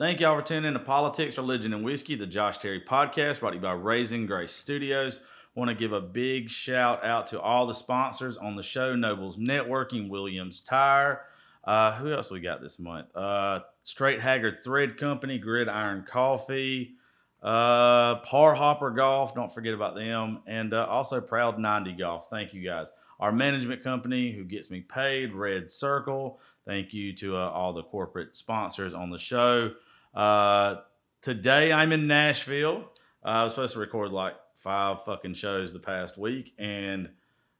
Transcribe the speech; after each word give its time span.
Thank 0.00 0.20
y'all 0.20 0.34
for 0.34 0.42
tuning 0.42 0.64
in 0.64 0.72
to 0.72 0.78
Politics, 0.78 1.36
Religion, 1.36 1.74
and 1.74 1.84
Whiskey, 1.84 2.14
the 2.14 2.24
Josh 2.24 2.56
Terry 2.56 2.80
podcast 2.80 3.40
brought 3.40 3.50
to 3.50 3.56
you 3.56 3.60
by 3.60 3.72
Raising 3.72 4.24
Grace 4.24 4.54
Studios. 4.54 5.20
Want 5.54 5.68
to 5.68 5.74
give 5.74 5.92
a 5.92 6.00
big 6.00 6.48
shout 6.48 7.04
out 7.04 7.26
to 7.26 7.38
all 7.38 7.66
the 7.66 7.74
sponsors 7.74 8.38
on 8.38 8.56
the 8.56 8.62
show 8.62 8.96
Nobles 8.96 9.36
Networking, 9.36 10.08
Williams 10.08 10.60
Tire. 10.62 11.26
Uh, 11.64 11.92
who 11.96 12.14
else 12.14 12.30
we 12.30 12.40
got 12.40 12.62
this 12.62 12.78
month? 12.78 13.14
Uh, 13.14 13.60
Straight 13.82 14.20
Haggard 14.20 14.62
Thread 14.64 14.96
Company, 14.96 15.36
Gridiron 15.36 16.06
Coffee, 16.10 16.94
uh, 17.42 18.20
Par 18.20 18.54
Hopper 18.54 18.92
Golf. 18.92 19.34
Don't 19.34 19.52
forget 19.52 19.74
about 19.74 19.96
them. 19.96 20.40
And 20.46 20.72
uh, 20.72 20.86
also 20.86 21.20
Proud 21.20 21.58
90 21.58 21.92
Golf. 21.92 22.30
Thank 22.30 22.54
you 22.54 22.64
guys. 22.64 22.90
Our 23.18 23.32
management 23.32 23.82
company 23.82 24.32
who 24.32 24.44
gets 24.44 24.70
me 24.70 24.80
paid, 24.80 25.34
Red 25.34 25.70
Circle. 25.70 26.40
Thank 26.66 26.94
you 26.94 27.12
to 27.16 27.36
uh, 27.36 27.50
all 27.50 27.74
the 27.74 27.82
corporate 27.82 28.34
sponsors 28.34 28.94
on 28.94 29.10
the 29.10 29.18
show. 29.18 29.72
Uh, 30.14 30.76
today 31.22 31.72
I'm 31.72 31.92
in 31.92 32.06
Nashville. 32.06 32.84
Uh, 33.24 33.28
I 33.28 33.44
was 33.44 33.52
supposed 33.52 33.74
to 33.74 33.80
record 33.80 34.12
like 34.12 34.34
five 34.56 35.04
fucking 35.04 35.34
shows 35.34 35.72
the 35.72 35.78
past 35.78 36.18
week, 36.18 36.54
and 36.58 37.10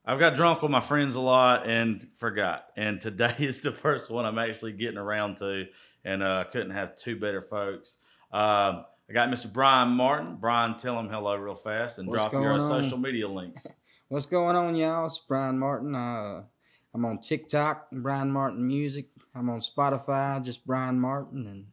I've 0.05 0.19
got 0.19 0.35
drunk 0.35 0.61
with 0.61 0.71
my 0.71 0.79
friends 0.81 1.15
a 1.15 1.21
lot 1.21 1.67
and 1.67 2.05
forgot. 2.15 2.67
And 2.75 2.99
today 2.99 3.35
is 3.39 3.61
the 3.61 3.71
first 3.71 4.09
one 4.09 4.25
I'm 4.25 4.39
actually 4.39 4.73
getting 4.73 4.97
around 4.97 5.37
to, 5.37 5.67
and 6.03 6.23
uh, 6.23 6.45
couldn't 6.51 6.71
have 6.71 6.95
two 6.95 7.19
better 7.19 7.41
folks. 7.41 7.99
Um, 8.31 8.85
I 9.09 9.13
got 9.13 9.29
Mr. 9.29 9.51
Brian 9.51 9.89
Martin. 9.89 10.37
Brian, 10.39 10.77
tell 10.77 10.97
him 10.97 11.09
hello 11.09 11.35
real 11.35 11.55
fast 11.55 11.99
and 11.99 12.07
What's 12.07 12.21
drop 12.21 12.33
your 12.33 12.53
uh, 12.53 12.55
on? 12.55 12.61
social 12.61 12.97
media 12.97 13.27
links. 13.27 13.67
What's 14.07 14.25
going 14.25 14.55
on, 14.55 14.75
y'all? 14.75 15.05
It's 15.05 15.19
Brian 15.19 15.57
Martin. 15.57 15.95
Uh, 15.95 16.43
I'm 16.93 17.05
on 17.05 17.19
TikTok, 17.19 17.87
Brian 17.91 18.31
Martin 18.31 18.65
Music. 18.65 19.07
I'm 19.33 19.49
on 19.49 19.61
Spotify, 19.61 20.43
just 20.43 20.65
Brian 20.65 20.99
Martin, 20.99 21.47
and 21.47 21.65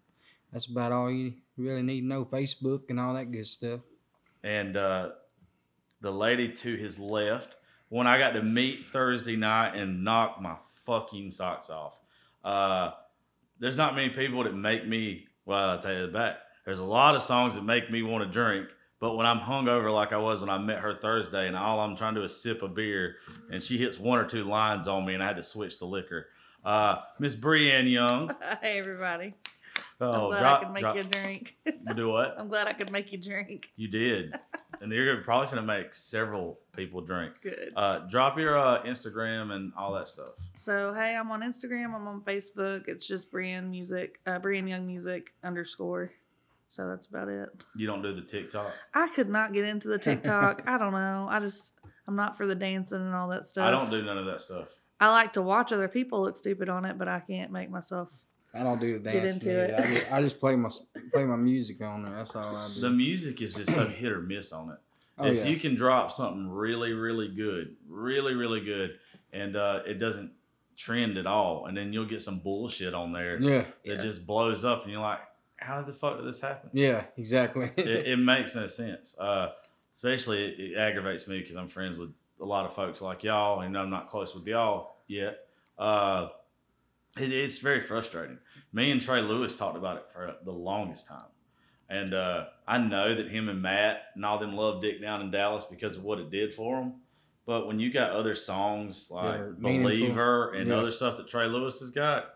that's 0.52 0.66
about 0.66 0.92
all 0.92 1.10
you 1.10 1.34
really 1.56 1.82
need 1.82 2.00
to 2.02 2.06
know. 2.06 2.24
Facebook 2.24 2.82
and 2.90 2.98
all 3.00 3.14
that 3.14 3.30
good 3.32 3.46
stuff. 3.46 3.80
and 4.42 4.76
uh, 4.76 5.10
the 6.00 6.10
lady 6.10 6.48
to 6.52 6.76
his 6.76 6.98
left, 6.98 7.54
when 7.88 8.06
I 8.06 8.18
got 8.18 8.30
to 8.32 8.42
meet 8.42 8.86
Thursday 8.86 9.36
night 9.36 9.74
and 9.74 10.04
knock 10.04 10.40
my 10.40 10.56
fucking 10.86 11.30
socks 11.30 11.70
off. 11.70 11.98
Uh, 12.44 12.92
there's 13.58 13.76
not 13.76 13.94
many 13.96 14.10
people 14.10 14.44
that 14.44 14.54
make 14.54 14.86
me. 14.86 15.26
Well, 15.44 15.70
I'll 15.70 15.78
tell 15.80 15.92
you 15.92 16.06
the 16.06 16.12
back. 16.12 16.36
There's 16.64 16.80
a 16.80 16.84
lot 16.84 17.14
of 17.16 17.22
songs 17.22 17.54
that 17.54 17.64
make 17.64 17.90
me 17.90 18.02
want 18.02 18.22
to 18.24 18.30
drink, 18.30 18.68
but 19.00 19.16
when 19.16 19.26
I'm 19.26 19.38
hungover 19.40 19.92
like 19.92 20.12
I 20.12 20.18
was 20.18 20.40
when 20.40 20.50
I 20.50 20.58
met 20.58 20.78
her 20.78 20.94
Thursday, 20.94 21.46
and 21.48 21.56
all 21.56 21.80
I'm 21.80 21.96
trying 21.96 22.14
to 22.14 22.20
do 22.20 22.24
is 22.24 22.40
sip 22.40 22.62
a 22.62 22.68
beer, 22.68 23.16
and 23.50 23.62
she 23.62 23.76
hits 23.78 23.98
one 23.98 24.18
or 24.18 24.26
two 24.26 24.44
lines 24.44 24.86
on 24.86 25.04
me, 25.04 25.14
and 25.14 25.22
I 25.22 25.26
had 25.28 25.36
to 25.36 25.42
switch 25.42 25.78
the 25.78 25.86
liquor. 25.86 26.26
Uh, 26.64 26.96
Miss 27.18 27.34
Brienne 27.34 27.86
Young. 27.88 28.30
Hey 28.62 28.78
everybody. 28.78 29.34
I'm 30.00 30.08
Oh, 30.14 30.28
glad 30.28 30.40
drop, 30.40 30.60
I 30.60 30.64
could 30.64 30.72
make 30.74 30.80
drop- 30.82 30.94
you 30.96 31.00
a 31.00 31.04
drink. 31.04 31.56
do 31.96 32.08
what? 32.08 32.34
I'm 32.38 32.48
glad 32.48 32.66
I 32.68 32.72
could 32.72 32.92
make 32.92 33.10
you 33.12 33.18
drink. 33.18 33.70
You 33.76 33.88
did, 33.88 34.34
and 34.80 34.92
you're 34.92 35.16
probably 35.22 35.48
gonna 35.48 35.62
make 35.66 35.92
several 35.94 36.60
people 36.76 37.00
drink. 37.00 37.32
Good. 37.42 37.72
Uh, 37.74 38.00
drop 38.08 38.38
your 38.38 38.56
uh, 38.58 38.82
Instagram 38.84 39.50
and 39.52 39.72
all 39.76 39.92
that 39.94 40.06
stuff. 40.08 40.34
So 40.56 40.94
hey, 40.94 41.16
I'm 41.16 41.30
on 41.32 41.40
Instagram. 41.40 41.94
I'm 41.94 42.06
on 42.06 42.20
Facebook. 42.20 42.86
It's 42.86 43.06
just 43.06 43.30
Brian 43.30 43.70
Music, 43.70 44.20
uh, 44.26 44.38
Brian 44.38 44.68
Young 44.68 44.86
Music 44.86 45.32
underscore. 45.42 46.12
So 46.66 46.86
that's 46.86 47.06
about 47.06 47.28
it. 47.28 47.48
You 47.76 47.86
don't 47.86 48.02
do 48.02 48.14
the 48.14 48.20
TikTok. 48.20 48.70
I 48.94 49.08
could 49.08 49.30
not 49.30 49.52
get 49.54 49.64
into 49.64 49.88
the 49.88 49.98
TikTok. 49.98 50.62
I 50.66 50.76
don't 50.78 50.92
know. 50.92 51.26
I 51.30 51.40
just 51.40 51.72
I'm 52.06 52.14
not 52.14 52.36
for 52.36 52.46
the 52.46 52.54
dancing 52.54 53.00
and 53.00 53.14
all 53.14 53.28
that 53.30 53.46
stuff. 53.46 53.66
I 53.66 53.70
don't 53.70 53.90
do 53.90 54.02
none 54.02 54.18
of 54.18 54.26
that 54.26 54.42
stuff. 54.42 54.68
I 55.00 55.10
like 55.10 55.32
to 55.34 55.42
watch 55.42 55.72
other 55.72 55.88
people 55.88 56.20
look 56.22 56.36
stupid 56.36 56.68
on 56.68 56.84
it, 56.84 56.98
but 56.98 57.08
I 57.08 57.20
can't 57.20 57.50
make 57.50 57.70
myself. 57.70 58.08
I 58.54 58.62
don't 58.62 58.80
do 58.80 58.98
the 58.98 59.10
Get 59.12 59.22
dancing. 59.22 59.50
into 59.50 59.60
it. 59.64 59.74
I 59.74 59.82
just, 59.94 60.12
I 60.12 60.22
just 60.22 60.40
play 60.40 60.56
my 60.56 60.70
play 61.12 61.24
my 61.24 61.36
music 61.36 61.80
on 61.82 62.04
there. 62.04 62.16
That's 62.16 62.34
all 62.34 62.56
I 62.56 62.68
do. 62.74 62.80
The 62.80 62.90
music 62.90 63.42
is 63.42 63.54
just 63.54 63.72
so 63.74 63.86
hit 63.86 64.10
or 64.12 64.20
miss 64.22 64.52
on 64.52 64.70
it. 64.70 64.78
oh, 65.18 65.26
yeah. 65.26 65.44
You 65.44 65.58
can 65.58 65.74
drop 65.74 66.12
something 66.12 66.48
really, 66.48 66.92
really 66.92 67.28
good, 67.28 67.76
really, 67.88 68.34
really 68.34 68.60
good, 68.60 68.98
and 69.32 69.54
uh, 69.56 69.80
it 69.86 69.94
doesn't 69.94 70.32
trend 70.76 71.18
at 71.18 71.26
all, 71.26 71.66
and 71.66 71.76
then 71.76 71.92
you'll 71.92 72.06
get 72.06 72.22
some 72.22 72.38
bullshit 72.38 72.94
on 72.94 73.12
there 73.12 73.38
yeah, 73.40 73.58
that 73.58 73.96
Yeah. 73.96 73.96
just 74.02 74.26
blows 74.26 74.64
up, 74.64 74.84
and 74.84 74.92
you're 74.92 75.00
like, 75.02 75.18
"How 75.56 75.78
did 75.82 75.86
the 75.86 75.98
fuck 75.98 76.16
did 76.18 76.26
this 76.26 76.40
happen?" 76.40 76.70
yeah, 76.72 77.04
exactly. 77.16 77.70
it, 77.76 78.06
it 78.08 78.16
makes 78.18 78.54
no 78.54 78.66
sense. 78.66 79.18
Uh, 79.18 79.48
especially 79.94 80.44
it, 80.44 80.60
it 80.72 80.76
aggravates 80.78 81.26
me 81.28 81.40
because 81.40 81.56
I'm 81.56 81.68
friends 81.68 81.98
with 81.98 82.10
a 82.40 82.44
lot 82.44 82.64
of 82.64 82.72
folks 82.74 83.02
like 83.02 83.24
y'all, 83.24 83.60
and 83.60 83.76
I'm 83.76 83.90
not 83.90 84.08
close 84.08 84.34
with 84.34 84.46
y'all 84.46 84.94
yet. 85.08 85.46
Uh, 85.76 86.28
it, 87.18 87.32
it's 87.32 87.58
very 87.58 87.80
frustrating. 87.80 88.38
Me 88.72 88.90
and 88.90 89.00
Trey 89.00 89.22
Lewis 89.22 89.54
talked 89.56 89.76
about 89.76 89.96
it 89.96 90.04
for 90.12 90.34
the 90.44 90.52
longest 90.52 91.06
time, 91.06 91.28
and 91.88 92.12
uh, 92.12 92.44
I 92.66 92.78
know 92.78 93.14
that 93.14 93.30
him 93.30 93.48
and 93.48 93.62
Matt 93.62 94.02
and 94.14 94.24
all 94.24 94.38
them 94.38 94.54
love 94.54 94.82
Dick 94.82 95.00
down 95.00 95.20
in 95.22 95.30
Dallas 95.30 95.64
because 95.64 95.96
of 95.96 96.04
what 96.04 96.18
it 96.18 96.30
did 96.30 96.54
for 96.54 96.76
them. 96.80 96.94
But 97.46 97.66
when 97.66 97.80
you 97.80 97.90
got 97.90 98.10
other 98.10 98.34
songs 98.34 99.10
like 99.10 99.40
are 99.40 99.56
meaningful. 99.58 99.90
Believer 99.90 100.52
and 100.52 100.68
Yeah. 100.68 100.76
other 100.76 100.90
stuff 100.90 101.16
that 101.16 101.28
Trey 101.28 101.46
Lewis 101.46 101.80
has 101.80 101.90
got, 101.90 102.26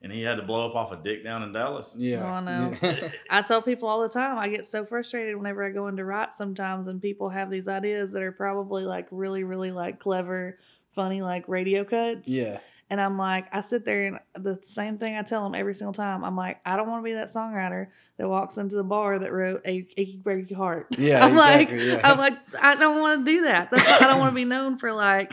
and 0.00 0.12
he 0.12 0.22
had 0.22 0.36
to 0.36 0.42
blow 0.42 0.68
up 0.68 0.76
off 0.76 0.92
a 0.92 0.96
Dick 1.02 1.24
down 1.24 1.42
in 1.42 1.52
Dallas, 1.52 1.96
yeah, 1.98 2.22
Oh, 2.24 2.28
I 2.34 2.40
know. 2.40 2.76
yeah. 2.80 3.10
I 3.30 3.42
tell 3.42 3.62
people 3.62 3.88
all 3.88 4.00
the 4.00 4.08
time, 4.08 4.38
I 4.38 4.46
get 4.48 4.66
so 4.66 4.86
frustrated 4.86 5.34
whenever 5.36 5.64
I 5.66 5.70
go 5.70 5.88
into 5.88 6.04
write 6.04 6.32
sometimes 6.34 6.86
and 6.86 7.02
people 7.02 7.30
have 7.30 7.50
these 7.50 7.66
ideas 7.66 8.12
that 8.12 8.22
are 8.22 8.30
probably 8.30 8.84
like 8.84 9.08
really, 9.10 9.42
really 9.42 9.72
like 9.72 9.98
clever, 9.98 10.56
funny, 10.94 11.20
like 11.20 11.48
radio 11.48 11.82
cuts. 11.84 12.28
yeah. 12.28 12.60
And 12.90 13.00
I'm 13.00 13.16
like, 13.16 13.46
I 13.52 13.60
sit 13.60 13.84
there 13.84 14.06
and 14.06 14.18
the 14.44 14.58
same 14.66 14.98
thing 14.98 15.16
I 15.16 15.22
tell 15.22 15.44
them 15.44 15.54
every 15.54 15.74
single 15.74 15.92
time. 15.92 16.24
I'm 16.24 16.36
like, 16.36 16.58
I 16.66 16.76
don't 16.76 16.88
want 16.88 17.02
to 17.02 17.04
be 17.04 17.12
that 17.14 17.28
songwriter 17.28 17.86
that 18.16 18.28
walks 18.28 18.58
into 18.58 18.74
the 18.74 18.82
bar 18.82 19.18
that 19.20 19.32
wrote 19.32 19.62
a 19.64 19.86
achy 19.96 20.20
breaky 20.22 20.54
heart. 20.54 20.88
Yeah, 20.98 21.24
I'm 21.24 21.36
like, 21.36 21.70
exactly, 21.70 21.88
yeah. 21.92 22.00
I'm 22.02 22.18
like, 22.18 22.34
I 22.60 22.74
don't 22.74 23.00
want 23.00 23.24
to 23.24 23.32
do 23.32 23.42
that. 23.42 23.70
That's 23.70 24.02
I 24.02 24.08
don't 24.08 24.18
want 24.18 24.32
to 24.32 24.34
be 24.34 24.44
known 24.44 24.76
for 24.76 24.92
like 24.92 25.32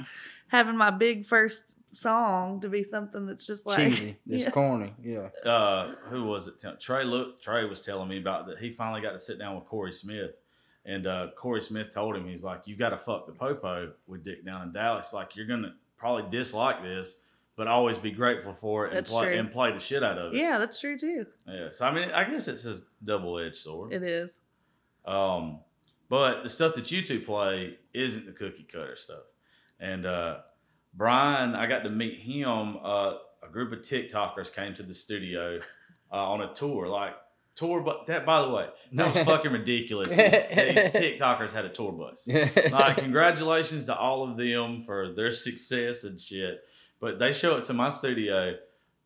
having 0.49 0.77
my 0.77 0.91
big 0.91 1.25
first 1.25 1.63
song 1.93 2.61
to 2.61 2.69
be 2.69 2.83
something 2.83 3.25
that's 3.25 3.45
just 3.45 3.65
like 3.65 3.77
cheesy. 3.89 4.17
It's 4.29 4.43
Yeah. 4.43 4.51
corny. 4.51 4.93
Yeah. 5.03 5.29
uh, 5.43 5.95
who 6.11 6.25
was 6.25 6.47
it? 6.47 6.63
Trey 6.79 7.03
look, 7.05 7.41
Trey 7.41 7.65
was 7.65 7.81
telling 7.81 8.07
me 8.07 8.19
about 8.19 8.45
that. 8.47 8.59
He 8.59 8.69
finally 8.71 9.01
got 9.01 9.13
to 9.13 9.19
sit 9.19 9.39
down 9.39 9.55
with 9.55 9.65
Corey 9.65 9.93
Smith, 9.93 10.35
and 10.85 11.07
uh, 11.07 11.29
Corey 11.35 11.61
Smith 11.63 11.91
told 11.91 12.15
him 12.15 12.27
he's 12.27 12.43
like, 12.43 12.67
"You 12.67 12.75
got 12.75 12.89
to 12.89 12.97
fuck 12.99 13.25
the 13.25 13.31
popo 13.33 13.93
with 14.05 14.23
Dick 14.23 14.45
down 14.45 14.61
in 14.61 14.73
Dallas. 14.73 15.11
Like 15.11 15.35
you're 15.35 15.47
gonna 15.47 15.73
probably 15.97 16.29
dislike 16.29 16.83
this, 16.83 17.15
but 17.57 17.67
always 17.67 17.97
be 17.97 18.11
grateful 18.11 18.53
for 18.53 18.85
it 18.85 18.89
and 18.89 18.97
That's 18.97 19.09
play 19.09 19.29
true. 19.29 19.39
and 19.39 19.51
play 19.51 19.73
the 19.73 19.79
shit 19.79 20.03
out 20.03 20.17
of 20.17 20.33
it." 20.33 20.37
Yeah, 20.37 20.59
that's 20.59 20.79
true 20.79 20.97
too. 20.97 21.25
Yeah. 21.45 21.69
So 21.71 21.85
I 21.85 21.91
mean, 21.91 22.11
I 22.11 22.23
guess 22.23 22.47
it's 22.47 22.65
a 22.65 22.77
double 23.03 23.37
edged 23.39 23.57
sword. 23.57 23.91
It 23.91 24.03
is. 24.03 24.39
Um, 25.05 25.59
but 26.09 26.43
the 26.43 26.49
stuff 26.49 26.75
that 26.75 26.91
you 26.91 27.01
two 27.01 27.19
play 27.19 27.77
isn't 27.93 28.25
the 28.25 28.31
cookie 28.31 28.67
cutter 28.71 28.95
stuff. 28.95 29.23
And 29.79 30.05
uh, 30.05 30.37
Brian, 30.93 31.55
I 31.55 31.67
got 31.67 31.83
to 31.83 31.89
meet 31.89 32.19
him. 32.19 32.77
Uh, 32.83 33.15
a 33.43 33.49
group 33.51 33.71
of 33.71 33.79
TikTokers 33.79 34.53
came 34.53 34.73
to 34.75 34.83
the 34.83 34.93
studio 34.93 35.59
uh, 36.11 36.31
on 36.31 36.41
a 36.41 36.53
tour, 36.53 36.87
like 36.87 37.13
tour. 37.55 37.81
But 37.81 38.07
that, 38.07 38.25
by 38.25 38.41
the 38.41 38.49
way, 38.49 38.67
that 38.93 39.07
was 39.07 39.19
fucking 39.23 39.51
ridiculous. 39.51 40.09
These, 40.09 40.17
these 40.17 40.29
TikTokers 41.19 41.51
had 41.51 41.65
a 41.65 41.69
tour 41.69 41.91
bus. 41.91 42.27
Like, 42.71 42.97
congratulations 42.97 43.85
to 43.85 43.95
all 43.95 44.29
of 44.29 44.37
them 44.37 44.83
for 44.83 45.13
their 45.13 45.31
success 45.31 46.03
and 46.03 46.19
shit. 46.19 46.63
But 46.99 47.19
they 47.19 47.31
show 47.31 47.57
up 47.57 47.63
to 47.65 47.73
my 47.73 47.89
studio 47.89 48.55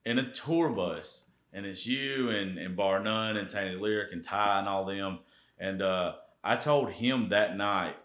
in 0.06 0.18
a 0.18 0.32
tour 0.32 0.70
bus, 0.70 1.26
and 1.54 1.66
it's 1.66 1.86
you 1.86 2.30
and, 2.30 2.58
and 2.58 2.76
Bar 2.76 3.02
None 3.02 3.38
and 3.38 3.50
Tainted 3.50 3.82
Lyric 3.82 4.14
and 4.14 4.24
Ty 4.24 4.60
and 4.60 4.68
all 4.70 4.86
them. 4.86 5.20
And 5.60 5.82
uh, 5.82 6.14
I 6.44 6.56
told 6.56 6.92
him 6.92 7.30
that 7.30 7.58
night 7.58 7.96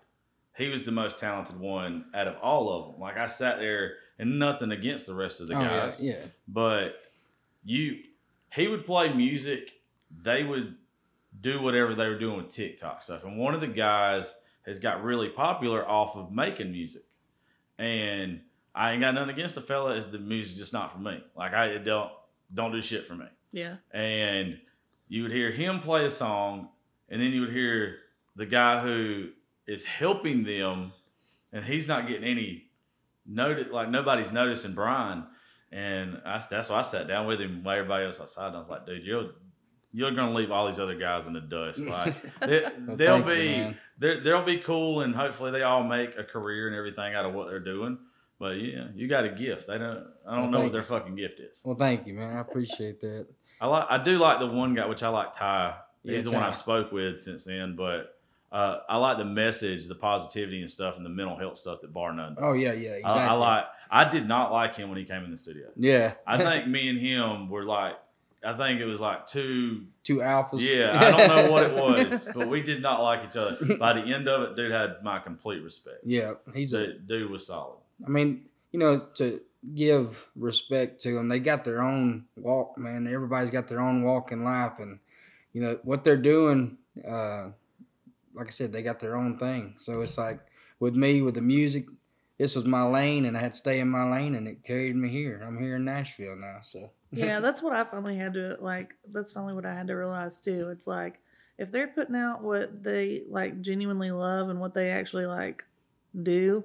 he 0.57 0.69
was 0.69 0.83
the 0.83 0.93
most 0.93 1.19
talented 1.19 1.59
one 1.59 2.07
out 2.15 2.27
of 2.27 2.37
all 2.43 2.71
of 2.71 2.93
them. 2.93 3.01
Like 3.01 3.17
I 3.17 3.27
sat 3.27 3.59
there 3.59 3.95
and 4.19 4.39
nothing 4.39 4.73
against 4.73 5.07
the 5.07 5.15
rest 5.15 5.41
of 5.41 5.49
the 5.49 5.55
Oh, 5.55 5.61
yeah, 5.61 5.69
guys, 5.69 6.01
yeah. 6.03 6.25
but 6.49 6.97
you, 7.65 7.99
he 8.53 8.67
would 8.67 8.85
play 8.87 9.13
music. 9.13 9.73
They 10.23 10.43
would 10.43 10.75
do 11.41 11.61
whatever 11.61 11.95
they 11.95 12.09
were 12.09 12.19
doing 12.19 12.39
with 12.39 12.49
TikTok 12.49 13.03
stuff. 13.03 13.25
And 13.25 13.39
one 13.39 13.55
of 13.55 13.61
the 13.61 13.67
guys 13.67 14.35
has 14.65 14.79
got 14.79 15.05
really 15.05 15.29
popular 15.29 15.87
off 15.87 16.17
of 16.17 16.33
making 16.33 16.73
music. 16.73 17.03
And 17.79 18.41
I 18.77 18.93
ain't 18.93 19.01
got 19.01 19.15
nothing 19.15 19.31
against 19.31 19.55
the 19.55 19.61
fella. 19.63 19.95
Is 19.97 20.07
the 20.07 20.19
music 20.19 20.57
just 20.59 20.73
not 20.73 20.93
for 20.93 20.99
me? 20.99 21.23
Like 21.37 21.53
I 21.55 21.67
it 21.69 21.85
don't 21.85 22.11
don't 22.55 22.71
do 22.73 22.81
shit 22.83 23.07
for 23.07 23.15
me 23.15 23.27
Yeah. 23.53 23.77
and 23.93 24.59
you 25.09 25.23
would 25.23 25.33
hear 25.33 25.51
him 25.51 25.81
play 25.81 26.05
a 26.05 26.11
song, 26.11 26.69
and 27.09 27.21
then 27.21 27.33
you 27.33 27.41
would 27.43 27.53
hear 27.53 27.97
the 28.37 28.47
guy 28.47 28.81
who 28.83 29.29
is 29.67 29.85
helping 29.85 30.43
them, 30.45 30.93
and 31.53 31.65
he's 31.65 31.87
not 31.89 32.07
getting 32.09 32.25
any 32.25 32.65
notice. 33.25 33.69
Like 33.73 33.89
nobody's 33.91 34.31
noticing 34.33 34.75
Brian, 34.75 35.25
and 35.73 36.21
I, 36.25 36.41
that's 36.51 36.69
why 36.69 36.81
I 36.81 36.83
sat 36.83 37.09
down 37.09 37.27
with 37.27 37.41
him 37.41 37.63
while 37.65 37.77
everybody 37.77 38.05
else 38.05 38.21
outside. 38.21 38.49
And 38.49 38.57
I 38.57 38.59
was 38.59 38.69
like, 38.69 38.85
dude, 38.87 39.05
you're 39.05 39.31
you're 39.93 40.11
gonna 40.13 40.35
leave 40.35 40.51
all 40.51 40.67
these 40.67 40.79
other 40.81 40.97
guys 40.99 41.27
in 41.27 41.33
the 41.33 41.41
dust. 41.41 41.81
Like 41.87 42.15
they, 42.41 42.63
Well, 42.87 42.97
they'll 42.97 43.23
thank 43.23 43.27
you, 43.27 43.35
be 43.35 43.49
man. 44.09 44.21
they'll 44.25 44.45
be 44.45 44.59
cool, 44.59 45.01
and 45.01 45.15
hopefully 45.15 45.51
they 45.53 45.63
all 45.63 45.83
make 45.85 46.11
a 46.19 46.25
career 46.25 46.67
and 46.69 46.77
everything 46.77 47.15
out 47.15 47.25
of 47.25 47.33
what 47.35 47.49
they're 47.49 47.61
doing. 47.61 47.99
But 48.39 48.61
yeah, 48.61 48.89
you 48.95 49.09
got 49.09 49.25
a 49.25 49.31
gift. 49.31 49.67
They 49.67 49.79
don't. 49.79 50.07
I 50.27 50.35
don't 50.37 50.43
Well, 50.43 50.51
know 50.51 50.61
what 50.65 50.73
their 50.73 50.83
fucking 50.83 51.17
gift 51.17 51.41
is. 51.41 51.63
Well, 51.65 51.77
thank 51.77 52.07
you, 52.07 52.15
man. 52.15 52.37
I 52.37 52.41
appreciate 52.41 53.01
that. 53.01 53.27
I 53.61 53.67
like 53.67 53.87
I 53.89 54.03
do 54.03 54.19
like 54.19 54.39
the 54.41 54.47
one 54.47 54.75
guy, 54.75 54.87
which 54.87 55.03
I 55.03 55.09
like 55.09 55.33
Ty. 55.33 55.77
He's 56.03 56.13
Yeah, 56.13 56.21
the 56.21 56.31
one 56.33 56.43
I've 56.43 56.57
spoke 56.57 56.93
with 56.93 57.23
since 57.23 57.45
then, 57.45 57.75
but 57.77 58.15
uh, 58.53 58.81
I 58.89 58.99
like 58.99 59.17
the 59.19 59.25
message, 59.25 59.87
the 59.89 59.95
positivity 59.95 60.61
and 60.61 60.71
stuff, 60.71 60.97
and 60.99 61.05
the 61.07 61.11
mental 61.11 61.37
health 61.39 61.57
stuff 61.59 61.81
that 61.81 61.93
Bar 61.95 62.13
None. 62.13 62.35
does. 62.35 62.45
Oh 62.45 62.53
yeah, 62.53 62.73
yeah, 62.73 62.91
exactly. 62.91 63.21
I, 63.23 63.29
I 63.29 63.33
like. 63.33 63.65
I 63.91 64.11
did 64.11 64.29
not 64.29 64.53
like 64.53 64.75
him 64.75 64.89
when 64.91 64.99
he 64.99 65.05
came 65.05 65.25
in 65.25 65.31
the 65.31 65.39
studio. 65.39 65.69
Yeah, 65.75 66.13
I 66.27 66.37
think 66.45 66.69
me 66.69 66.89
and 66.89 66.99
him 66.99 67.49
were 67.49 67.65
like. 67.65 67.95
I 68.45 68.53
think 68.55 68.81
it 68.81 68.85
was 68.85 69.01
like 69.01 69.27
two. 69.27 69.87
two 70.05 70.19
alphas. 70.19 70.61
Yeah, 70.61 70.97
I 70.97 71.11
don't 71.11 71.47
know 71.47 71.51
what 71.51 71.63
it 71.65 71.73
was, 72.11 72.29
but 72.33 72.49
we 72.49 72.61
did 72.63 72.81
not 72.81 73.03
like 73.03 73.29
each 73.29 73.37
other. 73.37 73.57
By 73.81 73.95
the 73.95 74.03
end 74.03 74.29
of 74.29 74.43
it, 74.43 74.57
dude 74.57 74.71
had 74.71 75.03
my 75.03 75.19
complete 75.19 75.63
respect. 75.65 76.01
yeah, 76.05 76.35
he's 76.55 76.73
a. 76.75 76.93
Dude 76.93 77.31
was 77.31 77.47
solid. 77.47 77.79
I 78.05 78.09
mean, 78.09 78.47
you 78.73 78.79
know, 78.79 79.07
to 79.17 79.41
give 79.75 80.27
respect 80.37 81.01
to 81.03 81.15
them, 81.15 81.29
they 81.29 81.41
got 81.41 81.65
their 81.65 81.83
own 81.83 82.27
walk, 82.37 82.79
man. 82.79 83.07
Everybody's 83.07 83.51
got 83.51 83.69
their 83.69 83.81
own 83.81 84.03
walk 84.03 84.33
in 84.33 84.45
life, 84.45 84.79
and 84.79 84.99
you 85.53 85.63
know 85.63 85.79
what 85.83 86.05
they're 86.05 86.17
doing. 86.17 86.79
Uh, 87.07 87.51
like 88.35 88.49
I 88.49 88.51
said, 88.51 88.73
they 88.73 88.83
got 88.83 89.01
their 89.01 89.17
own 89.17 89.39
thing. 89.39 89.77
So 89.79 90.01
it's 90.03 90.19
like 90.19 90.41
with 90.79 90.95
me, 90.95 91.23
with 91.23 91.35
the 91.35 91.41
music, 91.41 91.87
this 92.39 92.55
was 92.55 92.67
my 92.67 92.83
lane, 92.83 93.25
and 93.25 93.37
I 93.37 93.41
had 93.41 93.53
to 93.53 93.59
stay 93.59 93.81
in 93.81 93.89
my 93.89 94.11
lane, 94.11 94.35
and 94.35 94.47
it 94.47 94.63
carried 94.63 94.97
me 94.97 95.09
here. 95.09 95.43
I'm 95.47 95.59
here 95.59 95.77
in 95.77 95.85
Nashville 95.85 96.37
now, 96.37 96.59
so 96.63 96.91
yeah, 97.11 97.41
that's 97.41 97.63
what 97.63 97.75
I 97.75 97.85
finally 97.85 98.17
had 98.17 98.35
to 98.35 98.57
like. 98.61 98.95
That's 99.11 99.33
finally 99.33 99.55
what 99.55 99.67
I 99.67 99.75
had 99.75 99.87
to 99.89 99.95
realize 99.95 100.41
too. 100.41 100.69
It's 100.71 100.87
like 100.87 101.21
if 101.59 101.73
they're 101.73 101.89
putting 101.89 102.17
out 102.17 102.43
what 102.43 102.83
they 102.83 103.23
like 103.29 103.61
genuinely 103.63 104.11
love 104.11 104.51
and 104.51 104.61
what 104.61 104.75
they 104.75 104.91
actually 104.91 105.27
like 105.27 105.65
do, 106.23 106.65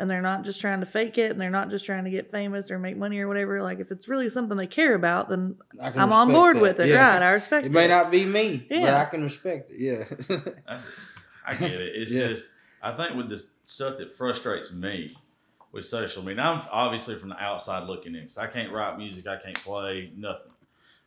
and 0.00 0.08
they're 0.10 0.22
not 0.22 0.42
just 0.44 0.60
trying 0.60 0.80
to 0.80 0.86
fake 0.86 1.18
it, 1.18 1.30
and 1.30 1.40
they're 1.40 1.50
not 1.50 1.70
just 1.70 1.84
trying 1.86 2.04
to 2.04 2.10
get 2.10 2.30
famous 2.30 2.70
or 2.70 2.78
make 2.78 2.96
money 2.96 3.18
or 3.20 3.28
whatever. 3.28 3.62
Like 3.62 3.78
if 3.80 3.92
it's 3.92 4.08
really 4.08 4.30
something 4.30 4.56
they 4.56 4.66
care 4.66 4.94
about, 4.94 5.28
then 5.28 5.56
I 5.80 5.90
can 5.90 6.00
I'm 6.00 6.12
on 6.12 6.28
board 6.32 6.56
that. 6.56 6.62
with 6.62 6.80
it. 6.80 6.88
Yeah. 6.88 7.12
Right? 7.14 7.22
I 7.22 7.30
respect 7.32 7.66
It 7.66 7.68
It 7.68 7.72
may 7.72 7.86
not 7.86 8.10
be 8.10 8.24
me, 8.24 8.66
but 8.68 8.88
I 8.88 9.04
can 9.04 9.22
respect 9.22 9.70
it. 9.70 9.78
Yeah. 9.78 10.38
That's, 10.66 10.88
I 11.46 11.54
get 11.54 11.72
it. 11.72 11.94
It's 11.96 12.12
Yeah. 12.12 12.28
just 12.28 12.46
I 12.82 12.92
think 12.92 13.14
with 13.16 13.28
the 13.28 13.42
stuff 13.66 13.98
that 13.98 14.16
frustrates 14.16 14.72
me 14.72 15.16
with 15.72 15.84
social 15.84 16.24
media. 16.24 16.42
I'm 16.42 16.62
obviously 16.72 17.14
from 17.16 17.28
the 17.28 17.38
outside 17.40 17.86
looking 17.86 18.14
in. 18.16 18.22
'cause 18.22 18.38
I 18.38 18.46
can't 18.48 18.72
write 18.72 18.96
music. 18.98 19.26
I 19.26 19.36
can't 19.36 19.56
play 19.58 20.10
nothing. 20.16 20.52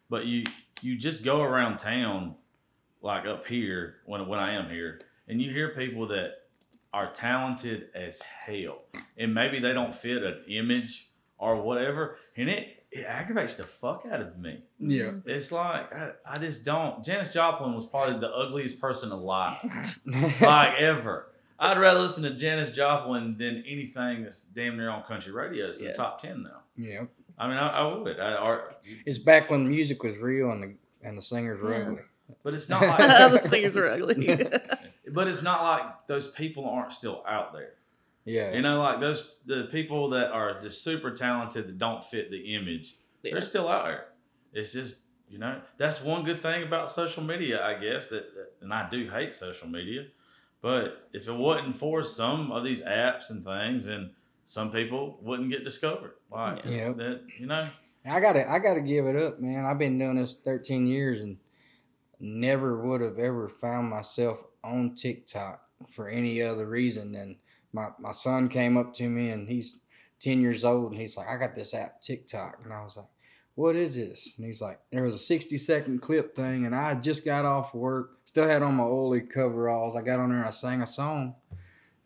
But 0.09 0.25
you 0.27 0.43
you 0.81 0.97
just 0.97 1.23
go 1.25 1.41
around 1.41 1.79
town, 1.79 2.35
like 3.01 3.25
up 3.25 3.47
here 3.47 3.95
when 4.05 4.27
when 4.27 4.39
I 4.39 4.53
am 4.53 4.69
here, 4.69 5.01
and 5.27 5.41
you 5.41 5.51
hear 5.51 5.69
people 5.69 6.07
that 6.09 6.42
are 6.93 7.11
talented 7.11 7.87
as 7.95 8.21
hell, 8.21 8.83
and 9.17 9.33
maybe 9.33 9.59
they 9.59 9.73
don't 9.73 9.95
fit 9.95 10.21
an 10.23 10.43
image 10.47 11.09
or 11.37 11.61
whatever, 11.61 12.17
and 12.37 12.49
it 12.49 12.67
it 12.91 13.05
aggravates 13.07 13.55
the 13.55 13.63
fuck 13.63 14.03
out 14.11 14.21
of 14.21 14.37
me. 14.37 14.63
yeah. 14.77 15.05
Mm-hmm. 15.05 15.29
It's 15.29 15.51
like 15.51 15.91
I, 15.93 16.11
I 16.27 16.37
just 16.37 16.63
don't. 16.63 17.03
Janis 17.03 17.31
Joplin 17.33 17.73
was 17.73 17.87
probably 17.87 18.19
the 18.19 18.29
ugliest 18.29 18.79
person 18.79 19.11
alive, 19.11 19.57
like 20.41 20.75
ever. 20.79 21.27
I'd 21.59 21.77
rather 21.79 22.01
listen 22.01 22.23
to 22.23 22.31
Janis 22.35 22.71
Joplin 22.71 23.37
than 23.37 23.63
anything 23.67 24.23
that's 24.23 24.41
damn 24.41 24.75
near 24.77 24.89
on 24.89 25.03
country 25.03 25.31
radio. 25.31 25.67
It's 25.69 25.79
Yeah. 25.81 25.89
the 25.89 25.93
top 25.95 26.21
ten 26.21 26.43
now. 26.43 26.61
yeah. 26.77 27.05
I 27.39 27.47
mean, 27.47 27.57
I, 27.57 27.67
I 27.69 27.95
would. 27.95 28.19
I, 28.19 28.35
or, 28.35 28.75
It's 29.07 29.17
back 29.17 29.49
when 29.49 29.67
music 29.67 30.03
was 30.03 30.17
real 30.19 30.51
and 30.51 30.61
the 30.63 31.07
and 31.07 31.17
the 31.17 31.21
singers 31.21 31.59
were 31.61 31.73
Yeah. 31.75 31.87
ugly. 31.87 32.01
but 32.43 32.53
it's 32.53 32.69
not 32.69 32.81
like. 32.83 32.97
the 33.41 33.47
singers 33.49 33.75
are 33.75 33.87
ugly. 33.87 34.27
but 35.13 35.27
it's 35.27 35.41
not 35.41 35.61
like 35.63 36.07
those 36.07 36.27
people 36.27 36.67
aren't 36.67 36.93
still 36.93 37.23
out 37.27 37.53
there. 37.53 37.73
Yeah. 38.25 38.53
You 38.53 38.61
know, 38.61 38.81
like 38.81 38.99
those 38.99 39.31
the 39.45 39.67
people 39.71 40.09
that 40.11 40.31
are 40.31 40.59
just 40.61 40.83
super 40.83 41.11
talented 41.11 41.67
that 41.67 41.77
don't 41.77 42.03
fit 42.03 42.31
the 42.31 42.55
image. 42.55 42.95
Yeah. 43.21 43.33
They're 43.33 43.41
still 43.41 43.67
out 43.67 43.85
there. 43.85 44.05
It's 44.53 44.73
just 44.73 44.97
you 45.29 45.39
know 45.39 45.61
that's 45.77 46.01
one 46.01 46.23
good 46.23 46.41
thing 46.41 46.63
about 46.63 46.91
social 46.91 47.23
media, 47.23 47.63
I 47.65 47.75
guess. 47.79 48.07
That, 48.07 48.33
that 48.35 48.51
and 48.61 48.73
I 48.73 48.89
do 48.89 49.09
hate 49.09 49.33
social 49.33 49.67
media, 49.67 50.05
but 50.61 51.09
if 51.13 51.27
it 51.27 51.33
wasn't 51.33 51.77
for 51.77 52.03
some 52.03 52.51
of 52.51 52.63
these 52.63 52.81
apps 52.81 53.29
and 53.29 53.43
things, 53.43 53.87
and 53.87 54.11
some 54.45 54.71
people 54.71 55.17
wouldn't 55.21 55.49
get 55.49 55.63
discovered. 55.63 56.13
Like 56.31 56.65
Yeah. 56.65 56.91
that, 56.93 57.21
you 57.37 57.45
know. 57.45 57.63
I 58.05 58.19
gotta 58.19 58.49
I 58.49 58.59
gotta 58.59 58.81
give 58.81 59.05
it 59.05 59.15
up, 59.15 59.39
man. 59.39 59.65
I've 59.65 59.79
been 59.79 59.97
doing 59.97 60.15
this 60.17 60.35
13 60.35 60.87
years 60.87 61.23
and 61.23 61.37
never 62.19 62.85
would 62.85 63.01
have 63.01 63.19
ever 63.19 63.49
found 63.49 63.89
myself 63.89 64.39
on 64.63 64.95
TikTok 64.95 65.61
for 65.91 66.07
any 66.07 66.41
other 66.41 66.67
reason 66.67 67.11
than 67.11 67.37
my, 67.71 67.89
my 67.99 68.11
son 68.11 68.49
came 68.49 68.77
up 68.77 68.93
to 68.95 69.09
me 69.09 69.29
and 69.29 69.47
he's 69.47 69.81
10 70.19 70.41
years 70.41 70.63
old 70.63 70.91
and 70.91 71.01
he's 71.01 71.17
like, 71.17 71.27
I 71.27 71.37
got 71.37 71.55
this 71.55 71.73
app 71.73 72.01
TikTok. 72.01 72.59
And 72.63 72.71
I 72.71 72.83
was 72.83 72.97
like, 72.97 73.07
what 73.55 73.75
is 73.75 73.95
this? 73.95 74.33
And 74.37 74.45
he's 74.45 74.61
like, 74.61 74.79
there 74.91 75.03
was 75.03 75.15
a 75.15 75.19
60 75.19 75.57
second 75.57 76.01
clip 76.01 76.35
thing 76.35 76.65
and 76.65 76.75
I 76.75 76.95
just 76.95 77.25
got 77.25 77.45
off 77.45 77.73
work, 77.73 78.19
still 78.25 78.47
had 78.47 78.63
on 78.63 78.75
my 78.75 78.83
oily 78.83 79.21
coveralls. 79.21 79.95
I 79.95 80.01
got 80.01 80.19
on 80.19 80.29
there 80.29 80.39
and 80.39 80.47
I 80.47 80.51
sang 80.51 80.81
a 80.81 80.87
song, 80.87 81.35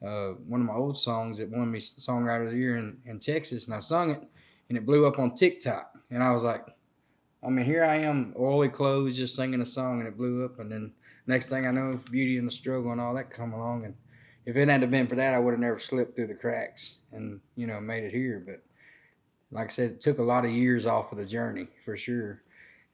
uh, 0.05 0.31
one 0.47 0.61
of 0.61 0.67
my 0.67 0.73
old 0.73 0.97
songs 0.97 1.37
that 1.37 1.49
won 1.49 1.71
me 1.71 1.79
Songwriter 1.79 2.45
of 2.45 2.51
the 2.51 2.57
Year 2.57 2.77
in, 2.77 2.97
in 3.05 3.19
Texas. 3.19 3.65
And 3.65 3.75
I 3.75 3.79
sung 3.79 4.11
it 4.11 4.23
and 4.69 4.77
it 4.77 4.85
blew 4.85 5.05
up 5.05 5.19
on 5.19 5.35
TikTok. 5.35 5.97
And 6.09 6.23
I 6.23 6.31
was 6.31 6.43
like, 6.43 6.65
I 7.43 7.49
mean, 7.49 7.65
here 7.65 7.83
I 7.83 7.97
am, 7.97 8.33
oily 8.37 8.69
clothes, 8.69 9.15
just 9.15 9.35
singing 9.35 9.61
a 9.61 9.65
song, 9.65 9.99
and 9.99 10.07
it 10.07 10.17
blew 10.17 10.43
up. 10.43 10.59
And 10.59 10.71
then 10.71 10.91
next 11.27 11.49
thing 11.49 11.67
I 11.67 11.71
know, 11.71 11.99
Beauty 12.11 12.37
and 12.37 12.47
the 12.47 12.51
Struggle 12.51 12.91
and 12.91 13.01
all 13.01 13.13
that 13.15 13.29
come 13.29 13.53
along. 13.53 13.85
And 13.85 13.95
if 14.45 14.55
it 14.55 14.67
hadn't 14.67 14.89
been 14.89 15.07
for 15.07 15.15
that, 15.15 15.33
I 15.33 15.39
would 15.39 15.51
have 15.51 15.59
never 15.59 15.77
slipped 15.79 16.15
through 16.15 16.27
the 16.27 16.35
cracks 16.35 16.99
and 17.11 17.39
you 17.55 17.67
know 17.67 17.79
made 17.79 18.03
it 18.03 18.11
here. 18.13 18.41
But 18.45 18.63
like 19.51 19.67
I 19.67 19.69
said, 19.69 19.91
it 19.91 20.01
took 20.01 20.17
a 20.19 20.23
lot 20.23 20.45
of 20.45 20.51
years 20.51 20.85
off 20.85 21.11
of 21.11 21.17
the 21.17 21.25
journey 21.25 21.67
for 21.85 21.95
sure. 21.97 22.41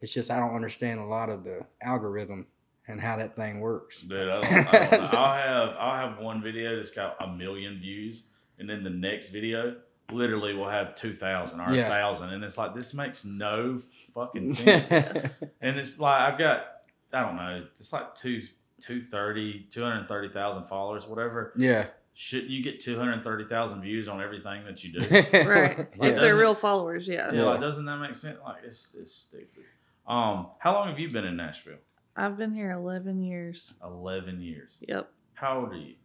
It's 0.01 0.13
just 0.13 0.29
I 0.31 0.39
don't 0.39 0.55
understand 0.55 0.99
a 0.99 1.05
lot 1.05 1.29
of 1.29 1.43
the 1.43 1.61
algorithm 1.81 2.47
and 2.87 2.99
how 2.99 3.15
that 3.15 3.35
thing 3.37 3.61
works. 3.61 4.01
Dude, 4.01 4.27
I 4.29 4.41
don't, 4.41 4.73
I 4.73 4.79
don't 4.89 4.91
know. 4.91 5.07
I'll 5.17 5.37
have 5.37 5.75
I'll 5.79 6.09
have 6.09 6.19
one 6.19 6.41
video 6.43 6.75
that's 6.75 6.91
got 6.91 7.15
a 7.21 7.27
million 7.27 7.77
views, 7.77 8.25
and 8.59 8.69
then 8.69 8.83
the 8.83 8.89
next 8.89 9.29
video 9.29 9.77
literally 10.11 10.53
will 10.53 10.69
have 10.69 10.95
two 10.95 11.13
thousand 11.13 11.61
or 11.61 11.69
a 11.69 11.75
Yeah. 11.75 11.87
thousand, 11.87 12.31
and 12.31 12.43
it's 12.43 12.57
like 12.57 12.75
this 12.75 12.93
makes 12.93 13.23
no 13.23 13.79
fucking 14.13 14.53
sense. 14.53 14.91
and 15.61 15.77
it's 15.79 15.97
like 15.97 16.21
I've 16.33 16.37
got 16.37 16.65
I 17.13 17.21
don't 17.21 17.35
know, 17.35 17.65
it's 17.79 17.93
like 17.93 18.15
two 18.15 18.41
230, 18.81 19.67
230,000 19.69 20.63
followers, 20.65 21.07
whatever. 21.07 21.53
yeah. 21.57 21.87
Shouldn't 22.15 22.51
you 22.51 22.61
get 22.61 22.79
two 22.79 22.95
hundred 22.95 23.23
thirty 23.23 23.43
thousand 23.43 23.81
views 23.81 24.07
on 24.07 24.21
everything 24.21 24.65
that 24.65 24.83
you 24.83 24.93
do? 24.93 24.99
right. 25.49 25.79
If 25.93 26.19
they're 26.21 26.37
real 26.37 26.53
followers, 26.53 27.07
yeah. 27.07 27.33
yeah, 27.33 27.41
like 27.41 27.59
doesn't 27.59 27.85
that 27.85 27.97
make 27.97 28.13
sense? 28.13 28.37
Like 28.45 28.57
it's 28.63 28.93
it's 28.93 29.15
stupid. 29.15 29.63
Um, 30.07 30.49
how 30.59 30.73
long 30.75 30.89
have 30.89 30.99
you 30.99 31.09
been 31.09 31.25
in 31.25 31.35
Nashville? 31.37 31.79
I've 32.15 32.37
been 32.37 32.53
here 32.53 32.69
11 32.69 33.23
years. 33.23 33.73
Eleven 33.83 34.41
years. 34.41 34.77
Yep. 34.87 35.09
How 35.33 35.61
old 35.61 35.71
are 35.73 35.75
you? 35.77 35.95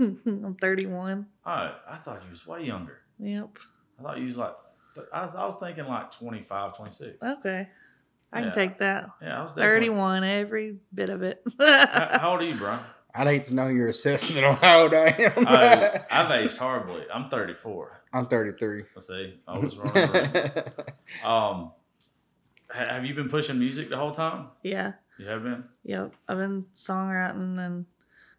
I'm 0.26 0.56
31. 0.60 1.26
Oh, 1.46 1.50
I 1.50 1.96
thought 1.98 2.22
you 2.24 2.30
was 2.32 2.44
way 2.44 2.64
younger. 2.64 2.98
Yep. 3.20 3.50
I 4.00 4.02
thought 4.02 4.18
you 4.18 4.26
was 4.26 4.36
like, 4.36 4.54
th- 4.96 5.06
I 5.12 5.24
was, 5.26 5.34
I 5.36 5.46
was 5.46 5.56
thinking 5.60 5.84
like 5.86 6.10
25, 6.10 6.76
26. 6.76 7.22
Okay. 7.22 7.68
I 8.34 8.38
can 8.40 8.48
Yeah. 8.48 8.52
take 8.54 8.78
that. 8.78 9.10
Yeah, 9.22 9.38
I 9.38 9.42
was 9.42 9.52
definitely. 9.52 9.86
31, 9.88 10.24
every 10.24 10.76
bit 10.92 11.08
of 11.10 11.22
it. 11.22 11.42
How, 11.58 12.18
how 12.20 12.30
old 12.32 12.42
are 12.42 12.46
you, 12.46 12.56
bro? 12.56 12.78
I'd 13.14 13.26
hate 13.28 13.44
to 13.44 13.54
know 13.54 13.68
your 13.68 13.88
assessment 13.88 14.44
on 14.44 14.56
how 14.56 14.82
old 14.82 14.92
I 14.94 15.06
am. 15.36 15.46
I, 15.46 16.04
I've 16.10 16.30
aged 16.32 16.56
horribly. 16.56 17.04
I'm 17.14 17.28
34. 17.30 18.02
I'm 18.12 18.26
33. 18.26 18.84
Let's 18.94 19.06
see. 19.06 19.38
I 19.46 19.58
was 19.58 19.76
wrong. 19.76 19.94
um, 21.24 21.72
have 22.72 23.04
you 23.04 23.14
been 23.14 23.28
pushing 23.28 23.58
music 23.58 23.88
the 23.88 23.96
whole 23.96 24.12
time? 24.12 24.48
yeah. 24.62 24.92
You 25.16 25.28
have 25.28 25.44
been? 25.44 25.62
Yep. 25.84 26.12
I've 26.28 26.38
been 26.38 26.66
songwriting 26.76 27.56
and 27.64 27.86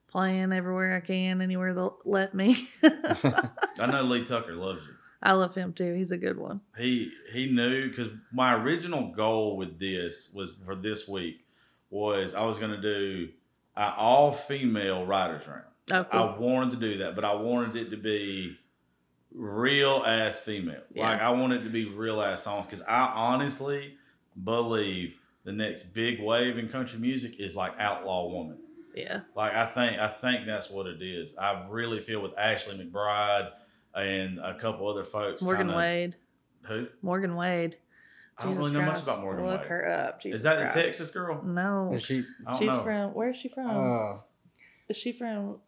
playing 0.09 0.51
everywhere 0.51 0.97
I 0.97 0.99
can, 0.99 1.41
anywhere 1.41 1.73
they'll 1.73 1.97
let 2.03 2.33
me. 2.35 2.67
I 2.83 3.85
know 3.89 4.03
Lee 4.03 4.25
Tucker 4.25 4.55
loves 4.55 4.81
you. 4.85 4.94
I 5.25 5.33
love 5.33 5.55
him 5.55 5.73
too. 5.73 5.93
He's 5.95 6.11
a 6.11 6.17
good 6.17 6.37
one. 6.37 6.61
He 6.77 7.11
he 7.33 7.47
knew 7.51 7.89
because 7.89 8.09
my 8.31 8.53
original 8.53 9.11
goal 9.11 9.57
with 9.57 9.79
this 9.79 10.29
was 10.33 10.53
for 10.65 10.75
this 10.75 11.07
week 11.07 11.43
was 11.89 12.35
I 12.35 12.45
was 12.45 12.59
going 12.59 12.71
to 12.71 12.81
do 12.81 13.29
an 13.75 13.93
all 13.97 14.31
female 14.31 15.05
writers 15.05 15.47
round. 15.47 15.63
Oh, 15.91 16.03
cool. 16.03 16.19
I 16.19 16.37
wanted 16.37 16.79
to 16.79 16.91
do 16.91 16.97
that, 16.99 17.15
but 17.15 17.25
I 17.25 17.33
wanted 17.33 17.75
it 17.75 17.89
to 17.89 17.97
be 17.97 18.55
real 19.33 20.03
ass 20.05 20.39
female. 20.41 20.81
Yeah. 20.93 21.09
Like 21.09 21.21
I 21.21 21.29
wanted 21.31 21.61
it 21.61 21.63
to 21.65 21.69
be 21.71 21.85
real 21.89 22.21
ass 22.21 22.43
songs 22.43 22.67
because 22.67 22.81
I 22.87 23.11
honestly 23.15 23.95
believe 24.43 25.15
the 25.43 25.51
next 25.51 25.93
big 25.93 26.21
wave 26.21 26.57
in 26.57 26.69
country 26.69 26.99
music 26.99 27.39
is 27.39 27.55
like 27.55 27.73
outlaw 27.79 28.29
woman. 28.29 28.57
yeah. 28.95 29.21
Like 29.35 29.53
I 29.53 29.65
think 29.65 29.99
I 29.99 30.07
think 30.07 30.45
that's 30.45 30.69
what 30.69 30.85
it 30.87 31.01
is. 31.01 31.35
I 31.37 31.65
really 31.69 31.99
feel 31.99 32.21
with 32.21 32.37
Ashley 32.37 32.75
McBryde 32.77 33.49
and 33.95 34.39
a 34.39 34.57
couple 34.59 34.87
other 34.89 35.03
folks. 35.03 35.41
Morgan 35.41 35.67
kinda- 35.67 35.77
Wade. 35.77 36.15
Who? 36.67 36.87
Morgan 37.01 37.35
Wade. 37.35 37.77
I 38.37 38.43
don't 38.43 38.53
Jesus 38.53 38.69
really 38.69 38.79
know 38.81 38.91
much 38.91 39.01
about 39.03 39.21
Morgan 39.21 39.45
Look 39.45 39.59
Wade. 39.61 39.69
her 39.69 39.89
up. 39.89 40.21
Jesus 40.21 40.39
is 40.39 40.43
that 40.43 40.57
Christ. 40.59 40.75
the 40.75 40.81
Texas 40.83 41.11
girl? 41.11 41.41
No. 41.43 41.91
Is 41.93 42.03
she, 42.03 42.25
I 42.45 42.51
don't 42.51 42.59
She's 42.59 42.67
know. 42.69 42.83
from, 42.83 43.13
where's 43.13 43.37
she 43.37 43.47
from? 43.47 43.67
uh, 43.69 44.17
is 44.89 44.97
she 44.97 45.11
from, 45.13 45.59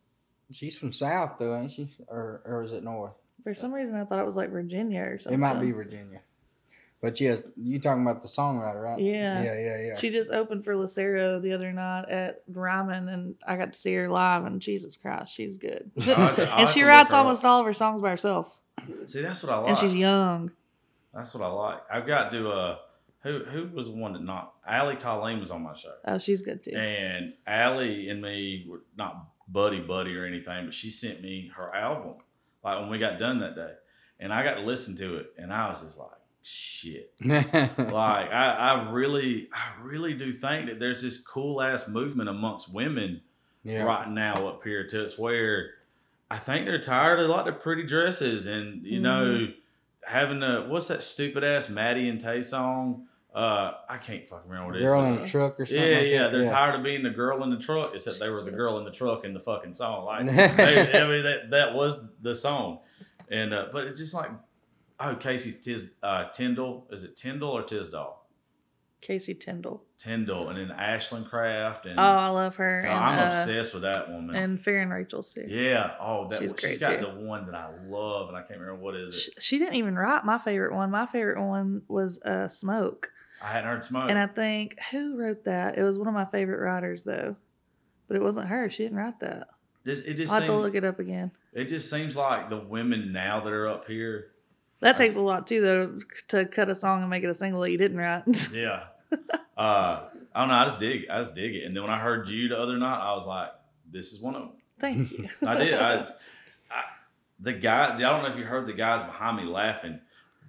she's 0.51 0.77
from 0.77 0.91
South 0.91 1.37
though, 1.39 1.55
ain't 1.57 1.71
she? 1.71 1.95
Or 2.07 2.41
or 2.45 2.63
is 2.63 2.71
it 2.73 2.83
North? 2.83 3.13
for 3.43 3.53
some 3.53 3.73
reason 3.73 3.95
I 3.95 4.03
thought 4.03 4.19
it 4.19 4.25
was 4.25 4.35
like 4.35 4.49
Virginia 4.49 5.01
or 5.03 5.19
something. 5.19 5.35
It 5.35 5.37
might 5.41 5.61
be 5.61 5.71
Virginia. 5.71 6.19
But 6.99 7.21
yes, 7.21 7.43
you 7.55 7.79
talking 7.79 8.01
about 8.01 8.23
the 8.23 8.27
songwriter, 8.27 8.81
right? 8.81 8.99
Yeah. 8.99 9.43
Yeah, 9.43 9.59
yeah, 9.59 9.81
yeah. 9.89 9.95
She 9.97 10.09
just 10.09 10.31
opened 10.31 10.63
for 10.65 10.75
Lucero 10.75 11.39
the 11.39 11.53
other 11.53 11.71
night 11.71 12.09
at 12.09 12.41
Ryman, 12.51 13.07
and 13.07 13.35
I 13.45 13.55
got 13.55 13.73
to 13.73 13.79
see 13.79 13.93
her 13.93 14.09
live. 14.09 14.45
And 14.45 14.59
Jesus 14.59 14.97
Christ, 14.97 15.31
she's 15.33 15.57
good. 15.57 15.91
I'll 15.97 16.03
have 16.03 16.39
I'll 16.39 16.59
and 16.61 16.69
she 16.69 16.81
writes 16.81 17.13
almost 17.13 17.45
all 17.45 17.59
of 17.59 17.65
her 17.67 17.73
songs 17.73 18.01
by 18.01 18.09
herself, 18.09 18.51
See, 19.05 19.21
that's 19.21 19.43
what 19.43 19.51
I 19.51 19.57
like. 19.59 19.69
and 19.69 19.77
she's 19.77 19.93
young. 19.93 20.51
That's 21.13 21.33
what 21.35 21.43
I 21.43 21.47
like. 21.47 21.79
I've 21.91 22.07
got 22.07 22.31
to 22.31 22.49
uh 22.49 22.77
who 23.21 23.43
who 23.45 23.67
was 23.75 23.87
the 23.87 23.93
one 23.93 24.13
that 24.13 24.23
not, 24.23 24.53
Allie 24.67 24.95
Colleen 24.95 25.39
was 25.39 25.51
on 25.51 25.61
my 25.63 25.75
show. 25.75 25.93
Oh, 26.05 26.17
she's 26.17 26.41
good 26.41 26.63
too. 26.63 26.75
And 26.75 27.33
Allie 27.45 28.09
and 28.09 28.21
me 28.21 28.65
were 28.67 28.83
not 28.95 29.27
buddy 29.47 29.79
buddy 29.81 30.15
or 30.15 30.25
anything, 30.25 30.65
but 30.65 30.73
she 30.73 30.89
sent 30.91 31.21
me 31.21 31.51
her 31.55 31.73
album 31.75 32.15
like 32.63 32.79
when 32.79 32.89
we 32.89 32.97
got 32.99 33.19
done 33.19 33.39
that 33.39 33.55
day. 33.55 33.73
And 34.19 34.33
I 34.33 34.43
got 34.43 34.55
to 34.55 34.61
listen 34.61 34.95
to 34.97 35.17
it 35.17 35.33
and 35.37 35.53
I 35.53 35.69
was 35.69 35.81
just 35.81 35.97
like, 35.97 36.09
shit. 36.47 37.13
like 37.23 38.31
I, 38.31 38.55
I 38.57 38.91
really 38.91 39.49
I 39.53 39.81
really 39.81 40.13
do 40.13 40.31
think 40.31 40.67
that 40.67 40.79
there's 40.79 41.01
this 41.01 41.17
cool 41.17 41.61
ass 41.61 41.87
movement 41.87 42.29
amongst 42.29 42.73
women 42.73 43.21
yeah. 43.63 43.83
right 43.83 44.09
now 44.09 44.47
up 44.47 44.63
here 44.63 44.87
to 44.87 45.03
it's 45.03 45.17
where 45.17 45.71
I 46.31 46.37
think 46.37 46.65
they're 46.65 46.81
tired 46.81 47.19
of 47.19 47.29
a 47.29 47.31
lot 47.31 47.47
of 47.47 47.61
pretty 47.61 47.83
dresses 47.83 48.45
and 48.45 48.85
you 48.85 49.01
know 49.01 49.47
having 50.05 50.39
the 50.39 50.65
what's 50.69 50.87
that 50.87 51.03
stupid 51.03 51.43
ass 51.43 51.69
Maddie 51.69 52.07
and 52.07 52.19
Tae 52.19 52.41
song. 52.41 53.07
Uh, 53.35 53.73
I 53.87 53.97
can't 53.97 54.27
fucking 54.27 54.49
remember 54.49 54.71
what 54.71 54.77
it 54.77 54.81
is. 54.81 54.87
Girl 54.87 55.05
in 55.05 55.19
a 55.19 55.27
truck 55.27 55.59
or 55.59 55.65
something. 55.65 55.83
yeah, 55.83 55.97
like 55.97 56.07
yeah, 56.07 56.23
that. 56.23 56.31
they're 56.31 56.47
tired 56.47 56.75
of 56.75 56.83
being 56.83 57.03
the 57.03 57.11
girl 57.11 57.43
in 57.43 57.51
the 57.51 57.59
truck, 57.59 57.91
except 57.93 58.19
they 58.19 58.29
were 58.29 58.41
the 58.41 58.51
girl 58.51 58.79
in 58.79 58.85
the 58.85 58.89
truck 58.89 59.25
in 59.25 59.33
the 59.35 59.39
fucking 59.39 59.75
song. 59.75 60.05
Like, 60.05 60.25
they, 60.55 60.99
I 60.99 61.07
mean, 61.07 61.23
that 61.23 61.51
that 61.51 61.75
was 61.75 61.99
the 62.21 62.33
song, 62.33 62.79
and 63.29 63.53
uh, 63.53 63.65
but 63.71 63.83
it's 63.83 63.99
just 63.99 64.15
like, 64.15 64.31
oh, 64.99 65.15
Kasey 65.15 65.61
Tis 65.63 65.87
uh, 66.03 66.29
Tyndall, 66.29 66.87
is 66.91 67.03
it 67.03 67.15
Tyndall 67.17 67.57
or 67.57 67.63
Tisdall? 67.63 68.15
Kasey 69.01 69.39
Tyndall. 69.39 69.83
Tyndall, 69.99 70.49
and 70.49 70.57
then 70.57 70.71
Ashland 70.75 71.27
Craft, 71.27 71.85
and 71.85 71.99
Oh, 71.99 72.03
I 72.03 72.29
love 72.29 72.55
her. 72.55 72.81
And, 72.81 72.93
I'm 72.93 73.19
uh, 73.19 73.39
obsessed 73.41 73.73
with 73.73 73.83
that 73.83 74.09
woman. 74.09 74.35
And 74.35 74.59
Faren 74.63 74.91
Rachel 74.91 75.21
too. 75.23 75.45
yeah, 75.47 75.91
oh, 76.01 76.27
that 76.29 76.39
She's 76.39 76.49
she's, 76.51 76.59
great, 76.61 76.79
got 76.79 76.99
too. 76.99 77.05
the 77.05 77.25
one 77.25 77.45
that 77.45 77.55
I 77.55 77.69
love, 77.87 78.27
and 78.29 78.37
I 78.37 78.41
can't 78.41 78.59
remember 78.59 78.81
what 78.81 78.95
is 78.95 79.13
it. 79.13 79.19
She, 79.19 79.31
she 79.39 79.59
didn't 79.59 79.75
even 79.75 79.95
write 79.95 80.25
my 80.25 80.39
favorite 80.39 80.73
one. 80.73 80.89
My 80.91 81.05
favorite 81.05 81.39
one 81.43 81.83
was 81.87 82.19
uh, 82.23 82.47
Smoke. 82.47 83.11
I 83.41 83.51
hadn't 83.51 83.69
heard 83.69 83.83
smoke. 83.83 84.09
And 84.09 84.17
I 84.17 84.25
think 84.25 84.77
who 84.91 85.15
wrote 85.15 85.45
that? 85.45 85.77
It 85.77 85.83
was 85.83 85.99
one 85.99 86.07
of 86.07 86.13
my 86.15 86.25
favorite 86.25 86.59
writers 86.59 87.03
though, 87.03 87.35
but 88.07 88.17
it 88.17 88.23
wasn't 88.23 88.47
her. 88.47 88.67
She 88.71 88.81
didn't 88.81 88.97
write 88.97 89.19
that. 89.19 89.49
This- 89.83 89.99
it 89.99 90.15
just 90.15 90.33
I'll 90.33 90.39
have 90.39 90.49
to 90.49 90.57
look 90.57 90.73
it 90.73 90.83
up 90.83 90.99
again. 90.99 91.31
it 91.53 91.65
just 91.65 91.89
seems 91.89 92.15
like 92.15 92.49
the 92.49 92.57
women 92.57 93.11
now 93.13 93.39
that 93.41 93.53
are 93.53 93.67
up 93.67 93.87
here. 93.87 94.31
That 94.79 94.95
takes 94.95 95.15
a 95.15 95.21
lot 95.21 95.47
too, 95.47 95.61
though, 95.61 95.99
to 96.29 96.45
cut 96.45 96.69
a 96.69 96.75
song 96.75 97.01
and 97.01 97.09
make 97.09 97.23
it 97.23 97.29
a 97.29 97.33
single 97.33 97.61
that 97.61 97.71
you 97.71 97.77
didn't 97.77 97.97
write. 97.97 98.23
Yeah. 98.53 98.83
uh, 99.57 100.03
I 100.35 100.39
don't 100.41 100.49
know. 100.49 100.53
I 100.53 100.65
just 100.65 100.79
dig. 100.79 101.09
I 101.09 101.21
just 101.21 101.33
dig 101.33 101.55
it. 101.55 101.63
And 101.63 101.75
then 101.75 101.81
when 101.83 101.91
I 101.91 101.99
heard 101.99 102.27
you 102.27 102.49
the 102.49 102.57
other 102.59 102.77
night, 102.77 102.99
I 102.99 103.13
was 103.15 103.25
like, 103.25 103.49
"This 103.91 104.11
is 104.11 104.19
one 104.21 104.35
of 104.35 104.41
them." 104.41 104.51
Thank 104.79 105.11
you. 105.17 105.29
I 105.45 105.55
did. 105.55 105.73
I, 105.73 105.93
I, 106.71 106.83
the 107.39 107.53
guy. 107.53 107.93
I 107.95 107.97
don't 107.97 108.23
know 108.23 108.29
if 108.29 108.37
you 108.37 108.43
heard 108.43 108.67
the 108.67 108.73
guys 108.73 109.03
behind 109.03 109.37
me 109.37 109.43
laughing. 109.43 109.99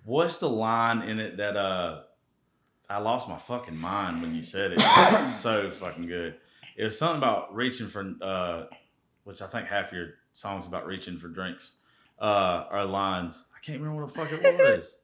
What's 0.05 0.39
the 0.39 0.49
line 0.49 1.03
in 1.03 1.21
it 1.21 1.37
that 1.37 1.57
uh, 1.57 2.03
I 2.91 2.99
lost 2.99 3.29
my 3.29 3.39
fucking 3.39 3.79
mind 3.79 4.23
when 4.23 4.35
you 4.35 4.43
said 4.43 4.73
it. 4.73 4.81
It 4.81 5.13
was 5.13 5.41
so 5.41 5.71
fucking 5.71 6.07
good. 6.07 6.35
It 6.77 6.85
was 6.85 6.99
something 6.99 7.19
about 7.19 7.55
reaching 7.55 7.89
for, 7.89 8.15
uh, 8.23 8.65
which 9.25 9.43
I 9.43 9.47
think 9.47 9.69
half 9.69 9.93
your 9.93 10.15
songs 10.33 10.67
about 10.67 10.87
reaching 10.87 11.19
for 11.19 11.29
drinks 11.29 11.75
uh, 12.19 12.65
are 12.71 12.85
lines. 12.87 13.45
I 13.59 13.65
can't 13.67 13.81
remember 13.81 14.05
what 14.05 14.13
the 14.15 14.19
fuck 14.21 14.33
it 14.33 14.43
was. 14.59 15.01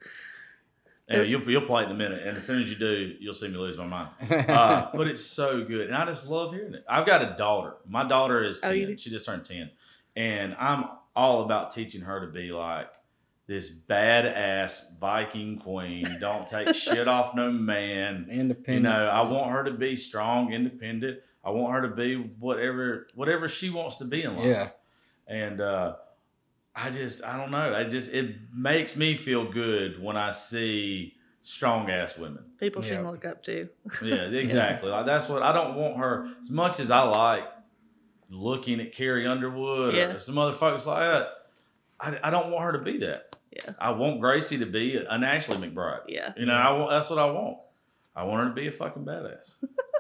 It's- 1.09 1.29
you'll, 1.31 1.43
you'll 1.51 1.67
play 1.67 1.83
it 1.83 1.87
in 1.87 1.91
a 1.93 1.95
minute, 1.95 2.27
and 2.27 2.37
as 2.39 2.45
soon 2.47 2.63
as 2.63 2.71
you 2.71 2.77
do, 2.77 3.15
you'll 3.21 3.35
see 3.35 3.49
me 3.49 3.59
lose 3.59 3.77
my 3.77 3.87
mind. 3.87 4.09
Uh, 4.49 4.89
but 4.95 5.07
it's 5.07 5.23
so 5.25 5.63
good, 5.65 5.89
and 5.89 5.95
I 5.95 6.07
just 6.07 6.27
love 6.27 6.55
hearing 6.55 6.73
it. 6.75 6.85
I've 6.89 7.05
got 7.07 7.21
a 7.23 7.37
daughter. 7.37 7.75
My 7.87 8.09
daughter 8.09 8.43
is 8.43 8.61
ten. 8.61 8.77
you 8.77 8.87
do? 8.87 8.97
she 8.97 9.11
just 9.11 9.27
turned 9.27 9.45
ten, 9.45 9.71
and 10.17 10.55
I'm 10.59 10.85
all 11.15 11.45
about 11.45 11.75
teaching 11.75 12.01
her 12.03 12.21
to 12.25 12.33
be 12.33 12.53
like 12.53 12.89
this 13.47 13.71
badass 13.71 14.99
Viking 14.99 15.59
queen. 15.59 16.07
Don't 16.21 16.47
take 16.47 16.75
shit 16.75 17.07
off 17.07 17.35
no 17.35 17.51
man. 17.51 18.29
Independent. 18.31 18.85
You 18.85 18.91
know, 18.91 19.07
I 19.09 19.21
want 19.23 19.51
her 19.53 19.65
to 19.65 19.73
be 19.73 19.97
strong, 19.97 20.53
independent. 20.55 21.19
I 21.45 21.51
want 21.51 21.75
her 21.75 21.83
to 21.89 21.95
be 21.95 22.15
whatever 22.39 23.09
whatever 23.15 23.49
she 23.49 23.69
wants 23.69 23.97
to 23.97 24.07
be 24.07 24.23
in 24.23 24.37
life. 24.37 24.47
Yeah. 24.47 24.69
And 25.27 25.61
uh, 25.61 25.97
I 26.77 26.91
just 26.91 27.23
I 27.25 27.37
don't 27.37 27.51
know. 27.51 27.75
I 27.75 27.85
just 27.85 28.13
it 28.13 28.37
makes 28.53 28.97
me 28.97 29.17
feel 29.17 29.51
good 29.51 30.03
when 30.03 30.17
I 30.17 30.31
see 30.33 31.15
strong 31.43 31.91
ass 31.91 32.17
women. 32.19 32.43
People 32.59 32.83
she 32.83 32.91
Yeah. 32.91 32.97
can 32.97 33.07
look 33.11 33.25
up 33.25 33.43
to. 33.45 33.69
Yeah, 34.03 34.15
exactly. 34.31 34.91
Like 34.91 35.07
that's 35.07 35.29
what 35.29 35.43
I 35.43 35.53
don't 35.53 35.77
want 35.77 35.97
her 35.99 36.29
as 36.41 36.51
much 36.51 36.81
as 36.81 36.91
I 36.91 37.03
like 37.03 37.45
looking 38.31 38.81
at 38.81 38.93
Carrie 38.93 39.27
Underwood 39.27 39.95
Yeah. 39.95 40.15
or 40.15 40.19
some 40.19 40.39
other 40.39 40.53
folks 40.57 40.87
like 40.87 41.01
that. 41.01 41.29
I, 42.01 42.19
I 42.25 42.31
don't 42.31 42.51
want 42.51 42.65
her 42.65 42.73
to 42.73 42.79
be 42.79 42.99
that. 42.99 43.37
Yeah. 43.53 43.73
I 43.79 43.91
want 43.93 44.21
Gracie 44.21 44.59
to 44.59 44.67
be 44.67 44.97
an 44.97 45.23
Ashley 45.23 45.57
McBryde. 45.57 46.01
Yeah. 46.09 46.33
You 46.37 46.47
know, 46.47 46.55
I 46.55 46.73
want, 46.73 46.91
that's 46.91 47.09
what 47.09 47.21
I 47.21 47.27
want. 47.31 47.59
I 48.17 48.25
want 48.25 48.43
her 48.43 48.49
to 48.49 48.55
be 48.55 48.67
a 48.67 48.73
fucking 48.73 49.05
badass. 49.05 49.57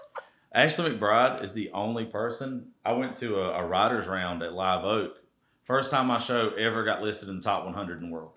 Ashley 0.52 0.90
McBryde 0.90 1.42
is 1.42 1.52
the 1.52 1.70
only 1.72 2.04
person. 2.04 2.68
I 2.84 2.92
went 2.92 3.16
to 3.18 3.36
a, 3.40 3.62
a 3.62 3.66
writers 3.66 4.06
round 4.08 4.42
at 4.42 4.52
Live 4.54 4.84
Oak. 4.84 5.18
First 5.64 5.90
time 5.90 6.06
my 6.06 6.18
show 6.18 6.50
ever 6.58 6.84
got 6.84 7.02
listed 7.02 7.28
in 7.28 7.36
the 7.36 7.42
top 7.42 7.64
100 7.64 8.02
in 8.02 8.08
the 8.08 8.14
world. 8.14 8.32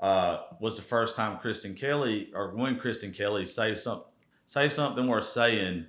Uh, 0.00 0.42
was 0.60 0.76
the 0.76 0.82
first 0.82 1.16
time 1.16 1.38
Kristen 1.38 1.74
Kelly 1.74 2.30
or 2.32 2.54
when 2.54 2.78
Kristen 2.78 3.12
Kelly 3.12 3.44
say 3.44 3.74
something 3.74 4.06
say 4.46 4.68
something 4.68 5.08
worth 5.08 5.26
saying 5.26 5.86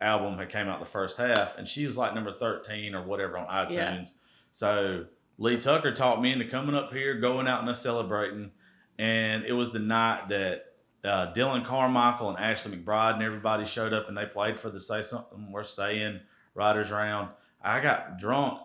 album 0.00 0.36
had 0.36 0.50
came 0.50 0.66
out 0.66 0.80
the 0.80 0.84
first 0.86 1.16
half 1.16 1.56
and 1.56 1.66
she 1.66 1.86
was 1.86 1.96
like 1.96 2.12
number 2.12 2.32
13 2.32 2.94
or 2.94 3.04
whatever 3.04 3.38
on 3.38 3.46
iTunes. 3.46 3.74
Yeah. 3.74 4.04
So 4.50 5.06
Lee 5.38 5.56
Tucker 5.58 5.92
taught 5.92 6.20
me 6.20 6.32
into 6.32 6.46
coming 6.46 6.74
up 6.74 6.92
here, 6.92 7.14
going 7.20 7.46
out 7.46 7.60
and 7.60 7.70
us 7.70 7.80
celebrating. 7.80 8.50
And 8.98 9.44
it 9.44 9.52
was 9.52 9.72
the 9.72 9.78
night 9.78 10.28
that 10.28 10.74
uh, 11.04 11.32
Dylan 11.32 11.64
Carmichael 11.64 12.30
and 12.30 12.38
Ashley 12.38 12.76
McBryde 12.76 13.14
and 13.14 13.22
everybody 13.22 13.64
showed 13.64 13.92
up 13.92 14.08
and 14.08 14.16
they 14.16 14.26
played 14.26 14.58
for 14.58 14.70
the 14.70 14.80
Say 14.80 15.02
Something 15.02 15.50
Worth 15.52 15.68
Saying 15.68 16.20
Writers 16.54 16.90
Round. 16.90 17.28
I 17.62 17.80
got 17.80 18.18
drunk 18.18 18.60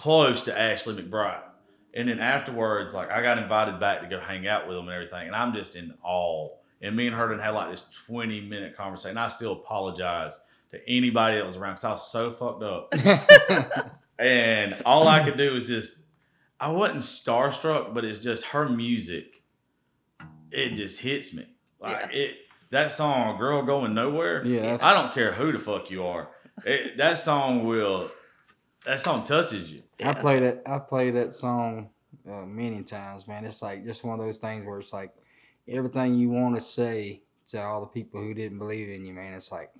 close 0.00 0.42
to 0.42 0.58
Ashley 0.58 0.94
McBryde. 0.94 1.42
And 1.92 2.08
then 2.08 2.20
afterwards, 2.20 2.94
like 2.94 3.10
I 3.10 3.22
got 3.22 3.38
invited 3.38 3.80
back 3.80 4.00
to 4.02 4.08
go 4.08 4.20
hang 4.20 4.46
out 4.46 4.68
with 4.68 4.76
them 4.76 4.86
and 4.88 4.94
everything. 4.94 5.26
And 5.26 5.36
I'm 5.36 5.52
just 5.52 5.76
in 5.76 5.94
awe. 6.02 6.50
And 6.80 6.96
me 6.96 7.06
and 7.06 7.16
her 7.16 7.28
done 7.28 7.38
had 7.38 7.50
like 7.50 7.70
this 7.70 7.86
20 8.06 8.42
minute 8.42 8.76
conversation. 8.76 9.18
I 9.18 9.28
still 9.28 9.52
apologize 9.52 10.38
to 10.70 10.78
anybody 10.88 11.36
that 11.36 11.44
was 11.44 11.56
around 11.56 11.74
because 11.74 11.84
I 11.84 11.92
was 11.92 12.10
so 12.10 12.30
fucked 12.30 12.62
up. 12.62 13.94
And 14.20 14.82
all 14.84 15.08
I 15.08 15.24
could 15.24 15.38
do 15.38 15.54
was 15.54 15.66
just, 15.66 16.02
I 16.60 16.68
wasn't 16.68 17.00
starstruck, 17.00 17.94
but 17.94 18.04
it's 18.04 18.18
just 18.18 18.44
her 18.46 18.68
music. 18.68 19.42
It 20.50 20.74
just 20.74 21.00
hits 21.00 21.32
me. 21.32 21.46
Like 21.80 22.12
it, 22.12 22.36
that 22.68 22.90
song, 22.90 23.38
"Girl 23.38 23.64
Going 23.64 23.94
Nowhere." 23.94 24.44
yeah. 24.44 24.76
I 24.82 24.92
don't 24.92 25.14
care 25.14 25.32
who 25.32 25.52
the 25.52 25.58
fuck 25.58 25.90
you 25.90 26.04
are. 26.04 26.28
It, 26.66 26.98
that 26.98 27.16
song 27.16 27.64
will, 27.64 28.10
that 28.84 29.00
song 29.00 29.24
touches 29.24 29.72
you. 29.72 29.82
I 30.04 30.14
play 30.14 30.40
that. 30.40 30.62
I 30.66 30.78
play 30.78 31.10
that 31.12 31.34
song 31.34 31.90
uh, 32.30 32.42
many 32.46 32.82
times, 32.82 33.26
man. 33.28 33.44
It's 33.44 33.62
like 33.62 33.84
just 33.84 34.04
one 34.04 34.18
of 34.20 34.24
those 34.26 34.38
things 34.38 34.66
where 34.66 34.78
it's 34.78 34.92
like 34.92 35.12
everything 35.68 36.14
you 36.14 36.30
want 36.30 36.54
to 36.56 36.60
say 36.60 37.22
to 37.48 37.60
all 37.62 37.80
the 37.80 37.86
people 37.86 38.20
who 38.20 38.34
didn't 38.34 38.58
believe 38.58 38.88
in 38.88 39.04
you, 39.04 39.12
man. 39.14 39.32
It's 39.34 39.50
like 39.52 39.70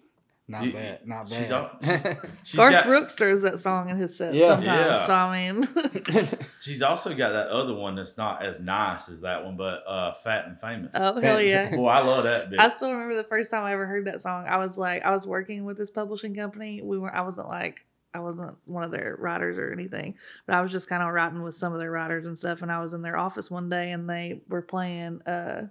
not 0.48 0.64
You- 0.64 0.72
bad, 0.72 1.06
not 1.06 1.28
she's 1.28 1.48
bad. 1.50 1.52
al- 1.52 2.16
She's 2.42 2.56
Garth 2.56 2.72
got, 2.72 2.86
Brooks 2.86 3.14
throws 3.14 3.42
that 3.42 3.60
song 3.60 3.88
in 3.88 3.96
his 3.98 4.16
set 4.18 4.34
Yeah. 4.34 4.48
sometimes. 4.48 4.98
Yeah. 5.00 5.06
So 5.06 5.12
I 5.12 5.52
mean, 5.52 6.28
she's 6.60 6.82
also 6.82 7.10
got 7.14 7.30
that 7.30 7.48
other 7.48 7.74
one 7.74 7.94
that's 7.94 8.16
not 8.18 8.44
as 8.44 8.58
nice 8.58 9.08
as 9.08 9.20
that 9.20 9.44
one, 9.44 9.56
but 9.56 9.84
uh, 9.86 10.12
"Fat 10.14 10.46
and 10.46 10.60
Famous." 10.60 10.90
oh 10.94 11.20
hell 11.20 11.40
yeah. 11.40 11.70
Boy, 11.76 11.86
I 11.86 12.00
love 12.00 12.24
that 12.24 12.50
bitch. 12.50 12.58
I 12.58 12.68
still 12.70 12.90
remember 12.92 13.14
the 13.14 13.22
first 13.28 13.50
time 13.50 13.62
I 13.64 13.72
ever 13.72 13.86
heard 13.86 14.06
that 14.06 14.20
song. 14.22 14.44
I 14.48 14.56
was 14.56 14.76
like, 14.76 15.04
I 15.04 15.10
was 15.12 15.24
working 15.26 15.64
with 15.64 15.76
this 15.78 15.90
publishing 15.90 16.34
company. 16.34 16.82
We 16.82 16.98
were, 16.98 17.14
I 17.14 17.20
wasn't 17.20 17.48
like, 17.48 17.84
I 18.12 18.20
wasn't 18.20 18.56
one 18.64 18.82
of 18.82 18.90
their 18.90 19.16
writers 19.18 19.56
or 19.56 19.72
anything, 19.72 20.14
but 20.46 20.56
I 20.56 20.60
was 20.62 20.72
just 20.72 20.88
kind 20.88 21.02
of 21.02 21.12
writing 21.12 21.42
with 21.42 21.54
some 21.54 21.72
of 21.72 21.78
their 21.78 21.90
writers 21.90 22.26
and 22.26 22.36
stuff. 22.36 22.62
And 22.62 22.70
I 22.70 22.80
was 22.80 22.92
in 22.92 23.02
their 23.02 23.18
office 23.18 23.50
one 23.50 23.68
day, 23.68 23.92
and 23.92 24.08
they 24.08 24.40
were 24.48 24.62
playing 24.62 25.22
uh, 25.22 25.68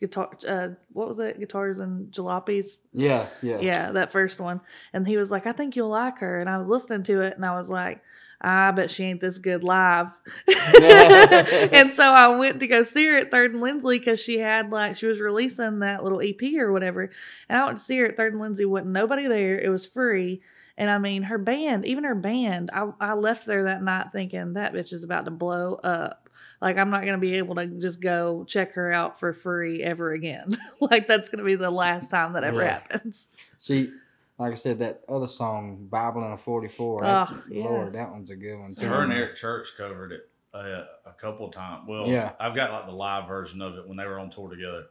guitar. 0.00 0.30
Uh, 0.46 0.68
what 0.92 1.08
was 1.08 1.18
it? 1.18 1.40
Guitars 1.40 1.80
and 1.80 2.12
jalopies. 2.12 2.78
yeah, 2.92 3.28
yeah, 3.42 3.58
Yeah, 3.60 3.92
that 3.92 4.12
first 4.12 4.38
one. 4.40 4.60
And 4.92 5.06
he 5.06 5.16
was 5.16 5.30
like, 5.30 5.46
I 5.46 5.52
think 5.52 5.74
you'll 5.74 5.88
like 5.88 6.18
her. 6.18 6.40
And 6.40 6.48
I 6.48 6.58
was 6.58 6.68
listening 6.68 7.02
to 7.04 7.22
it, 7.22 7.36
and 7.36 7.44
I 7.44 7.56
was 7.56 7.68
like. 7.68 8.00
I 8.42 8.70
bet 8.70 8.90
she 8.90 9.04
ain't 9.04 9.20
this 9.20 9.38
good 9.38 9.62
live. 9.62 10.12
and 10.48 11.92
so 11.92 12.04
I 12.04 12.28
went 12.38 12.60
to 12.60 12.66
go 12.66 12.82
see 12.82 13.06
her 13.06 13.18
at 13.18 13.30
Third 13.30 13.52
and 13.52 13.60
Lindsley 13.60 13.98
because 13.98 14.18
she 14.18 14.38
had 14.38 14.70
like 14.70 14.96
she 14.96 15.06
was 15.06 15.20
releasing 15.20 15.80
that 15.80 16.02
little 16.02 16.22
EP 16.22 16.40
or 16.58 16.72
whatever. 16.72 17.10
And 17.50 17.58
I 17.58 17.66
went 17.66 17.76
to 17.76 17.82
see 17.82 17.98
her 17.98 18.06
at 18.06 18.16
Third 18.16 18.32
and 18.32 18.40
Lindsley. 18.40 18.64
wasn't 18.64 18.92
nobody 18.92 19.28
there. 19.28 19.58
It 19.58 19.68
was 19.68 19.84
free. 19.84 20.40
And 20.80 20.88
I 20.88 20.96
mean, 20.96 21.24
her 21.24 21.36
band, 21.36 21.84
even 21.84 22.04
her 22.04 22.14
band, 22.14 22.70
I, 22.72 22.90
I 22.98 23.12
left 23.12 23.44
there 23.44 23.64
that 23.64 23.82
night 23.82 24.06
thinking 24.12 24.54
that 24.54 24.72
bitch 24.72 24.94
is 24.94 25.04
about 25.04 25.26
to 25.26 25.30
blow 25.30 25.74
up. 25.74 26.30
Like 26.62 26.78
I'm 26.78 26.88
not 26.88 27.04
gonna 27.04 27.18
be 27.18 27.34
able 27.34 27.54
to 27.56 27.66
just 27.66 28.00
go 28.00 28.44
check 28.48 28.72
her 28.72 28.90
out 28.90 29.20
for 29.20 29.34
free 29.34 29.82
ever 29.82 30.12
again. 30.12 30.56
like 30.80 31.06
that's 31.06 31.28
gonna 31.28 31.44
be 31.44 31.54
the 31.54 31.70
last 31.70 32.10
time 32.10 32.32
that 32.32 32.44
ever 32.44 32.62
Yeah. 32.62 32.80
happens. 32.88 33.28
See, 33.58 33.92
like 34.38 34.52
I 34.52 34.54
said, 34.54 34.78
that 34.78 35.02
other 35.06 35.26
song, 35.26 35.86
Bible 35.90 36.24
in 36.24 36.32
a 36.32 36.38
44. 36.38 37.02
that- 37.02 37.28
Oh, 37.30 37.42
yeah. 37.50 37.64
Lord, 37.64 37.92
that 37.92 38.10
one's 38.10 38.30
a 38.30 38.36
good 38.36 38.58
one 38.58 38.74
too. 38.74 38.86
Her 38.88 39.02
and 39.02 39.12
Eric 39.12 39.36
Church 39.36 39.74
covered 39.76 40.12
it 40.12 40.30
uh, 40.54 40.84
a 41.04 41.12
couple 41.20 41.44
of 41.46 41.52
times. 41.52 41.84
Well, 41.86 42.06
Yeah. 42.06 42.32
I've 42.40 42.54
got 42.54 42.72
like 42.72 42.86
the 42.86 42.92
live 42.92 43.28
version 43.28 43.60
of 43.60 43.76
it 43.76 43.86
when 43.86 43.98
they 43.98 44.06
were 44.06 44.18
on 44.18 44.30
tour 44.30 44.48
together. 44.48 44.84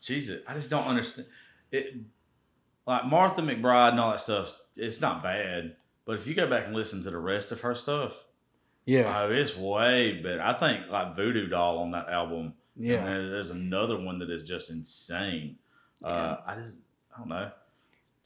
Jesus, 0.00 0.40
I 0.46 0.54
just 0.54 0.70
don't 0.70 0.86
understand 0.86 1.26
it. 1.72 1.96
Like 2.86 3.06
Martha 3.06 3.42
McBride 3.42 3.90
and 3.90 4.00
all 4.00 4.10
that 4.12 4.20
stuff, 4.20 4.54
it's 4.76 5.00
not 5.00 5.22
bad. 5.22 5.76
But 6.06 6.16
if 6.16 6.26
you 6.26 6.34
go 6.34 6.48
back 6.48 6.66
and 6.66 6.74
listen 6.74 7.02
to 7.04 7.10
the 7.10 7.18
rest 7.18 7.50
of 7.52 7.62
her 7.62 7.74
stuff, 7.74 8.24
Yeah, 8.86 9.22
oh, 9.22 9.30
it's 9.32 9.56
way 9.56 10.20
better. 10.22 10.42
I 10.42 10.52
think 10.54 10.90
like 10.90 11.16
Voodoo 11.16 11.48
Doll 11.48 11.78
on 11.78 11.92
that 11.92 12.08
album. 12.08 12.54
Yeah. 12.76 13.04
there- 13.04 13.30
there's 13.30 13.50
another 13.50 13.98
one 13.98 14.18
that 14.18 14.30
is 14.30 14.42
just 14.44 14.70
insane. 14.70 15.56
Uh, 16.02 16.36
I 16.46 16.56
just, 16.56 16.76
I 17.14 17.18
don't 17.20 17.28
know. 17.28 17.50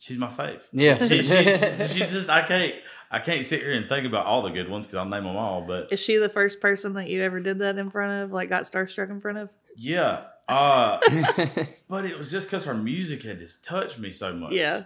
She's 0.01 0.19
my 0.19 0.27
fave. 0.29 0.63
Yeah. 0.73 0.99
She, 1.07 1.23
she's, 1.23 1.93
she's 1.93 2.13
just 2.13 2.29
I 2.31 2.47
can't 2.47 2.75
I 3.11 3.19
can't 3.21 3.45
sit 3.45 3.63
here 3.63 3.73
and 3.75 3.89
think 3.89 4.07
about 4.07 4.27
all 4.27 4.43
the 4.43 4.51
good 4.51 4.69
ones 4.69 4.87
because 4.87 4.97
I'll 4.97 5.05
name 5.05 5.25
them 5.25 5.37
all. 5.37 5.63
But 5.67 5.93
Is 5.93 6.01
she 6.01 6.19
the 6.19 6.29
first 6.29 6.61
person 6.61 6.93
that 6.95 7.09
you 7.09 7.23
ever 7.23 7.41
did 7.41 7.59
that 7.61 7.79
in 7.79 7.91
front 7.91 8.23
of? 8.25 8.33
Like 8.33 8.49
got 8.49 8.63
starstruck 8.63 9.11
in 9.11 9.21
front 9.21 9.39
of? 9.39 9.51
yeah, 9.77 10.25
uh, 10.49 10.99
but 11.89 12.05
it 12.05 12.19
was 12.19 12.31
just 12.33 12.49
because 12.49 12.65
her 12.65 12.75
music 12.75 13.23
had 13.23 13.39
just 13.39 13.65
touched 13.65 13.99
me 13.99 14.11
so 14.11 14.33
much. 14.35 14.53
Yeah. 14.53 14.85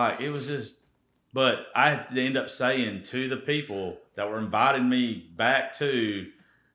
Like 0.00 0.20
it 0.20 0.30
was 0.30 0.46
just. 0.46 0.76
But 1.34 1.66
I 1.74 1.90
had 1.90 2.08
to 2.08 2.20
end 2.20 2.36
up 2.36 2.50
saying 2.50 3.04
to 3.04 3.28
the 3.28 3.38
people 3.38 3.96
that 4.16 4.28
were 4.28 4.38
inviting 4.38 4.88
me 4.88 5.30
back 5.34 5.72
to 5.78 6.26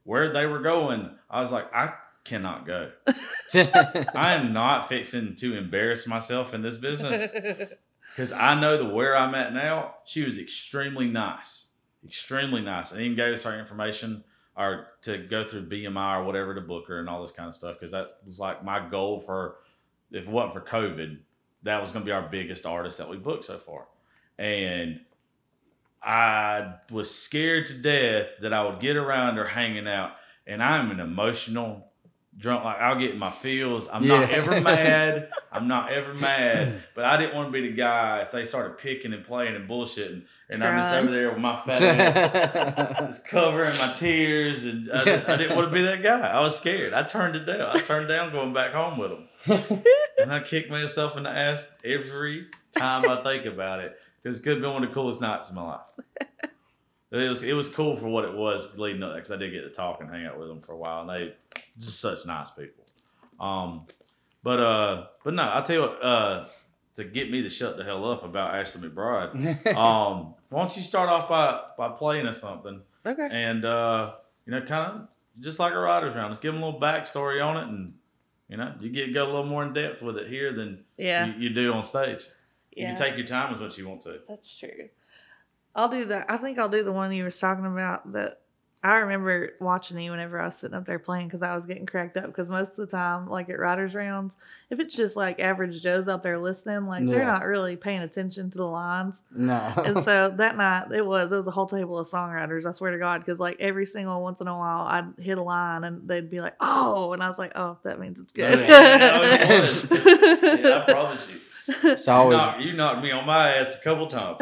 where 0.04 0.34
they 0.34 0.48
were 0.48 0.62
going, 0.62 1.12
I 1.30 1.42
was 1.42 1.52
like, 1.52 1.72
I 1.76 1.94
cannot 2.24 2.66
go. 2.66 2.92
I 3.54 4.34
am 4.34 4.54
not 4.54 4.90
fixing 4.90 5.36
to 5.36 5.56
embarrass 5.56 6.08
myself 6.08 6.56
in 6.56 6.64
this 6.64 6.78
business. 6.78 7.32
because 8.16 8.32
I 8.32 8.60
know 8.60 8.78
the 8.78 8.86
where 8.86 9.16
I'm 9.16 9.36
at 9.36 9.54
now. 9.54 9.96
She 10.06 10.24
was 10.24 10.40
extremely 10.40 11.08
nice, 11.08 11.68
extremely 12.04 12.62
nice, 12.62 12.92
and 12.92 13.00
even 13.00 13.16
gave 13.16 13.34
us 13.34 13.46
our 13.46 13.60
information 13.60 14.24
or 14.56 14.88
to 15.04 15.20
go 15.20 15.46
through 15.46 15.70
BMI 15.70 16.18
or 16.20 16.24
whatever 16.24 16.56
to 16.56 16.62
book 16.62 16.88
her 16.88 17.00
and 17.00 17.08
all 17.08 17.22
this 17.22 17.32
kind 17.32 17.48
of 17.48 17.54
stuff. 17.54 17.76
Because 17.80 17.92
that 17.92 18.18
was 18.26 18.40
like 18.40 18.64
my 18.64 18.90
goal 18.90 19.20
for 19.20 19.58
if 20.12 20.28
it 20.28 20.32
wasn't 20.32 20.54
for 20.54 20.62
COVID, 20.62 21.20
that 21.68 21.82
was 21.82 21.92
going 21.92 22.04
to 22.04 22.06
be 22.06 22.12
our 22.12 22.28
biggest 22.28 22.66
artist 22.66 22.98
that 22.98 23.10
we 23.10 23.18
booked 23.18 23.46
so 23.46 23.58
far, 23.58 23.86
and 24.38 25.00
I 26.02 26.76
was 26.92 27.14
scared 27.14 27.68
to 27.68 27.74
death 27.74 28.30
that 28.42 28.54
I 28.54 28.64
would 28.66 28.80
get 28.80 28.96
around 28.96 29.36
her 29.38 29.48
hanging 29.48 29.88
out, 29.88 30.12
and 30.46 30.64
I'm 30.64 30.92
an 30.92 31.00
emotional 31.00 31.88
drunk. 32.38 32.64
Like 32.64 32.78
I'll 32.78 33.00
get 33.00 33.12
in 33.12 33.20
my 33.20 33.32
feels. 33.32 33.88
I'm 33.92 34.08
not 34.08 34.30
ever 34.30 34.62
mad. 34.62 35.30
I'm 35.52 35.68
not 35.68 35.92
ever 35.92 36.14
mad. 36.14 36.84
But 36.96 37.06
I 37.06 37.18
didn't 37.18 37.36
want 37.36 37.50
to 37.50 37.52
be 37.52 37.68
the 37.68 37.76
guy 37.76 38.22
if 38.22 38.32
they 38.32 38.46
started 38.46 38.78
picking 38.78 39.14
and 39.14 39.26
playing 39.26 39.56
and 39.56 39.68
bullshitting, 39.68 40.24
and 40.50 40.64
I'm 40.64 40.80
just 40.80 40.94
over 40.94 41.12
there 41.12 41.30
with 41.32 41.40
my 41.40 41.56
fat 41.66 41.82
ass 41.82 43.08
just 43.08 43.28
covering 43.28 43.76
my 43.78 43.94
tears, 43.94 44.66
and 44.66 44.92
I, 44.92 45.02
I 45.02 45.38
didn't 45.38 45.56
want 45.56 45.70
to 45.70 45.74
be 45.74 45.82
that 45.84 46.04
guy. 46.04 46.20
I 46.20 46.40
was 46.42 46.58
scared. 46.58 46.94
I 46.94 47.04
turned 47.04 47.36
it 47.36 47.46
down. 47.46 47.76
I 47.76 47.80
turned 47.80 48.08
down 48.08 48.32
going 48.32 48.54
back 48.54 48.72
home 48.72 48.98
with 48.98 49.12
them, 49.12 49.28
and 50.18 50.34
I 50.34 50.42
kick 50.42 50.70
myself 50.70 51.16
in 51.18 51.24
the 51.24 51.30
ass 51.30 51.68
every 51.84 52.48
time 52.78 53.10
I 53.10 53.22
think 53.24 53.46
about 53.46 53.80
it 53.80 53.98
because 54.22 54.40
it 54.40 54.44
could 54.44 54.54
have 54.54 54.62
been 54.62 54.74
one 54.74 54.84
of 54.84 54.90
the 54.90 54.94
coolest 54.96 55.22
nights 55.22 55.50
of 55.50 55.56
my 55.56 55.64
life. 55.64 55.88
It 57.10 57.30
was 57.30 57.42
it 57.42 57.54
was 57.54 57.70
cool 57.70 57.96
for 57.96 58.08
what 58.10 58.26
it 58.26 58.34
was 58.34 58.78
leading 58.78 59.02
up 59.02 59.16
because 59.16 59.32
I 59.32 59.38
did 59.38 59.54
get 59.54 59.62
to 59.62 59.70
talk 59.70 60.02
and 60.02 60.10
hang 60.10 60.26
out 60.26 60.38
with 60.38 60.50
them 60.50 60.60
for 60.60 60.74
a 60.74 60.78
while, 60.78 61.02
and 61.02 61.10
they 61.10 61.34
just 61.80 62.02
such 62.02 62.26
nice 62.26 62.52
people. 62.52 62.84
Um, 63.40 63.86
but 64.44 64.60
uh, 64.60 65.06
but 65.24 65.34
no, 65.34 65.44
I 65.54 65.62
tell 65.62 65.76
you 65.78 65.82
what, 65.84 66.04
uh, 66.04 66.48
to 66.96 67.06
get 67.06 67.32
me 67.32 67.44
to 67.44 67.50
shut 67.50 67.78
the 67.78 67.86
hell 67.86 68.12
up 68.12 68.26
about 68.26 68.54
Ashley 68.56 68.90
McBryde, 68.90 69.34
um, 69.78 70.34
why 70.50 70.60
don't 70.60 70.76
you 70.76 70.84
start 70.84 71.08
off 71.08 71.30
by 71.30 71.62
by 71.78 71.88
playing 71.96 72.28
us 72.28 72.42
something 72.42 72.82
Okay. 73.06 73.30
and 73.32 73.64
uh, 73.64 74.16
you 74.46 74.52
know, 74.52 74.60
kind 74.64 74.92
of 74.92 75.08
just 75.40 75.60
like 75.60 75.72
a 75.72 75.80
writer's 75.80 76.14
round, 76.14 76.28
let's 76.32 76.42
give 76.42 76.54
them 76.54 76.62
a 76.62 76.66
little 76.66 76.82
backstory 76.82 77.42
on 77.42 77.56
it, 77.56 77.70
and 77.70 77.94
you 78.50 78.58
know, 78.58 78.74
you 78.80 78.90
get 78.90 79.14
go 79.14 79.24
a 79.26 79.28
little 79.28 79.46
more 79.46 79.64
in 79.66 79.74
depth 79.74 80.02
with 80.02 80.18
it 80.18 80.28
here 80.28 80.54
than 80.54 80.84
Yeah. 80.98 81.26
you, 81.26 81.34
you 81.34 81.50
do 81.50 81.74
on 81.74 81.84
stage. 81.84 82.26
You 82.72 82.86
can 82.88 82.96
take 82.96 83.18
your 83.18 83.26
time 83.26 83.54
as 83.54 83.60
much 83.60 83.72
as 83.72 83.78
you 83.80 83.88
want 83.90 84.02
to. 84.02 84.20
That's 84.28 84.56
true. 84.56 84.90
I'll 85.76 85.90
do 85.90 86.06
that. 86.06 86.30
I 86.30 86.38
think 86.38 86.60
I'll 86.60 86.70
do 86.70 86.84
the 86.84 86.92
one 86.92 87.12
you 87.12 87.24
was 87.24 87.40
talking 87.40 87.66
about 87.66 88.12
that 88.14 88.42
I 88.84 88.98
remember 88.98 89.54
watching 89.60 90.00
you 90.00 90.12
whenever 90.12 90.40
I 90.40 90.46
was 90.46 90.56
sitting 90.56 90.76
up 90.76 90.86
there 90.86 91.00
playing 91.00 91.28
because 91.28 91.42
I 91.42 91.56
was 91.56 91.66
getting 91.66 91.86
cracked 91.88 92.16
up 92.16 92.28
because 92.28 92.50
most 92.50 92.72
of 92.72 92.76
the 92.78 92.88
time, 92.88 93.28
like 93.28 93.50
at 93.50 93.58
Writers 93.60 93.96
Rounds, 93.96 94.38
if 94.70 94.80
it's 94.80 94.96
just 94.96 95.16
like 95.16 95.40
average 95.40 95.82
Joes 95.82 96.08
out 96.08 96.22
there 96.22 96.38
listening, 96.38 96.86
like 96.86 97.06
they're 97.06 97.26
not 97.26 97.44
really 97.44 97.76
paying 97.76 98.02
attention 98.02 98.52
to 98.52 98.58
the 98.58 98.66
lines. 98.66 99.24
no. 99.32 99.74
And 99.84 100.04
so 100.04 100.30
that 100.38 100.58
night 100.58 100.92
it 100.92 101.06
was, 101.06 101.32
it 101.32 101.36
was 101.36 101.48
a 101.48 101.52
whole 101.52 101.66
table 101.66 101.98
of 101.98 102.08
songwriters, 102.08 102.66
I 102.68 102.72
swear 102.72 102.92
to 102.92 103.00
God, 103.00 103.20
because 103.20 103.40
like 103.40 103.58
every 103.60 103.86
single 103.88 104.22
once 104.22 104.42
in 104.42 104.48
a 104.48 104.56
while 104.56 104.86
I'd 104.88 105.12
hit 105.18 105.38
a 105.38 105.44
line 105.44 105.84
and 105.84 106.08
they'd 106.08 106.30
be 106.30 106.40
like, 106.40 106.56
oh, 106.60 107.14
and 107.14 107.24
I 107.24 107.28
was 107.28 107.40
like, 107.40 107.54
oh, 107.56 107.78
that 107.84 108.00
means 108.00 108.20
it's 108.20 108.32
good. 108.32 108.60
Oh, 108.60 108.62
yeah, 108.62 109.48
it. 109.60 110.64
Yeah, 110.64 110.84
I 110.88 110.92
promise 110.92 111.30
you. 111.32 111.40
it's 111.84 112.08
You 112.08 112.14
knocked, 112.14 112.62
you 112.62 112.74
knocked 112.74 113.04
me 113.04 113.12
on 113.12 113.26
my 113.26 113.56
ass 113.56 113.76
a 113.76 113.84
couple 113.84 114.08
times. 114.08 114.38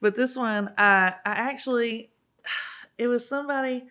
but 0.00 0.16
this 0.16 0.36
one, 0.36 0.72
I 0.76 1.14
I 1.24 1.32
actually, 1.32 2.10
it 3.00 3.06
was 3.06 3.26
somebody. 3.26 3.84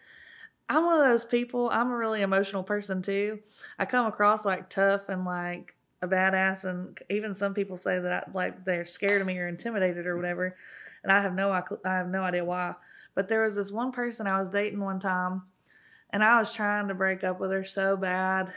I'm 0.69 0.85
one 0.85 0.99
of 0.99 1.05
those 1.05 1.25
people. 1.25 1.67
I'm 1.71 1.89
a 1.89 1.97
really 1.97 2.21
emotional 2.21 2.61
person 2.61 3.01
too. 3.01 3.39
I 3.79 3.85
come 3.85 4.05
across 4.05 4.45
like 4.45 4.69
tough 4.69 5.09
and 5.09 5.25
like 5.25 5.75
a 6.03 6.07
badass, 6.07 6.63
and 6.63 6.97
even 7.09 7.33
some 7.33 7.55
people 7.55 7.75
say 7.75 7.97
that 7.99 8.11
I, 8.11 8.31
like 8.31 8.63
they're 8.63 8.85
scared 8.85 9.19
of 9.19 9.27
me 9.27 9.39
or 9.39 9.47
intimidated 9.47 10.05
or 10.05 10.15
whatever. 10.15 10.55
And 11.03 11.11
I 11.11 11.21
have 11.21 11.33
no 11.33 11.51
I 11.51 11.63
have 11.83 12.07
no 12.07 12.21
idea 12.21 12.45
why. 12.45 12.75
But 13.15 13.27
there 13.27 13.43
was 13.43 13.55
this 13.55 13.71
one 13.71 13.91
person 13.91 14.27
I 14.27 14.39
was 14.39 14.51
dating 14.51 14.79
one 14.79 14.99
time, 14.99 15.41
and 16.11 16.23
I 16.23 16.39
was 16.39 16.53
trying 16.53 16.87
to 16.89 16.93
break 16.93 17.23
up 17.23 17.39
with 17.39 17.49
her 17.49 17.63
so 17.63 17.97
bad. 17.97 18.53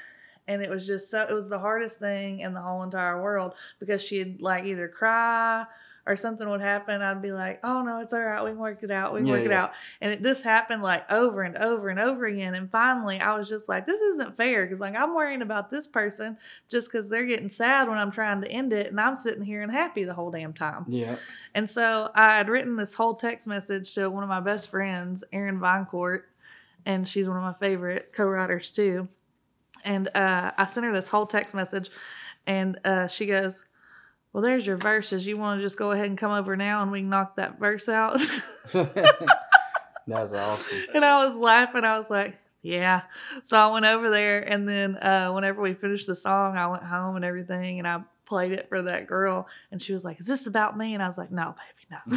And 0.49 0.61
it 0.61 0.69
was 0.69 0.87
just 0.87 1.09
so, 1.09 1.23
it 1.23 1.33
was 1.33 1.49
the 1.49 1.59
hardest 1.59 1.99
thing 1.99 2.41
in 2.41 2.53
the 2.53 2.61
whole 2.61 2.83
entire 2.83 3.23
world 3.23 3.55
because 3.79 4.03
she'd 4.03 4.43
like 4.43 4.65
either 4.65 4.89
cry 4.89 5.65
or 6.07 6.17
something 6.17 6.49
would 6.49 6.61
happen, 6.61 7.01
I'd 7.01 7.23
be 7.23 7.33
like, 7.33 7.61
"Oh 7.63 7.83
no, 7.83 8.01
it's 8.01 8.13
all 8.13 8.21
right. 8.21 8.43
We 8.43 8.51
can 8.51 8.59
work 8.59 8.83
it 8.83 8.91
out. 8.91 9.13
We 9.15 9.21
can 9.21 9.29
Yeah, 9.29 9.33
work 9.35 9.45
it 9.47 9.53
out." 9.53 9.73
And 10.01 10.13
it, 10.13 10.23
this 10.23 10.43
happened 10.43 10.83
like 10.83 11.11
over 11.11 11.43
and 11.43 11.57
over 11.57 11.89
and 11.91 12.01
over 12.01 12.27
again. 12.27 12.55
And 12.55 12.71
finally, 12.71 13.21
I 13.21 13.37
was 13.39 13.49
just 13.49 13.69
like, 13.69 13.87
"This 13.87 14.01
isn't 14.01 14.37
fair," 14.37 14.65
because 14.65 14.81
like 14.81 14.97
I'm 14.97 15.15
worrying 15.15 15.43
about 15.43 15.71
this 15.71 15.87
person 15.87 16.37
just 16.69 16.91
because 16.91 17.09
they're 17.09 17.27
getting 17.27 17.49
sad 17.49 17.89
when 17.89 17.99
I'm 17.99 18.11
trying 18.11 18.41
to 18.41 18.51
end 18.51 18.73
it, 18.73 18.89
and 18.89 19.01
I'm 19.01 19.15
sitting 19.17 19.45
here 19.45 19.63
and 19.63 19.71
happy 19.71 20.05
the 20.05 20.15
whole 20.15 20.31
damn 20.31 20.53
time. 20.53 20.87
yeah. 20.89 21.17
And 21.55 21.71
so 21.71 22.11
I 22.15 22.37
had 22.39 22.49
written 22.49 22.77
this 22.77 22.95
whole 22.95 23.15
text 23.15 23.47
message 23.47 23.95
to 23.95 24.09
one 24.09 24.23
of 24.23 24.29
my 24.29 24.41
best 24.41 24.71
friends, 24.71 25.23
Erin 25.33 25.61
Vinecourt, 25.61 26.23
and 26.87 27.07
she's 27.09 27.29
one 27.29 27.37
of 27.37 27.43
my 27.43 27.55
favorite 27.61 28.13
co-writers 28.13 28.71
too. 28.71 29.07
And 29.85 30.09
uh, 30.15 30.53
I 30.57 30.65
sent 30.65 30.87
her 30.87 30.93
this 30.93 31.09
whole 31.09 31.27
text 31.27 31.55
message, 31.55 31.91
and 32.47 32.79
uh, 32.85 33.07
she 33.09 33.27
goes, 33.27 33.65
"Well, 34.33 34.43
there's 34.43 34.67
your 34.67 34.77
verses. 34.77 35.27
You 35.27 35.37
want 35.37 35.59
to 35.59 35.65
just 35.65 35.79
go 35.79 35.91
ahead 35.93 36.07
and 36.07 36.19
come 36.19 36.33
over 36.33 36.57
now, 36.57 36.83
and 36.83 36.91
we 36.91 37.01
can 37.01 37.11
knock 37.11 37.37
that 37.37 37.59
verse 37.59 37.89
out." 37.89 38.21
That's 38.73 40.33
awesome. 40.33 40.79
and 40.95 41.05
I 41.05 41.25
was 41.25 41.37
laughing. 41.37 41.85
I 41.85 41.99
was 41.99 42.11
like, 42.11 42.39
"Yeah." 42.63 43.03
So 43.45 43.57
I 43.57 43.73
went 43.73 43.85
over 43.85 44.11
there, 44.11 44.41
and 44.41 44.69
then 44.69 44.97
uh, 44.97 45.31
whenever 45.33 45.63
we 45.63 45.75
finished 45.75 46.07
the 46.07 46.15
song, 46.15 46.57
I 46.57 46.67
went 46.67 46.83
home 46.83 47.17
and 47.17 47.25
everything, 47.25 47.79
and 47.79 47.87
I 47.87 48.01
played 48.33 48.53
it 48.53 48.67
for 48.71 48.81
that 48.81 49.07
girl, 49.07 49.47
and 49.71 49.83
she 49.83 49.93
was 49.93 50.05
like, 50.05 50.19
"Is 50.19 50.25
this 50.25 50.47
about 50.47 50.75
me?" 50.75 50.95
And 50.95 51.03
I 51.03 51.07
was 51.07 51.19
like, 51.19 51.31
"No, 51.31 51.55
baby, 51.55 51.87
no." 51.91 51.99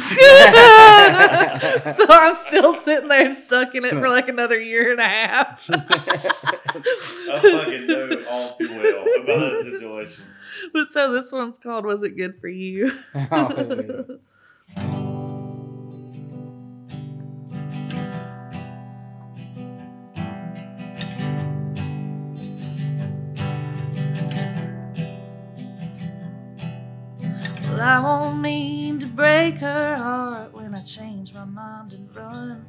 so 1.92 2.06
I'm 2.08 2.36
still 2.36 2.74
sitting 2.80 3.10
there 3.10 3.34
stuck 3.34 3.74
in 3.74 3.84
it 3.84 3.92
for 3.92 4.08
like 4.08 4.26
another 4.30 4.58
year 4.58 4.92
and 4.92 4.98
a 4.98 5.04
half. 5.04 5.60
I 5.68 5.78
fucking 7.42 7.86
know 7.86 8.24
all 8.30 8.48
too 8.54 8.66
well 8.66 9.04
about 9.20 9.26
that 9.26 9.60
situation. 9.62 10.24
but 10.72 10.90
so 10.90 11.12
this 11.12 11.30
one's 11.32 11.58
called 11.58 11.84
"Was 11.84 12.02
It 12.02 12.16
Good 12.16 12.40
for 12.40 12.48
You?" 12.48 12.90
Oh, 13.30 14.18
I 27.86 28.00
won't 28.00 28.40
mean 28.40 28.98
to 28.98 29.06
break 29.06 29.58
her 29.58 29.94
heart 29.94 30.52
when 30.52 30.74
I 30.74 30.82
change 30.82 31.32
my 31.32 31.44
mind 31.44 31.92
and 31.92 32.16
run. 32.16 32.66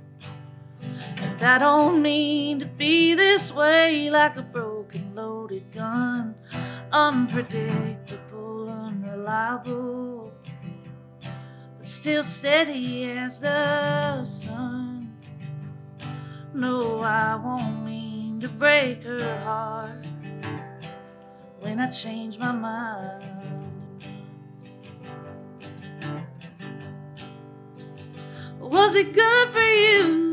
And 1.18 1.42
I 1.42 1.58
don't 1.58 2.04
mean 2.04 2.60
to 2.60 2.68
be 2.68 3.16
this 3.16 3.52
way 3.52 4.12
like 4.12 4.38
a 4.38 4.44
broken 4.44 5.16
loaded 5.16 5.72
gun. 5.72 6.36
Unpredictable, 6.92 8.70
unreliable, 8.70 10.36
but 11.80 11.88
still 11.88 12.24
steady 12.24 13.10
as 13.10 13.40
the 13.40 14.24
sun. 14.24 15.18
No, 16.54 17.02
I 17.02 17.34
won't 17.38 17.84
mean 17.84 18.40
to 18.42 18.50
break 18.50 19.02
her 19.02 19.40
heart 19.40 20.06
when 21.60 21.80
I 21.80 21.90
change 21.90 22.38
my 22.38 22.52
mind. 22.52 23.37
Was 28.60 28.96
it 28.96 29.14
good 29.14 29.54
for 29.54 29.62
you? 29.62 30.28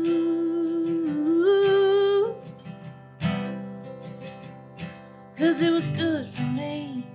Cause 5.37 5.61
it 5.61 5.71
was 5.71 5.89
good 5.89 6.27
for 6.29 6.41
me. 6.41 7.05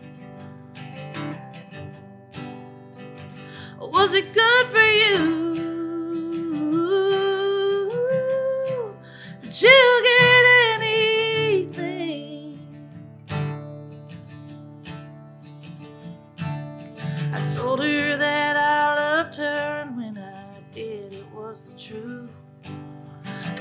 Was 3.78 4.12
it 4.12 4.32
good 4.32 4.66
for 4.70 4.84
you? 4.84 5.50
Did 9.42 9.62
you 9.62 10.02
get 10.04 10.44
anything? 10.74 12.58
I 17.32 17.40
told 17.54 17.80
her 17.80 18.16
that 18.16 18.39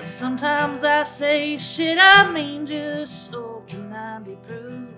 sometimes 0.10 0.84
I 0.84 1.04
say 1.04 1.58
shit 1.58 1.98
I 2.00 2.32
mean 2.32 2.66
just 2.66 3.34
I 3.34 4.20
be 4.20 4.36
proof. 4.48 4.90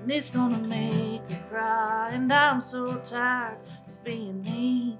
And 0.00 0.10
it's 0.10 0.30
gonna 0.30 0.58
make 0.58 1.30
her 1.30 1.44
cry, 1.50 2.10
and 2.12 2.32
I'm 2.32 2.60
so 2.60 2.96
tired 2.98 3.58
of 3.86 4.04
being 4.04 4.42
me. 4.42 4.98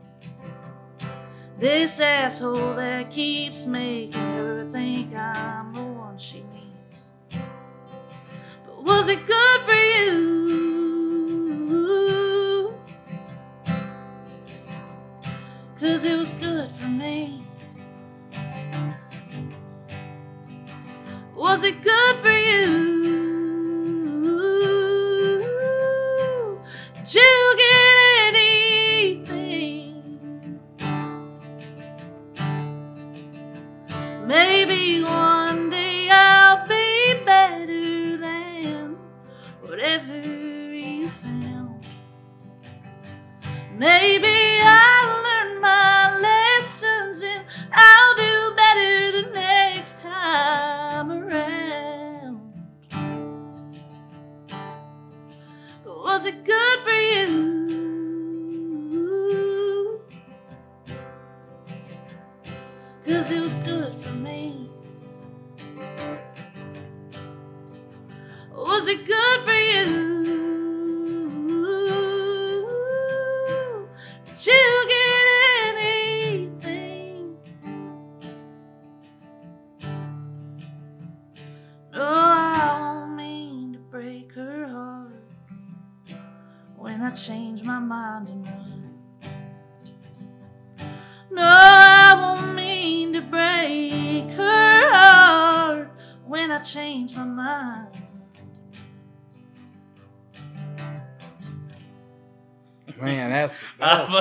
This 1.58 2.00
asshole 2.00 2.74
that 2.74 3.10
keeps 3.10 3.64
making 3.66 4.20
her 4.20 4.66
think 4.70 5.14
I'm 5.14 5.72
the 5.72 5.82
one 5.82 6.18
she 6.18 6.44
needs. 6.52 7.10
But 8.66 8.84
was 8.84 9.08
it 9.08 9.26
good 9.26 9.60
for 9.62 9.72
you? 9.72 10.66
Cause 15.80 16.04
it 16.04 16.18
was 16.18 16.32
good 16.32 16.70
for 16.72 16.88
me. 16.88 17.45
Was 21.46 21.62
it 21.62 21.80
good 21.80 22.22
for 22.22 22.37
you? 22.37 22.95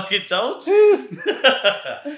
Fucking 0.01 0.21
told 0.27 0.65
you. 0.67 1.07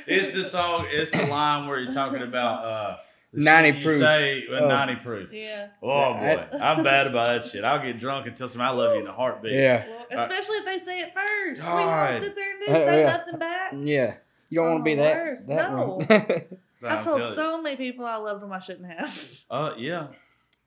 it's 0.07 0.31
the 0.33 0.43
song. 0.43 0.87
It's 0.89 1.11
the 1.11 1.25
line 1.25 1.67
where 1.67 1.79
you're 1.79 1.93
talking 1.93 2.21
about 2.21 2.65
uh, 2.65 2.97
90 3.33 3.69
shit 3.71 3.77
you 3.81 3.85
proof. 3.87 3.99
Say, 3.99 4.43
uh, 4.51 4.53
Oh. 4.59 4.67
ninety 4.67 4.95
proof. 4.95 5.31
Yeah. 5.31 5.67
Oh 5.83 6.13
boy, 6.13 6.19
Yeah, 6.19 6.47
I'm 6.61 6.83
bad 6.83 7.07
about 7.07 7.41
that 7.41 7.49
shit. 7.49 7.63
I'll 7.63 7.81
get 7.81 7.99
drunk 7.99 8.27
and 8.27 8.35
tell 8.35 8.47
somebody 8.47 8.69
I 8.69 8.75
love 8.77 8.95
you 8.95 9.01
in 9.01 9.07
a 9.07 9.13
heartbeat. 9.13 9.53
yeah, 9.53 9.85
Well, 9.87 10.21
especially 10.23 10.57
if 10.57 10.65
they 10.65 10.77
say 10.77 10.99
it 11.01 11.13
first. 11.13 11.61
We 11.61 11.67
God. 11.67 11.85
want 11.85 12.13
to 12.13 12.19
sit 12.27 12.35
there 12.35 12.51
and 12.51 12.59
do 12.65 12.71
Uh, 12.71 12.75
say 12.91 13.01
yeah. 13.01 13.17
nothing 13.17 13.39
back. 13.39 13.71
yeah. 13.75 14.15
You 14.49 14.61
don't 14.61 14.71
want 14.71 14.79
to 14.79 14.83
be 14.83 14.93
Oh, 14.99 15.03
that. 15.03 15.15
worse. 15.25 15.45
that 15.47 15.71
No. 15.71 15.85
one. 15.85 16.07
I'm 16.83 16.97
I've 16.99 17.03
told 17.03 17.17
telling 17.17 17.23
you. 17.29 17.35
so 17.35 17.61
many 17.61 17.75
people 17.75 18.05
I 18.05 18.15
loved 18.17 18.41
them 18.41 18.51
I 18.53 18.59
shouldn't 18.59 18.91
have. 18.91 19.31
Uh, 19.49 19.71
yeah, 19.77 20.07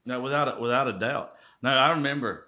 no, 0.05 0.21
without 0.21 0.57
a, 0.57 0.61
without 0.61 0.89
a 0.89 0.99
doubt. 0.99 1.33
No, 1.63 1.71
I 1.71 1.91
remember. 1.91 2.47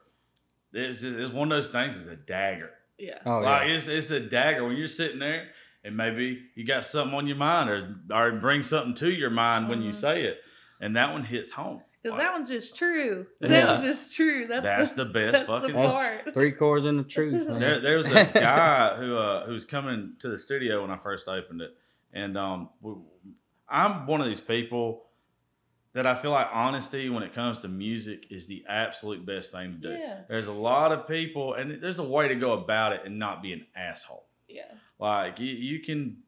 It's, 0.75 1.03
it's 1.03 1.33
one 1.33 1.53
of 1.53 1.57
those 1.57 1.69
things. 1.69 1.97
It's 1.97 2.07
a 2.09 2.17
dagger. 2.17 2.71
Yeah. 3.03 3.19
oh 3.27 3.39
like 3.39 3.67
yeah. 3.69 3.75
it's 3.75 3.89
it's 3.89 4.11
a 4.11 4.21
dagger 4.21 4.65
when 4.67 4.77
you're 4.77 4.87
sitting 4.89 5.19
there 5.19 5.49
and 5.85 5.97
maybe 5.97 6.43
you 6.55 6.65
got 6.65 6.85
something 6.85 7.15
on 7.19 7.27
your 7.27 7.37
mind 7.37 7.69
or 7.69 7.97
or 8.13 8.33
bring 8.33 8.63
something 8.63 8.95
to 8.97 9.11
your 9.11 9.31
mind 9.31 9.69
when 9.69 9.83
you 9.83 9.91
Mhm. 9.91 9.95
say 9.97 10.23
it, 10.25 10.39
and 10.81 10.95
that 10.97 11.13
one 11.13 11.25
hits 11.25 11.51
home. 11.53 11.83
Because 12.03 12.19
Like, 12.19 12.27
that 12.27 12.33
one's 12.35 12.49
just 12.49 12.77
true. 12.77 13.27
That 13.41 13.51
Yeah. 13.51 13.73
one's 13.75 13.85
just 13.85 14.17
true. 14.17 14.47
That's, 14.49 14.65
that's 14.65 14.93
the, 14.95 15.05
the 15.05 15.11
best 15.19 15.33
that's 15.33 15.47
fucking. 15.47 15.71
the 15.71 15.77
That's- 15.77 15.95
part. 16.25 16.35
Three 16.35 16.53
chords 16.53 16.85
in 16.85 16.97
the 16.97 17.05
truth, 17.05 17.47
man. 17.49 17.59
There, 17.61 17.81
there 17.81 17.97
was 17.97 18.11
a 18.11 18.25
guy 18.35 18.97
who 18.97 19.17
uh, 19.17 19.47
who 19.47 19.53
was 19.53 19.65
coming 19.65 20.15
to 20.21 20.29
the 20.29 20.39
studio 20.39 20.83
when 20.83 20.91
I 20.91 20.97
first 20.99 21.29
opened 21.29 21.61
it, 21.63 21.77
and 22.13 22.37
um, 22.39 22.69
w- 22.83 23.03
I'm 23.69 24.07
one 24.07 24.21
of 24.21 24.27
these 24.27 24.41
people 24.41 25.05
that 25.95 26.07
I 26.07 26.15
feel 26.15 26.31
like 26.31 26.49
honesty 26.53 27.11
when 27.11 27.23
it 27.23 27.35
comes 27.35 27.59
to 27.59 27.69
music 27.69 28.27
is 28.31 28.47
the 28.47 28.65
absolute 28.69 29.27
best 29.27 29.53
thing 29.53 29.73
to 29.73 29.79
do. 29.79 29.93
Yeah. 29.93 30.21
There's 30.29 30.47
a 30.47 30.53
lot 30.53 30.91
of 30.91 31.07
people, 31.07 31.55
and 31.55 31.83
there's 31.83 31.99
a 31.99 32.05
way 32.05 32.29
to 32.29 32.35
go 32.35 32.53
about 32.53 32.93
it 32.93 33.03
and 33.05 33.19
not 33.19 33.43
be 33.43 33.53
an 33.53 33.67
asshole. 33.77 34.25
Yeah. 34.49 34.63
Like 34.99 35.39
you, 35.39 35.53
you 35.53 35.81
can 35.81 36.19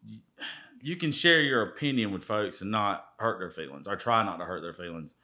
you 0.83 0.97
can 0.97 1.13
share 1.13 1.41
your 1.41 1.63
opinion 1.63 2.13
with 2.13 2.25
folks 2.25 2.61
and 2.61 2.71
not 2.71 3.07
hurt 3.19 3.39
their 3.39 3.51
feelings, 3.51 3.89
or 3.89 3.97
try 3.97 4.23
not 4.23 4.39
to 4.39 4.45
hurt 4.45 4.61
their 4.61 4.75
feelings. 4.75 5.15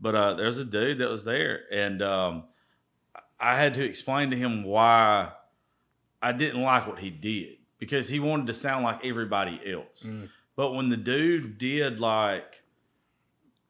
But 0.00 0.14
uh, 0.14 0.34
there's 0.34 0.58
a 0.58 0.64
dude 0.64 0.98
that 0.98 1.10
was 1.10 1.24
there, 1.24 1.60
and 1.70 2.00
um, 2.00 2.44
I 3.38 3.56
had 3.56 3.74
to 3.74 3.84
explain 3.84 4.30
to 4.30 4.36
him 4.36 4.64
why 4.64 5.32
I 6.22 6.32
didn't 6.32 6.62
like 6.62 6.86
what 6.86 7.00
he 7.00 7.10
did 7.10 7.56
because 7.78 8.08
he 8.08 8.20
wanted 8.20 8.46
to 8.46 8.54
sound 8.54 8.84
like 8.84 9.04
everybody 9.04 9.60
else. 9.70 10.06
Mm. 10.08 10.28
But 10.56 10.72
when 10.72 10.88
the 10.88 10.96
dude 10.96 11.58
did 11.58 11.98
like 11.98 12.61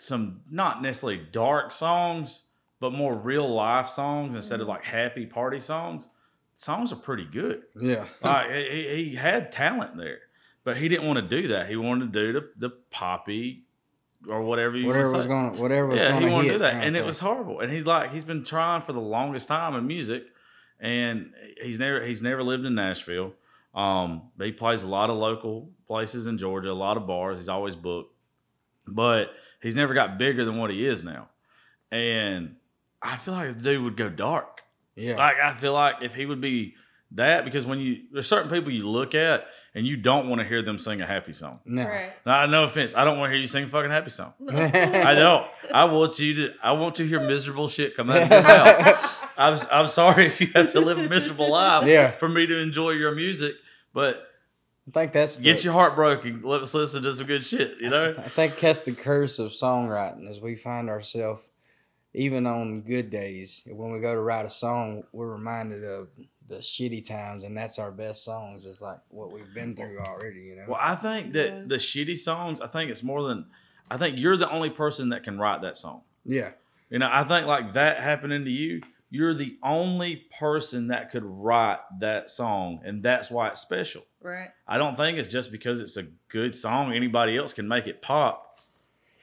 some 0.03 0.41
not 0.51 0.83
necessarily 0.83 1.23
dark 1.31 1.71
songs, 1.73 2.45
but 2.81 2.93
more 2.93 3.15
real 3.15 3.49
life 3.53 3.89
songs 3.89 4.35
instead 4.35 4.61
of 4.61 4.67
Mhm. 4.67 4.71
like 4.71 4.85
happy 4.85 5.27
party 5.27 5.61
songs, 5.61 6.11
songs 6.57 6.93
are 6.93 6.97
pretty 6.97 7.25
good. 7.25 7.63
Yeah. 7.81 8.07
Like 8.23 8.51
he, 8.51 8.65
he 8.65 9.05
he 9.11 9.15
had 9.17 9.53
talent 9.53 9.97
there, 9.97 10.19
but 10.65 10.77
he 10.77 10.89
didn't 10.89 11.07
want 11.07 11.19
to 11.29 11.41
do 11.43 11.49
that. 11.49 11.69
He 11.69 11.77
wanted 11.77 12.13
to 12.13 12.19
do 12.21 12.33
the, 12.33 12.69
the 12.69 12.71
poppy 12.91 13.65
or 14.29 14.43
whatever 14.43 14.77
you 14.77 14.87
whatever 14.87 15.05
want 15.13 15.17
was 15.19 15.27
to 15.27 15.29
say. 15.29 15.29
going, 15.29 15.63
whatever 15.63 15.87
was 15.89 16.01
Yeah, 16.01 16.11
going 16.11 16.23
he 16.27 16.33
wanted 16.33 16.45
hit 16.47 16.53
to 16.53 16.59
do 16.59 16.63
that, 16.65 16.85
and 16.85 16.97
it 16.97 17.05
was 17.05 17.19
horrible. 17.21 17.61
And 17.61 17.73
he's 17.73 17.87
like, 17.87 18.13
he's 18.13 18.25
been 18.25 18.45
trying 18.45 18.83
for 18.83 18.93
the 18.93 19.01
longest 19.01 19.47
time 19.49 19.75
in 19.77 19.87
music, 19.87 20.25
and 20.81 21.33
he's 21.63 21.79
never 21.79 22.05
he's 22.05 22.23
never 22.23 22.43
lived 22.43 22.65
in 22.65 22.75
Nashville. 22.75 23.35
Um, 23.75 24.31
but 24.37 24.47
he 24.49 24.53
plays 24.53 24.83
a 24.83 24.89
lot 24.89 25.11
of 25.11 25.17
local 25.17 25.71
places 25.87 26.27
in 26.27 26.39
Georgia, 26.39 26.71
a 26.71 26.75
lot 26.75 26.97
of 26.97 27.07
bars. 27.07 27.39
He's 27.39 27.49
always 27.49 27.75
booked, 27.77 28.13
but 28.87 29.31
he's 29.63 29.77
never 29.77 29.95
got 29.95 30.19
bigger 30.19 30.45
than 30.45 30.59
what 30.59 30.71
he 30.71 30.85
is 30.87 31.03
now. 31.05 31.29
And 31.91 32.57
I 33.01 33.17
feel 33.17 33.35
like 33.35 33.49
the 33.55 33.61
dude 33.63 33.83
would 33.85 33.97
go 33.97 34.09
dark. 34.09 34.61
Yeah. 34.97 35.17
Like 35.17 35.37
I 35.43 35.55
feel 35.55 35.73
like 35.73 35.97
if 36.03 36.15
he 36.15 36.27
would 36.27 36.41
be 36.41 36.75
that, 37.13 37.45
because 37.45 37.67
when 37.67 37.79
you 37.79 38.03
there's 38.13 38.27
certain 38.27 38.51
people 38.51 38.71
you 38.73 38.89
look 38.89 39.15
at 39.15 39.45
and 39.75 39.87
you 39.87 39.97
don't 39.97 40.29
want 40.29 40.41
to 40.41 40.47
hear 40.47 40.63
them 40.63 40.79
sing 40.79 41.01
a 41.01 41.07
happy 41.07 41.33
song. 41.33 41.61
no. 41.65 41.85
Right. 41.87 42.13
Now, 42.27 42.47
no 42.47 42.65
offense, 42.65 42.95
I 42.95 43.05
don't 43.05 43.19
want 43.19 43.29
to 43.31 43.33
hear 43.35 43.41
you 43.41 43.47
sing 43.47 43.65
a 43.65 43.69
fucking 43.69 43.91
happy 43.91 44.11
song. 44.11 44.33
I 44.51 45.13
I 45.13 45.15
don't. 45.15 45.47
I 45.75 45.85
want 45.85 46.19
you 46.19 46.35
to. 46.35 46.51
I 46.63 46.73
want 46.73 46.95
to 46.97 47.07
hear 47.07 47.21
miserable 47.21 47.69
shit 47.69 47.97
come 47.97 48.11
out 48.11 48.23
of 48.23 48.31
your 48.31 48.43
mouth. 48.43 49.19
I'm. 49.37 49.59
I'm 49.71 49.89
sorry 49.89 50.27
if 50.27 50.41
you 50.41 50.49
have 50.55 50.73
to 50.73 50.81
live 50.81 50.99
a 50.99 51.09
miserable 51.09 51.51
life 51.51 51.87
Yeah. 51.87 52.11
for 52.13 52.29
me 52.29 52.47
to 52.47 52.59
enjoy 52.59 52.91
your 52.91 53.15
music, 53.15 53.55
but 53.95 54.23
I 54.89 54.91
think 54.91 55.13
that's 55.13 55.37
the, 55.37 55.45
Get 55.45 55.63
your 55.65 55.73
heart 55.75 55.95
broken. 55.95 56.43
Let's 56.43 56.75
listen 56.75 57.03
to 57.05 57.15
some 57.15 57.27
good 57.27 57.45
shit. 57.45 57.77
You 57.81 57.89
know. 57.91 58.15
I 58.19 58.29
think 58.29 58.59
that's 58.59 58.81
the 58.81 58.93
curse 58.93 59.39
of 59.39 59.53
songwriting 59.53 60.29
is 60.29 60.41
we 60.41 60.57
find 60.57 60.89
ourselves 60.91 61.43
even 62.15 62.47
on 62.47 62.83
good 62.83 63.09
days 63.11 63.63
when 63.67 63.93
we 63.93 64.01
go 64.01 64.13
to 64.15 64.21
write 64.21 64.45
a 64.45 64.51
song, 64.51 65.05
we're 65.13 65.33
reminded 65.33 65.83
of 65.85 66.09
the 66.49 66.57
shitty 66.57 67.07
times, 67.07 67.45
and 67.45 67.57
that's 67.57 67.79
our 67.79 67.91
best 67.93 68.25
songs. 68.25 68.67
It's 68.67 68.83
like 68.83 68.99
what 69.09 69.31
we've 69.33 69.55
been 69.55 69.75
through 69.75 69.99
already, 70.01 70.41
you 70.41 70.57
know. 70.57 70.65
Well, 70.69 70.81
I 70.81 70.95
think 70.97 71.33
that 71.35 71.47
Yeah. 71.49 71.63
the 71.67 71.77
shitty 71.77 72.17
songs. 72.19 72.61
I 72.61 72.67
think 72.67 72.91
it's 72.91 73.03
more 73.03 73.27
than. 73.29 73.47
I 73.91 73.97
think 73.97 74.19
you're 74.19 74.37
the 74.37 74.51
only 74.51 74.71
person 74.71 75.11
that 75.11 75.23
can 75.23 75.39
write 75.39 75.63
that 75.63 75.77
song. 75.77 76.03
yeah, 76.25 76.51
You 76.91 76.99
know, 76.99 77.09
I 77.11 77.25
think 77.25 77.47
like 77.47 77.73
that 77.75 78.01
happening 78.01 78.45
to 78.45 78.51
you, 78.51 78.83
you're 79.11 79.35
the 79.35 79.57
only 79.63 80.25
person 80.39 80.89
that 80.89 81.11
could 81.11 81.25
write 81.25 81.79
that 82.01 82.31
song, 82.31 82.81
and 82.85 83.03
that's 83.03 83.31
why 83.31 83.49
it's 83.49 83.61
special. 83.61 84.03
Right. 84.23 84.51
I 84.67 84.79
don't 84.79 84.97
think 84.97 85.19
it's 85.19 85.29
just 85.29 85.51
because 85.53 85.81
it's 85.81 85.97
a 85.97 86.07
good 86.29 86.55
song. 86.55 86.93
Anybody 86.93 87.37
else 87.37 87.53
can 87.53 87.69
make 87.69 87.87
it 87.87 88.01
pop. 88.03 88.61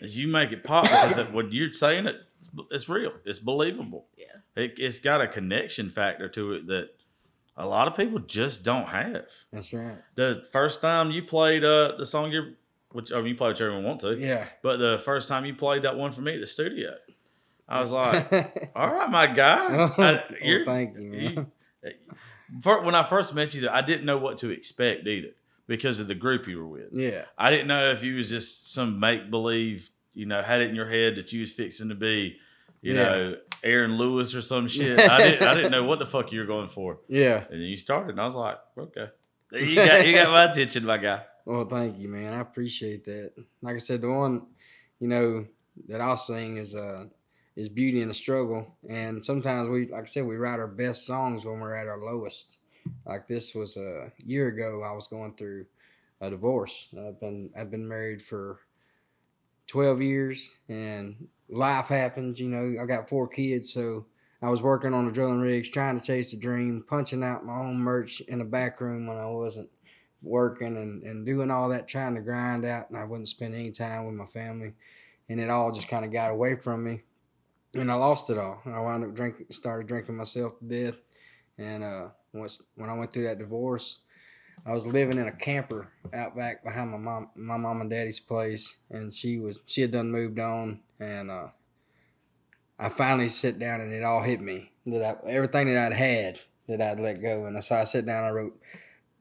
As 0.01 0.17
you 0.17 0.27
make 0.27 0.51
it 0.51 0.63
pop 0.63 0.83
because 0.85 1.15
that, 1.15 1.33
when 1.33 1.51
you're 1.51 1.73
saying 1.73 2.05
it, 2.07 2.15
it's, 2.39 2.49
it's 2.71 2.89
real. 2.89 3.12
It's 3.25 3.39
believable. 3.39 4.05
Yeah. 4.17 4.25
It, 4.63 4.73
it's 4.77 4.99
got 4.99 5.21
a 5.21 5.27
connection 5.27 5.89
factor 5.89 6.29
to 6.29 6.53
it 6.53 6.67
that 6.67 6.89
a 7.57 7.65
lot 7.65 7.88
of 7.89 7.95
people 7.95 8.19
just 8.19 8.63
don't 8.63 8.88
have. 8.88 9.25
that's 9.51 9.73
right. 9.73 9.97
The 10.15 10.45
first 10.51 10.81
time 10.81 11.12
you 11.12 11.23
played 11.23 11.63
uh, 11.65 11.93
the 11.97 12.05
song 12.05 12.31
you're, 12.31 12.51
which 12.93 13.12
I 13.12 13.17
mean, 13.17 13.27
you 13.27 13.35
play 13.35 13.49
whichever 13.49 13.73
one 13.73 13.83
want 13.83 13.99
to, 14.01 14.17
Yeah. 14.17 14.45
but 14.63 14.77
the 14.77 14.99
first 15.03 15.27
time 15.27 15.45
you 15.45 15.53
played 15.53 15.83
that 15.83 15.97
one 15.97 16.12
for 16.13 16.21
me 16.21 16.35
at 16.35 16.39
the 16.39 16.47
studio, 16.47 16.91
I 17.67 17.81
was 17.81 17.91
like, 17.91 18.71
"All 18.75 18.89
right, 18.89 19.09
my 19.09 19.27
guy, 19.27 19.91
I, 19.97 20.23
you're, 20.41 20.65
thank 20.65 20.95
you. 20.97 21.01
Man. 21.12 21.21
you- 21.21 21.45
fir- 21.81 21.93
when 22.63 22.95
I 22.95 23.03
first 23.03 23.33
met 23.33 23.53
you, 23.53 23.69
I 23.69 23.81
didn't 23.81 24.05
know 24.05 24.17
what 24.17 24.38
to 24.39 24.49
expect 24.49 25.07
either 25.07 25.29
because 25.67 25.99
of 25.99 26.07
the 26.07 26.15
group 26.15 26.47
you 26.47 26.57
were 26.57 26.67
with. 26.67 26.89
yeah, 26.93 27.25
I 27.38 27.49
didn't 27.51 27.67
know 27.67 27.91
if 27.91 28.03
you 28.03 28.15
was 28.15 28.29
just 28.29 28.71
some 28.73 28.99
make 28.99 29.29
believe, 29.29 29.89
you 30.13 30.25
know, 30.25 30.41
had 30.41 30.62
it 30.62 30.69
in 30.69 30.75
your 30.75 30.89
head 30.89 31.15
that 31.17 31.31
you 31.31 31.41
was 31.41 31.51
fixing 31.51 31.89
to 31.89 31.95
be, 31.95 32.38
you 32.81 32.93
Yeah. 32.95 33.03
know, 33.03 33.35
Aaron 33.63 33.97
Lewis 33.97 34.33
or 34.33 34.41
some 34.41 34.67
shit. 34.67 34.99
I 35.09 35.17
didn't, 35.19 35.47
I 35.47 35.53
didn't 35.53 35.71
know 35.71 35.83
what 35.83 35.99
the 35.99 36.05
fuck 36.05 36.31
you 36.31 36.39
were 36.39 36.45
going 36.45 36.69
for, 36.69 36.99
yeah. 37.07 37.43
and 37.51 37.62
then 37.62 37.67
you 37.67 37.77
started, 37.77 38.12
and 38.12 38.21
I 38.21 38.25
was 38.25 38.35
like, 38.35 38.57
okay, 38.77 39.09
you 39.51 39.75
got 39.75 40.07
you 40.07 40.13
got 40.13 40.29
my 40.31 40.51
attention, 40.51 40.85
my 40.85 40.97
guy. 40.97 41.21
Well, 41.45 41.65
thank 41.65 41.97
you, 41.97 42.09
man. 42.09 42.33
I 42.33 42.41
appreciate 42.41 43.05
that. 43.05 43.31
Like 43.62 43.75
I 43.75 43.79
said, 43.79 44.01
the 44.01 44.09
one, 44.09 44.43
you 44.99 45.07
know, 45.07 45.45
that 45.88 45.99
I'll 46.01 46.17
sing 46.17 46.57
is 46.57 46.75
uh 46.75 47.05
is 47.59 47.67
Beauty 47.67 48.01
in 48.01 48.07
the 48.07 48.13
Struggle. 48.13 48.65
And 48.87 49.23
sometimes 49.23 49.69
we 49.69 49.87
like 49.87 50.03
I 50.03 50.05
said, 50.05 50.25
we 50.25 50.37
write 50.37 50.59
our 50.59 50.67
best 50.67 51.05
songs 51.05 51.43
when 51.43 51.59
we're 51.59 51.75
at 51.75 51.87
our 51.87 51.99
lowest. 51.99 52.55
Like 53.05 53.27
this 53.27 53.53
was 53.53 53.75
a 53.75 54.11
year 54.17 54.47
ago 54.47 54.81
I 54.83 54.93
was 54.93 55.07
going 55.07 55.33
through 55.35 55.65
a 56.21 56.29
divorce. 56.29 56.87
I've 56.97 57.19
been 57.19 57.49
I've 57.57 57.69
been 57.69 57.87
married 57.87 58.21
for 58.21 58.61
twelve 59.67 60.01
years 60.01 60.51
and 60.69 61.27
life 61.49 61.87
happens, 61.87 62.39
you 62.39 62.47
know, 62.47 62.81
I 62.81 62.85
got 62.85 63.09
four 63.09 63.27
kids, 63.27 63.73
so 63.73 64.05
I 64.41 64.49
was 64.49 64.61
working 64.61 64.93
on 64.93 65.05
the 65.05 65.11
drilling 65.11 65.41
rigs, 65.41 65.69
trying 65.69 65.99
to 65.99 66.05
chase 66.05 66.31
a 66.31 66.37
dream, 66.37 66.85
punching 66.87 67.23
out 67.23 67.45
my 67.45 67.59
own 67.59 67.77
merch 67.77 68.21
in 68.21 68.39
the 68.39 68.45
back 68.45 68.79
room 68.79 69.05
when 69.05 69.17
I 69.17 69.25
wasn't 69.25 69.69
working 70.21 70.77
and, 70.77 71.03
and 71.03 71.25
doing 71.25 71.51
all 71.51 71.69
that, 71.69 71.87
trying 71.87 72.15
to 72.15 72.21
grind 72.21 72.63
out, 72.63 72.89
and 72.89 72.97
I 72.97 73.03
wouldn't 73.03 73.27
spend 73.27 73.53
any 73.53 73.71
time 73.71 74.05
with 74.05 74.15
my 74.15 74.27
family, 74.27 74.73
and 75.27 75.39
it 75.41 75.49
all 75.49 75.71
just 75.73 75.89
kind 75.89 76.05
of 76.05 76.13
got 76.13 76.31
away 76.31 76.55
from 76.55 76.83
me, 76.83 77.01
and 77.73 77.91
I 77.91 77.95
lost 77.95 78.29
it 78.29 78.38
all. 78.38 78.62
I 78.65 78.79
wound 78.79 79.03
up 79.03 79.15
drinking, 79.15 79.47
started 79.51 79.88
drinking 79.88 80.15
myself 80.15 80.53
to 80.60 80.65
death, 80.65 80.99
and 81.58 81.84
uh, 81.84 82.08
once 82.34 82.62
when 82.75 82.89
I 82.89 82.93
went 82.93 83.13
through 83.13 83.25
that 83.25 83.39
divorce, 83.39 83.99
I 84.65 84.73
was 84.73 84.88
living 84.88 85.17
in 85.17 85.27
a 85.27 85.32
camper 85.32 85.89
out 86.13 86.36
back 86.36 86.63
behind 86.63 86.91
my 86.91 86.97
mom, 86.97 87.29
my 87.36 87.58
mom 87.58 87.82
and 87.82 87.89
daddy's 87.89 88.19
place, 88.19 88.77
and 88.89 89.13
she 89.13 89.39
was 89.39 89.62
she 89.65 89.82
had 89.82 89.91
done 89.91 90.12
moved 90.12 90.39
on, 90.39 90.82
and 90.99 91.32
uh, 91.32 91.47
I 92.77 92.89
finally 92.89 93.29
sat 93.29 93.60
down 93.60 93.82
and 93.82 93.93
it 93.93 94.03
all 94.03 94.21
hit 94.21 94.41
me 94.41 94.71
that 94.86 95.03
I, 95.03 95.29
everything 95.29 95.67
that 95.67 95.91
I'd 95.91 95.97
had 95.97 96.39
that 96.67 96.82
I'd 96.82 96.99
let 96.99 97.21
go, 97.21 97.45
and 97.45 97.63
so 97.63 97.75
I 97.75 97.84
sat 97.84 98.05
down, 98.05 98.25
I 98.25 98.32
wrote 98.32 98.60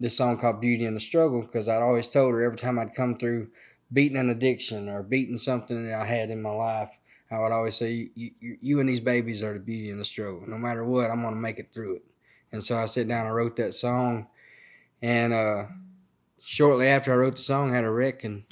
this 0.00 0.16
song 0.16 0.38
called 0.38 0.60
Beauty 0.60 0.84
in 0.84 0.94
the 0.94 1.00
Struggle 1.00 1.42
because 1.42 1.68
I'd 1.68 1.82
always 1.82 2.08
told 2.08 2.32
her 2.32 2.42
every 2.42 2.58
time 2.58 2.78
I'd 2.78 2.94
come 2.94 3.18
through 3.18 3.48
beating 3.92 4.18
an 4.18 4.30
addiction 4.30 4.88
or 4.88 5.02
beating 5.02 5.38
something 5.38 5.88
that 5.88 6.00
I 6.00 6.04
had 6.04 6.30
in 6.30 6.42
my 6.42 6.50
life, 6.50 6.90
I 7.30 7.38
would 7.38 7.52
always 7.52 7.76
say, 7.76 8.10
you, 8.14 8.30
you, 8.40 8.58
you 8.60 8.80
and 8.80 8.88
these 8.88 9.00
babies 9.00 9.42
are 9.42 9.52
the 9.52 9.58
beauty 9.58 9.90
in 9.90 9.98
the 9.98 10.04
struggle. 10.04 10.44
No 10.46 10.56
matter 10.56 10.84
what, 10.84 11.10
I'm 11.10 11.22
going 11.22 11.34
to 11.34 11.40
make 11.40 11.58
it 11.58 11.72
through 11.72 11.96
it. 11.96 12.02
And 12.52 12.64
so 12.64 12.78
I 12.78 12.86
sat 12.86 13.08
down 13.08 13.26
and 13.26 13.34
wrote 13.34 13.56
that 13.56 13.74
song. 13.74 14.28
And 15.02 15.34
uh, 15.34 15.64
shortly 16.40 16.88
after 16.88 17.12
I 17.12 17.16
wrote 17.16 17.36
the 17.36 17.42
song, 17.42 17.72
I 17.72 17.76
had 17.76 17.84
a 17.84 17.90
wreck 17.90 18.24
in 18.24 18.44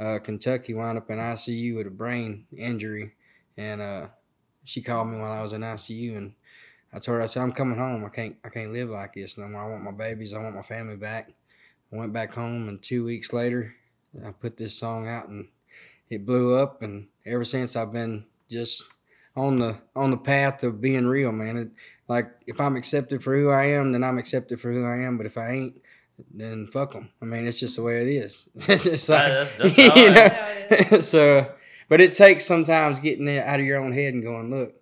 uh, 0.00 0.18
Kentucky, 0.18 0.74
wound 0.74 0.98
up 0.98 1.10
in 1.10 1.18
ICU 1.18 1.76
with 1.76 1.86
a 1.86 1.90
brain 1.90 2.46
injury. 2.56 3.14
And 3.56 3.80
uh, 3.80 4.06
she 4.64 4.82
called 4.82 5.08
me 5.08 5.18
while 5.18 5.32
I 5.32 5.42
was 5.42 5.52
in 5.52 5.60
ICU 5.60 6.16
and 6.16 6.34
I 6.92 6.98
told 6.98 7.16
her, 7.16 7.22
I 7.22 7.26
said, 7.26 7.42
I'm 7.42 7.52
coming 7.52 7.78
home. 7.78 8.04
I 8.04 8.08
can't, 8.08 8.36
I 8.44 8.48
can't 8.48 8.72
live 8.72 8.88
like 8.88 9.14
this 9.14 9.36
no 9.36 9.46
more. 9.46 9.62
I 9.62 9.68
want 9.70 9.84
my 9.84 9.90
babies. 9.90 10.32
I 10.32 10.42
want 10.42 10.56
my 10.56 10.62
family 10.62 10.96
back. 10.96 11.30
I 11.92 11.96
went 11.96 12.12
back 12.12 12.32
home, 12.32 12.68
and 12.68 12.82
two 12.82 13.04
weeks 13.04 13.32
later, 13.32 13.74
I 14.24 14.30
put 14.30 14.56
this 14.56 14.74
song 14.74 15.06
out, 15.06 15.28
and 15.28 15.48
it 16.10 16.26
blew 16.26 16.56
up. 16.56 16.82
And 16.82 17.08
ever 17.24 17.44
since, 17.44 17.76
I've 17.76 17.92
been 17.92 18.24
just 18.50 18.84
on 19.36 19.58
the 19.58 19.76
on 19.94 20.10
the 20.10 20.16
path 20.16 20.62
of 20.62 20.80
being 20.80 21.06
real, 21.06 21.32
man. 21.32 21.56
It, 21.56 21.68
like 22.08 22.30
if 22.46 22.60
I'm 22.60 22.76
accepted 22.76 23.22
for 23.22 23.36
who 23.36 23.50
I 23.50 23.66
am, 23.66 23.92
then 23.92 24.04
I'm 24.04 24.18
accepted 24.18 24.60
for 24.60 24.72
who 24.72 24.84
I 24.84 24.98
am. 24.98 25.16
But 25.16 25.26
if 25.26 25.36
I 25.36 25.50
ain't, 25.50 25.82
then 26.32 26.66
fuck 26.66 26.92
them. 26.92 27.10
I 27.20 27.24
mean, 27.24 27.46
it's 27.46 27.60
just 27.60 27.76
the 27.76 27.82
way 27.82 28.02
it 28.02 28.08
is. 28.08 28.48
it's 28.54 28.84
just 28.84 29.08
like, 29.08 29.26
That's- 29.26 29.54
that's 29.58 29.78
you 29.78 30.90
know? 30.90 31.00
so, 31.00 31.52
but 31.88 32.00
it 32.00 32.12
takes 32.12 32.44
sometimes 32.44 33.00
getting 33.00 33.28
it 33.28 33.44
out 33.44 33.60
of 33.60 33.66
your 33.66 33.80
own 33.80 33.92
head 33.92 34.14
and 34.14 34.22
going, 34.22 34.50
look, 34.50 34.74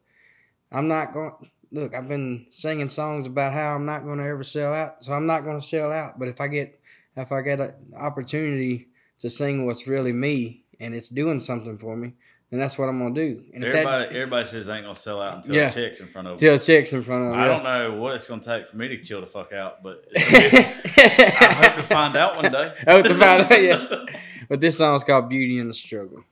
I'm 0.71 0.89
not 0.89 1.13
going. 1.13 1.33
Look, 1.73 1.93
I've 1.93 2.09
been 2.09 2.47
singing 2.51 2.89
songs 2.89 3.27
about 3.27 3.53
how 3.53 3.75
I'm 3.75 3.85
not 3.85 4.05
going 4.05 4.19
to 4.19 4.25
ever 4.25 4.45
sell 4.45 4.73
out, 4.73 5.05
so 5.05 5.13
I'm 5.13 5.27
not 5.27 5.43
going 5.43 5.59
to 5.59 5.67
sell 5.67 5.91
out. 5.91 6.21
But 6.21 6.29
if 6.29 6.41
I 6.41 6.47
get, 6.47 6.79
if 7.17 7.33
I 7.33 7.41
get 7.41 7.59
an 7.59 7.73
opportunity 7.97 8.87
to 9.19 9.29
sing 9.29 9.67
what's 9.67 9.89
really 9.89 10.13
me 10.13 10.64
and 10.81 10.95
it's 10.95 11.09
doing 11.09 11.41
something 11.41 11.79
for 11.79 11.97
me, 11.97 12.13
then 12.51 12.61
that's 12.61 12.79
what 12.79 12.89
I'm 12.89 12.99
going 12.99 13.15
to 13.15 13.21
do. 13.35 13.43
And 13.55 13.65
if 13.65 13.73
that- 13.73 13.79
Everybody, 13.87 14.05
everybody 14.17 14.47
says 14.49 14.67
they 14.67 14.75
ain't 14.77 14.85
gonna 14.85 14.95
sell 14.95 15.21
out 15.21 15.37
until 15.39 15.55
Yeah. 15.55 15.69
a 15.69 15.73
check's 15.73 16.01
in 16.01 16.09
front 16.09 16.29
of 16.29 16.39
them. 16.39 16.39
till 16.39 16.59
checks 16.59 16.93
in 16.93 17.03
front 17.03 17.25
of 17.27 17.33
me. 17.33 17.39
I 17.39 17.47
don't 17.47 17.65
know 17.65 17.95
what 18.01 18.15
it's 18.15 18.27
gonna 18.27 18.43
take 18.43 18.69
for 18.69 18.77
me 18.77 18.89
to 18.89 19.03
chill 19.03 19.21
the 19.21 19.27
fuck 19.27 19.53
out, 19.53 19.83
but 19.83 20.07
gonna 20.15 20.27
I 20.31 21.55
hope 21.63 21.77
to 21.77 21.83
find 21.83 22.17
out 22.17 22.37
one 22.43 22.53
day. 22.53 22.75
I 22.87 22.93
hope 22.93 23.07
to 23.07 23.15
find 23.15 23.43
out, 23.53 23.63
yeah. 23.63 24.05
But 24.49 24.61
this 24.61 24.77
song's 24.79 25.03
called 25.05 25.29
Beauty 25.29 25.59
in 25.59 25.69
the 25.69 25.75
Struggle. 25.75 26.23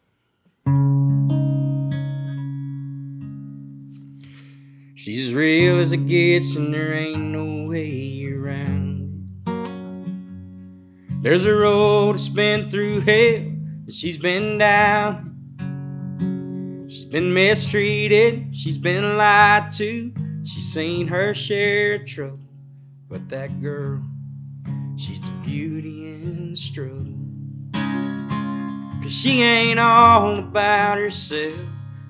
She's 4.94 5.28
as 5.28 5.34
real 5.34 5.80
as 5.80 5.90
it 5.92 6.06
gets, 6.06 6.54
and 6.54 6.72
there 6.72 6.94
ain't 6.94 7.18
no 7.20 7.68
way 7.68 8.24
around 8.32 9.26
it. 9.46 11.22
There's 11.22 11.44
a 11.44 11.52
road 11.52 12.12
to 12.12 12.18
spin 12.18 12.70
through 12.70 13.00
hell, 13.00 13.34
and 13.36 13.51
she's 13.90 14.16
been 14.16 14.58
down. 14.58 15.28
She's 16.88 17.04
been 17.04 17.32
mistreated, 17.32 18.54
she's 18.54 18.78
been 18.78 19.16
lied 19.16 19.72
to. 19.74 20.12
She's 20.44 20.72
seen 20.72 21.08
her 21.08 21.34
share 21.34 21.94
of 21.94 22.06
trouble, 22.06 22.40
but 23.08 23.28
that 23.28 23.60
girl, 23.60 24.02
she's 24.96 25.20
the 25.20 25.30
beauty 25.44 26.04
in 26.06 26.50
the 26.50 26.56
struggle. 26.56 27.06
Cause 29.02 29.12
she 29.12 29.42
ain't 29.42 29.80
all 29.80 30.38
about 30.38 30.98
herself. 30.98 31.58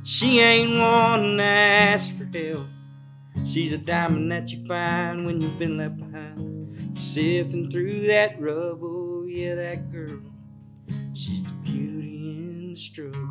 She 0.03 0.41
ain't 0.41 0.79
one 0.79 1.37
to 1.37 1.43
ask 1.43 2.17
for 2.17 2.25
help. 2.25 2.67
She's 3.45 3.73
a 3.73 3.79
diamond 3.79 4.31
that 4.33 4.51
you 4.51 4.67
find 4.67 5.25
when 5.27 5.41
you've 5.41 5.59
been 5.59 5.77
left 5.77 5.97
behind. 5.97 6.99
Sifting 6.99 7.71
through 7.71 8.07
that 8.09 8.41
rubble, 8.41 9.27
yeah, 9.29 9.55
that 9.55 9.91
girl. 9.93 10.21
She's 11.15 11.43
the 11.45 11.53
the 12.75 12.81
struggle. 12.81 13.29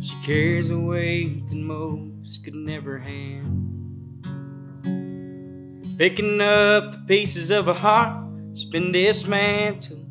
She 0.00 0.14
carries 0.24 0.70
a 0.70 0.78
weight 0.78 1.48
that 1.48 1.56
most 1.56 2.44
could 2.44 2.54
never 2.54 2.98
handle. 2.98 3.52
Picking 5.96 6.40
up 6.40 6.92
the 6.92 7.02
pieces 7.06 7.50
of 7.50 7.68
a 7.68 7.74
heart 7.74 8.26
that's 8.48 8.64
been 8.64 8.92
dismantled. 8.92 10.04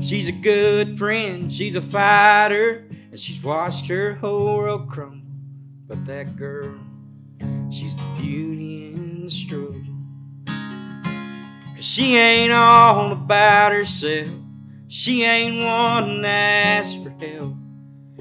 She's 0.00 0.28
a 0.28 0.32
good 0.32 0.98
friend, 0.98 1.52
she's 1.52 1.76
a 1.76 1.82
fighter, 1.82 2.88
and 3.10 3.18
she's 3.18 3.42
watched 3.42 3.88
her 3.88 4.14
whole 4.14 4.56
world 4.56 4.88
crumble. 4.88 5.26
But 5.86 6.06
that 6.06 6.36
girl, 6.36 6.78
she's 7.70 7.96
the 7.96 8.02
beauty 8.18 8.92
in 8.92 9.24
the 9.24 9.30
struggle. 9.30 9.85
She 11.88 12.16
ain't 12.16 12.52
all 12.52 13.12
about 13.12 13.70
herself, 13.70 14.28
she 14.88 15.22
ain't 15.22 15.64
one 15.64 16.22
to 16.22 16.28
ask 16.28 17.00
for 17.00 17.10
help. 17.10 17.54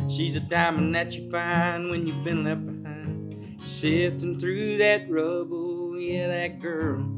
She's 0.08 0.36
a 0.36 0.40
diamond 0.40 0.94
that 0.94 1.14
you 1.14 1.32
find 1.32 1.90
when 1.90 2.06
you've 2.06 2.24
been 2.24 2.44
left 2.44 2.64
behind. 2.64 3.60
Sifting 3.66 4.40
through 4.40 4.78
that 4.78 5.10
rubble, 5.10 6.00
yeah, 6.00 6.28
that 6.28 6.62
girl, 6.62 7.10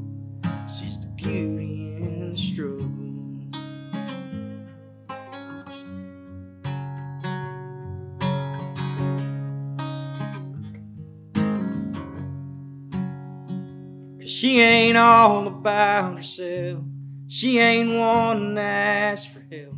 she's 0.67 1.01
the 1.01 1.07
beauty 1.07 1.97
in 1.97 2.31
the 2.31 2.37
struggle. 2.37 2.76
She 14.37 14.61
ain't 14.61 14.95
all 14.95 15.47
about 15.47 16.17
herself. 16.17 16.83
She 17.27 17.57
ain't 17.57 17.97
one 17.97 18.53
to 18.53 18.61
ask 18.61 19.33
for 19.33 19.39
help. 19.51 19.73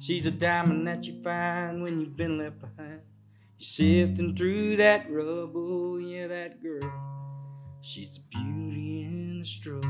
She's 0.00 0.26
a 0.26 0.32
diamond 0.32 0.88
that 0.88 1.04
you 1.04 1.22
find 1.22 1.84
when 1.84 2.00
you've 2.00 2.16
been 2.16 2.38
left 2.38 2.58
behind. 2.58 3.02
You're 3.56 3.60
sifting 3.60 4.34
through 4.36 4.78
that 4.78 5.08
rubble, 5.08 6.00
yeah, 6.00 6.26
that 6.26 6.60
girl. 6.60 6.90
She's 7.80 8.14
the 8.14 8.20
beauty 8.30 9.02
in 9.02 9.38
the 9.38 9.46
struggle. 9.46 9.84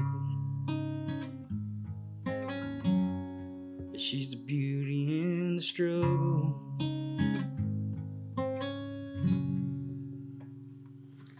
She's 3.97 4.31
the 4.31 4.37
beauty 4.37 5.23
in 5.23 5.57
the 5.57 5.63
struggle. 5.63 6.68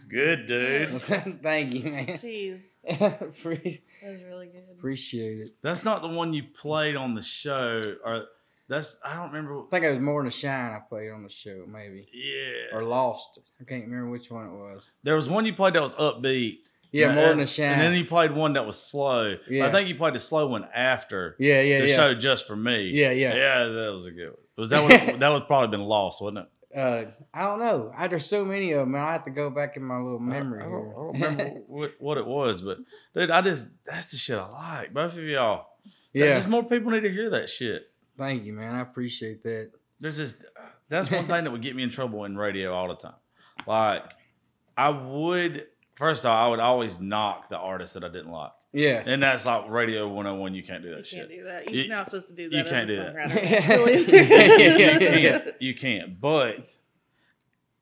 Good, 0.09 0.45
dude. 0.45 1.01
Thank 1.43 1.73
you, 1.73 1.83
man. 1.83 2.07
Jeez, 2.07 2.61
Appre- 2.89 3.81
that 4.01 4.11
was 4.11 4.23
really 4.23 4.47
good. 4.47 4.63
Appreciate 4.77 5.39
it. 5.41 5.49
That's 5.61 5.83
not 5.85 6.01
the 6.01 6.07
one 6.07 6.33
you 6.33 6.43
played 6.43 6.95
on 6.95 7.13
the 7.15 7.21
show, 7.21 7.81
or 8.03 8.25
that's 8.67 8.99
I 9.03 9.15
don't 9.15 9.31
remember. 9.31 9.59
I 9.59 9.63
think 9.71 9.85
it 9.85 9.91
was 9.91 9.99
more 9.99 10.21
than 10.21 10.27
a 10.27 10.31
shine 10.31 10.71
I 10.73 10.79
played 10.87 11.11
on 11.11 11.23
the 11.23 11.29
show, 11.29 11.65
maybe. 11.67 12.07
Yeah, 12.13 12.77
Or 12.77 12.83
lost. 12.83 13.39
I 13.59 13.63
can't 13.63 13.85
remember 13.85 14.09
which 14.11 14.29
one 14.29 14.45
it 14.47 14.51
was. 14.53 14.91
there 15.03 15.15
was 15.15 15.29
one 15.29 15.45
you 15.45 15.53
played 15.53 15.73
that 15.73 15.81
was 15.81 15.95
upbeat. 15.95 16.57
Yeah, 16.91 17.07
And 17.07 17.15
more 17.17 17.29
than 17.29 17.41
a 17.41 17.47
shine. 17.47 17.73
And 17.73 17.81
then 17.81 17.93
you 17.93 18.03
played 18.05 18.31
one 18.31 18.53
that 18.53 18.65
was 18.65 18.81
slow. 18.81 19.35
Yeah. 19.47 19.67
I 19.67 19.71
think 19.71 19.89
you 19.89 19.95
played 19.95 20.15
the 20.15 20.19
slow 20.19 20.47
one 20.47 20.65
after 20.73 21.35
yeah, 21.37 21.61
yeah, 21.61 21.81
the 21.81 21.87
yeah. 21.87 21.95
show 21.95 22.15
just 22.15 22.47
for 22.47 22.55
me. 22.55 22.89
Yeah, 22.89 23.11
yeah. 23.11 23.35
yeah. 23.35 23.63
That 23.65 23.91
was 23.93 24.05
a 24.07 24.11
good 24.11 24.29
one. 24.29 24.37
Was 24.57 24.69
that 24.71 24.81
one, 24.81 25.19
that 25.19 25.29
was 25.29 25.43
probably 25.45 25.75
been 25.75 25.85
lost, 25.85 26.19
wasn't 26.21 26.39
it? 26.39 26.45
Uh, 26.75 27.05
I 27.33 27.43
don't 27.45 27.59
know. 27.59 27.91
I, 27.97 28.07
there's 28.07 28.25
so 28.25 28.45
many 28.45 28.71
of 28.73 28.81
them, 28.81 28.93
and 28.95 29.03
I 29.03 29.13
have 29.13 29.23
to 29.23 29.31
go 29.31 29.49
back 29.49 29.75
in 29.75 29.83
my 29.83 29.97
little 29.97 30.19
memory 30.19 30.61
I, 30.61 30.67
I 30.67 30.69
don't, 30.69 30.89
I 30.89 30.93
don't 30.93 31.13
remember 31.13 31.61
what, 31.67 31.91
what 31.99 32.17
it 32.17 32.25
was, 32.25 32.61
but 32.61 32.77
dude, 33.15 33.31
I 33.31 33.41
just 33.41 33.67
that's 33.85 34.11
the 34.11 34.17
shit 34.17 34.37
I 34.37 34.47
like. 34.49 34.93
Both 34.93 35.17
of 35.17 35.23
y'all. 35.23 35.67
yeah. 36.13 36.33
Just 36.33 36.47
more 36.47 36.63
people 36.63 36.91
need 36.91 37.01
to 37.01 37.11
hear 37.11 37.31
that 37.31 37.49
shit. 37.49 37.89
Thank 38.17 38.45
you, 38.45 38.53
man. 38.53 38.75
I 38.75 38.81
appreciate 38.81 39.43
that. 39.43 39.71
There's 39.99 40.17
this. 40.17 40.35
That's 40.89 41.09
one 41.09 41.25
thing 41.25 41.43
that 41.43 41.51
would 41.51 41.61
get 41.61 41.75
me 41.75 41.83
in 41.83 41.89
trouble 41.89 42.25
in 42.25 42.37
radio 42.37 42.73
all 42.73 42.87
the 42.87 42.95
time. 42.95 43.13
Like, 43.67 44.03
I 44.75 44.89
would 44.89 45.67
first 45.99 46.25
of 46.25 46.31
all, 46.31 46.45
I 46.45 46.49
would 46.49 46.59
always 46.59 46.99
knock 46.99 47.49
the 47.49 47.57
artist 47.57 47.93
that 47.93 48.03
I 48.03 48.07
didn't 48.07 48.31
like, 48.31 48.51
Yeah. 48.71 49.01
and 49.05 49.23
that's 49.23 49.45
like 49.45 49.69
radio 49.69 50.07
101. 50.07 50.53
You 50.53 50.63
can't 50.63 50.83
do 50.83 50.89
that 50.95 51.11
You 51.11 51.19
that 51.19 51.29
can't 51.29 51.29
shit. 51.31 51.39
do 51.39 51.43
that. 51.45 51.73
You're 51.73 51.83
You- 51.83 51.89
not 51.89 52.05
supposed 52.05 52.27
to 52.29 52.33
do 52.35 52.49
that. 52.49 52.55
you 52.57 52.63
can't 52.65 52.87
do 52.87 52.95
that. 52.97 53.15
songwriter, 53.15 54.07
Yeah, 54.29 54.57
yeah, 54.57 54.93
you 54.99 55.29
can't. 55.29 55.61
You 55.61 55.75
can't. 55.75 56.21
But 56.21 56.75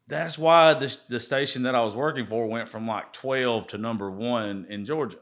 that's 0.08 0.38
why 0.38 0.74
the 0.74 0.96
the 1.10 1.20
station 1.20 1.64
that 1.64 1.76
I 1.76 1.84
was 1.84 1.94
working 1.96 2.26
for 2.26 2.48
went 2.48 2.70
from 2.70 2.88
like 2.88 3.12
twelve 3.14 3.68
to 3.68 3.78
number 3.78 4.10
one 4.10 4.66
in 4.70 4.86
Georgia. 4.86 5.18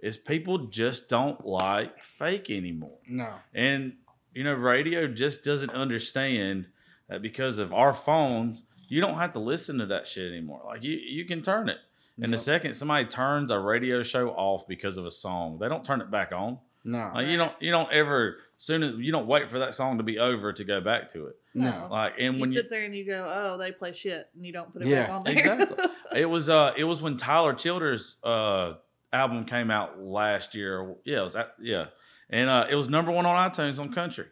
Is 0.00 0.16
people 0.18 0.66
just 0.66 1.08
don't 1.08 1.44
like 1.46 2.04
fake 2.04 2.50
anymore, 2.50 2.98
No. 3.08 3.30
and 3.54 3.94
you 4.34 4.44
know, 4.44 4.52
radio 4.52 5.08
just 5.08 5.42
doesn't 5.42 5.70
understand 5.70 6.66
that 7.08 7.22
because 7.22 7.58
of 7.58 7.72
our 7.72 7.94
phones, 7.94 8.64
you 8.88 9.00
don't 9.00 9.16
have 9.16 9.32
to 9.32 9.38
listen 9.38 9.78
to 9.78 9.86
that 9.86 10.06
shit 10.06 10.30
anymore. 10.30 10.60
Like 10.66 10.82
you, 10.82 10.92
you 10.92 11.24
can 11.24 11.40
turn 11.40 11.70
it. 11.70 11.78
And 12.22 12.32
the 12.32 12.38
second 12.38 12.74
somebody 12.74 13.04
turns 13.06 13.50
a 13.50 13.58
radio 13.58 14.02
show 14.02 14.30
off 14.30 14.66
because 14.66 14.96
of 14.96 15.04
a 15.04 15.10
song, 15.10 15.58
they 15.58 15.68
don't 15.68 15.84
turn 15.84 16.00
it 16.00 16.10
back 16.10 16.32
on. 16.32 16.58
No. 16.84 17.10
Like 17.14 17.26
you 17.26 17.36
don't, 17.36 17.52
you 17.60 17.70
don't 17.70 17.90
ever 17.92 18.36
soon 18.58 18.82
as 18.84 18.94
you 18.98 19.12
don't 19.12 19.26
wait 19.26 19.50
for 19.50 19.58
that 19.58 19.74
song 19.74 19.98
to 19.98 20.04
be 20.04 20.18
over 20.18 20.52
to 20.52 20.64
go 20.64 20.80
back 20.80 21.12
to 21.12 21.26
it. 21.26 21.36
No. 21.52 21.88
Like 21.90 22.14
and 22.18 22.36
You 22.36 22.40
when 22.40 22.52
you, 22.52 22.56
sit 22.58 22.70
there 22.70 22.84
and 22.84 22.94
you 22.96 23.04
go, 23.04 23.24
"Oh, 23.28 23.58
they 23.58 23.72
play 23.72 23.92
shit," 23.92 24.28
and 24.34 24.46
you 24.46 24.52
don't 24.52 24.72
put 24.72 24.82
it 24.82 24.88
Yeah, 24.88 25.02
back 25.06 25.10
on 25.10 25.24
there. 25.24 25.34
exactly. 25.34 25.84
it 26.20 26.26
was 26.26 26.48
uh 26.48 26.72
it 26.76 26.84
was 26.84 27.02
when 27.02 27.16
Tyler 27.16 27.52
Childers 27.54 28.16
uh 28.24 28.74
album 29.12 29.44
came 29.44 29.70
out 29.70 29.98
last 30.00 30.54
year. 30.54 30.94
Yeah, 31.04 31.20
it 31.20 31.24
was 31.24 31.36
at, 31.36 31.54
yeah. 31.60 31.86
And 32.30 32.48
uh 32.48 32.66
it 32.70 32.76
was 32.76 32.88
number 32.88 33.10
1 33.10 33.26
on 33.26 33.50
iTunes 33.50 33.78
on 33.78 33.92
country. 33.92 34.26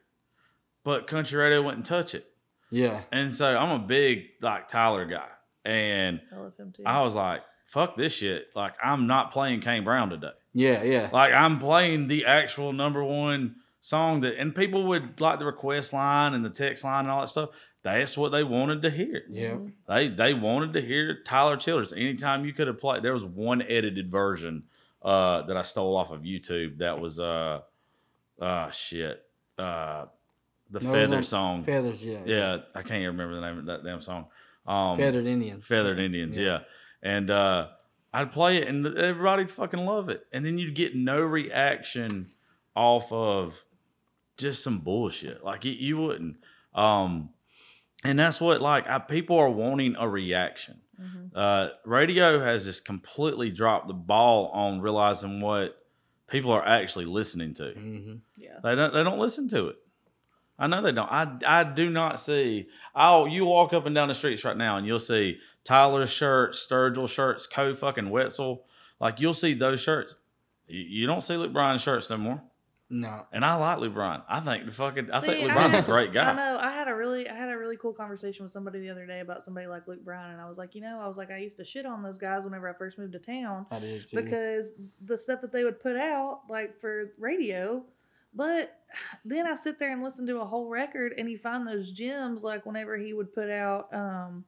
But 0.85 1.07
country 1.07 1.39
radio 1.39 1.61
wouldn't 1.63 1.87
touch 1.87 2.15
it. 2.15 2.27
Yeah. 2.71 3.03
And 3.13 3.33
so 3.33 3.57
I'm 3.57 3.71
a 3.71 3.85
big 3.85 4.27
like 4.41 4.69
Tyler 4.69 5.07
guy. 5.07 5.29
And 5.65 6.21
I 6.33 6.37
love 6.39 6.57
him 6.57 6.73
too. 6.77 6.83
I 6.87 7.01
was 7.03 7.15
like, 7.15 7.41
fuck 7.65 7.97
this 7.97 8.13
shit. 8.13 8.49
Like 8.55 8.75
I'm 8.83 9.07
not 9.07 9.33
playing 9.33 9.61
Kane 9.61 9.85
Brown 9.85 10.11
today. 10.11 10.33
Yeah. 10.53 10.83
Yeah. 10.83 11.11
Like 11.13 11.33
I'm 11.33 11.59
playing 11.59 12.09
the 12.09 12.27
actual 12.27 12.73
number 12.73 13.03
one 13.05 13.57
song 13.81 14.21
that, 14.23 14.39
and 14.39 14.55
people 14.55 14.87
would 14.89 15.21
like 15.21 15.39
the 15.39 15.45
request 15.45 15.93
line 15.93 16.35
and 16.35 16.45
the 16.45 16.51
text 16.51 16.85
line 16.85 17.05
and 17.05 17.11
all 17.11 17.21
that 17.21 17.29
stuff. 17.29 17.51
That's 17.83 18.17
what 18.17 18.33
they 18.33 18.43
wanted 18.43 18.81
to 18.83 18.91
hear. 18.91 19.25
Yeah. 19.29 19.57
They 19.87 20.09
they 20.09 20.33
wanted 20.33 20.73
to 20.73 20.81
hear 20.81 21.23
Tyler 21.23 21.57
Childers. 21.57 21.93
Anytime 21.93 22.45
you 22.47 22.53
could 22.55 22.67
have 22.67 22.79
played, 22.79 23.03
there 23.03 23.13
was 23.13 23.25
one 23.25 23.61
edited 23.61 24.11
version 24.11 24.63
uh, 25.03 25.43
that 25.43 25.57
I 25.57 25.63
stole 25.63 25.97
off 25.97 26.11
of 26.11 26.23
YouTube. 26.23 26.79
That 26.79 26.99
was 26.99 27.21
uh, 27.21 27.61
uh 28.41 28.71
shit, 28.71 29.23
uh, 29.59 30.07
the 30.71 30.79
Those 30.79 30.93
Feather 30.93 31.19
are 31.19 31.23
song. 31.23 31.65
Feathers. 31.65 32.03
Yeah. 32.03 32.21
Yeah, 32.25 32.59
I 32.75 32.81
can't 32.81 33.03
even 33.03 33.19
remember 33.19 33.35
the 33.35 33.41
name 33.43 33.59
of 33.59 33.67
that 33.67 33.85
damn 33.85 34.01
song. 34.01 34.27
Um, 34.67 34.97
Feathered 34.97 35.27
Indians. 35.27 35.67
Feathered 35.67 35.99
Indians, 35.99 36.39
Yeah. 36.39 36.45
yeah. 36.45 36.59
And 37.05 37.31
uh, 37.31 37.69
I'd 38.13 38.33
play 38.33 38.57
it, 38.57 38.67
and 38.67 38.87
everybody'd 38.99 39.51
fucking 39.51 39.85
love 39.85 40.09
it. 40.09 40.27
And 40.33 40.45
then 40.45 40.59
you'd 40.59 40.75
get 40.75 40.97
no 40.97 41.21
reaction 41.21 42.27
off 42.75 43.13
of 43.13 43.63
just 44.39 44.65
some 44.65 44.79
bullshit. 44.81 45.45
Like 45.45 45.65
you, 45.65 45.73
you 45.73 45.97
wouldn't. 45.99 46.39
Um, 46.75 47.29
and 48.05 48.19
that's 48.19 48.41
what 48.41 48.61
like 48.61 48.89
I, 48.89 48.99
people 48.99 49.37
are 49.39 49.51
wanting 49.51 49.95
a 49.99 50.09
reaction. 50.09 50.81
Mhm. 51.01 51.31
Uh, 51.35 51.69
radio 51.85 52.41
has 52.41 52.65
just 52.65 52.85
completely 52.85 53.51
dropped 53.51 53.89
the 53.89 53.95
ball 53.95 54.49
on 54.49 54.81
realizing 54.81 55.41
what 55.41 55.77
people 56.29 56.53
are 56.53 56.67
actually 56.67 57.05
listening 57.05 57.53
to. 57.55 57.73
hmm 57.73 58.15
Yeah. 58.37 58.59
They 58.63 58.75
don't. 58.75 58.93
They 58.95 59.03
don't 59.05 59.19
listen 59.19 59.49
to 59.51 59.69
it. 59.69 59.77
I 60.59 60.69
know 60.69 60.83
they 60.83 60.93
don't. 60.93 61.11
I 61.11 61.37
I 61.47 61.65
do 61.65 61.91
not 61.91 62.21
see. 62.21 62.69
Oh, 62.95 63.27
you 63.27 63.45
walk 63.45 63.73
up 63.73 63.87
and 63.87 63.95
down 63.95 64.09
the 64.09 64.15
streets 64.15 64.45
right 64.45 64.57
now, 64.57 64.77
and 64.79 64.87
you'll 64.87 64.99
see 65.01 65.39
Tyler 65.65 66.07
shirts, 66.07 66.67
Sturgill 66.67 67.09
shirts, 67.09 67.47
Koe 67.47 67.75
fucking 67.75 68.11
Wetzel. 68.11 68.65
Like 69.01 69.21
you'll 69.21 69.35
see 69.35 69.55
those 69.55 69.81
shirts. 69.81 70.15
You, 70.69 70.81
you 70.81 71.07
don't 71.07 71.23
see 71.23 71.37
Luke 71.37 71.53
Bryan 71.53 71.79
shirts 71.79 72.11
no 72.11 72.17
more. 72.19 72.43
No. 72.91 73.27
And 73.33 73.45
I 73.45 73.55
like 73.57 73.79
Luke 73.79 73.95
Bryan. 73.95 74.21
I 74.29 74.41
think 74.41 74.67
the 74.67 74.73
fucking. 74.73 75.11
I 75.11 75.21
think 75.21 75.33
See, 75.33 75.43
Luke 75.43 75.51
I 75.51 75.55
Bryan's 75.55 75.75
a 75.75 75.77
had- 75.79 75.87
great 75.87 76.11
I 76.17 76.33
know. 76.35 76.59
I 76.61 76.71
had 76.73 76.87
a 76.87 76.95
really, 76.95 77.29
I 77.29 77.35
had 77.35 77.49
a 77.51 77.57
really 77.57 77.77
cool 77.79 77.95
conversation 77.95 78.45
with 78.45 78.53
somebody 78.53 78.79
the 78.81 78.91
other 78.91 79.07
day 79.07 79.21
about 79.21 79.45
somebody 79.45 79.67
like 79.67 79.89
Luke 79.89 80.05
Bryan, 80.05 80.33
and 80.33 80.41
I 80.41 80.47
was 80.49 80.59
like, 80.59 80.75
you 80.75 80.83
know, 80.83 81.01
I 81.03 81.09
was 81.09 81.17
like, 81.17 81.31
I 81.31 81.39
used 81.39 81.57
to 81.57 81.65
shit 81.65 81.87
on 81.87 82.03
those 82.03 82.19
guys 82.19 82.45
whenever 82.45 82.69
I 82.69 82.75
first 82.75 82.99
moved 82.99 83.13
to 83.15 83.19
town 83.19 83.67
I 83.71 83.79
did 83.81 84.07
too. 84.07 84.23
because 84.23 84.75
the 85.05 85.17
stuff 85.17 85.41
that 85.41 85.51
they 85.51 85.65
would 85.65 85.81
put 85.81 85.97
out, 85.97 86.43
like 86.51 86.79
for 86.81 87.13
radio, 87.19 87.83
but 88.35 88.77
then 89.25 89.47
I 89.47 89.55
sit 89.55 89.79
there 89.79 89.93
and 89.93 90.03
listen 90.03 90.27
to 90.27 90.41
a 90.41 90.45
whole 90.45 90.69
record, 90.69 91.15
and 91.17 91.29
you 91.31 91.39
find 91.39 91.67
those 91.67 91.91
gems, 91.91 92.45
like 92.45 92.67
whenever 92.67 92.97
he 92.99 93.13
would 93.15 93.33
put 93.35 93.49
out, 93.51 93.93
um, 93.95 94.45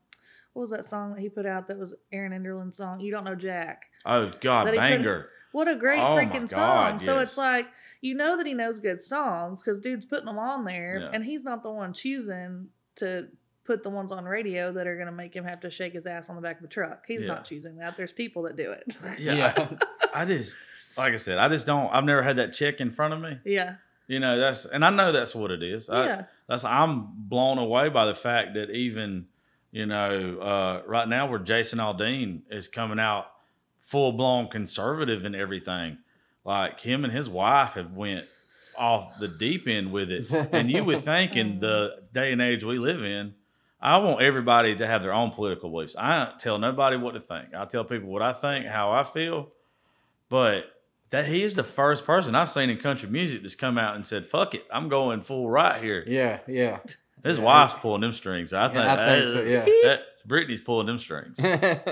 what 0.57 0.63
was 0.63 0.71
that 0.71 0.87
song 0.87 1.13
that 1.13 1.21
he 1.21 1.29
put 1.29 1.45
out 1.45 1.69
that 1.69 1.79
was 1.79 1.95
Erin 2.11 2.33
Enderlin 2.33 2.75
song? 2.75 3.01
You 3.01 3.11
don't 3.13 3.25
know 3.25 3.35
Jack. 3.35 3.83
Oh 4.07 4.31
God, 4.41 4.67
That 4.67 4.71
put- 4.73 4.79
banger. 4.81 5.29
What 5.53 5.69
a 5.69 5.77
great 5.77 6.01
Oh 6.01 6.17
freaking 6.17 6.49
God, 6.51 6.51
song. 6.51 7.01
So 7.01 7.19
it's 7.19 7.37
like, 7.39 7.67
you 8.03 8.15
know 8.15 8.37
that 8.37 8.47
he 8.47 8.53
knows 8.55 8.79
good 8.79 9.03
songs 9.03 9.63
because 9.63 9.81
dude's 9.81 10.05
putting 10.05 10.27
them 10.27 10.39
on 10.39 10.65
there 10.65 10.99
Yeah. 11.01 11.11
and 11.13 11.25
he's 11.25 11.45
not 11.45 11.63
the 11.63 11.71
one 11.71 11.93
choosing 11.93 12.69
to 12.97 13.29
put 13.65 13.83
the 13.83 13.91
ones 13.91 14.13
on 14.13 14.25
radio 14.27 14.71
that 14.73 14.87
are 14.87 14.95
going 14.97 15.07
to 15.07 15.13
make 15.13 15.35
him 15.35 15.45
have 15.45 15.61
to 15.61 15.71
shake 15.71 15.93
his 15.95 16.07
ass 16.07 16.29
on 16.31 16.37
the 16.37 16.43
back 16.43 16.59
of 16.59 16.65
a 16.65 16.69
truck. 16.69 17.05
He's 17.07 17.21
Yeah. 17.23 17.27
not 17.29 17.45
choosing 17.47 17.77
that. 17.79 17.97
There's 17.97 18.13
people 18.13 18.43
that 18.45 18.57
do 18.57 18.71
it. 18.73 18.97
Yeah. 19.19 19.33
Yeah. 19.35 19.69
I, 20.15 20.23
I 20.23 20.25
just 20.25 20.57
like 20.97 21.13
I 21.13 21.17
said, 21.17 21.37
I 21.39 21.49
just 21.49 21.67
don't. 21.67 21.91
I've 21.93 22.05
never 22.05 22.23
had 22.23 22.37
that 22.37 22.53
check 22.55 22.81
in 22.81 22.91
front 22.91 23.13
of 23.15 23.21
me. 23.21 23.39
yeah. 23.45 23.75
You 24.09 24.21
know 24.21 24.39
that's, 24.39 24.67
and 24.67 24.85
I 24.85 24.91
know 24.91 25.11
that's 25.11 25.35
what 25.35 25.51
it 25.51 25.63
is. 25.65 25.91
I, 25.91 26.07
Yeah. 26.07 26.23
that's 26.49 26.65
I'm 26.65 27.09
blown 27.17 27.59
away 27.59 27.89
by 27.89 28.07
the 28.07 28.15
fact 28.15 28.55
that 28.55 28.71
even 28.71 29.27
you 29.77 29.85
know 29.85 30.39
uh, 30.39 30.83
right 30.87 31.07
now 31.07 31.27
where 31.27 31.39
Jason 31.39 31.79
Aldean 31.79 32.41
is 32.51 32.67
coming 32.67 32.99
out 32.99 33.27
full 33.79 34.13
blown 34.13 34.49
conservative 34.49 35.27
and 35.27 35.37
everything, 35.37 35.99
like 36.47 36.81
him 36.81 37.05
and 37.05 37.13
his 37.13 37.29
wife 37.29 37.73
have 37.73 37.93
went 37.93 38.25
off 38.79 39.19
the 39.21 39.29
deep 39.29 39.69
end 39.69 39.93
with 39.93 40.11
it, 40.11 40.33
and 40.33 40.71
you 40.71 40.83
would 40.83 41.03
think 41.03 41.37
in 41.37 41.61
the 41.61 41.91
day 42.15 42.33
and 42.33 42.41
age 42.41 42.65
we 42.65 42.79
live 42.79 43.05
in. 43.05 43.35
I 43.79 43.99
want 43.99 44.23
everybody 44.23 44.75
to 44.77 44.87
have 44.87 45.03
their 45.03 45.13
own 45.13 45.31
political 45.31 45.69
beliefs. 45.69 45.95
I 45.99 46.25
don't 46.25 46.39
tell 46.39 46.59
nobody 46.59 46.97
what 46.97 47.13
to 47.13 47.21
think. 47.21 47.49
I 47.55 47.67
tell 47.67 47.85
people 47.85 48.09
what 48.09 48.23
I 48.23 48.33
think, 48.33 48.65
how 48.65 48.93
I 48.93 49.03
feel. 49.03 49.51
But 50.31 50.65
that 51.11 51.27
he 51.27 51.43
is 51.43 51.55
the 51.55 51.63
first 51.63 52.07
person 52.07 52.35
I've 52.35 52.51
seen 52.51 52.71
in 52.71 52.79
country 52.79 53.11
music 53.11 53.43
that's 53.43 53.55
come 53.55 53.77
out 53.77 53.95
and 53.95 54.07
said, 54.07 54.27
"Fuck 54.27 54.55
it, 54.55 54.65
I'm 54.73 54.89
going 54.89 55.21
full 55.21 55.51
right 55.51 55.83
here." 55.83 56.03
yeah. 56.07 56.41
Yeah. 56.49 56.79
His 57.25 57.39
Yeah. 57.39 57.45
wife's 57.45 57.75
pulling 57.75 58.01
them 58.03 58.13
strings. 58.13 58.53
I 58.53 58.69
think, 58.69 58.79
I 58.79 59.21
think 59.21 59.27
so, 59.29 59.43
yeah. 59.43 59.65
that- 59.85 60.01
Brittany's 60.27 60.61
pulling 60.61 60.87
them 60.87 60.99
strings. 60.99 61.39
I, 61.45 61.57
think, 61.57 61.87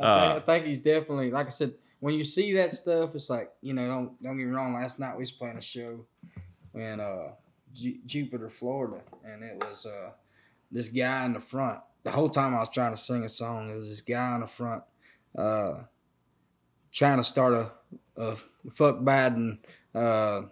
Uh, 0.00 0.34
I 0.36 0.40
think 0.44 0.66
he's 0.66 0.78
definitely 0.78 1.30
like 1.30 1.46
I 1.46 1.50
said. 1.50 1.74
When 2.00 2.14
you 2.14 2.22
see 2.22 2.52
that 2.54 2.72
stuff, 2.72 3.14
it's 3.14 3.28
like 3.30 3.50
you 3.62 3.72
know. 3.74 3.86
Don't 3.86 4.22
don't 4.22 4.36
get 4.38 4.46
me 4.46 4.52
wrong. 4.54 4.74
Last 4.74 4.98
night 5.00 5.16
we 5.16 5.22
was 5.22 5.32
playing 5.32 5.56
a 5.56 5.62
show 5.62 6.04
in 6.74 7.00
uh, 7.00 7.32
Ju- 7.74 7.98
Jupiter, 8.06 8.48
Florida, 8.50 9.00
and 9.24 9.42
it 9.42 9.56
was 9.66 9.86
uh, 9.86 10.10
this 10.70 10.88
guy 10.88 11.24
in 11.24 11.32
the 11.32 11.40
front. 11.40 11.80
The 12.04 12.10
whole 12.12 12.28
time 12.28 12.54
I 12.54 12.60
was 12.60 12.68
trying 12.68 12.92
to 12.94 12.96
sing 13.00 13.24
a 13.24 13.28
song, 13.28 13.70
it 13.70 13.74
was 13.76 13.88
this 13.88 14.00
guy 14.02 14.34
in 14.36 14.42
the 14.42 14.46
front 14.46 14.82
uh, 15.36 15.74
trying 16.92 17.16
to 17.18 17.24
start 17.24 17.54
a, 17.54 17.70
a 18.16 18.36
fuck 18.74 18.98
Biden, 19.00 19.58
uh, 19.94 20.42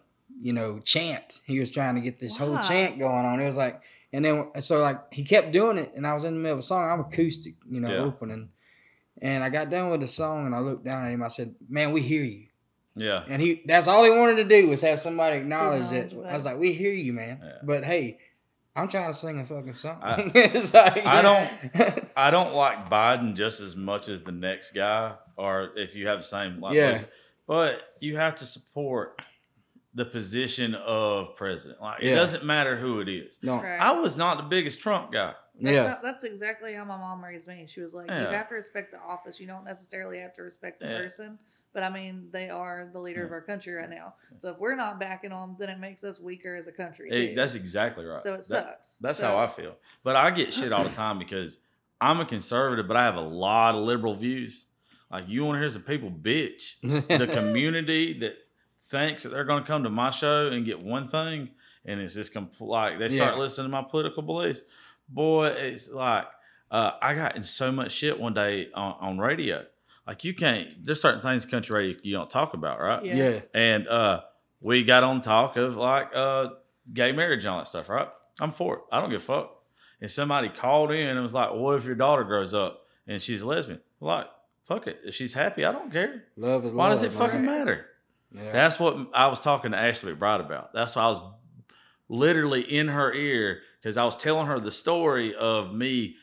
you 0.40 0.52
know, 0.52 0.80
chant. 0.80 1.40
He 1.44 1.58
was 1.60 1.70
trying 1.70 1.94
to 1.94 2.00
get 2.00 2.18
this 2.20 2.36
whole 2.36 2.58
chant 2.60 2.98
going 2.98 3.24
on. 3.26 3.40
It 3.40 3.46
was 3.46 3.56
like, 3.56 3.80
and 4.12 4.24
then 4.24 4.50
so 4.60 4.80
like 4.80 5.12
he 5.12 5.24
kept 5.24 5.52
doing 5.52 5.78
it, 5.78 5.92
and 5.96 6.06
I 6.06 6.14
was 6.14 6.24
in 6.24 6.34
the 6.34 6.40
middle 6.40 6.54
of 6.54 6.60
a 6.60 6.62
song. 6.62 6.88
I'm 6.90 7.00
acoustic, 7.00 7.54
you 7.70 7.80
know, 7.80 7.88
Yeah. 7.90 8.02
opening, 8.04 8.50
and 9.20 9.42
I 9.44 9.48
got 9.48 9.70
done 9.70 9.90
with 9.90 10.00
the 10.00 10.06
song, 10.06 10.46
and 10.46 10.54
I 10.54 10.58
looked 10.60 10.84
down 10.84 11.04
at 11.06 11.10
him. 11.12 11.22
I 11.22 11.28
said, 11.28 11.54
"Man, 11.68 11.92
we 11.92 12.02
hear 12.02 12.22
you." 12.24 12.46
Yeah. 12.98 13.24
And 13.28 13.42
he 13.42 13.62
that's 13.66 13.88
all 13.88 14.04
he 14.04 14.10
wanted 14.10 14.36
to 14.36 14.44
do 14.44 14.68
was 14.68 14.80
have 14.80 15.00
somebody 15.02 15.36
acknowledge 15.38 15.92
it. 15.92 16.06
Acknowledge 16.12 16.24
that. 16.24 16.30
I 16.30 16.34
was 16.34 16.44
like, 16.46 16.58
We 16.58 16.72
hear 16.72 16.92
you, 16.92 17.12
man. 17.12 17.40
Yeah. 17.42 17.52
But 17.62 17.84
hey, 17.84 18.18
I'm 18.74 18.88
trying 18.88 19.12
to 19.12 19.18
sing 19.18 19.38
a 19.38 19.44
fucking 19.44 19.74
song. 19.74 20.00
I- 20.02 20.30
It's 20.34 20.72
like- 20.72 21.04
I 21.04 21.20
don't- 21.20 22.04
I 22.16 22.30
don't 22.30 22.54
like 22.54 22.88
Biden 22.88 23.34
just 23.34 23.60
as 23.60 23.76
much 23.76 24.08
as 24.08 24.22
the 24.22 24.32
next 24.32 24.70
guy, 24.72 25.12
or 25.36 25.72
if 25.76 25.94
you 25.94 26.06
have 26.08 26.20
the 26.20 26.24
same 26.24 26.58
like. 26.60 26.74
Yeah. 26.74 26.92
beliefs. 26.92 27.04
But 27.46 27.80
you 28.00 28.16
have 28.16 28.34
to 28.36 28.44
support 28.46 29.20
the 29.96 30.04
position 30.04 30.74
of 30.76 31.34
president. 31.36 31.80
Like 31.82 32.02
it 32.02 32.14
doesn't 32.14 32.44
matter 32.44 32.76
who 32.76 33.00
it 33.00 33.08
is. 33.08 33.38
no. 33.42 33.54
Right. 33.56 33.80
I 33.80 33.92
was 33.92 34.16
not 34.16 34.36
the 34.36 34.42
biggest 34.44 34.78
Trump 34.78 35.10
guy. 35.10 35.34
That's, 35.60 35.74
Yeah. 35.74 35.82
not- 35.88 36.02
that's 36.02 36.22
exactly 36.22 36.74
how 36.74 36.84
my 36.84 36.98
mom 36.98 37.24
raised 37.24 37.48
me. 37.48 37.66
She 37.68 37.80
was 37.80 37.94
like, 37.94 38.08
Yeah. 38.08 38.20
you 38.30 38.36
have 38.36 38.48
to 38.50 38.54
respect 38.54 38.92
the 38.92 38.98
office. 39.00 39.40
You 39.40 39.46
don't 39.46 39.64
necessarily 39.64 40.18
have 40.20 40.34
to 40.36 40.42
respect 40.42 40.80
the 40.80 40.86
Yeah. 40.86 40.98
person. 40.98 41.38
But 41.72 41.82
I 41.82 41.90
mean, 41.90 42.28
they 42.30 42.48
are 42.50 42.88
the 42.92 43.00
leader 43.00 43.24
of 43.24 43.32
our 43.32 43.40
country 43.40 43.72
right 43.72 43.88
now. 43.90 44.14
So 44.38 44.50
if 44.50 44.58
we're 44.58 44.76
not 44.76 45.00
backing 45.00 45.30
them, 45.30 45.56
then 45.58 45.68
it 45.70 45.78
makes 45.78 46.04
us 46.04 46.20
weaker 46.20 46.54
as 46.54 46.68
a 46.68 46.72
country. 46.72 47.10
It- 47.10 47.34
that's 47.36 47.54
exactly 47.54 48.04
right. 48.04 48.20
so 48.20 48.34
it 48.34 48.38
That- 48.38 48.44
sucks. 48.82 48.96
That's 48.98 49.18
So- 49.18 49.26
how 49.28 49.38
I 49.38 49.46
feel. 49.48 49.76
But 50.04 50.14
I 50.16 50.30
get 50.30 50.52
shit 50.52 50.72
all 50.72 50.84
the 50.84 50.90
time 51.04 51.18
because 51.18 51.58
I'm 52.02 52.20
a 52.20 52.26
conservative, 52.26 52.86
but 52.86 52.96
I 52.98 53.04
have 53.04 53.16
a 53.16 53.20
lot 53.22 53.74
of 53.74 53.82
liberal 53.82 54.14
views. 54.14 54.66
Like 55.10 55.26
you 55.28 55.44
want 55.44 55.56
to 55.56 55.60
hear 55.60 55.70
some 55.70 55.82
people 55.84 56.10
bitch. 56.10 56.74
The 57.08 57.26
community 57.32 58.18
that 58.20 58.36
thinks 58.86 59.22
that 59.24 59.30
they're 59.30 59.44
going 59.44 59.62
to 59.62 59.66
come 59.66 59.82
to 59.84 59.90
my 59.90 60.10
show 60.10 60.48
and 60.48 60.64
get 60.64 60.80
one 60.80 61.06
thing, 61.08 61.50
and 61.84 62.00
it's 62.00 62.14
just 62.14 62.32
compl- 62.34 62.60
like 62.68 62.98
they 62.98 63.08
start 63.08 63.34
Yeah. 63.34 63.40
listening 63.40 63.66
to 63.66 63.70
my 63.70 63.82
political 63.82 64.22
beliefs. 64.22 64.60
Boy, 65.08 65.46
it's 65.48 65.90
like 65.90 66.26
uh, 66.70 66.92
I 67.00 67.14
got 67.14 67.36
in 67.36 67.42
so 67.44 67.70
much 67.70 67.92
shit 67.92 68.18
one 68.18 68.34
day 68.34 68.68
on, 68.74 68.94
on 69.00 69.18
radio. 69.18 69.64
Like 70.06 70.24
you 70.24 70.34
can't. 70.34 70.84
There's 70.84 71.00
certain 71.00 71.20
things 71.20 71.44
in 71.44 71.50
country 71.50 71.74
radio 71.86 72.00
you 72.02 72.12
don't 72.14 72.30
talk 72.30 72.54
about, 72.54 72.80
right? 72.80 73.04
Yeah. 73.04 73.14
yeah. 73.14 73.40
And 73.54 73.88
uh, 73.88 74.22
we 74.60 74.84
got 74.84 75.02
on 75.04 75.20
talk 75.20 75.56
of 75.56 75.76
like 75.76 76.14
uh, 76.14 76.50
gay 76.92 77.12
marriage 77.12 77.44
and 77.44 77.52
all 77.52 77.58
that 77.58 77.68
stuff, 77.68 77.88
right? 77.88 78.08
I'm 78.40 78.50
for 78.50 78.76
it. 78.76 78.80
I 78.92 79.00
don't 79.00 79.10
give 79.10 79.20
a 79.22 79.24
fuck. 79.24 79.52
And 80.00 80.10
somebody 80.10 80.48
called 80.48 80.90
in 80.92 81.06
and 81.08 81.22
was 81.22 81.34
like, 81.34 81.52
"What 81.54 81.74
if 81.76 81.84
your 81.84 81.94
daughter 81.94 82.22
grows 82.24 82.52
up 82.54 82.82
and 83.06 83.20
she's 83.22 83.42
a 83.42 83.46
lesbian?" 83.46 83.80
Like, 84.00 84.26
fuck 84.64 84.86
it. 84.86 84.98
If 85.04 85.14
she's 85.14 85.32
happy, 85.32 85.64
I 85.64 85.72
don't 85.72 85.90
care. 85.90 86.24
Love 86.36 86.66
is 86.66 86.74
Why 86.74 86.88
love. 86.88 86.94
does 86.96 87.02
it 87.04 87.12
fucking 87.12 87.44
man. 87.44 87.58
matter? 87.58 87.86
Yeah. 88.32 88.52
That's 88.52 88.78
what 88.78 88.96
I 89.14 89.28
was 89.28 89.40
talking 89.40 89.72
to 89.72 89.78
Ashley 89.78 90.12
McBryde 90.12 90.40
about. 90.40 90.72
That's 90.74 90.96
why 90.96 91.02
I 91.04 91.08
was 91.08 91.20
literally 92.08 92.60
in 92.60 92.88
her 92.88 93.12
ear 93.12 93.60
because 93.80 93.96
I 93.96 94.04
was 94.04 94.16
telling 94.16 94.46
her 94.46 94.60
the 94.60 94.70
story 94.70 95.34
of 95.34 95.72
me 95.74 96.16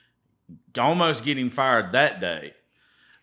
almost 0.78 1.24
getting 1.24 1.50
fired 1.50 1.92
that 1.94 2.20
day. 2.22 2.54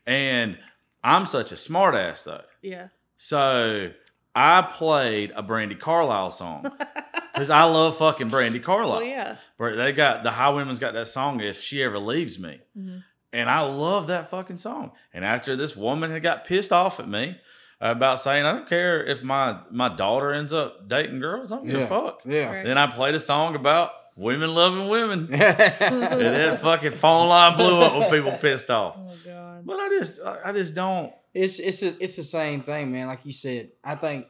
And 0.06 0.58
I'm 1.04 1.26
such 1.26 1.52
a 1.52 1.56
smartass 1.56 2.24
though. 2.24 2.42
Yeah. 2.62 2.88
So 3.16 3.90
I 4.34 4.62
played 4.62 5.32
a 5.36 5.42
Brandi 5.42 5.78
Carlile 5.78 6.30
song 6.30 6.70
because 7.32 7.50
I 7.50 7.64
love 7.64 7.98
fucking 7.98 8.30
Brandi 8.30 8.62
Carlile. 8.62 9.00
well, 9.00 9.02
yeah. 9.04 9.36
But 9.58 9.76
They 9.76 9.92
got 9.92 10.22
the 10.24 10.30
Highwomen's 10.30 10.78
got 10.78 10.94
that 10.94 11.08
song 11.08 11.40
"If 11.40 11.60
She 11.60 11.82
Ever 11.82 11.98
Leaves 11.98 12.38
Me," 12.38 12.60
Mhm. 12.78 13.04
and 13.32 13.50
I 13.50 13.60
love 13.60 14.06
that 14.08 14.30
fucking 14.30 14.56
song. 14.56 14.92
And 15.12 15.24
after 15.24 15.54
this 15.56 15.76
woman 15.76 16.10
had 16.10 16.22
got 16.22 16.44
pissed 16.44 16.72
off 16.72 16.98
at 16.98 17.08
me 17.08 17.38
about 17.80 18.20
saying 18.20 18.44
I 18.44 18.52
don't 18.52 18.68
care 18.68 19.02
if 19.04 19.22
my 19.22 19.58
my 19.70 19.88
daughter 19.88 20.32
ends 20.32 20.52
up 20.52 20.88
dating 20.88 21.20
girls, 21.20 21.50
I 21.52 21.56
don't 21.56 21.66
give 21.66 21.76
Yeah. 21.78 21.84
a 21.84 21.88
fuck. 21.88 22.20
Yeah. 22.24 22.52
Right. 22.52 22.64
Then 22.64 22.76
I 22.78 22.86
played 22.86 23.14
a 23.14 23.20
song 23.20 23.54
about 23.54 23.92
women 24.16 24.54
loving 24.54 24.88
women, 24.88 25.28
and 25.32 25.40
that 25.40 26.60
fucking 26.60 26.92
phone 26.92 27.28
line 27.28 27.56
blew 27.56 27.80
up 27.80 27.98
when 27.98 28.10
people 28.10 28.32
pissed 28.38 28.70
off. 28.70 28.96
Oh 28.98 29.12
God. 29.24 29.64
But 29.66 29.80
I 29.80 29.88
just 29.88 30.20
I 30.22 30.38
I 30.46 30.52
just 30.52 30.74
don't. 30.74 31.12
It's 31.32 31.58
it's 31.58 31.82
a, 31.82 32.02
it's 32.02 32.16
the 32.16 32.24
same 32.24 32.62
thing, 32.62 32.92
man. 32.92 33.06
Like 33.06 33.20
you 33.24 33.32
said, 33.32 33.70
I 33.84 33.94
think 33.94 34.26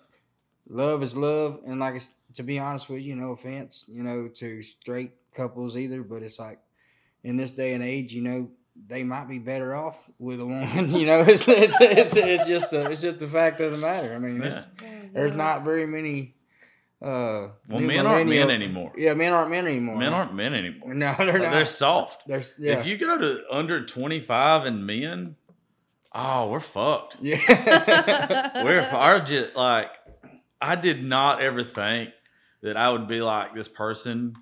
love 0.68 1.02
is 1.02 1.16
love, 1.16 1.60
and 1.66 1.80
like 1.80 1.94
it's, 1.96 2.10
to 2.34 2.42
be 2.42 2.58
honest 2.58 2.88
with 2.88 3.00
you, 3.02 3.16
no 3.16 3.32
offense, 3.32 3.84
you 3.88 4.02
know, 4.02 4.28
to 4.28 4.62
straight 4.62 5.12
couples 5.34 5.76
either, 5.76 6.02
but 6.02 6.22
it's 6.22 6.38
like 6.38 6.58
in 7.24 7.36
this 7.36 7.50
day 7.52 7.72
and 7.74 7.82
age, 7.82 8.12
you 8.12 8.22
know, 8.22 8.48
they 8.86 9.02
might 9.04 9.28
be 9.28 9.38
better 9.38 9.74
off 9.74 9.96
with 10.18 10.40
a 10.40 10.46
woman. 10.46 10.90
You 10.98 11.06
know, 11.06 11.20
it's 11.20 11.46
it's 11.48 11.76
it's, 11.80 12.16
it's 12.16 12.46
just 12.46 12.72
a 12.72 12.90
it's 12.90 13.00
just 13.00 13.22
a 13.22 13.26
fact 13.28 13.60
of 13.60 13.72
the 13.72 13.78
matter. 13.78 14.14
I 14.14 14.18
mean, 14.18 14.42
it's, 14.42 14.56
Yeah. 14.82 14.88
there's 15.12 15.32
not 15.32 15.64
very 15.64 15.86
many. 15.86 16.34
Uh, 17.02 17.48
Well, 17.68 17.80
men 17.80 18.06
aren't 18.06 18.28
men 18.28 18.50
anymore. 18.50 18.92
Yeah, 18.96 19.14
men 19.14 19.32
aren't 19.32 19.50
men 19.50 19.66
anymore. 19.66 19.96
Men 19.96 20.12
aren't 20.12 20.34
men 20.34 20.52
anymore. 20.52 20.92
No, 20.92 21.14
they're 21.16 21.32
Like, 21.32 21.42
not. 21.42 21.52
They're 21.52 21.64
soft. 21.64 22.26
They're 22.26 22.42
yeah. 22.58 22.78
If 22.78 22.86
you 22.86 22.98
go 22.98 23.16
to 23.16 23.40
under 23.50 23.86
25 23.86 24.66
and 24.66 24.86
men, 24.86 25.36
oh, 26.14 26.50
we're 26.50 26.60
fucked. 26.60 27.16
yeah. 27.20 28.62
We're 28.64 28.80
our 28.92 29.20
just 29.20 29.56
like 29.56 29.88
I 30.60 30.76
did 30.76 31.02
not 31.02 31.40
ever 31.40 31.62
think 31.64 32.10
that 32.62 32.76
I 32.76 32.90
would 32.90 33.08
be 33.08 33.22
like 33.22 33.54
this 33.54 33.68
person. 33.68 34.34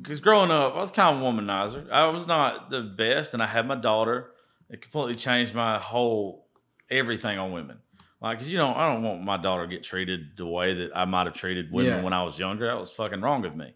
Because 0.00 0.20
growing 0.20 0.50
up, 0.50 0.74
I 0.74 0.78
was 0.78 0.90
kind 0.90 1.16
of 1.16 1.22
a 1.22 1.24
womanizer. 1.24 1.90
I 1.90 2.06
was 2.06 2.26
not 2.26 2.70
the 2.70 2.82
best, 2.82 3.34
and 3.34 3.42
I 3.42 3.46
had 3.46 3.66
my 3.66 3.74
daughter. 3.74 4.30
It 4.68 4.82
completely 4.82 5.14
changed 5.14 5.54
my 5.54 5.78
whole 5.78 6.46
everything 6.90 7.38
on 7.38 7.52
women. 7.52 7.78
Like, 8.20 8.38
cause 8.38 8.48
you 8.48 8.58
know, 8.58 8.74
I 8.74 8.92
don't 8.92 9.02
want 9.02 9.22
my 9.22 9.36
daughter 9.36 9.62
to 9.66 9.68
get 9.68 9.84
treated 9.84 10.36
the 10.36 10.46
way 10.46 10.74
that 10.74 10.90
I 10.94 11.04
might 11.04 11.26
have 11.26 11.34
treated 11.34 11.70
women 11.72 11.98
Yeah. 11.98 12.02
when 12.02 12.12
I 12.12 12.22
was 12.24 12.38
younger. 12.38 12.66
That 12.66 12.78
was 12.78 12.90
fucking 12.90 13.20
wrong 13.20 13.44
of 13.44 13.54
me. 13.56 13.74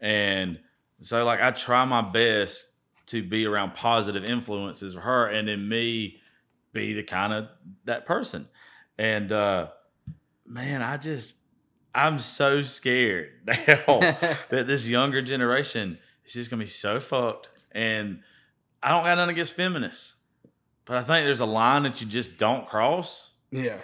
And 0.00 0.58
so, 1.00 1.24
like, 1.24 1.40
I 1.40 1.50
try 1.52 1.84
my 1.84 2.02
best 2.02 2.66
to 3.06 3.22
be 3.22 3.46
around 3.46 3.74
positive 3.74 4.24
influences 4.24 4.94
for 4.94 5.00
her, 5.00 5.26
and 5.28 5.46
then 5.48 5.68
me 5.68 6.20
be 6.72 6.92
the 6.94 7.02
kind 7.04 7.32
of 7.32 7.48
that 7.84 8.04
person. 8.04 8.48
And 8.98 9.30
uh 9.32 9.68
man, 10.46 10.82
I 10.82 10.96
just 10.96 11.36
I'm 11.94 12.18
so 12.18 12.62
scared 12.62 13.30
now 13.46 13.54
that 14.50 14.64
this 14.66 14.86
younger 14.86 15.22
generation 15.22 15.98
is 16.24 16.32
just 16.32 16.50
gonna 16.50 16.62
be 16.64 16.68
so 16.68 17.00
fucked. 17.00 17.48
And 17.72 18.20
I 18.82 18.90
don't 18.90 19.04
got 19.04 19.16
nothing 19.16 19.30
against 19.34 19.54
feminists, 19.54 20.14
but 20.84 20.96
I 20.96 21.02
think 21.02 21.24
there's 21.26 21.40
a 21.40 21.46
line 21.46 21.84
that 21.84 22.00
you 22.00 22.06
just 22.06 22.36
don't 22.36 22.66
cross. 22.66 23.30
yeah. 23.50 23.76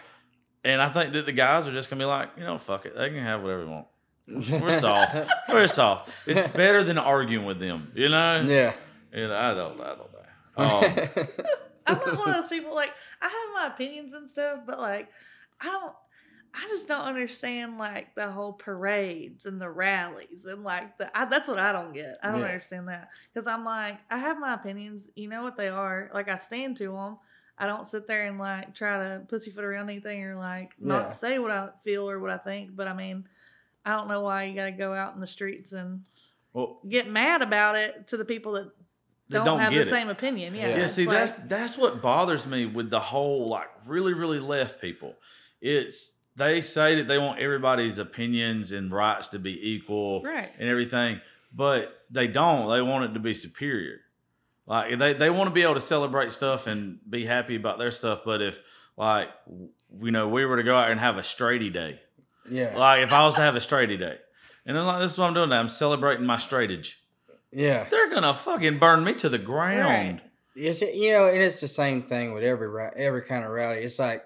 And 0.63 0.83
I 0.83 0.91
think 0.91 1.15
that 1.15 1.25
the 1.25 1.33
guys 1.33 1.67
are 1.67 1.73
just 1.73 1.89
gonna 1.89 2.01
be 2.03 2.05
like, 2.07 2.31
you 2.37 2.45
know, 2.45 2.59
fuck 2.59 2.85
it, 2.85 2.95
they 2.97 3.09
can 3.09 3.23
have 3.23 3.43
whatever 3.43 3.65
they 3.65 3.71
want. 3.71 3.87
We're 4.63 4.73
soft. 4.75 5.17
We're 5.49 5.67
soft. 5.67 6.11
It's 6.27 6.47
better 6.49 6.85
than 6.85 6.99
arguing 6.99 7.47
with 7.47 7.59
them, 7.59 7.91
you 7.95 8.09
know. 8.11 8.43
Yeah. 8.43 8.75
You 9.13 9.27
know, 9.29 9.35
I 9.37 9.55
don't, 9.55 9.81
I 9.81 9.95
don't 9.95 10.13
know. 10.13 10.17
Um, 10.57 11.29
I'm 11.87 11.99
not 11.99 12.19
one 12.19 12.29
of 12.29 12.35
those 12.43 12.49
people. 12.49 12.75
Like 12.75 12.91
I 13.23 13.25
have 13.27 13.33
my 13.55 13.75
opinions 13.75 14.13
and 14.13 14.29
stuff, 14.29 14.61
but 14.67 14.79
like 14.79 15.09
I 15.61 15.67
don't. 15.67 15.93
I 16.53 16.67
just 16.69 16.89
don't 16.89 17.03
understand 17.03 17.79
like 17.79 18.15
the 18.15 18.31
whole 18.31 18.53
parades 18.53 19.47
and 19.47 19.61
the 19.61 19.71
rallies 19.71 20.45
and 20.47 20.65
like 20.65 20.99
the. 20.99 21.17
I, 21.17 21.25
that's 21.27 21.49
what 21.49 21.59
I 21.59 21.73
don't 21.73 21.93
get. 21.95 22.19
I 22.23 22.31
don't 22.33 22.41
Yeah. 22.41 22.47
understand 22.47 22.89
that 22.89 23.09
because 23.33 23.47
I'm 23.47 23.65
like 23.65 23.99
I 24.11 24.19
have 24.19 24.39
my 24.39 24.55
opinions. 24.55 25.09
You 25.15 25.29
know 25.29 25.43
what 25.43 25.57
they 25.57 25.69
are. 25.69 26.11
Like 26.13 26.29
I 26.29 26.39
stand 26.39 26.77
to 26.79 26.93
them. 26.93 27.19
I 27.57 27.67
don't 27.67 27.87
sit 27.87 28.07
there 28.07 28.27
and 28.27 28.39
like 28.39 28.75
try 28.75 28.99
to 28.99 29.23
pussyfoot 29.29 29.63
around 29.65 29.91
anything 29.91 30.25
or 30.25 30.35
like 30.37 30.73
not 30.81 31.03
Yeah. 31.05 31.11
say 31.11 31.39
what 31.39 31.51
I 31.53 31.69
feel 31.85 32.09
or 32.11 32.19
what 32.19 32.31
I 32.31 32.39
think. 32.39 32.75
But 32.75 32.89
I 32.89 32.95
mean, 32.95 33.29
I 33.85 33.91
don't 33.97 34.09
know 34.09 34.23
why 34.23 34.45
you 34.45 34.55
got 34.57 34.65
to 34.65 34.73
go 34.73 34.93
out 34.93 35.15
in 35.15 35.21
the 35.21 35.27
streets 35.27 35.73
and 35.73 36.03
well, 36.53 36.81
get 36.89 37.09
mad 37.09 37.43
about 37.43 37.77
it 37.77 38.09
to 38.09 38.17
the 38.17 38.25
people 38.25 38.53
that 38.53 38.73
don't, 39.29 39.45
don't 39.45 39.61
have 39.61 39.73
the 39.73 39.81
it. 39.83 39.89
same 39.89 40.09
opinion. 40.09 40.55
Yeah, 40.57 40.69
Yeah. 40.71 40.79
Yeah, 40.79 40.87
see, 40.87 41.07
like- 41.07 41.17
that's 41.19 41.33
that's 41.35 41.79
what 41.79 42.03
bothers 42.03 42.45
me 42.47 42.67
with 42.67 42.91
the 42.91 42.99
whole 42.99 43.49
like 43.49 43.69
really, 43.87 44.15
really 44.15 44.41
left 44.41 44.81
people. 44.81 45.15
It's 45.61 46.15
they 46.37 46.61
say 46.61 46.97
that 46.97 47.09
they 47.09 47.18
want 47.18 47.41
everybody's 47.41 47.99
opinions 47.99 48.72
and 48.72 48.93
rights 48.93 49.28
to 49.28 49.39
be 49.39 49.70
equal 49.72 50.22
right. 50.22 50.51
and 50.59 50.68
everything, 50.68 51.20
but 51.53 52.05
they 52.11 52.26
don't. 52.26 52.70
They 52.70 52.83
want 52.83 53.05
it 53.05 53.14
to 53.14 53.20
be 53.20 53.35
superior. 53.35 54.01
Like 54.66 54.99
they, 54.99 55.14
they 55.14 55.31
want 55.31 55.49
to 55.49 55.55
be 55.55 55.62
able 55.62 55.74
to 55.74 55.81
celebrate 55.81 56.33
stuff 56.33 56.66
and 56.66 57.01
be 57.09 57.26
happy 57.26 57.57
about 57.57 57.78
their 57.78 57.91
stuff. 57.91 58.20
But 58.24 58.41
if 58.41 58.61
like 58.97 59.28
you 60.01 60.12
know 60.12 60.28
we 60.28 60.45
were 60.45 60.57
to 60.57 60.62
go 60.62 60.76
out 60.76 60.91
and 60.91 61.01
have 61.01 61.16
a 61.16 61.22
straighty 61.22 61.72
day, 61.72 62.01
yeah. 62.49 62.76
like 62.76 63.03
if 63.03 63.12
I 63.12 63.24
was 63.24 63.35
to 63.35 63.41
have 63.41 63.57
a 63.57 63.61
straighty 63.61 63.99
day, 63.99 64.18
And 64.64 64.78
I'm 64.78 64.87
like, 64.87 65.01
this 65.01 65.12
is 65.12 65.18
what 65.18 65.26
I'm 65.26 65.35
doing. 65.35 65.51
Now. 65.51 65.61
I'm 65.61 65.68
celebrating 65.68 66.24
my 66.24 66.37
straightage. 66.37 66.95
Yeah. 67.53 67.89
They're 67.91 68.11
gonna 68.11 68.35
fucking 68.35 68.78
burn 68.78 69.03
me 69.03 69.14
to 69.14 69.28
the 69.28 69.39
ground. 69.39 70.20
Right. 70.20 70.20
It's 70.55 70.83
you 70.83 71.12
know, 71.12 71.26
and 71.26 71.39
it's 71.39 71.61
the 71.61 71.68
same 71.68 72.03
thing 72.03 72.33
with 72.33 72.45
every 72.45 72.68
every 72.97 73.22
kind 73.22 73.45
of 73.45 73.51
rally. 73.51 73.78
It's 73.78 73.99
like, 73.99 74.24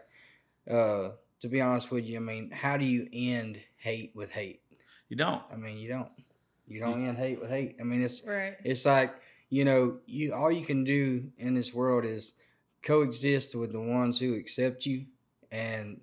uh, 0.70 1.10
to 1.44 1.48
be 1.50 1.60
honest 1.60 1.90
with 1.90 2.06
you, 2.06 2.16
I 2.16 2.20
mean, 2.20 2.50
how 2.50 2.78
do 2.78 2.86
you 2.86 3.06
end 3.12 3.58
hate 3.76 4.12
with 4.16 4.30
hate? 4.30 4.62
You 5.10 5.16
don't. 5.16 5.42
I 5.52 5.56
mean, 5.56 5.76
you 5.76 5.88
don't. 5.88 6.08
You 6.66 6.80
don't 6.80 7.06
end 7.06 7.18
hate 7.18 7.38
with 7.38 7.50
hate. 7.50 7.76
I 7.78 7.82
mean, 7.84 8.02
it's 8.02 8.24
Right. 8.26 8.56
it's 8.64 8.86
like 8.86 9.14
you 9.50 9.64
know, 9.66 9.98
you 10.06 10.32
all 10.32 10.50
you 10.50 10.64
can 10.64 10.84
do 10.84 11.30
in 11.38 11.54
this 11.54 11.72
world 11.74 12.04
is 12.06 12.32
coexist 12.82 13.54
with 13.54 13.72
the 13.72 13.80
ones 13.80 14.18
who 14.18 14.34
accept 14.34 14.86
you, 14.86 15.04
and 15.52 16.00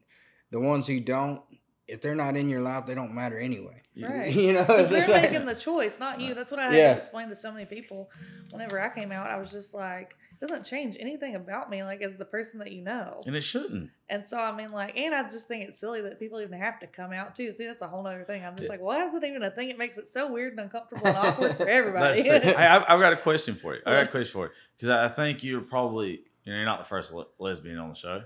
the 0.51 0.59
ones 0.59 0.85
who 0.87 0.99
don't. 0.99 1.41
If 1.87 1.99
they're 2.01 2.15
not 2.15 2.37
in 2.37 2.47
your 2.47 2.61
life, 2.61 2.85
they 2.85 2.93
don't 2.95 3.13
matter 3.13 3.37
anyway. 3.39 3.81
You- 3.95 4.07
Right. 4.07 4.31
You 4.45 4.53
know, 4.53 4.61
Because 4.63 4.91
it's 4.91 5.07
they're 5.07 5.21
like- 5.21 5.31
making 5.31 5.47
the 5.47 5.55
choice, 5.55 5.99
not 5.99 6.21
you. 6.21 6.33
That's 6.35 6.51
what 6.51 6.59
I 6.59 6.65
had 6.65 6.73
Yeah. 6.75 6.91
to 6.93 6.97
explain 6.99 7.27
to 7.29 7.35
so 7.35 7.51
many 7.51 7.65
people. 7.65 8.09
Whenever 8.51 8.79
I 8.79 8.89
came 8.93 9.11
out, 9.11 9.27
I 9.27 9.37
was 9.37 9.49
just 9.51 9.73
like, 9.73 10.11
it 10.11 10.15
doesn't 10.41 10.65
change 10.65 10.97
anything 10.99 11.35
about 11.35 11.69
me, 11.69 11.83
like 11.83 12.01
as 12.01 12.15
the 12.15 12.25
person 12.25 12.59
that 12.59 12.71
you 12.71 12.81
know. 12.81 13.21
And 13.25 13.35
it 13.35 13.41
shouldn't. 13.41 13.91
And 14.09 14.27
so 14.27 14.37
I 14.37 14.55
mean, 14.55 14.69
like, 14.71 14.97
and 14.97 15.13
I 15.15 15.29
just 15.29 15.47
think 15.47 15.69
it's 15.69 15.79
silly 15.79 16.01
that 16.01 16.19
people 16.19 16.41
even 16.41 16.59
have 16.59 16.79
to 16.81 16.87
come 16.87 17.13
out 17.13 17.35
too. 17.35 17.53
See, 17.53 17.65
that's 17.65 17.81
a 17.83 17.87
whole 17.87 18.05
other 18.05 18.23
thing. 18.23 18.43
I'm 18.43 18.55
just 18.55 18.65
Yeah. 18.67 18.71
like, 18.73 18.81
why 18.81 19.05
is 19.05 19.13
it 19.13 19.23
even 19.23 19.43
a 19.43 19.51
thing? 19.51 19.69
It 19.69 19.77
makes 19.77 19.97
it 19.97 20.09
so 20.09 20.31
weird 20.31 20.51
and 20.53 20.59
uncomfortable 20.61 21.05
and 21.07 21.15
awkward 21.17 21.57
for 21.57 21.67
everybody. 21.69 22.21
hey, 22.23 22.53
I've, 22.55 22.83
I've 22.87 22.99
got 22.99 23.13
a 23.13 23.17
question 23.17 23.55
for 23.55 23.75
you. 23.75 23.81
I 23.85 23.91
got 23.91 24.03
a 24.05 24.07
question 24.07 24.33
for 24.33 24.45
you 24.47 24.51
because 24.75 24.89
I 24.89 25.05
I 25.05 25.09
think 25.09 25.43
you're 25.43 25.61
probably 25.61 26.21
you 26.43 26.51
know 26.51 26.57
you're 26.57 26.65
not 26.65 26.79
the 26.79 26.85
first 26.85 27.13
le- 27.13 27.27
lesbian 27.39 27.77
on 27.77 27.89
the 27.89 27.95
show. 27.95 28.23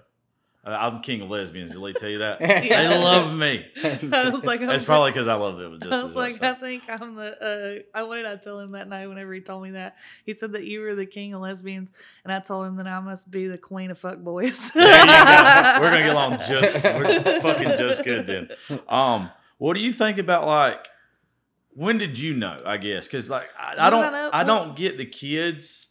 Uh, 0.65 0.69
I'm 0.69 1.01
king 1.01 1.21
of 1.21 1.29
lesbians. 1.29 1.73
Did 1.73 1.83
they 1.83 1.93
tell 1.93 2.09
you 2.09 2.17
that? 2.19 2.41
Yeah. 2.65 2.89
They 2.89 2.97
love 2.97 3.31
me. 3.31 3.65
I 3.83 4.29
was 4.29 4.43
like, 4.43 4.61
It's 4.61 4.83
probably 4.83 5.11
because 5.11 5.27
I 5.27 5.35
love 5.35 5.57
them. 5.57 5.79
Just 5.79 5.93
I 5.93 6.03
was 6.03 6.15
like, 6.15 6.33
so. 6.33 6.47
I 6.47 6.53
think 6.55 6.83
I'm 6.89 7.13
the. 7.15 7.83
Uh, 7.93 7.97
I 7.97 8.03
what 8.03 8.15
did 8.15 8.25
I 8.25 8.35
tell 8.37 8.59
him 8.59 8.71
that 8.71 8.87
night? 8.87 9.07
Whenever 9.07 9.33
he 9.33 9.41
told 9.41 9.61
me 9.63 9.71
that, 9.71 9.97
he 10.25 10.33
said 10.33 10.53
that 10.53 10.63
you 10.63 10.81
were 10.81 10.95
the 10.95 11.05
king 11.05 11.33
of 11.35 11.41
lesbians, 11.41 11.91
and 12.23 12.33
I 12.33 12.39
told 12.39 12.65
him 12.65 12.77
that 12.77 12.87
I 12.87 12.99
must 13.01 13.29
be 13.29 13.47
the 13.47 13.57
queen 13.59 13.91
of 13.91 13.99
fuck 13.99 14.17
boys. 14.19 14.71
Go. 14.73 14.79
We're 14.79 15.91
gonna 15.91 15.97
get 16.03 16.09
along 16.09 16.39
just 16.39 16.73
we're 16.73 17.41
fucking 17.41 17.69
just 17.77 18.03
good 18.03 18.25
then. 18.25 18.79
Um, 18.89 19.29
what 19.57 19.75
do 19.75 19.81
you 19.83 19.93
think 19.93 20.17
about 20.17 20.47
like 20.47 20.87
when 21.73 21.97
did 21.97 22.17
you 22.17 22.33
know? 22.33 22.61
I 22.65 22.77
guess 22.77 23.07
because 23.07 23.29
like 23.29 23.47
I, 23.59 23.87
I 23.87 23.89
don't 23.89 24.03
I? 24.03 24.41
I 24.41 24.43
don't 24.43 24.75
get 24.75 24.97
the 24.97 25.05
kids, 25.05 25.87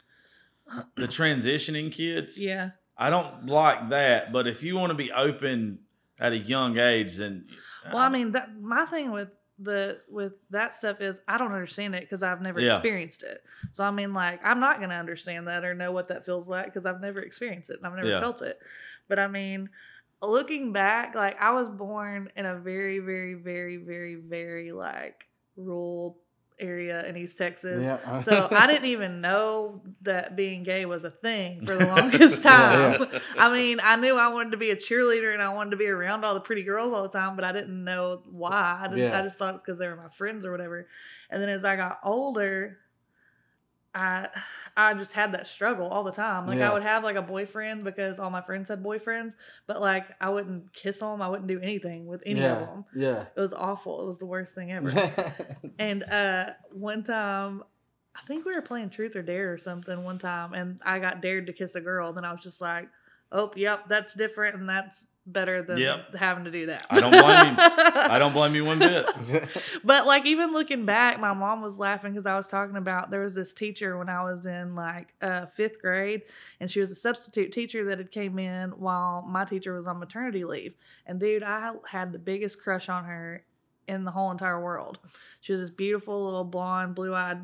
the 0.97 1.07
transitioning 1.07 1.93
kids. 1.93 2.43
yeah, 2.43 2.71
I 2.97 3.11
don't 3.11 3.47
like 3.47 3.91
that. 3.91 4.33
But 4.33 4.47
if 4.47 4.63
you 4.63 4.77
want 4.77 4.91
to 4.91 4.95
be 4.95 5.11
open 5.13 5.81
at 6.19 6.33
a 6.33 6.39
young 6.39 6.79
age, 6.79 7.17
then 7.17 7.47
Well, 7.93 8.03
I 8.03 8.09
mean, 8.09 8.33
that 8.33 8.61
my 8.61 8.87
thing 8.87 9.11
with 9.11 9.35
the 9.59 10.01
with 10.09 10.33
that 10.51 10.75
stuff 10.75 11.01
is 11.01 11.21
I 11.29 11.39
don't 11.39 11.53
understand 11.53 11.95
it 11.95 12.01
because 12.03 12.23
I've 12.23 12.41
never 12.41 12.61
Yeah. 12.61 12.75
experienced 12.77 13.23
it. 13.23 13.43
So 13.73 13.85
I 13.85 13.91
mean, 13.91 14.13
like, 14.13 14.45
I'm 14.45 14.61
not 14.61 14.81
gonna 14.81 14.95
understand 14.95 15.49
that 15.49 15.65
or 15.65 15.75
know 15.75 15.93
what 15.93 16.09
that 16.09 16.25
feels 16.25 16.49
like 16.49 16.67
because 16.67 16.87
I've 16.87 17.01
never 17.01 17.21
experienced 17.21 17.71
it 17.71 17.79
and 17.79 17.87
I've 17.87 17.95
never 17.95 18.09
Yeah. 18.09 18.21
felt 18.21 18.43
it. 18.43 18.59
But 19.09 19.19
I 19.19 19.29
mean, 19.29 19.71
looking 20.23 20.73
back, 20.73 21.15
like 21.15 21.41
I 21.41 21.51
was 21.53 21.69
born 21.69 22.31
in 22.37 22.47
a 22.47 22.57
very, 22.57 22.99
very, 23.01 23.35
very, 23.35 23.77
very, 23.77 24.15
very 24.17 24.73
like 24.73 25.25
rural 25.57 26.19
area 26.59 27.05
in 27.07 27.17
East 27.17 27.37
Texas. 27.37 27.83
Yeah. 27.85 28.23
So 28.23 28.49
I 28.51 28.67
didn't 28.71 28.87
even 28.87 29.21
know 29.21 29.83
that 30.03 30.37
being 30.37 30.63
gay 30.63 30.87
was 30.87 31.05
a 31.05 31.11
thing 31.11 31.65
for 31.67 31.77
the 31.77 31.87
longest 31.97 32.43
time. 32.43 33.07
Yeah, 33.13 33.19
I 33.37 33.53
mean, 33.53 33.81
I 33.83 33.97
knew 33.97 34.17
I 34.17 34.29
wanted 34.29 34.51
to 34.51 34.57
be 34.57 34.71
a 34.71 34.77
cheerleader 34.77 35.33
and 35.33 35.43
I 35.43 35.53
wanted 35.53 35.71
to 35.71 35.77
be 35.77 35.87
around 35.87 36.25
all 36.25 36.35
the 36.35 36.41
pretty 36.41 36.63
girls 36.63 36.93
all 36.93 37.03
the 37.03 37.09
time, 37.09 37.37
but 37.37 37.45
I 37.45 37.53
didn't 37.53 37.83
know 37.83 38.23
why. 38.31 38.81
I 38.83 38.89
didn't. 38.89 39.11
Yeah. 39.11 39.19
I 39.19 39.23
just 39.23 39.39
thought 39.39 39.55
it's 39.55 39.65
because 39.65 39.79
they 39.79 39.89
were 39.89 39.97
my 39.97 40.11
friends 40.11 40.45
or 40.45 40.53
whatever. 40.53 40.89
And 41.31 41.43
then 41.43 41.49
as 41.49 41.65
I 41.65 41.77
got 41.77 41.99
older, 42.05 42.79
I 43.95 44.29
I 44.77 44.95
just 44.95 45.13
had 45.13 45.33
that 45.35 45.47
struggle 45.47 45.87
all 45.87 46.03
the 46.03 46.11
time. 46.13 46.47
Like 46.47 46.59
Yeah. 46.59 46.71
I 46.71 46.75
would 46.75 46.83
have 46.83 47.05
like 47.05 47.17
a 47.17 47.23
boyfriend 47.23 47.85
because 47.85 48.19
all 48.19 48.31
my 48.31 48.43
friends 48.43 48.69
had 48.69 48.83
boyfriends, 48.83 49.35
but 49.67 49.81
like 49.81 50.07
I 50.21 50.31
wouldn't 50.31 50.73
kiss 50.73 50.99
them. 51.01 51.23
I 51.23 51.29
wouldn't 51.29 51.49
do 51.49 51.61
anything 51.61 52.07
with 52.07 52.23
any 52.27 52.41
of 52.43 52.59
them. 52.61 52.85
Yeah. 52.95 53.27
It 53.37 53.41
was 53.41 53.55
awful. 53.55 54.03
It 54.03 54.07
was 54.07 54.19
the 54.19 54.27
worst 54.27 54.55
thing 54.55 54.73
ever. 54.73 54.91
And 55.79 56.03
uh 56.05 56.51
one 56.73 57.03
time 57.05 57.63
I 58.17 58.27
think 58.27 58.45
we 58.45 58.55
were 58.55 58.63
playing 58.63 58.91
truth 58.91 59.17
or 59.17 59.23
dare 59.23 59.53
or 59.53 59.59
something 59.59 60.05
one 60.05 60.19
time 60.19 60.55
and 60.55 60.81
I 60.85 60.99
got 60.99 61.21
dared 61.21 61.47
to 61.47 61.53
kiss 61.53 61.75
a 61.75 61.81
girl 61.81 62.09
and 62.09 62.17
then 62.17 62.25
I 62.25 62.33
was 62.33 62.43
just 62.43 62.61
like, 62.61 62.89
Oh, 63.33 63.51
yep, 63.57 63.89
that's 63.89 64.15
different 64.15 64.57
and 64.57 64.69
that's 64.69 65.07
better 65.27 65.63
than 65.63 65.79
Yep. 65.79 66.15
having 66.17 66.45
to 66.45 66.51
do 66.51 66.67
that. 66.67 66.87
I 66.91 67.01
don't 67.01 67.11
blame 67.11 67.55
you. 67.55 67.57
I 68.13 68.19
don't 68.19 68.33
blame 68.33 68.55
you 68.55 68.65
one 68.65 68.79
bit. 68.79 69.07
But 69.85 70.07
like 70.07 70.27
even 70.27 70.53
looking 70.53 70.85
back, 70.87 71.19
my 71.21 71.33
mom 71.33 71.63
was 71.63 71.79
laughing 71.79 72.13
because 72.13 72.27
I 72.27 72.37
was 72.37 72.49
talking 72.49 72.77
about 72.77 73.11
there 73.11 73.23
was 73.23 73.35
this 73.35 73.53
teacher 73.53 73.97
when 73.99 74.09
I 74.09 74.23
was 74.25 74.47
in 74.47 74.75
like 74.75 75.09
uh, 75.23 75.47
fifth 75.47 75.81
grade, 75.81 76.23
and 76.61 76.71
she 76.71 76.81
was 76.81 76.91
a 76.91 76.95
substitute 76.95 77.53
teacher 77.53 77.85
that 77.87 77.99
had 77.99 78.11
came 78.11 78.39
in 78.39 78.71
while 78.71 79.23
my 79.23 79.45
teacher 79.45 79.75
was 79.75 79.87
on 79.87 79.99
maternity 79.99 80.45
leave. 80.45 80.75
And 81.07 81.19
dude, 81.21 81.43
I 81.43 81.73
had 81.89 82.13
the 82.13 82.19
biggest 82.19 82.61
crush 82.63 82.89
on 82.89 83.05
her 83.05 83.45
in 83.89 84.05
the 84.05 84.11
whole 84.11 84.31
entire 84.31 84.61
world. 84.63 84.99
She 85.41 85.53
was 85.53 85.61
this 85.61 85.71
beautiful 85.71 86.25
little 86.25 86.45
blonde, 86.45 86.95
blue 86.95 87.15
eyed 87.15 87.39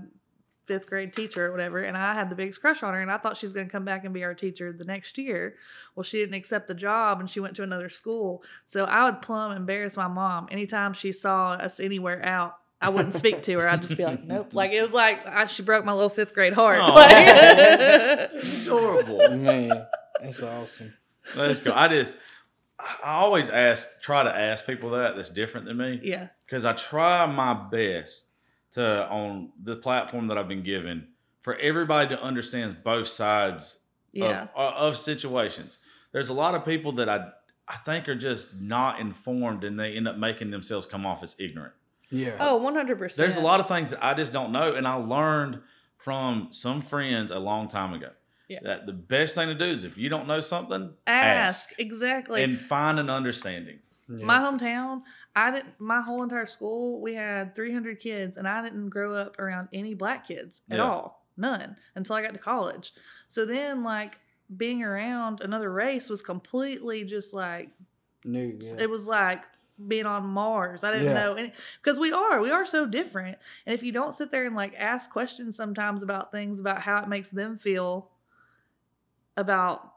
fifth 0.70 0.86
grade 0.88 1.12
teacher 1.12 1.46
or 1.46 1.50
whatever, 1.50 1.78
and 1.82 1.96
I 1.96 2.14
had 2.14 2.30
the 2.30 2.36
biggest 2.36 2.60
crush 2.60 2.82
on 2.84 2.94
her, 2.94 3.00
and 3.00 3.10
I 3.10 3.18
thought 3.18 3.36
she 3.36 3.44
was 3.46 3.52
going 3.52 3.66
to 3.66 3.72
come 3.72 3.84
back 3.84 4.04
and 4.04 4.14
be 4.14 4.22
our 4.22 4.34
teacher 4.34 4.72
the 4.72 4.84
next 4.84 5.18
year. 5.18 5.56
Well, 5.96 6.04
she 6.04 6.18
didn't 6.18 6.34
accept 6.34 6.68
the 6.68 6.74
job, 6.74 7.18
and 7.18 7.28
she 7.28 7.40
went 7.40 7.56
to 7.56 7.64
another 7.64 7.88
school. 7.88 8.44
So 8.66 8.84
I 8.84 9.04
would 9.06 9.20
plumb 9.20 9.50
embarrass 9.50 9.96
my 9.96 10.06
mom 10.06 10.46
anytime 10.52 10.92
she 10.92 11.10
saw 11.10 11.50
us 11.54 11.80
anywhere 11.80 12.24
out. 12.24 12.56
I 12.80 12.88
wouldn't 12.88 13.14
speak 13.14 13.42
to 13.42 13.58
her. 13.58 13.68
I'd 13.68 13.82
just 13.82 13.96
be 13.96 14.04
like, 14.04 14.24
nope. 14.24 14.50
Like 14.54 14.70
it 14.72 14.80
was 14.80 14.92
like 14.92 15.26
I, 15.26 15.46
she 15.46 15.62
broke 15.62 15.84
my 15.84 15.92
little 15.92 16.08
fifth 16.08 16.32
grade 16.32 16.52
heart. 16.54 16.78
Aw. 16.80 16.94
Like- 16.94 18.30
Adorable. 18.62 19.36
Man, 19.36 19.86
that's 20.22 20.40
awesome. 20.42 20.94
Let's 21.36 21.60
go. 21.60 21.72
I 21.74 21.88
just 21.88 22.16
I 22.78 23.12
always 23.16 23.50
ask 23.50 23.86
try 24.00 24.22
to 24.22 24.30
ask 24.34 24.64
people 24.66 24.90
that 24.90 25.14
that's 25.16 25.28
different 25.30 25.66
than 25.66 25.76
me. 25.76 26.00
yeah, 26.02 26.28
because 26.46 26.64
I 26.64 26.72
try 26.72 27.26
my 27.26 27.52
best 27.52 28.28
to 28.72 29.08
on 29.08 29.50
the 29.62 29.76
platform 29.76 30.28
that 30.28 30.38
I've 30.38 30.48
been 30.48 30.62
given 30.62 31.08
for 31.40 31.56
everybody 31.56 32.14
to 32.14 32.22
understand 32.22 32.78
both 32.84 33.08
sides 33.08 33.78
yeah, 34.12 34.48
of, 34.54 34.74
of 34.74 34.98
situations. 34.98 35.78
There's 36.12 36.28
a 36.28 36.34
lot 36.34 36.54
of 36.54 36.64
people 36.64 36.92
that 36.92 37.08
I 37.08 37.30
I 37.68 37.76
think 37.76 38.08
are 38.08 38.16
just 38.16 38.60
not 38.60 38.98
informed 38.98 39.62
and 39.64 39.78
they 39.78 39.96
end 39.96 40.08
up 40.08 40.16
making 40.16 40.50
themselves 40.50 40.86
come 40.86 41.06
off 41.06 41.22
as 41.22 41.36
ignorant. 41.38 41.74
Yeah. 42.10 42.36
Oh, 42.40 42.56
oh, 42.58 42.62
one 42.62 42.74
hundred 42.74 42.98
percent. 42.98 43.18
There's 43.18 43.36
a 43.36 43.46
lot 43.46 43.60
of 43.60 43.68
things 43.68 43.90
that 43.90 44.04
I 44.04 44.14
just 44.14 44.32
don't 44.32 44.50
know, 44.50 44.74
and 44.74 44.86
I 44.86 44.94
learned 44.94 45.60
from 45.96 46.48
some 46.50 46.82
friends 46.82 47.30
a 47.30 47.38
long 47.38 47.68
time 47.68 47.94
ago. 47.94 48.10
Yeah. 48.48 48.58
That 48.64 48.86
the 48.86 48.92
best 48.92 49.36
thing 49.36 49.46
to 49.46 49.54
do 49.54 49.66
is 49.66 49.84
if 49.84 49.96
you 49.96 50.08
don't 50.08 50.26
know 50.26 50.40
something, 50.40 50.92
ask 51.06 51.72
exactly. 51.78 52.42
and 52.42 52.60
find 52.60 52.98
an 52.98 53.08
understanding. 53.08 53.78
Yeah. 54.08 54.24
My 54.24 54.38
hometown, 54.38 55.02
I 55.36 55.50
didn't. 55.52 55.78
My 55.78 56.00
whole 56.00 56.22
entire 56.22 56.46
school, 56.46 57.00
we 57.00 57.14
had 57.14 57.54
300 57.54 58.00
kids, 58.00 58.36
and 58.36 58.48
I 58.48 58.62
didn't 58.62 58.88
grow 58.88 59.14
up 59.14 59.38
around 59.38 59.68
any 59.72 59.94
black 59.94 60.26
kids 60.26 60.62
at 60.70 60.78
Yeah. 60.78 60.84
all, 60.84 61.24
none, 61.36 61.76
until 61.94 62.16
I 62.16 62.22
got 62.22 62.32
to 62.32 62.38
college. 62.38 62.92
So 63.28 63.46
then, 63.46 63.82
like 63.84 64.18
being 64.56 64.82
around 64.82 65.40
another 65.40 65.72
race 65.72 66.08
was 66.08 66.22
completely 66.22 67.04
just 67.04 67.32
like 67.32 67.70
New. 68.24 68.58
Yeah. 68.60 68.74
it 68.80 68.90
was 68.90 69.06
like 69.06 69.42
being 69.86 70.04
on 70.04 70.26
Mars. 70.26 70.82
I 70.84 70.90
didn't 70.90 71.06
Yeah. 71.06 71.14
know 71.14 71.34
any 71.34 71.52
because 71.82 71.98
we 71.98 72.12
are 72.12 72.40
we 72.40 72.50
are 72.50 72.66
so 72.66 72.84
different, 72.84 73.38
and 73.66 73.72
if 73.74 73.82
you 73.84 73.92
don't 73.92 74.12
sit 74.14 74.30
there 74.32 74.44
and 74.46 74.56
like 74.56 74.74
ask 74.76 75.10
questions 75.10 75.56
sometimes 75.56 76.02
about 76.02 76.32
things 76.32 76.58
about 76.58 76.82
how 76.82 76.98
it 77.02 77.08
makes 77.08 77.28
them 77.28 77.56
feel 77.56 78.10
about 79.36 79.89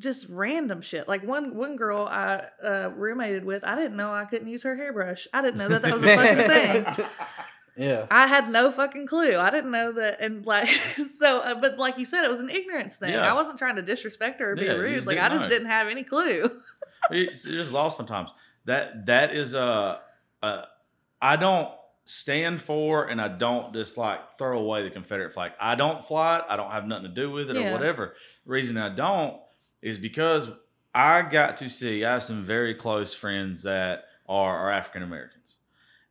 just 0.00 0.26
random 0.28 0.80
shit. 0.82 1.08
Like 1.08 1.24
one 1.24 1.56
one 1.56 1.76
girl 1.76 2.06
I 2.06 2.44
uh, 2.64 2.90
roommated 2.94 3.44
with, 3.44 3.64
I 3.64 3.74
didn't 3.74 3.96
know 3.96 4.12
I 4.12 4.24
couldn't 4.24 4.48
use 4.48 4.62
her 4.62 4.74
hairbrush. 4.76 5.26
I 5.32 5.42
didn't 5.42 5.58
know 5.58 5.68
that 5.68 5.82
that 5.82 5.94
was 5.94 6.02
a 6.04 6.16
fucking 6.16 6.94
thing. 6.96 7.06
yeah. 7.76 8.06
I 8.10 8.26
had 8.26 8.48
no 8.50 8.70
fucking 8.70 9.06
clue. 9.06 9.36
I 9.36 9.50
didn't 9.50 9.70
know 9.70 9.92
that, 9.92 10.20
and 10.20 10.44
like 10.46 10.68
so. 11.18 11.38
Uh, 11.38 11.54
but 11.60 11.78
like 11.78 11.98
you 11.98 12.04
said, 12.04 12.24
it 12.24 12.30
was 12.30 12.40
an 12.40 12.50
ignorance 12.50 12.96
thing. 12.96 13.12
Yeah. 13.12 13.30
I 13.30 13.34
wasn't 13.34 13.58
trying 13.58 13.76
to 13.76 13.82
disrespect 13.82 14.40
her 14.40 14.52
or 14.52 14.56
be 14.56 14.64
Yeah, 14.64 14.74
you 14.74 14.80
rude. 14.82 15.06
Like 15.06 15.18
I 15.18 15.28
just 15.28 15.42
know. 15.42 15.48
didn't 15.48 15.68
have 15.68 15.88
any 15.88 16.04
clue. 16.04 16.50
it's 17.10 17.44
it's 17.44 17.54
just 17.54 17.72
lost 17.72 17.96
sometimes. 17.96 18.30
That 18.64 19.06
that 19.06 19.32
is 19.34 19.54
a, 19.54 20.00
a 20.42 20.62
I 21.20 21.36
don't 21.36 21.70
stand 22.08 22.60
for 22.60 23.04
and 23.08 23.20
I 23.20 23.26
don't 23.28 23.74
just 23.74 23.96
like 23.98 24.38
throw 24.38 24.58
away 24.58 24.82
the 24.84 24.90
Confederate 24.90 25.32
flag. 25.32 25.52
I 25.60 25.74
don't 25.74 26.04
fly 26.04 26.38
it. 26.38 26.44
I 26.48 26.56
don't 26.56 26.70
have 26.70 26.86
nothing 26.86 27.08
to 27.08 27.14
do 27.14 27.30
with 27.30 27.50
it 27.50 27.56
Yeah. 27.56 27.70
or 27.70 27.72
whatever. 27.72 28.14
The 28.44 28.52
reason 28.52 28.76
I 28.76 28.94
don't 28.94 29.36
is 29.86 29.98
because 29.98 30.48
I 30.94 31.22
got 31.22 31.56
to 31.58 31.68
see 31.70 32.04
I 32.04 32.14
have 32.14 32.24
some 32.24 32.42
very 32.42 32.74
close 32.74 33.14
friends 33.14 33.62
that 33.62 34.04
are, 34.28 34.56
are 34.58 34.72
African 34.72 35.02
Americans. 35.02 35.58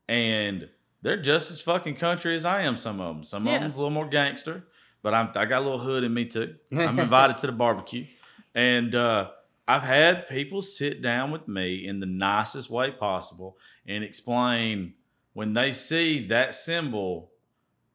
And 0.07 0.69
they're 1.01 1.21
just 1.21 1.51
as 1.51 1.59
fucking 1.61 1.95
country 1.95 2.35
as 2.35 2.45
I 2.45 2.61
am, 2.61 2.77
some 2.77 3.01
of 3.01 3.15
them. 3.15 3.23
Some 3.23 3.45
Yeah. 3.45 3.55
of 3.55 3.61
them's 3.61 3.75
a 3.75 3.79
little 3.79 3.89
more 3.91 4.07
gangster, 4.07 4.63
but 5.01 5.13
I'm, 5.13 5.29
I 5.35 5.45
got 5.45 5.59
a 5.61 5.65
little 5.65 5.79
hood 5.79 6.03
in 6.03 6.13
me 6.13 6.25
too. 6.25 6.55
I'm 6.71 6.99
invited 7.07 7.37
to 7.39 7.47
the 7.47 7.51
barbecue. 7.53 8.05
And 8.53 8.95
uh, 8.95 9.31
I've 9.67 9.81
had 9.83 10.29
people 10.29 10.61
sit 10.61 11.01
down 11.01 11.31
with 11.31 11.47
me 11.47 11.85
in 11.85 11.99
the 11.99 12.05
nicest 12.05 12.69
way 12.69 12.91
possible 12.91 13.57
and 13.85 14.03
explain 14.03 14.93
when 15.33 15.53
they 15.53 15.73
see 15.73 16.27
that 16.27 16.55
symbol, 16.55 17.31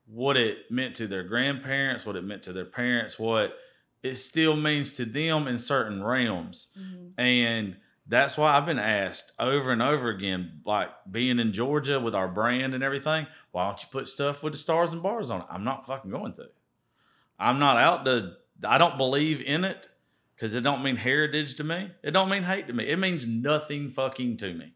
what 0.06 0.36
it 0.36 0.70
meant 0.70 0.96
to 0.96 1.06
their 1.06 1.22
grandparents, 1.22 2.04
what 2.04 2.16
it 2.16 2.24
meant 2.24 2.42
to 2.42 2.52
their 2.52 2.66
parents, 2.66 3.18
what 3.18 3.54
it 4.02 4.16
still 4.16 4.56
means 4.56 4.92
to 4.92 5.04
them 5.04 5.46
in 5.46 5.58
certain 5.58 6.02
realms. 6.02 6.68
Mhm. 6.78 7.12
And 7.18 7.76
that's 8.06 8.36
why 8.36 8.56
I've 8.56 8.66
been 8.66 8.78
asked 8.78 9.32
over 9.38 9.70
and 9.70 9.82
over 9.82 10.08
again, 10.08 10.62
like 10.64 10.90
being 11.10 11.38
in 11.38 11.52
Georgia 11.52 12.00
with 12.00 12.14
our 12.14 12.28
brand 12.28 12.74
and 12.74 12.82
everything, 12.82 13.26
why 13.52 13.66
don't 13.66 13.82
you 13.82 13.88
put 13.90 14.08
stuff 14.08 14.42
with 14.42 14.52
the 14.54 14.58
stars 14.58 14.92
and 14.92 15.02
bars 15.02 15.30
on 15.30 15.42
it? 15.42 15.46
I'm 15.50 15.64
not 15.64 15.86
fucking 15.86 16.10
going 16.10 16.32
to. 16.34 16.50
I'm 17.38 17.58
not 17.58 17.76
out 17.76 18.04
to, 18.06 18.32
I 18.64 18.78
don't 18.78 18.96
believe 18.98 19.40
in 19.40 19.64
it 19.64 19.88
because 20.34 20.54
it 20.54 20.62
don't 20.62 20.82
mean 20.82 20.96
heritage 20.96 21.54
to 21.56 21.64
me. 21.64 21.90
It 22.02 22.10
don't 22.12 22.28
mean 22.28 22.42
hate 22.42 22.66
to 22.66 22.72
me. 22.72 22.88
It 22.88 22.98
means 22.98 23.26
nothing 23.26 23.90
fucking 23.90 24.38
to 24.38 24.54
me. 24.54 24.74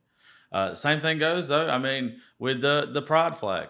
Uh, 0.52 0.74
same 0.74 1.00
thing 1.00 1.18
goes 1.18 1.48
though. 1.48 1.68
I 1.68 1.78
mean, 1.78 2.20
with 2.38 2.60
the 2.60 2.88
the 2.92 3.02
pride 3.02 3.36
flag, 3.36 3.68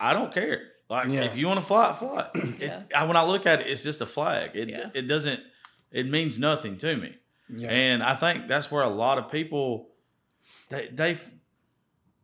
I 0.00 0.14
don't 0.14 0.32
care. 0.32 0.62
Like 0.90 1.08
Yeah. 1.08 1.22
if 1.22 1.36
you 1.36 1.46
want 1.46 1.60
to 1.60 1.66
fly 1.66 1.90
it, 1.90 1.96
fly 1.96 2.28
it. 2.34 2.44
It- 2.44 2.60
Yeah. 2.60 2.82
I, 2.94 3.04
when 3.04 3.16
I 3.16 3.24
look 3.24 3.46
at 3.46 3.60
it, 3.60 3.66
it's 3.68 3.82
just 3.82 4.00
a 4.00 4.06
flag. 4.06 4.50
It 4.54 4.68
Yeah. 4.68 4.90
it 4.94 5.02
doesn't. 5.02 5.40
It 5.90 6.08
means 6.08 6.38
nothing 6.38 6.76
to 6.78 6.96
me. 6.96 7.14
Yeah. 7.48 7.70
And 7.70 8.02
I 8.02 8.14
think 8.14 8.48
that's 8.48 8.70
where 8.70 8.82
a 8.82 8.88
lot 8.88 9.18
of 9.18 9.30
people 9.30 9.90
they 10.68 10.88
they 10.92 11.16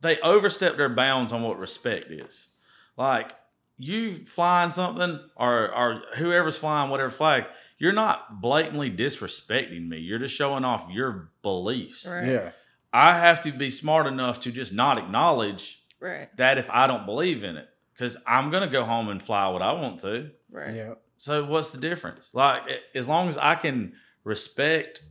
they 0.01 0.19
overstep 0.21 0.77
their 0.77 0.89
bounds 0.89 1.31
on 1.31 1.41
what 1.43 1.57
respect 1.59 2.05
is. 2.11 2.49
Like 2.97 3.33
you 3.77 4.25
flying 4.25 4.71
something 4.71 5.19
or 5.35 5.73
or 5.73 6.03
whoever's 6.17 6.57
flying 6.57 6.89
whatever 6.91 7.09
flag, 7.11 7.45
you're 7.79 7.93
not 7.93 8.41
blatantly 8.41 8.91
disrespecting 8.91 9.87
me. 9.87 9.97
You're 9.97 10.19
just 10.19 10.35
showing 10.35 10.63
off 10.65 10.87
your 10.91 11.31
beliefs. 11.41 12.07
Right. 12.07 12.27
yeah. 12.27 12.51
I 12.93 13.17
have 13.17 13.41
to 13.41 13.51
be 13.51 13.71
smart 13.71 14.05
enough 14.05 14.39
to 14.41 14.51
just 14.51 14.73
not 14.73 14.97
acknowledge 14.97 15.81
Right. 15.99 16.35
that 16.37 16.57
if 16.57 16.69
I 16.69 16.87
don't 16.87 17.05
believe 17.05 17.43
in 17.43 17.55
it 17.57 17.69
cuz 17.97 18.17
I'm 18.27 18.49
going 18.51 18.63
to 18.63 18.69
go 18.69 18.83
home 18.85 19.09
and 19.09 19.21
fly 19.21 19.47
what 19.49 19.61
I 19.61 19.71
want 19.73 19.99
to. 20.01 20.31
Right. 20.49 20.75
Yeah. 20.75 20.93
So 21.17 21.45
what's 21.45 21.69
the 21.69 21.77
difference? 21.77 22.33
Like 22.33 22.63
as 22.95 23.07
long 23.07 23.27
as 23.27 23.37
I 23.37 23.55
can 23.55 23.93
respect 24.23 25.01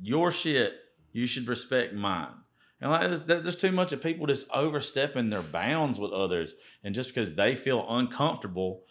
your 0.00 0.30
shit, 0.30 0.74
you 1.12 1.26
should 1.26 1.48
respect 1.48 1.92
mine. 1.94 2.32
And 2.80 2.90
like 2.90 3.02
there's, 3.08 3.24
there's 3.24 3.56
too 3.56 3.72
much 3.72 3.92
of 3.92 4.00
people 4.02 4.26
just 4.26 4.48
overstepping 4.52 5.28
their 5.28 5.42
bounds 5.42 5.98
with 5.98 6.12
others, 6.12 6.54
and 6.82 6.94
just 6.94 7.10
because 7.10 7.34
they 7.34 7.54
feel 7.54 7.84
uncomfortable, 7.90 8.84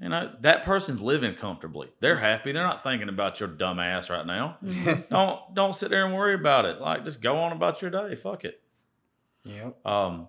you 0.00 0.08
know 0.08 0.34
that 0.40 0.64
person's 0.64 1.02
living 1.02 1.34
comfortably. 1.34 1.90
They're 2.00 2.18
happy. 2.20 2.52
They're 2.52 2.66
not 2.66 2.82
thinking 2.82 3.10
about 3.10 3.40
your 3.40 3.50
dumb 3.50 3.78
ass 3.78 4.08
right 4.08 4.24
now. 4.26 4.56
Mhm. 4.64 5.08
Don't 5.10 5.54
don't 5.54 5.74
sit 5.74 5.90
there 5.90 6.06
and 6.06 6.14
worry 6.14 6.32
about 6.34 6.64
it. 6.64 6.80
Like 6.80 7.04
just 7.04 7.20
go 7.20 7.36
on 7.36 7.52
about 7.52 7.82
your 7.82 7.90
day. 7.90 8.14
Fuck 8.14 8.44
it. 8.46 8.62
Yep. 9.44 9.84
Um, 9.86 10.28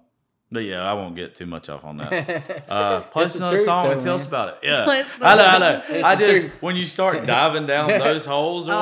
but 0.51 0.59
yeah, 0.61 0.81
I 0.83 0.93
won't 0.93 1.15
get 1.15 1.35
too 1.35 1.45
much 1.45 1.69
off 1.69 1.83
on 1.83 1.97
that. 1.97 2.65
Uh, 2.71 3.01
play 3.01 3.23
It's 3.23 3.33
us 3.35 3.37
another 3.37 3.55
truth, 3.57 3.65
song 3.65 3.91
and 3.91 3.99
though, 4.01 4.05
tell 4.05 4.15
us 4.15 4.25
about 4.27 4.49
it. 4.49 4.55
Yeah. 4.63 5.03
I 5.21 5.35
know, 5.35 5.45
I 5.45 5.57
know. 5.59 5.81
It's 5.89 6.05
I 6.05 6.15
just 6.15 6.29
truth. 6.47 6.61
when 6.61 6.75
you 6.75 6.85
start 6.85 7.25
diving 7.25 7.65
down 7.67 7.87
those 7.99 8.25
holes 8.25 8.67
or 8.69 8.73
Oh, 8.73 8.79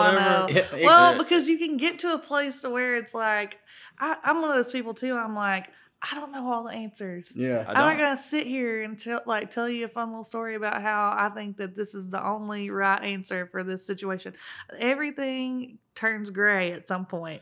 whatever. 0.48 0.78
no. 0.78 0.86
Well, 0.86 1.18
because 1.18 1.50
you 1.50 1.58
can 1.58 1.78
get 1.78 2.00
to 2.00 2.14
a 2.14 2.20
place 2.20 2.62
to 2.62 2.70
where 2.70 2.96
it's 2.96 3.14
like, 3.14 3.60
I, 4.00 4.16
I'm 4.24 4.42
one 4.42 4.50
of 4.52 4.56
those 4.64 4.72
people 4.72 4.94
too. 4.94 5.16
I'm 5.16 5.36
like, 5.36 5.68
I 6.02 6.16
don't 6.16 6.32
know 6.34 6.52
all 6.52 6.64
the 6.66 6.72
answers. 6.74 7.32
yeah. 7.36 7.64
I 7.66 7.72
I'm 7.72 7.74
not 7.76 7.90
don't. 7.92 7.98
gonna 8.00 8.18
sit 8.18 8.46
here 8.46 8.84
and 8.84 9.00
tell 9.00 9.22
like 9.26 9.52
tell 9.52 9.70
you 9.70 9.86
a 9.86 9.88
fun 9.88 10.10
little 10.10 10.26
story 10.26 10.56
about 10.56 10.82
how 10.82 11.14
I 11.18 11.30
think 11.34 11.56
that 11.58 11.76
this 11.76 11.96
is 11.96 12.10
the 12.10 12.22
only 12.26 12.70
right 12.70 13.02
answer 13.02 13.48
for 13.52 13.64
this 13.64 13.86
situation. 13.88 14.34
Everything 14.80 15.78
turns 15.96 16.30
gray 16.30 16.72
at 16.74 16.88
some 16.88 17.06
point. 17.06 17.42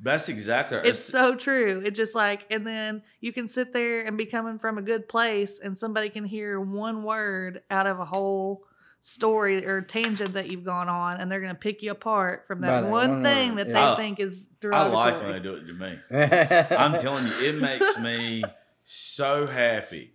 That's 0.00 0.28
exactly. 0.28 0.78
It's 0.84 1.02
so 1.02 1.34
true. 1.34 1.82
It 1.84 1.92
just 1.92 2.14
like, 2.14 2.46
and 2.50 2.66
then 2.66 3.02
you 3.20 3.32
can 3.32 3.48
sit 3.48 3.72
there 3.72 4.04
and 4.04 4.18
be 4.18 4.26
coming 4.26 4.58
from 4.58 4.76
a 4.76 4.82
good 4.82 5.08
place, 5.08 5.58
and 5.58 5.78
somebody 5.78 6.10
can 6.10 6.24
hear 6.24 6.60
one 6.60 7.02
word 7.02 7.62
out 7.70 7.86
of 7.86 7.98
a 7.98 8.04
whole 8.04 8.64
story 9.00 9.64
or 9.64 9.80
tangent 9.80 10.34
that 10.34 10.50
you've 10.50 10.64
gone 10.64 10.88
on, 10.88 11.18
and 11.18 11.30
they're 11.30 11.40
going 11.40 11.54
to 11.54 11.58
pick 11.58 11.82
you 11.82 11.92
apart 11.92 12.44
from 12.46 12.60
that 12.60 12.82
that 12.82 12.90
one 12.90 13.10
one 13.12 13.22
thing 13.22 13.54
word, 13.54 13.68
that 13.68 13.68
yeah. 13.68 13.90
they 13.90 13.96
think 13.96 14.20
is 14.20 14.48
I 14.50 14.56
derogatory. 14.60 14.94
like 14.94 15.22
when 15.22 15.32
they 15.32 15.38
do 15.38 15.54
it 15.54 15.66
to 15.66 15.72
me. 15.72 16.76
I'm 16.76 16.98
telling 17.00 17.26
you, 17.26 17.32
it 17.40 17.54
makes 17.54 17.98
me 17.98 18.42
so 18.84 19.46
happy 19.46 20.12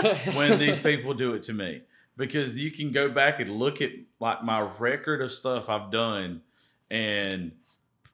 when 0.34 0.58
these 0.58 0.78
people 0.78 1.14
do 1.14 1.34
it 1.34 1.44
to 1.44 1.52
me 1.52 1.82
because 2.16 2.54
you 2.54 2.70
can 2.70 2.90
go 2.90 3.08
back 3.08 3.40
and 3.40 3.50
look 3.50 3.80
at 3.80 3.90
like 4.20 4.42
my 4.42 4.60
record 4.78 5.22
of 5.22 5.30
stuff 5.30 5.68
I've 5.68 5.90
done, 5.90 6.42
and 6.90 7.52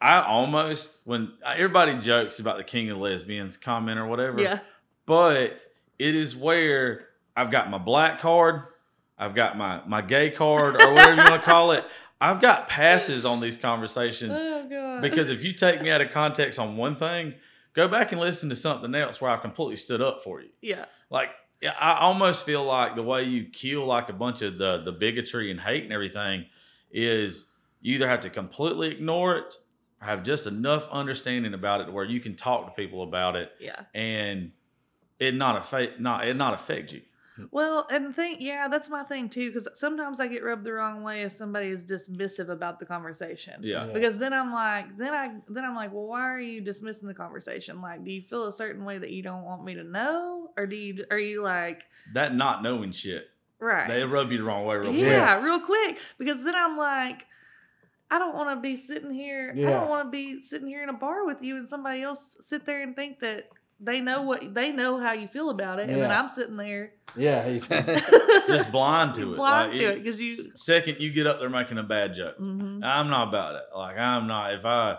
I 0.01 0.23
almost 0.23 0.99
when 1.05 1.33
everybody 1.45 1.95
jokes 1.95 2.39
about 2.39 2.57
the 2.59 2.65
king 2.65 2.91
of 2.91 2.99
lesbians 2.99 3.57
comment 3.57 3.99
or 3.99 4.07
whatever. 4.07 4.41
Yeah. 4.41 4.61
but 5.07 5.67
it 5.99 6.15
is 6.15 6.37
where 6.37 7.07
I've 7.37 7.51
got 7.51 7.69
my 7.71 7.79
black 7.79 8.21
card, 8.21 8.63
I've 9.19 9.35
got 9.35 9.57
my 9.59 9.81
my 9.87 10.03
gay 10.03 10.31
card 10.31 10.81
or 10.81 10.93
whatever 10.95 11.11
you 11.23 11.31
want 11.31 11.35
to 11.43 11.47
call 11.47 11.73
it. 11.73 11.85
I've 12.21 12.41
got 12.41 12.69
passes 12.69 13.25
on 13.25 13.41
these 13.41 13.57
conversations 13.57 14.39
Oh 14.43 14.67
god. 14.69 15.03
because 15.03 15.31
if 15.31 15.45
you 15.45 15.53
take 15.53 15.81
me 15.83 15.91
out 15.91 16.01
of 16.01 16.11
context 16.13 16.59
on 16.59 16.77
one 16.77 16.97
thing, 16.97 17.35
go 17.75 17.87
back 17.87 18.11
and 18.11 18.21
listen 18.21 18.49
to 18.49 18.57
something 18.57 18.93
else 18.97 19.21
where 19.21 19.31
I've 19.31 19.41
completely 19.41 19.77
stood 19.77 20.01
up 20.03 20.23
for 20.25 20.41
you. 20.41 20.49
yeah. 20.61 20.87
Like 21.11 21.31
yeah, 21.61 21.75
I 21.79 21.99
almost 22.01 22.45
feel 22.47 22.63
like 22.65 22.95
the 22.97 23.03
way 23.03 23.25
you 23.25 23.45
kill 23.45 23.85
like 23.87 24.09
a 24.09 24.13
bunch 24.13 24.43
of 24.43 24.59
the 24.59 24.83
the 24.85 24.93
bigotry 24.93 25.51
and 25.51 25.61
hate 25.61 25.83
and 25.85 25.93
everything 25.93 26.47
is 26.93 27.47
you 27.81 27.95
either 27.97 28.09
have 28.09 28.21
to 28.23 28.31
completely 28.31 28.91
ignore 28.91 29.37
it 29.37 29.57
have 30.01 30.23
just 30.23 30.47
enough 30.47 30.89
understanding 30.91 31.55
about 31.55 31.81
it 31.81 31.93
where 31.93 32.05
you 32.05 32.21
can 32.21 32.37
talk 32.37 32.67
to 32.67 32.73
people 32.81 33.03
about 33.03 33.35
it 33.37 33.51
Yeah. 33.61 33.83
and 33.95 34.53
it 35.19 35.35
not 35.35 35.57
affect 35.57 35.99
not 36.01 36.27
it 36.27 36.35
not 36.37 36.55
affect 36.55 36.93
you. 36.93 37.03
Well, 37.53 37.87
and 37.89 38.07
the 38.07 38.13
thing, 38.13 38.39
yeah, 38.41 38.67
that's 38.69 38.89
my 38.89 39.05
thing 39.05 39.29
too, 39.29 39.53
because 39.53 39.69
sometimes 39.75 40.19
I 40.19 40.27
get 40.27 40.43
rubbed 40.43 40.65
the 40.65 40.73
wrong 40.73 41.05
way 41.05 41.23
if 41.23 41.31
somebody 41.31 41.69
is 41.69 41.85
dismissive 41.85 42.49
about 42.49 42.81
the 42.81 42.85
conversation. 42.85 43.61
Yeah. 43.63 43.87
Yeah. 43.87 43.93
Because 43.93 44.19
then 44.19 44.33
I'm 44.33 44.53
like, 44.53 44.97
then 44.99 45.15
I, 45.15 45.31
then 45.49 45.65
I'm 45.65 45.77
like, 45.77 45.93
well, 45.93 46.07
why 46.07 46.23
are 46.23 46.41
you 46.41 46.61
dismissing 46.61 47.07
the 47.07 47.15
conversation? 47.15 47.81
Like, 47.81 48.05
do 48.05 48.11
you 48.11 48.23
feel 48.23 48.47
a 48.47 48.53
certain 48.53 48.85
way 48.85 48.99
that 48.99 49.11
you 49.11 49.23
don't 49.23 49.45
want 49.45 49.65
me 49.65 49.75
to 49.75 49.85
know, 49.85 50.51
or 50.57 50.67
do 50.67 50.75
you, 50.75 51.05
are 51.13 51.19
you 51.19 51.43
like, 51.45 51.85
That 52.15 52.35
not 52.35 52.65
knowing 52.65 52.91
shit. 52.91 53.29
right? 53.61 53.87
They 53.87 54.03
rub 54.03 54.33
you 54.33 54.39
the 54.39 54.45
wrong 54.45 54.65
way 54.65 54.75
real 54.77 54.93
yeah, 54.93 54.99
quick. 54.99 55.13
Yeah, 55.13 55.43
real 55.45 55.61
quick. 55.61 55.99
Because 56.19 56.43
then 56.45 56.57
I'm 56.57 56.77
like, 56.77 57.25
I 58.11 58.19
don't 58.19 58.35
want 58.35 58.57
to 58.57 58.61
be 58.61 58.77
sitting 58.77 59.11
here. 59.13 59.53
I 59.57 59.61
don't 59.71 59.89
want 59.89 60.07
to 60.07 60.11
be 60.11 60.41
sitting 60.41 60.67
here 60.69 60.83
in 60.83 60.89
a 60.89 60.95
bar 60.95 61.27
with 61.27 61.43
you 61.43 61.57
and 61.57 61.69
somebody 61.69 62.03
else 62.03 62.37
sit 62.41 62.65
there 62.65 62.83
and 62.83 62.97
think 62.97 63.21
that 63.21 63.49
they 63.81 64.01
know 64.01 64.23
what 64.23 64.55
they 64.55 64.71
know 64.73 64.99
how 64.99 65.13
you 65.13 65.29
feel 65.29 65.51
about 65.51 65.79
it, 65.79 65.89
and 65.89 66.01
then 66.01 66.11
I'm 66.11 66.29
sitting 66.29 66.57
there 66.57 66.93
yeah. 67.17 67.49
He's 67.49 67.67
Just 68.49 68.71
blind 68.73 69.15
to 69.17 69.33
it. 69.33 69.37
blind 69.37 69.71
Like, 69.71 69.79
to 69.81 69.87
it 69.93 70.03
because 70.05 70.21
you. 70.21 70.31
second 70.31 71.01
you 71.01 71.11
get 71.11 71.27
up 71.27 71.41
there 71.41 71.51
making 71.51 71.79
a 71.79 71.83
bad 71.83 72.15
joke. 72.15 72.39
Mhm. 72.39 72.85
I'm 72.85 73.09
not 73.09 73.29
about 73.29 73.57
it. 73.57 73.63
Like 73.75 73.99
I'm 73.99 74.27
not. 74.27 74.55
If 74.55 74.65
I, 74.65 74.99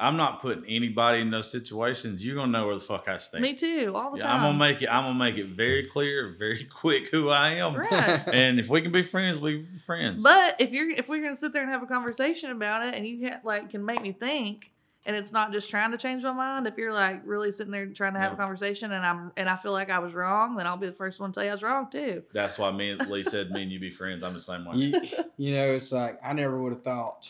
I'm 0.00 0.16
not 0.16 0.40
putting 0.40 0.64
anybody 0.66 1.20
in 1.20 1.30
those 1.30 1.50
situations. 1.50 2.24
You're 2.24 2.36
gonna 2.36 2.52
know 2.52 2.66
where 2.66 2.76
the 2.76 2.80
fuck 2.80 3.08
I 3.08 3.16
stand. 3.18 3.42
Me 3.42 3.54
too, 3.54 3.92
all 3.96 4.12
the 4.12 4.18
Yeah, 4.18 4.24
time. 4.24 4.36
I'm 4.36 4.42
gonna 4.42 4.58
make 4.58 4.80
it. 4.82 4.88
I'm 4.88 5.04
gonna 5.04 5.18
make 5.18 5.36
it 5.36 5.48
very 5.48 5.86
clear, 5.88 6.36
very 6.38 6.64
quick 6.72 7.08
who 7.10 7.30
I 7.30 7.54
am. 7.54 7.74
Right. 7.74 8.22
And 8.32 8.60
if 8.60 8.68
we 8.68 8.80
can 8.80 8.92
be 8.92 9.02
friends, 9.02 9.38
we 9.38 9.58
be 9.62 9.78
friends. 9.78 10.22
But 10.22 10.60
if 10.60 10.70
you're 10.70 10.88
if 10.90 11.08
we're 11.08 11.20
gonna 11.22 11.34
sit 11.36 11.52
there 11.52 11.62
and 11.62 11.70
have 11.72 11.82
a 11.82 11.86
conversation 11.86 12.50
about 12.52 12.86
it, 12.86 12.94
and 12.94 13.06
you 13.06 13.18
can 13.28 13.40
like 13.42 13.70
can 13.70 13.84
make 13.84 14.00
me 14.00 14.12
think, 14.12 14.70
and 15.04 15.16
it's 15.16 15.32
not 15.32 15.50
just 15.50 15.68
trying 15.68 15.90
to 15.90 15.98
change 15.98 16.22
my 16.22 16.32
mind. 16.32 16.68
If 16.68 16.76
you're 16.78 16.92
like 16.92 17.22
really 17.24 17.50
sitting 17.50 17.72
there 17.72 17.86
trying 17.86 18.12
to 18.14 18.20
have 18.20 18.30
Yeah. 18.30 18.34
a 18.34 18.38
conversation, 18.38 18.92
and 18.92 19.04
I'm 19.04 19.32
and 19.36 19.48
I 19.50 19.56
feel 19.56 19.72
like 19.72 19.90
I 19.90 19.98
was 19.98 20.14
wrong, 20.14 20.54
then 20.54 20.66
I'll 20.68 20.76
be 20.76 20.86
the 20.86 20.92
first 20.92 21.18
one 21.18 21.32
to 21.32 21.34
tell 21.34 21.44
you 21.44 21.50
I 21.50 21.54
was 21.54 21.62
wrong 21.64 21.90
too. 21.90 22.22
that's 22.32 22.56
why 22.56 22.70
me 22.70 22.90
and 22.90 23.04
Lee 23.10 23.24
said 23.24 23.50
me 23.50 23.62
and 23.64 23.72
you 23.72 23.80
be 23.80 23.90
friends. 23.90 24.22
I'm 24.22 24.34
the 24.34 24.40
same 24.40 24.64
way. 24.64 24.76
you, 24.76 25.00
you 25.36 25.54
know, 25.56 25.72
it's 25.72 25.90
like 25.90 26.20
I 26.24 26.32
never 26.34 26.56
would 26.62 26.72
have 26.72 26.84
thought 26.84 27.28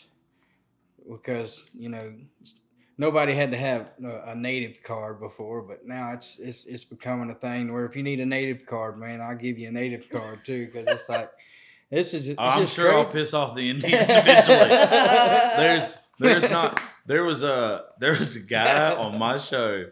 because 1.09 1.67
you 1.73 1.89
know 1.89 2.13
nobody 2.99 3.33
had 3.33 3.49
to 3.51 3.57
have 3.57 3.89
a, 4.03 4.31
a 4.31 4.35
native 4.35 4.83
card 4.83 5.19
before, 5.19 5.63
but 5.63 5.87
now 5.87 6.11
it's 6.13 6.37
it's 6.37 6.65
it's 6.67 6.83
becoming 6.83 7.31
a 7.31 7.35
thing 7.35 7.73
where 7.73 7.85
if 7.85 7.95
you 7.95 8.03
need 8.03 8.19
a 8.19 8.25
native 8.25 8.65
card, 8.67 8.99
man, 8.99 9.21
I'll 9.21 9.35
give 9.37 9.57
you 9.57 9.69
a 9.69 9.71
native 9.71 10.07
card 10.09 10.39
too 10.45 10.67
because 10.67 10.85
it's 10.87 11.09
like 11.09 11.31
this 11.89 12.13
is. 12.13 12.35
I'm 12.37 12.61
just 12.61 12.75
sure 12.75 12.95
I'll 12.95 13.05
piss 13.05 13.33
off 13.33 13.55
the 13.55 13.67
Indians 13.73 13.93
eventually. 14.09 14.69
there's 15.57 15.97
there's 16.19 16.49
not 16.51 16.79
there 17.05 17.23
was 17.23 17.41
a 17.43 17.85
there 17.99 18.11
was 18.11 18.35
a 18.35 18.41
guy 18.41 18.93
on 18.93 19.17
my 19.17 19.37
show 19.37 19.85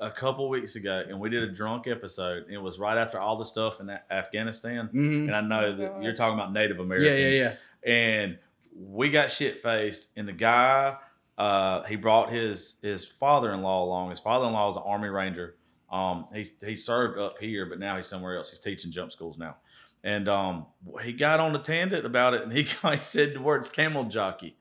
a 0.00 0.10
couple 0.10 0.48
weeks 0.48 0.74
ago 0.76 1.04
and 1.08 1.20
we 1.20 1.28
did 1.30 1.42
a 1.42 1.52
drunk 1.52 1.86
episode 1.86 2.44
it 2.50 2.58
was 2.58 2.78
right 2.80 2.98
after 2.98 3.18
all 3.18 3.36
the 3.36 3.44
stuff 3.44 3.80
in 3.80 3.88
Afghanistan 4.10 4.88
Mhm. 4.92 5.26
and 5.26 5.36
I 5.36 5.40
know 5.40 5.76
that 5.76 6.02
you're 6.02 6.14
talking 6.14 6.34
about 6.38 6.52
Native 6.52 6.80
Americans 6.80 7.10
Yeah, 7.10 7.28
yeah, 7.28 7.54
yeah. 7.84 7.92
and 7.92 8.38
we 8.76 9.10
got 9.10 9.30
shit 9.30 9.60
faced 9.60 10.08
and 10.16 10.26
the 10.26 10.32
guy 10.32 10.96
uh 11.38 11.82
he 11.84 11.96
brought 11.96 12.30
his 12.30 12.76
his 12.82 13.04
father-in-law 13.04 13.84
along. 13.84 14.10
His 14.10 14.20
father-in-law 14.20 14.68
is 14.70 14.76
an 14.76 14.82
army 14.86 15.08
ranger. 15.08 15.56
Um 15.90 16.26
he 16.32 16.44
he 16.64 16.76
served 16.76 17.18
up 17.18 17.38
here 17.40 17.66
but 17.66 17.78
now 17.78 17.96
he's 17.96 18.06
somewhere 18.06 18.36
else. 18.36 18.50
He's 18.50 18.60
teaching 18.60 18.92
jump 18.92 19.12
schools 19.12 19.36
now. 19.38 19.56
And 20.02 20.28
um 20.28 20.66
he 21.02 21.12
got 21.12 21.40
on 21.40 21.54
a 21.56 21.58
tangent 21.58 22.06
about 22.06 22.34
it 22.34 22.42
and 22.42 22.52
he, 22.52 22.62
he 22.90 22.96
said 23.00 23.34
the 23.34 23.40
words 23.40 23.68
camel 23.68 24.04
jockey. 24.04 24.56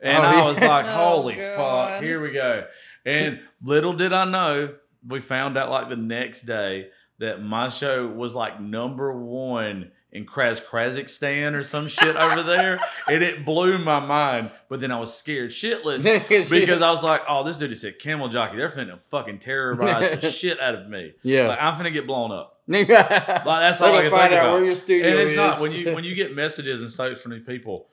And 0.00 0.18
Oh, 0.18 0.28
i 0.28 0.32
yeah. 0.36 0.44
was 0.44 0.60
like 0.60 0.84
Oh, 0.88 0.90
holy 1.20 1.36
God. 1.36 1.56
fuck 1.94 2.02
here 2.02 2.20
we 2.20 2.32
go. 2.32 2.66
And 3.06 3.40
little 3.62 3.92
did 3.94 4.12
i 4.12 4.24
know 4.24 4.74
we 5.06 5.20
found 5.20 5.56
out 5.56 5.70
like 5.70 5.88
the 5.88 5.96
next 5.96 6.42
day 6.42 6.88
that 7.18 7.42
my 7.42 7.68
show 7.68 8.06
was 8.06 8.34
like 8.34 8.60
number 8.60 9.12
one 9.12 9.90
in 10.12 10.26
Kraz 10.26 10.60
Kazakhstan 10.64 11.54
or 11.54 11.62
some 11.62 11.86
shit 11.88 12.16
over 12.16 12.42
there, 12.42 12.80
and 13.08 13.22
it 13.22 13.44
blew 13.44 13.78
my 13.78 14.00
mind. 14.00 14.50
But 14.68 14.80
then 14.80 14.90
I 14.90 14.98
was 14.98 15.14
scared 15.16 15.50
shitless 15.50 16.02
because 16.50 16.82
I 16.82 16.90
was 16.90 17.02
like, 17.04 17.22
"Oh, 17.28 17.44
this 17.44 17.58
dude 17.58 17.76
said 17.76 17.98
camel 17.98 18.28
jockey. 18.28 18.56
They're 18.56 18.68
finna 18.68 19.00
fucking 19.10 19.38
terrorize 19.38 20.20
the 20.20 20.30
shit 20.32 20.60
out 20.60 20.74
of 20.74 20.88
me. 20.88 21.12
Yeah. 21.22 21.48
Like 21.48 21.58
I'm 21.60 21.74
finna 21.82 21.92
get 21.92 22.06
blown 22.06 22.32
up. 22.32 22.56
like, 22.70 22.86
that's 22.86 23.80
all 23.80 23.94
I 23.94 24.02
can 24.02 24.10
find 24.10 24.30
think 24.30 24.40
out 24.40 24.46
about. 24.46 24.52
where 24.54 24.64
your 24.64 24.74
studio 24.76 25.08
And 25.10 25.18
it's 25.18 25.32
is. 25.32 25.36
not 25.36 25.60
when 25.60 25.72
you 25.72 25.92
when 25.94 26.04
you 26.04 26.14
get 26.14 26.34
messages 26.34 26.80
and 26.80 26.90
stuff 26.90 27.18
from 27.18 27.32
these 27.32 27.42
people. 27.42 27.88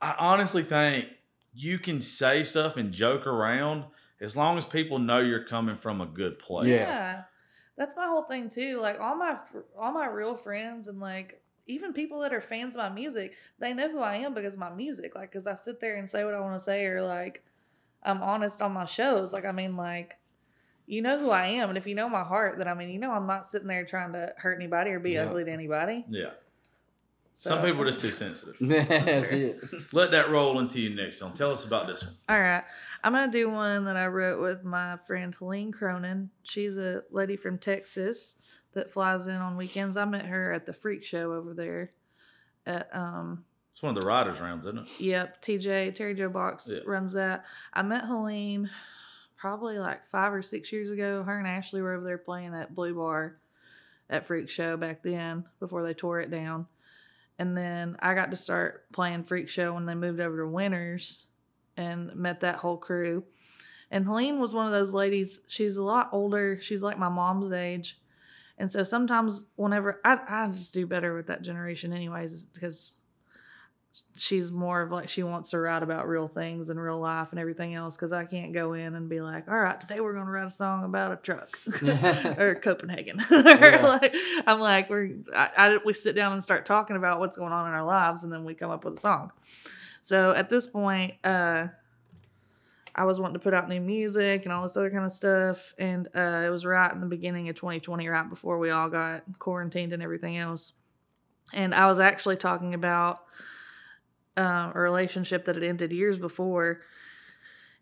I 0.00 0.14
honestly 0.18 0.62
think 0.62 1.06
you 1.54 1.78
can 1.78 2.00
say 2.00 2.42
stuff 2.44 2.76
and 2.76 2.92
joke 2.92 3.26
around 3.26 3.84
as 4.20 4.36
long 4.36 4.56
as 4.58 4.64
people 4.64 4.98
know 5.00 5.18
you're 5.18 5.44
coming 5.44 5.76
from 5.76 6.00
a 6.00 6.06
good 6.06 6.38
place. 6.38 6.68
Yeah. 6.68 6.76
Yeah. 6.76 7.22
That's 7.76 7.96
my 7.96 8.06
whole 8.06 8.22
thing 8.22 8.48
too. 8.48 8.78
Like 8.80 9.00
all 9.00 9.16
my 9.16 9.38
all 9.76 9.92
my 9.92 10.06
real 10.06 10.36
friends 10.36 10.86
and 10.86 11.00
like 11.00 11.41
even 11.72 11.92
people 11.92 12.20
that 12.20 12.32
are 12.32 12.40
fans 12.40 12.74
of 12.76 12.78
my 12.78 12.88
music, 12.88 13.32
they 13.58 13.72
know 13.74 13.90
who 13.90 14.00
I 14.00 14.16
am 14.16 14.34
because 14.34 14.54
of 14.54 14.60
my 14.60 14.70
music. 14.70 15.14
Like 15.14 15.32
cuz 15.32 15.46
I 15.46 15.54
sit 15.56 15.80
there 15.80 15.96
and 15.96 16.08
say 16.08 16.24
what 16.24 16.34
I 16.34 16.40
want 16.40 16.54
to 16.54 16.60
say 16.60 16.84
or 16.86 17.02
like 17.02 17.42
I'm 18.02 18.22
honest 18.22 18.62
on 18.62 18.72
my 18.72 18.84
shows. 18.84 19.32
Like 19.32 19.44
I 19.44 19.52
mean 19.52 19.76
like 19.76 20.18
you 20.86 21.00
know 21.02 21.18
who 21.18 21.30
I 21.30 21.46
am 21.46 21.68
and 21.68 21.78
if 21.78 21.86
you 21.86 21.94
know 21.94 22.08
my 22.08 22.24
heart 22.24 22.58
then 22.58 22.68
I 22.68 22.74
mean 22.74 22.90
you 22.90 22.98
know 22.98 23.12
I'm 23.12 23.26
not 23.26 23.46
sitting 23.48 23.68
there 23.68 23.84
trying 23.84 24.12
to 24.12 24.32
hurt 24.36 24.56
anybody 24.56 24.90
or 24.90 24.98
be 25.00 25.12
Yeah. 25.12 25.24
ugly 25.24 25.44
to 25.44 25.50
anybody. 25.50 26.04
Yeah. 26.08 26.30
Some 27.34 27.62
people 27.62 27.82
are 27.82 27.86
just 27.90 28.00
too 28.00 28.08
sensitive. 28.24 28.56
That's 28.60 29.30
Sure. 29.30 29.38
it. 29.38 29.60
Let 29.92 30.10
that 30.12 30.30
roll 30.30 30.60
into 30.60 30.80
you 30.80 30.94
next 30.94 31.18
song. 31.18 31.32
Tell 31.34 31.50
us 31.50 31.64
about 31.64 31.86
this 31.88 32.04
one. 32.04 32.14
All 32.28 32.38
right. 32.40 32.62
I'm 33.02 33.12
going 33.12 33.28
to 33.30 33.36
do 33.36 33.50
one 33.50 33.84
that 33.86 33.96
I 33.96 34.06
wrote 34.06 34.40
with 34.40 34.62
my 34.62 34.96
friend 35.08 35.34
Helene 35.34 35.72
Cronin. 35.72 36.30
She's 36.44 36.76
a 36.76 37.02
lady 37.10 37.36
from 37.36 37.58
Texas 37.58 38.36
that 38.74 38.92
flies 38.92 39.26
in 39.26 39.36
on 39.36 39.56
weekends. 39.56 39.96
I 39.96 40.04
met 40.04 40.26
her 40.26 40.52
at 40.52 40.66
the 40.66 40.72
freak 40.72 41.04
show 41.04 41.32
over 41.32 41.54
there 41.54 41.90
at 42.66 42.88
um 42.94 43.44
It's 43.72 43.82
one 43.82 43.94
of 43.96 44.00
the 44.02 44.06
Writers 44.06 44.40
Rounds, 44.40 44.66
isn't 44.66 44.78
it? 44.80 45.00
yep, 45.00 45.42
TJ 45.42 45.94
Terry 45.94 46.14
Joe 46.14 46.28
Box 46.28 46.68
Yeah. 46.70 46.80
runs 46.86 47.12
that. 47.12 47.44
I 47.72 47.82
met 47.82 48.04
Helene 48.04 48.70
probably 49.36 49.78
like 49.78 50.08
5 50.10 50.32
or 50.34 50.42
6 50.42 50.70
years 50.72 50.90
ago. 50.90 51.22
Her 51.24 51.38
and 51.38 51.46
Ashley 51.48 51.82
were 51.82 51.94
over 51.94 52.04
there 52.04 52.18
playing 52.18 52.54
at 52.54 52.74
Blue 52.74 52.94
Bar 52.94 53.36
at 54.08 54.26
Freak 54.26 54.48
Show 54.48 54.76
back 54.76 55.02
then 55.02 55.44
before 55.58 55.82
they 55.82 55.94
tore 55.94 56.20
it 56.20 56.30
down. 56.30 56.66
And 57.38 57.56
then 57.56 57.96
I 57.98 58.14
got 58.14 58.30
to 58.30 58.36
start 58.36 58.84
playing 58.92 59.24
Freak 59.24 59.48
Show 59.48 59.74
when 59.74 59.86
they 59.86 59.94
moved 59.94 60.20
over 60.20 60.36
to 60.38 60.46
Winners 60.46 61.26
and 61.76 62.14
met 62.14 62.40
that 62.40 62.56
whole 62.56 62.76
crew. 62.76 63.24
And 63.90 64.04
Helene 64.04 64.38
was 64.38 64.54
one 64.54 64.66
of 64.66 64.72
those 64.72 64.92
ladies, 64.94 65.40
she's 65.48 65.76
a 65.76 65.82
lot 65.82 66.08
older. 66.12 66.58
She's 66.60 66.82
like 66.82 66.98
my 66.98 67.08
mom's 67.08 67.50
age. 67.52 67.98
And 68.62 68.70
so 68.70 68.84
sometimes 68.84 69.46
whenever 69.56 70.00
I, 70.04 70.20
I 70.28 70.46
just 70.46 70.72
do 70.72 70.86
better 70.86 71.16
with 71.16 71.26
that 71.26 71.42
generation 71.42 71.92
anyways 71.92 72.44
because 72.44 72.96
she's 74.14 74.52
more 74.52 74.82
of 74.82 74.92
like 74.92 75.08
she 75.08 75.24
wants 75.24 75.50
to 75.50 75.58
write 75.58 75.82
about 75.82 76.06
real 76.06 76.28
things 76.28 76.70
and 76.70 76.80
real 76.80 77.00
life 77.00 77.32
and 77.32 77.40
everything 77.40 77.74
else 77.74 77.96
because 77.96 78.12
I 78.12 78.24
can't 78.24 78.52
go 78.52 78.74
in 78.74 78.94
and 78.94 79.08
be 79.08 79.20
like, 79.20 79.48
all 79.48 79.58
right, 79.58 79.80
today 79.80 79.98
we're 79.98 80.12
going 80.12 80.26
to 80.26 80.30
write 80.30 80.46
a 80.46 80.50
song 80.50 80.84
about 80.84 81.10
a 81.10 81.16
truck 81.16 81.58
or 82.38 82.54
Copenhagen. 82.62 83.20
Yeah. 83.32 83.84
like, 83.84 84.14
I'm 84.46 84.60
like, 84.60 84.88
we're 84.88 85.10
I, 85.34 85.50
I, 85.56 85.78
we 85.84 85.92
sit 85.92 86.14
down 86.14 86.32
and 86.32 86.40
start 86.40 86.64
talking 86.64 86.94
about 86.94 87.18
what's 87.18 87.36
going 87.36 87.52
on 87.52 87.66
in 87.66 87.74
our 87.74 87.84
lives, 87.84 88.22
and 88.22 88.32
then 88.32 88.44
we 88.44 88.54
come 88.54 88.70
up 88.70 88.84
with 88.84 88.94
a 88.94 89.00
song. 89.00 89.32
So 90.02 90.30
at 90.30 90.50
this 90.50 90.68
point, 90.68 91.14
uh, 91.24 91.66
I 92.94 93.04
was 93.04 93.18
wanting 93.18 93.34
to 93.34 93.40
put 93.40 93.54
out 93.54 93.68
new 93.68 93.80
music 93.80 94.44
and 94.44 94.52
all 94.52 94.62
this 94.62 94.76
other 94.76 94.90
kind 94.90 95.04
of 95.04 95.12
stuff, 95.12 95.74
and 95.78 96.08
uh, 96.14 96.42
it 96.46 96.50
was 96.50 96.66
right 96.66 96.92
in 96.92 97.00
the 97.00 97.06
beginning 97.06 97.48
of 97.48 97.56
2020, 97.56 98.06
right 98.08 98.28
before 98.28 98.58
we 98.58 98.70
all 98.70 98.88
got 98.88 99.22
quarantined 99.38 99.92
and 99.92 100.02
everything 100.02 100.36
else. 100.36 100.72
And 101.52 101.74
I 101.74 101.86
was 101.86 101.98
actually 101.98 102.36
talking 102.36 102.74
about 102.74 103.20
uh, 104.36 104.72
a 104.74 104.78
relationship 104.78 105.44
that 105.44 105.56
had 105.56 105.64
ended 105.64 105.92
years 105.92 106.18
before. 106.18 106.80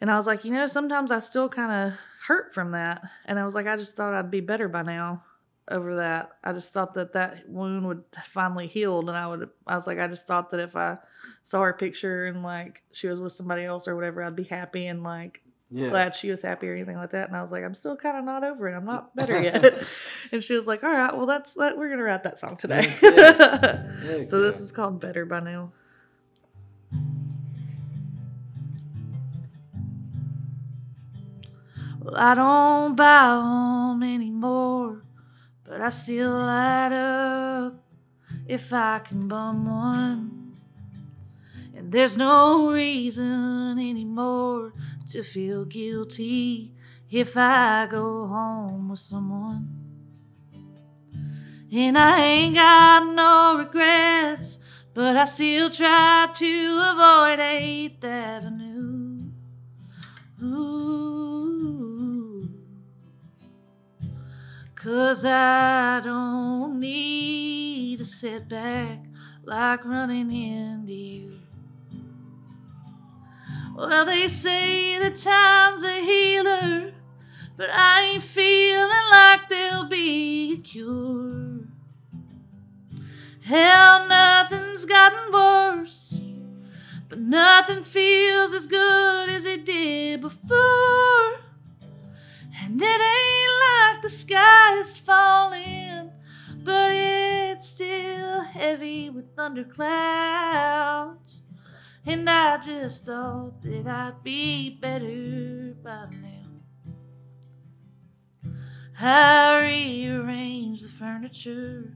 And 0.00 0.10
I 0.10 0.16
was 0.16 0.26
like, 0.26 0.44
you 0.44 0.52
know, 0.52 0.66
sometimes 0.66 1.10
I 1.10 1.18
still 1.18 1.48
kind 1.48 1.70
of 1.72 1.98
hurt 2.26 2.54
from 2.54 2.72
that. 2.72 3.02
And 3.26 3.38
I 3.38 3.44
was 3.44 3.54
like, 3.54 3.66
I 3.66 3.76
just 3.76 3.96
thought 3.96 4.14
I'd 4.14 4.30
be 4.30 4.40
better 4.40 4.68
by 4.68 4.82
now 4.82 5.24
over 5.70 5.96
that. 5.96 6.30
I 6.42 6.52
just 6.52 6.72
thought 6.72 6.94
that 6.94 7.12
that 7.12 7.48
wound 7.48 7.86
would 7.86 8.04
finally 8.24 8.66
healed. 8.66 9.08
And 9.08 9.16
I 9.16 9.26
would, 9.26 9.48
I 9.66 9.76
was 9.76 9.86
like, 9.86 9.98
I 9.98 10.06
just 10.08 10.26
thought 10.26 10.50
that 10.50 10.60
if 10.60 10.74
I 10.74 10.98
saw 11.42 11.62
her 11.62 11.72
picture 11.72 12.26
and 12.26 12.42
like 12.42 12.82
she 12.92 13.08
was 13.08 13.18
with 13.20 13.32
somebody 13.32 13.64
else 13.64 13.88
or 13.88 13.94
whatever, 13.96 14.22
I'd 14.22 14.36
be 14.36 14.44
happy 14.44 14.86
and 14.86 15.02
like 15.02 15.40
Yeah. 15.70 15.88
glad 15.88 16.14
she 16.16 16.30
was 16.30 16.42
happy 16.42 16.68
or 16.68 16.74
anything 16.74 16.96
like 16.96 17.10
that. 17.10 17.28
And 17.28 17.36
I 17.36 17.42
was 17.42 17.50
like, 17.52 17.64
I'm 17.64 17.74
still 17.74 17.96
kind 17.96 18.16
of 18.18 18.24
not 18.24 18.44
over 18.44 18.68
it. 18.68 18.74
I'm 18.76 18.84
not 18.84 19.14
better 19.16 19.40
yet. 19.42 19.82
and 20.32 20.42
she 20.42 20.54
was 20.54 20.66
like, 20.66 20.82
all 20.84 20.90
right, 20.90 21.16
well, 21.16 21.26
that's 21.26 21.54
that. 21.54 21.76
We're 21.78 21.88
going 21.88 21.98
to 21.98 22.04
write 22.04 22.22
that 22.24 22.38
song 22.38 22.56
today. 22.56 22.92
So 24.28 24.40
this 24.42 24.60
is 24.60 24.72
called 24.72 25.00
Better 25.00 25.24
by 25.24 25.40
Now. 25.40 25.72
Well, 32.00 32.14
I 32.16 32.34
don't 32.34 32.96
buy 32.96 33.98
anymore, 34.02 35.02
but 35.64 35.80
I 35.80 35.88
still 35.90 36.30
light 36.32 36.92
up 36.92 37.74
if 38.46 38.72
I 38.72 39.00
can 39.00 39.28
bum 39.28 39.66
one. 39.66 40.39
And 41.80 41.92
there's 41.92 42.14
no 42.14 42.70
reason 42.70 43.78
anymore 43.78 44.74
to 45.12 45.22
feel 45.22 45.64
guilty 45.64 46.74
if 47.10 47.38
I 47.38 47.86
go 47.90 48.26
home 48.26 48.90
with 48.90 48.98
someone. 48.98 49.66
And 51.72 51.96
I 51.96 52.20
ain't 52.20 52.54
got 52.56 53.06
no 53.06 53.56
regrets, 53.56 54.58
but 54.92 55.16
I 55.16 55.24
still 55.24 55.70
try 55.70 56.28
to 56.34 56.82
avoid 56.92 57.38
8th 57.38 58.04
Avenue. 58.04 59.30
Ooh. 60.42 61.30
Cause 64.74 65.24
I 65.24 66.02
don't 66.04 66.78
need 66.78 68.02
a 68.02 68.04
setback 68.04 69.06
like 69.44 69.82
running 69.86 70.30
into 70.30 70.92
you. 70.92 71.39
Well, 73.74 74.04
they 74.04 74.28
say 74.28 74.98
that 74.98 75.16
time's 75.16 75.84
a 75.84 76.04
healer, 76.04 76.92
but 77.56 77.70
I 77.70 78.12
ain't 78.12 78.22
feeling 78.22 79.08
like 79.10 79.48
there'll 79.48 79.84
be 79.84 80.54
a 80.54 80.56
cure. 80.56 81.60
Hell, 83.42 84.06
nothing's 84.06 84.84
gotten 84.84 85.32
worse, 85.32 86.18
but 87.08 87.20
nothing 87.20 87.84
feels 87.84 88.52
as 88.52 88.66
good 88.66 89.28
as 89.28 89.46
it 89.46 89.64
did 89.64 90.20
before. 90.20 91.40
And 92.62 92.82
it 92.82 93.00
ain't 93.00 93.52
like 93.68 94.02
the 94.02 94.08
sky 94.08 94.78
is 94.78 94.96
falling, 94.96 96.10
but 96.62 96.92
it's 96.92 97.68
still 97.68 98.42
heavy 98.42 99.10
with 99.10 99.34
thunderclouds. 99.34 101.40
And 102.06 102.28
I 102.28 102.56
just 102.58 103.04
thought 103.04 103.62
that 103.62 103.86
I'd 103.86 104.22
be 104.22 104.70
better 104.70 105.74
by 105.82 106.06
now. 106.10 106.40
I 108.98 109.58
rearranged 109.60 110.84
the 110.84 110.88
furniture 110.88 111.94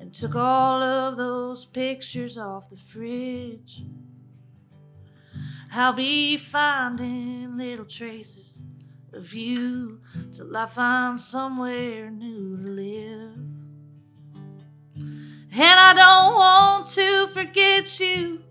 and 0.00 0.12
took 0.12 0.34
all 0.34 0.82
of 0.82 1.16
those 1.16 1.64
pictures 1.64 2.38
off 2.38 2.70
the 2.70 2.76
fridge. 2.76 3.82
I'll 5.72 5.92
be 5.92 6.38
finding 6.38 7.56
little 7.56 7.84
traces 7.84 8.58
of 9.12 9.34
you 9.34 10.00
till 10.32 10.56
I 10.56 10.66
find 10.66 11.20
somewhere 11.20 12.10
new 12.10 12.56
to 12.56 12.70
live. 12.70 13.36
And 15.52 15.80
I 15.80 15.94
don't 15.94 16.34
want 16.34 16.88
to 16.88 17.26
forget 17.28 17.98
you, 17.98 18.42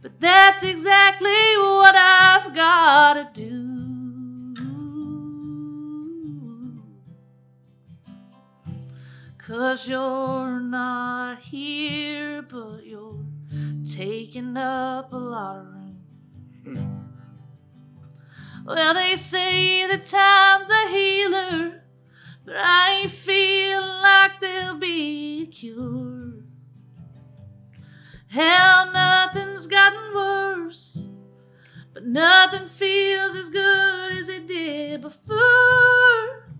but 0.00 0.20
that's 0.20 0.62
exactly 0.62 1.56
what 1.56 1.94
I've 1.96 2.54
gotta 2.54 3.28
do. 3.32 3.78
Cause 9.38 9.88
you're 9.88 10.60
not 10.60 11.40
here, 11.40 12.42
but 12.42 12.84
you're 12.84 13.24
taking 13.90 14.56
up 14.58 15.12
a 15.12 15.16
lot 15.16 15.60
of 15.60 15.66
room. 15.66 17.08
Well, 18.66 18.92
they 18.92 19.16
say 19.16 19.86
that 19.86 20.04
time's 20.04 20.68
a 20.70 20.90
healer, 20.90 21.82
but 22.44 22.56
I 22.56 23.00
ain't 23.00 23.10
feeling 23.10 24.02
like 24.02 24.38
there'll 24.42 24.78
be 24.78 25.44
a 25.44 25.46
cure. 25.46 26.44
Hell, 28.30 28.92
nothing's 28.92 29.66
gotten 29.66 30.14
worse, 30.14 30.98
but 31.94 32.04
nothing 32.04 32.68
feels 32.68 33.34
as 33.34 33.48
good 33.48 34.18
as 34.18 34.28
it 34.28 34.46
did 34.46 35.00
before. 35.00 36.50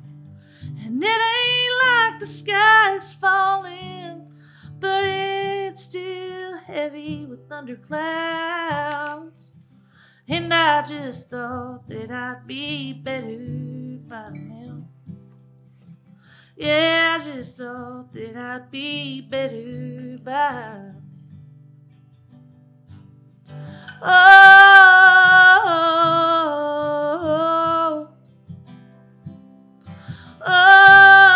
And 0.62 1.05
it 1.05 1.07
ain't 1.07 1.75
like 1.85 2.21
the 2.21 2.27
sky 2.27 2.97
is 2.97 3.12
falling, 3.12 4.33
but 4.81 5.05
it's 5.05 5.85
still 5.85 6.57
heavy 6.57 7.27
with 7.27 7.47
thunderclouds. 7.51 9.53
And 10.27 10.55
I 10.55 10.81
just 10.83 11.29
thought 11.29 11.87
that 11.91 12.11
I'd 12.11 12.47
be 12.47 12.95
better 12.95 13.99
by 14.09 14.31
now. 14.31 14.89
Yeah, 16.57 17.19
I 17.21 17.25
just 17.25 17.59
thought 17.59 18.14
that 18.14 18.37
I'd 18.37 18.71
be 18.71 19.21
better 19.21 20.16
by 20.25 20.93
Oh, 24.01 24.07
oh, 30.46 31.30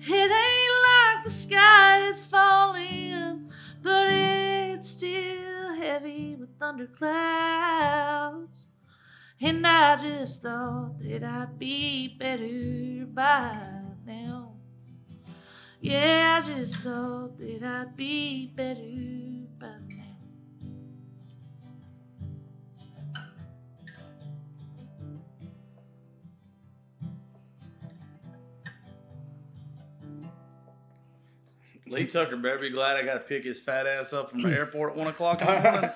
it 0.00 0.12
ain't 0.12 0.30
like 0.30 1.24
the 1.24 1.30
sky 1.30 2.06
is 2.08 2.22
falling, 2.22 3.50
but 3.82 4.10
it's 4.10 4.90
still 4.90 5.74
heavy 5.76 6.36
with 6.36 6.50
thunderclouds. 6.58 8.66
And 9.40 9.66
I 9.66 9.96
just 9.96 10.42
thought 10.42 10.98
that 11.00 11.24
I'd 11.24 11.58
be 11.58 12.08
better 12.08 13.06
by 13.06 13.56
now. 14.04 14.45
Yeah, 15.80 16.42
I 16.42 16.46
just 16.46 16.76
thought 16.76 17.38
that 17.38 17.62
I'd 17.62 17.96
be 17.96 18.46
better 18.54 18.80
by 19.58 19.78
now. 19.94 20.04
Lee 31.88 32.04
Tucker 32.06 32.36
better 32.36 32.58
be 32.58 32.70
glad 32.70 32.96
I 32.96 33.04
got 33.04 33.14
to 33.14 33.20
pick 33.20 33.44
his 33.44 33.60
fat 33.60 33.86
ass 33.86 34.12
up 34.12 34.30
from 34.30 34.42
the 34.42 34.48
airport 34.56 34.92
at 34.92 34.96
one 34.96 35.06
o'clock 35.06 35.40
in 35.40 35.46
the 35.46 35.52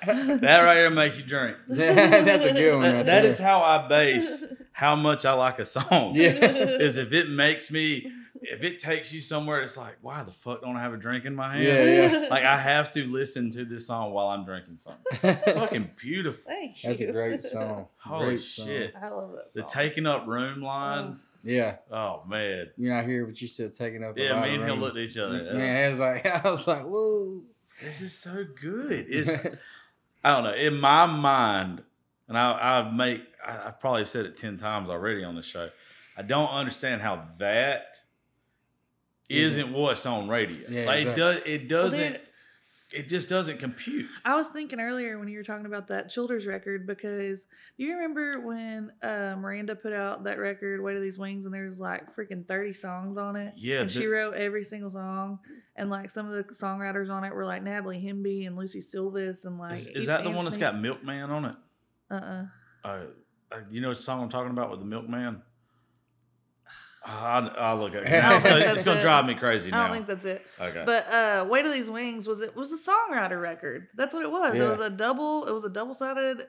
morning. 0.06 0.38
that 0.40 0.60
right 0.60 0.74
there 0.74 0.90
make 0.90 1.16
you 1.16 1.24
drink. 1.24 1.56
That's 1.68 2.46
a 2.46 2.52
good 2.52 2.74
one. 2.74 2.82
That- 2.82 2.96
right 2.98 3.06
that 3.06 3.22
there. 3.22 3.30
is 3.32 3.38
how 3.38 3.60
I 3.62 3.88
base 3.88 4.44
how 4.72 4.94
much 4.94 5.24
I 5.24 5.32
like 5.32 5.58
a 5.58 5.64
song. 5.64 6.12
Yeah. 6.14 6.30
Is 6.44 6.96
if 6.96 7.12
it 7.12 7.28
makes 7.28 7.72
me, 7.72 8.10
if 8.42 8.62
it 8.62 8.78
takes 8.80 9.12
you 9.12 9.20
somewhere, 9.20 9.60
it's 9.62 9.76
like, 9.76 9.96
why 10.00 10.22
the 10.22 10.32
fuck 10.32 10.62
don't 10.62 10.76
I 10.76 10.80
have 10.82 10.92
a 10.94 10.96
drink 10.96 11.24
in 11.24 11.34
my 11.34 11.52
hand? 11.54 11.64
Yeah, 11.64 11.84
yeah. 11.84 12.28
Like 12.30 12.44
I 12.44 12.56
have 12.58 12.90
to 12.92 13.04
listen 13.06 13.50
to 13.52 13.64
this 13.64 13.86
song 13.86 14.12
while 14.12 14.28
I'm 14.28 14.44
drinking 14.44 14.76
something. 14.78 15.02
It's 15.22 15.52
fucking 15.58 15.90
beautiful. 15.96 16.42
Thank 16.46 16.82
you. 16.82 16.90
That's 16.90 17.00
a 17.02 17.12
great 17.12 17.42
song. 17.54 17.86
Holy 17.98 18.26
Great 18.26 18.40
song. 18.40 18.66
shit. 18.66 18.94
I 19.00 19.08
love 19.08 19.32
that 19.32 19.52
Song. 19.52 19.62
The 19.62 19.62
taking 19.64 20.06
up 20.06 20.26
room 20.26 20.62
line. 20.62 21.16
Yeah, 21.42 21.76
Oh 21.90 22.22
man. 22.28 22.68
you're 22.76 22.94
not 22.94 23.06
here, 23.06 23.24
but 23.26 23.40
you're 23.40 23.48
still 23.48 23.70
taking 23.70 24.04
up. 24.04 24.16
a 24.16 24.20
Yeah, 24.22 24.34
lot 24.34 24.42
me 24.44 24.56
of 24.56 24.62
and 24.62 24.70
him 24.72 24.80
looked 24.80 24.96
at 24.98 25.02
each 25.04 25.16
other. 25.18 25.38
That's- 25.44 25.54
Man, 25.58 25.86
I 25.86 25.88
was 25.90 25.98
like, 26.00 26.26
I 26.26 26.50
was 26.50 26.66
like, 26.66 26.82
whoa. 26.84 27.42
This 27.82 28.02
is 28.02 28.12
so 28.12 28.44
good. 28.60 29.06
It's 29.08 29.32
I 30.22 30.32
don't 30.34 30.44
know. 30.44 30.52
In 30.54 30.78
my 30.78 31.06
mind, 31.06 31.82
and 32.28 32.36
I 32.36 32.52
I 32.82 32.90
make 32.90 33.22
I, 33.44 33.68
I've 33.68 33.80
probably 33.80 34.04
said 34.04 34.26
it 34.26 34.36
ten 34.36 34.58
times 34.58 34.90
already 34.90 35.24
on 35.24 35.34
the 35.34 35.42
show. 35.42 35.70
I 36.16 36.20
don't 36.22 36.50
understand 36.50 37.00
how 37.00 37.24
that 37.38 37.99
Isn't- 39.30 39.60
isn't 39.66 39.72
what's 39.74 40.04
on 40.06 40.28
radio. 40.28 40.68
Yeah, 40.68 40.84
like 40.86 40.98
exactly. 41.06 41.12
it 41.12 41.16
does. 41.16 41.36
It 41.46 41.68
doesn't. 41.68 42.12
dude- 42.12 42.20
it 42.92 43.08
just 43.08 43.28
doesn't 43.28 43.58
compute. 43.60 44.08
I 44.24 44.34
was 44.34 44.48
thinking 44.48 44.80
earlier 44.80 45.16
when 45.18 45.28
you 45.28 45.38
were 45.38 45.44
talking 45.44 45.66
about 45.66 45.86
that 45.88 46.10
Childers 46.10 46.44
record 46.44 46.88
because 46.88 47.46
do 47.78 47.84
you 47.84 47.94
remember 47.94 48.40
when 48.40 48.90
uh, 49.00 49.36
Miranda 49.38 49.76
put 49.76 49.92
out 49.92 50.24
that 50.24 50.38
record, 50.40 50.82
Weight 50.82 50.96
of 50.96 51.02
These 51.02 51.16
Wings, 51.16 51.44
and 51.44 51.54
there's 51.54 51.78
like 51.78 52.16
freaking 52.16 52.44
30 52.48 52.72
songs 52.72 53.16
on 53.16 53.36
it? 53.36 53.54
Yeah, 53.56 53.82
And 53.82 53.92
she 53.92 54.06
wrote 54.06 54.34
every 54.34 54.64
single 54.64 54.90
song. 54.90 55.38
And 55.76 55.88
like 55.88 56.10
some 56.10 56.28
of 56.28 56.32
the 56.32 56.52
songwriters 56.52 57.10
on 57.10 57.22
it 57.22 57.32
were 57.32 57.46
like 57.46 57.62
Natalie 57.62 58.02
Hemby 58.02 58.48
and 58.48 58.56
Lucy 58.56 58.80
Silvis 58.80 59.44
and 59.44 59.56
like. 59.56 59.74
Is, 59.74 59.86
is 59.86 60.06
that 60.06 60.24
the 60.24 60.30
one 60.30 60.44
that's 60.44 60.56
got 60.56 60.76
Milkman 60.76 61.30
on 61.30 61.44
it? 61.44 61.56
Uh 62.10 62.14
uh 62.14 62.44
Uh, 62.84 63.00
uh, 63.52 63.56
you 63.70 63.80
know 63.80 63.88
what 63.90 64.02
song 64.02 64.20
I'm 64.22 64.28
talking 64.30 64.50
about 64.50 64.68
with 64.70 64.80
the 64.80 64.86
Milkman? 64.86 65.42
I'll, 67.04 67.50
I'll 67.58 67.78
look 67.78 67.94
at 67.94 68.02
it. 68.02 68.12
I 68.12 68.34
It's 68.36 68.44
gonna, 68.44 68.58
it's 68.74 68.84
gonna 68.84 68.98
it. 68.98 69.02
drive 69.02 69.24
me 69.24 69.34
crazy 69.34 69.72
I 69.72 69.86
don't 69.86 69.96
think 69.96 70.06
that's 70.06 70.24
it. 70.24 70.44
okay. 70.60 70.82
But 70.84 71.10
uh 71.12 71.46
Weight 71.48 71.64
of 71.64 71.72
These 71.72 71.88
Wings 71.88 72.26
was 72.26 72.40
it 72.40 72.54
was 72.54 72.72
a 72.72 72.76
songwriter 72.76 73.40
record. 73.40 73.88
That's 73.96 74.12
what 74.14 74.22
it 74.22 74.30
was. 74.30 74.54
Yeah. 74.54 74.64
It 74.64 74.78
was 74.78 74.80
a 74.86 74.90
double 74.90 75.46
it 75.46 75.52
was 75.52 75.64
a 75.64 75.70
double 75.70 75.94
sided 75.94 76.46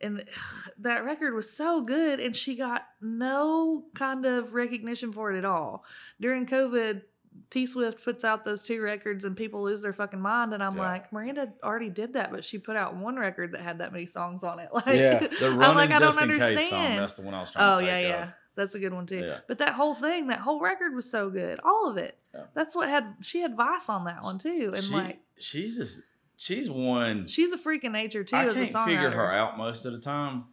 and 0.00 0.24
that 0.78 1.04
record 1.04 1.34
was 1.34 1.50
so 1.52 1.80
good 1.82 2.20
and 2.20 2.36
she 2.36 2.54
got 2.54 2.82
no 3.00 3.84
kind 3.94 4.24
of 4.24 4.54
recognition 4.54 5.12
for 5.12 5.32
it 5.32 5.38
at 5.38 5.44
all. 5.44 5.84
During 6.20 6.46
COVID, 6.46 7.02
T 7.50 7.66
Swift 7.66 8.02
puts 8.02 8.24
out 8.24 8.44
those 8.44 8.62
two 8.62 8.80
records 8.80 9.24
and 9.24 9.36
people 9.36 9.62
lose 9.62 9.82
their 9.82 9.92
fucking 9.92 10.20
mind 10.20 10.54
and 10.54 10.62
I'm 10.62 10.76
Yeah. 10.76 10.82
like, 10.92 11.12
Miranda 11.12 11.52
already 11.62 11.90
did 11.90 12.14
that, 12.14 12.30
but 12.30 12.44
she 12.44 12.58
put 12.58 12.76
out 12.76 12.96
one 12.96 13.16
record 13.16 13.52
that 13.52 13.60
had 13.60 13.78
that 13.78 13.92
many 13.92 14.06
songs 14.06 14.42
on 14.44 14.58
it. 14.58 14.68
Like 14.72 14.86
Yeah. 14.96 15.18
the 15.18 15.48
I'm 15.48 15.58
running 15.58 15.76
like, 15.76 15.90
I 15.90 15.98
don't 15.98 16.12
just 16.14 16.20
in 16.22 16.28
case 16.30 16.38
song. 16.38 16.78
understand. 16.78 16.98
That's 17.00 17.14
the 17.14 17.22
one 17.22 17.34
I 17.34 17.40
was 17.40 17.50
trying 17.50 17.76
Oh 17.76 17.80
to 17.80 17.86
yeah, 17.86 17.98
yeah. 17.98 18.22
of. 18.22 18.28
That's 18.56 18.74
a 18.74 18.78
good 18.78 18.92
one 18.92 19.06
too. 19.06 19.18
Yeah. 19.18 19.38
But 19.46 19.58
that 19.58 19.74
whole 19.74 19.94
thing, 19.94 20.28
that 20.28 20.40
whole 20.40 20.60
record 20.60 20.94
was 20.94 21.08
so 21.08 21.30
good. 21.30 21.60
All 21.62 21.88
of 21.88 21.98
it. 21.98 22.16
Yeah. 22.34 22.44
That's 22.54 22.74
what 22.74 22.88
had 22.88 23.14
she 23.20 23.40
had 23.40 23.54
Vice 23.54 23.88
on 23.88 24.04
that 24.06 24.22
one 24.22 24.38
too. 24.38 24.72
And 24.74 24.82
she, 24.82 24.94
like 24.94 25.20
she's 25.38 25.76
just 25.76 26.00
she's 26.36 26.70
one. 26.70 27.28
she's 27.28 27.52
a 27.52 27.58
freak 27.58 27.84
of 27.84 27.92
nature 27.92 28.24
too 28.24 28.36
I 28.36 28.46
as 28.46 28.56
a 28.56 28.66
can't 28.66 28.88
figure 28.88 29.10
her 29.10 29.32
out 29.32 29.58
most 29.58 29.84
of 29.84 29.92
the 29.92 30.00
time. 30.00 30.44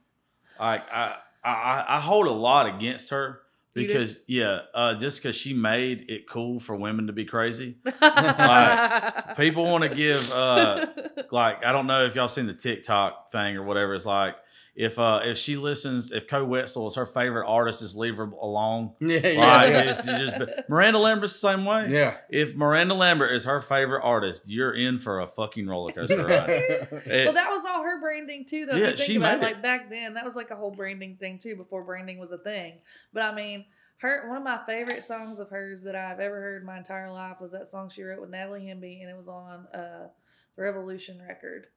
Like 0.60 0.82
I, 0.94 1.16
I, 1.44 1.86
I 1.88 2.00
hold 2.02 2.28
a 2.28 2.32
lot 2.32 2.68
against 2.68 3.10
her 3.10 3.40
because 3.74 4.18
yeah, 4.28 4.60
uh, 4.74 4.96
just 4.96 5.18
because 5.18 5.36
she 5.36 5.54
made 5.54 6.06
it 6.10 6.28
cool 6.30 6.60
for 6.60 6.76
women 6.76 7.08
to 7.08 7.14
be 7.14 7.26
crazy. 7.26 7.78
Like, 8.02 9.38
People 9.38 9.66
want 9.66 9.84
to 9.84 9.96
give 9.96 10.32
uh, 10.32 10.88
like 11.32 11.66
I 11.66 11.72
don't 11.72 11.88
know 11.88 12.06
if 12.06 12.16
y'all 12.16 12.28
seen 12.28 12.46
the 12.48 12.54
TikTok 12.54 13.32
thing 13.32 13.56
or 13.56 13.64
whatever. 13.64 13.96
It's 13.96 14.06
like 14.06 14.36
if 14.76 14.98
uh 14.98 15.20
if 15.24 15.38
she 15.38 15.56
listens, 15.56 16.12
if 16.12 16.28
Koe 16.28 16.44
Wetzel 16.46 16.88
is 16.88 16.96
her 16.96 17.06
favorite 17.06 17.48
artist, 17.48 17.82
just 17.82 17.96
leave 17.96 18.18
her 18.18 18.24
alone. 18.24 18.94
Yeah, 19.02 19.18
Like, 19.18 19.70
yeah, 19.72 19.82
it's 19.92 20.06
just 20.06 20.36
Miranda 20.68 20.98
Lambert's 21.00 21.34
the 21.34 21.48
same 21.50 21.64
way. 21.66 21.88
yeah. 21.92 22.18
If 22.30 22.56
Miranda 22.56 22.96
Lambert 22.96 23.32
is 23.34 23.46
her 23.46 23.62
favorite 23.62 24.02
artist, 24.04 24.44
you're 24.46 24.74
in 24.74 24.98
for 25.00 25.20
a 25.22 25.28
fucking 25.28 25.68
roller 25.68 25.92
coaster 25.92 26.26
ride. 26.26 26.50
It- 27.06 27.26
well, 27.26 27.34
that 27.34 27.52
was 27.52 27.64
all 27.66 27.84
her 27.84 28.00
branding 28.02 28.46
too, 28.46 28.66
though. 28.66 28.76
Yeah, 28.76 28.86
if 28.88 28.92
you 28.92 28.98
think 28.98 29.06
she 29.12 29.16
about 29.18 29.36
it, 29.38 29.42
made 29.42 29.48
it. 29.48 29.54
like 29.54 29.62
back 29.62 29.90
then, 29.90 30.14
that 30.16 30.26
was 30.26 30.36
like 30.36 30.50
a 30.52 30.56
whole 30.56 30.72
branding 30.72 31.18
thing 31.20 31.38
too, 31.40 31.56
before 31.56 31.84
branding 31.84 32.18
was 32.20 32.32
a 32.32 32.38
thing. 32.40 32.80
But 33.14 33.24
I 33.24 33.36
mean, 33.36 33.66
her 33.98 34.28
one 34.28 34.38
of 34.38 34.44
my 34.44 34.60
favorite 34.66 35.06
songs 35.06 35.40
of 35.40 35.50
hers 35.50 35.84
that 35.84 35.96
I've 35.96 36.20
ever 36.20 36.42
heard 36.42 36.62
in 36.62 36.66
my 36.66 36.78
entire 36.80 37.12
life 37.12 37.38
was 37.40 37.52
that 37.52 37.68
song 37.68 37.92
she 37.94 38.02
wrote 38.04 38.20
with 38.22 38.32
Natalie 38.32 38.62
Hemby, 38.62 39.02
and 39.02 39.10
it 39.10 39.16
was 39.16 39.28
on 39.28 39.68
uh, 39.74 40.08
the 40.56 40.62
Revolution 40.64 41.22
record, 41.26 41.68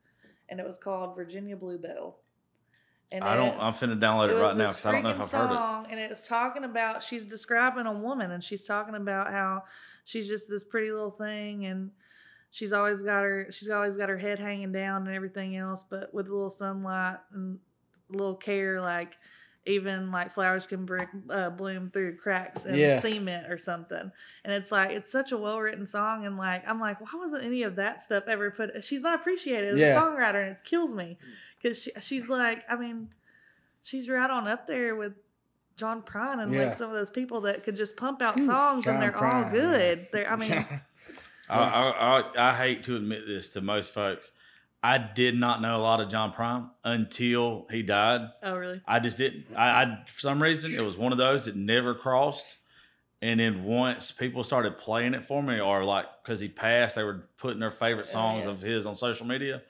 and 0.48 0.58
it 0.58 0.66
was 0.66 0.78
called 0.78 1.14
Virginia 1.14 1.56
Bluebell. 1.56 2.16
And 3.12 3.22
I 3.22 3.36
don't. 3.36 3.56
I'm 3.60 3.72
finna 3.72 3.98
download 4.00 4.30
it, 4.30 4.34
was 4.34 4.40
right 4.42 4.56
now 4.56 4.68
because 4.68 4.86
I 4.86 4.92
don't 4.92 5.04
know 5.04 5.10
if 5.10 5.20
I've 5.20 5.30
heard 5.30 5.52
it. 5.52 5.54
song, 5.54 5.86
And 5.90 6.00
it's 6.00 6.26
talking 6.26 6.64
about 6.64 7.04
she's 7.04 7.24
describing 7.24 7.86
a 7.86 7.92
woman, 7.92 8.32
and 8.32 8.42
she's 8.42 8.64
talking 8.64 8.96
about 8.96 9.30
how 9.30 9.62
she's 10.04 10.26
just 10.26 10.48
this 10.48 10.64
pretty 10.64 10.90
little 10.90 11.12
thing, 11.12 11.66
and 11.66 11.92
she's 12.50 12.72
always 12.72 13.02
got 13.02 13.22
her 13.22 13.46
she's 13.50 13.68
always 13.68 13.96
got 13.96 14.08
her 14.08 14.18
head 14.18 14.38
hanging 14.38 14.72
down 14.72 15.06
and 15.06 15.14
everything 15.14 15.56
else, 15.56 15.84
but 15.88 16.12
with 16.12 16.26
a 16.28 16.32
little 16.32 16.50
sunlight 16.50 17.18
and 17.32 17.58
a 18.12 18.16
little 18.16 18.34
care, 18.34 18.80
like 18.80 19.16
even 19.66 20.10
like 20.12 20.32
flowers 20.32 20.66
can 20.66 20.84
brick, 20.86 21.08
uh, 21.28 21.50
bloom 21.50 21.90
through 21.90 22.16
cracks 22.16 22.64
in 22.66 22.76
Yeah. 22.76 23.00
cement 23.00 23.50
or 23.50 23.58
something. 23.58 24.10
And 24.44 24.52
it's 24.54 24.70
like 24.70 24.90
it's 24.92 25.10
such 25.10 25.32
a 25.32 25.36
well 25.36 25.58
written 25.60 25.86
song, 25.86 26.24
and 26.24 26.36
like 26.36 26.62
I'm 26.68 26.80
like, 26.80 27.00
why 27.00 27.08
wasn't 27.18 27.44
any 27.44 27.62
of 27.64 27.76
that 27.76 28.02
stuff 28.02 28.24
ever 28.28 28.50
put? 28.50 28.82
She's 28.84 29.00
not 29.02 29.14
appreciated 29.20 29.74
as 29.74 29.80
Yeah. 29.80 29.96
a 29.96 30.00
songwriter, 30.00 30.42
and 30.46 30.52
it 30.56 30.64
kills 30.64 30.94
me 30.94 31.18
because 31.60 31.82
she, 31.82 31.90
she's 32.00 32.28
like, 32.28 32.64
I 32.70 32.76
mean, 32.76 33.08
she's 33.82 34.08
right 34.08 34.30
on 34.30 34.46
up 34.46 34.66
there 34.66 34.94
with 34.96 35.14
John 35.76 36.00
Prine 36.02 36.42
and 36.42 36.52
Yeah. 36.52 36.66
like 36.66 36.74
some 36.78 36.88
of 36.90 36.96
those 36.96 37.10
people 37.10 37.42
that 37.42 37.64
could 37.64 37.76
just 37.76 37.96
pump 37.96 38.22
out 38.22 38.38
songs 38.40 38.84
John 38.84 38.94
and 38.94 39.02
they're 39.02 39.16
all 39.24 39.50
good. 39.50 40.08
They're, 40.12 40.30
I 40.30 40.36
mean, 40.40 40.52
I, 41.48 41.58
I, 41.58 42.20
I, 42.38 42.50
I 42.52 42.54
hate 42.56 42.84
to 42.84 42.96
admit 42.96 43.26
this 43.26 43.48
to 43.50 43.60
most 43.60 43.92
folks. 43.92 44.30
I 44.94 44.98
did 44.98 45.34
not 45.36 45.60
know 45.62 45.76
a 45.76 45.82
lot 45.82 46.00
of 46.00 46.08
John 46.08 46.32
Prine 46.32 46.68
until 46.84 47.66
he 47.70 47.82
died. 47.82 48.28
oh 48.42 48.56
really? 48.56 48.80
I 48.86 48.98
just 49.00 49.18
didn't. 49.18 49.46
I, 49.56 49.82
I 49.82 49.98
for 50.06 50.20
some 50.20 50.42
reason 50.42 50.74
it 50.74 50.82
was 50.84 50.96
one 50.96 51.12
of 51.12 51.18
those 51.18 51.46
that 51.46 51.56
never 51.56 51.94
crossed. 51.94 52.56
And 53.22 53.40
then 53.40 53.64
once 53.64 54.12
people 54.12 54.44
started 54.44 54.76
playing 54.78 55.14
it 55.14 55.24
for 55.24 55.42
me, 55.42 55.58
or 55.58 55.84
like 55.84 56.04
because 56.22 56.38
he 56.38 56.48
passed, 56.48 56.96
they 56.96 57.02
were 57.02 57.28
putting 57.38 57.60
their 57.60 57.70
favorite 57.70 58.06
Oh, 58.10 58.12
songs 58.12 58.44
yeah. 58.44 58.50
of 58.50 58.60
his 58.60 58.86
on 58.86 58.94
social 58.94 59.26
media. 59.26 59.62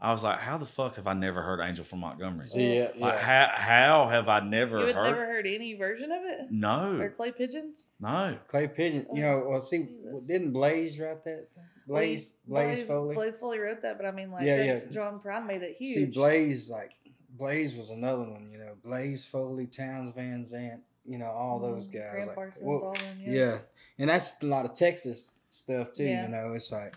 I 0.00 0.12
was 0.12 0.22
like, 0.22 0.38
how 0.38 0.58
the 0.58 0.64
fuck 0.64 0.94
have 0.94 1.08
I 1.08 1.12
never 1.12 1.42
heard 1.42 1.60
Angel 1.60 1.84
from 1.84 1.98
Montgomery? 2.00 2.46
See, 2.46 2.76
yeah, 2.76 2.84
Like, 2.98 3.14
yeah. 3.14 3.18
how, 3.18 3.50
how 3.54 4.08
have 4.10 4.28
I 4.28 4.38
never 4.40 4.78
You 4.78 4.86
had 4.86 4.94
heard? 4.94 5.04
never 5.10 5.26
heard 5.26 5.46
any 5.46 5.74
version 5.74 6.12
of 6.12 6.22
it? 6.24 6.50
No. 6.52 6.98
Or 7.00 7.10
Clay 7.10 7.32
Pigeons? 7.32 7.90
no. 7.98 8.36
Clay 8.46 8.68
Pigeon. 8.68 9.06
You 9.12 9.22
know, 9.22 9.46
well, 9.48 9.60
see, 9.60 9.84
Jesus. 9.84 10.24
didn't 10.28 10.52
Blaze 10.52 11.00
write 11.00 11.24
that? 11.24 11.48
Blaze, 11.88 12.30
Blaze, 12.46 12.86
Foley. 12.86 13.14
Blaze 13.14 13.36
Foley 13.38 13.58
wrote 13.58 13.82
that, 13.82 13.96
but 13.96 14.06
I 14.06 14.12
mean, 14.12 14.30
like, 14.30 14.44
Yeah, 14.44 14.62
yeah. 14.62 14.80
John 14.92 15.18
Prine 15.24 15.46
made 15.46 15.62
it 15.62 15.76
huge. 15.78 15.94
See, 15.94 16.04
Blaze 16.04 16.70
like 16.70 16.92
Blaze 17.30 17.74
was 17.74 17.90
another 17.90 18.22
one. 18.22 18.50
You 18.52 18.58
know, 18.58 18.74
Blaze 18.84 19.24
Foley, 19.24 19.66
Townes 19.66 20.14
Van 20.14 20.44
Zandt. 20.44 20.82
You 21.06 21.16
know, 21.18 21.30
all 21.30 21.58
those 21.58 21.88
Mhm. 21.88 21.92
guys. 21.94 22.10
Gram 22.12 22.26
like, 22.26 22.34
Parsons, 22.36 22.64
well, 22.64 22.78
all 22.80 22.92
them. 22.92 23.18
yeah. 23.26 23.58
and 23.98 24.10
that's 24.10 24.40
a 24.42 24.46
lot 24.46 24.64
of 24.66 24.74
Texas 24.74 25.32
stuff 25.50 25.94
too. 25.94 26.04
Yeah. 26.04 26.24
You 26.26 26.28
know, 26.28 26.52
it's 26.52 26.70
like, 26.70 26.94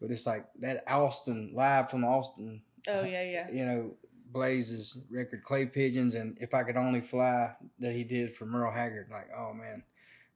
but 0.00 0.10
it's 0.10 0.26
like 0.26 0.46
that 0.60 0.84
Austin 0.86 1.52
live 1.54 1.90
from 1.90 2.04
Austin. 2.04 2.62
Oh 2.86 3.00
uh, 3.00 3.04
yeah, 3.04 3.24
yeah. 3.24 3.50
You 3.50 3.64
know, 3.64 3.94
Blaze's 4.32 4.98
record 5.10 5.42
Clay 5.42 5.66
Pigeons 5.66 6.14
and 6.14 6.36
If 6.40 6.54
I 6.54 6.62
Could 6.62 6.76
Only 6.76 7.00
Fly 7.00 7.54
that 7.80 7.92
he 7.92 8.04
did 8.04 8.36
for 8.36 8.46
Merle 8.46 8.72
Haggard. 8.72 9.08
Like, 9.10 9.28
oh 9.36 9.52
man, 9.52 9.82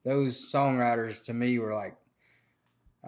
those 0.05 0.51
songwriters 0.53 1.23
to 1.25 1.35
me 1.35 1.59
were 1.59 1.75
like, 1.75 1.97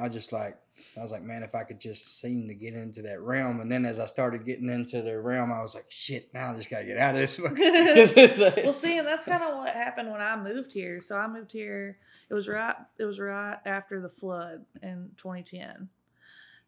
I 0.01 0.09
just 0.09 0.33
like, 0.33 0.59
I 0.99 1.03
was 1.03 1.13
like, 1.13 1.23
man, 1.23 1.45
if 1.45 1.55
I 1.55 1.63
could 1.63 1.81
just 1.81 2.21
seem 2.21 2.49
to 2.49 2.55
get 2.55 2.75
into 2.75 3.03
that 3.03 3.21
realm. 3.21 3.61
And 3.61 3.71
then 3.71 3.85
as 3.85 4.01
I 4.01 4.07
started 4.07 4.45
getting 4.45 4.69
into 4.69 5.03
the 5.03 5.21
realm, 5.21 5.53
I 5.53 5.63
was 5.63 5.75
like, 5.75 5.87
shit, 5.89 6.35
now 6.35 6.51
I 6.51 6.55
just 6.55 6.69
gotta 6.69 6.85
get 6.85 6.99
out 6.99 7.15
of 7.15 7.21
this. 7.21 7.39
It's 7.39 8.15
just 8.15 8.39
like- 8.41 8.57
well, 8.57 8.73
see, 8.73 8.99
and 8.99 9.07
that's 9.07 9.27
kind 9.27 9.43
of 9.43 9.57
what 9.57 9.71
happened 9.71 10.11
when 10.11 10.21
I 10.21 10.37
moved 10.37 10.73
here. 10.73 11.01
So 11.01 11.17
I 11.17 11.29
moved 11.29 11.53
here. 11.53 11.99
It 12.29 12.35
was 12.35 12.49
right. 12.49 12.75
It 12.99 13.05
was 13.05 13.21
right 13.21 13.59
after 13.65 14.01
the 14.01 14.09
flood 14.09 14.65
in 14.83 15.11
2010, 15.17 15.89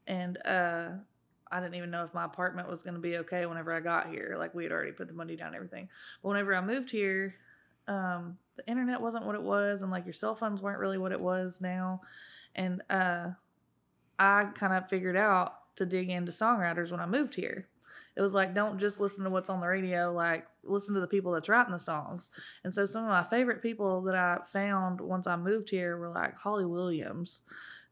and 0.06 0.38
uh, 0.44 0.88
I 1.50 1.60
didn't 1.60 1.74
even 1.76 1.90
know 1.90 2.04
if 2.04 2.14
my 2.14 2.24
apartment 2.24 2.68
was 2.68 2.82
going 2.82 2.94
to 2.94 3.00
be 3.00 3.18
okay 3.18 3.46
whenever 3.46 3.72
I 3.72 3.80
got 3.80 4.08
here. 4.08 4.36
Like 4.38 4.54
we 4.54 4.64
had 4.64 4.72
already 4.72 4.92
put 4.92 5.08
the 5.08 5.14
money 5.14 5.36
down, 5.36 5.54
everything. 5.54 5.88
But 6.22 6.28
whenever 6.30 6.54
I 6.54 6.60
moved 6.60 6.90
here, 6.90 7.34
um, 7.88 8.38
the 8.56 8.66
internet 8.68 9.00
wasn't 9.00 9.26
what 9.26 9.34
it 9.34 9.42
was, 9.42 9.82
and 9.82 9.90
like 9.90 10.04
your 10.04 10.14
cell 10.14 10.34
phones 10.34 10.60
weren't 10.60 10.80
really 10.80 10.98
what 10.98 11.12
it 11.12 11.20
was 11.20 11.60
now, 11.60 12.00
and 12.54 12.82
uh, 12.90 13.28
I 14.18 14.46
kind 14.54 14.72
of 14.72 14.88
figured 14.88 15.16
out 15.16 15.74
to 15.76 15.86
dig 15.86 16.10
into 16.10 16.32
songwriters 16.32 16.90
when 16.90 17.00
I 17.00 17.06
moved 17.06 17.34
here. 17.34 17.68
It 18.16 18.22
was 18.22 18.32
like, 18.32 18.54
don't 18.54 18.78
just 18.78 18.98
listen 18.98 19.24
to 19.24 19.30
what's 19.30 19.50
on 19.50 19.60
the 19.60 19.66
radio, 19.66 20.10
like, 20.10 20.46
listen 20.64 20.94
to 20.94 21.00
the 21.00 21.06
people 21.06 21.32
that's 21.32 21.50
writing 21.50 21.72
the 21.72 21.78
songs. 21.78 22.30
And 22.64 22.74
so, 22.74 22.86
some 22.86 23.04
of 23.04 23.10
my 23.10 23.24
favorite 23.24 23.62
people 23.62 24.00
that 24.02 24.14
I 24.14 24.38
found 24.50 25.02
once 25.02 25.26
I 25.26 25.36
moved 25.36 25.68
here 25.68 25.98
were 25.98 26.08
like 26.08 26.34
Holly 26.36 26.64
Williams, 26.64 27.42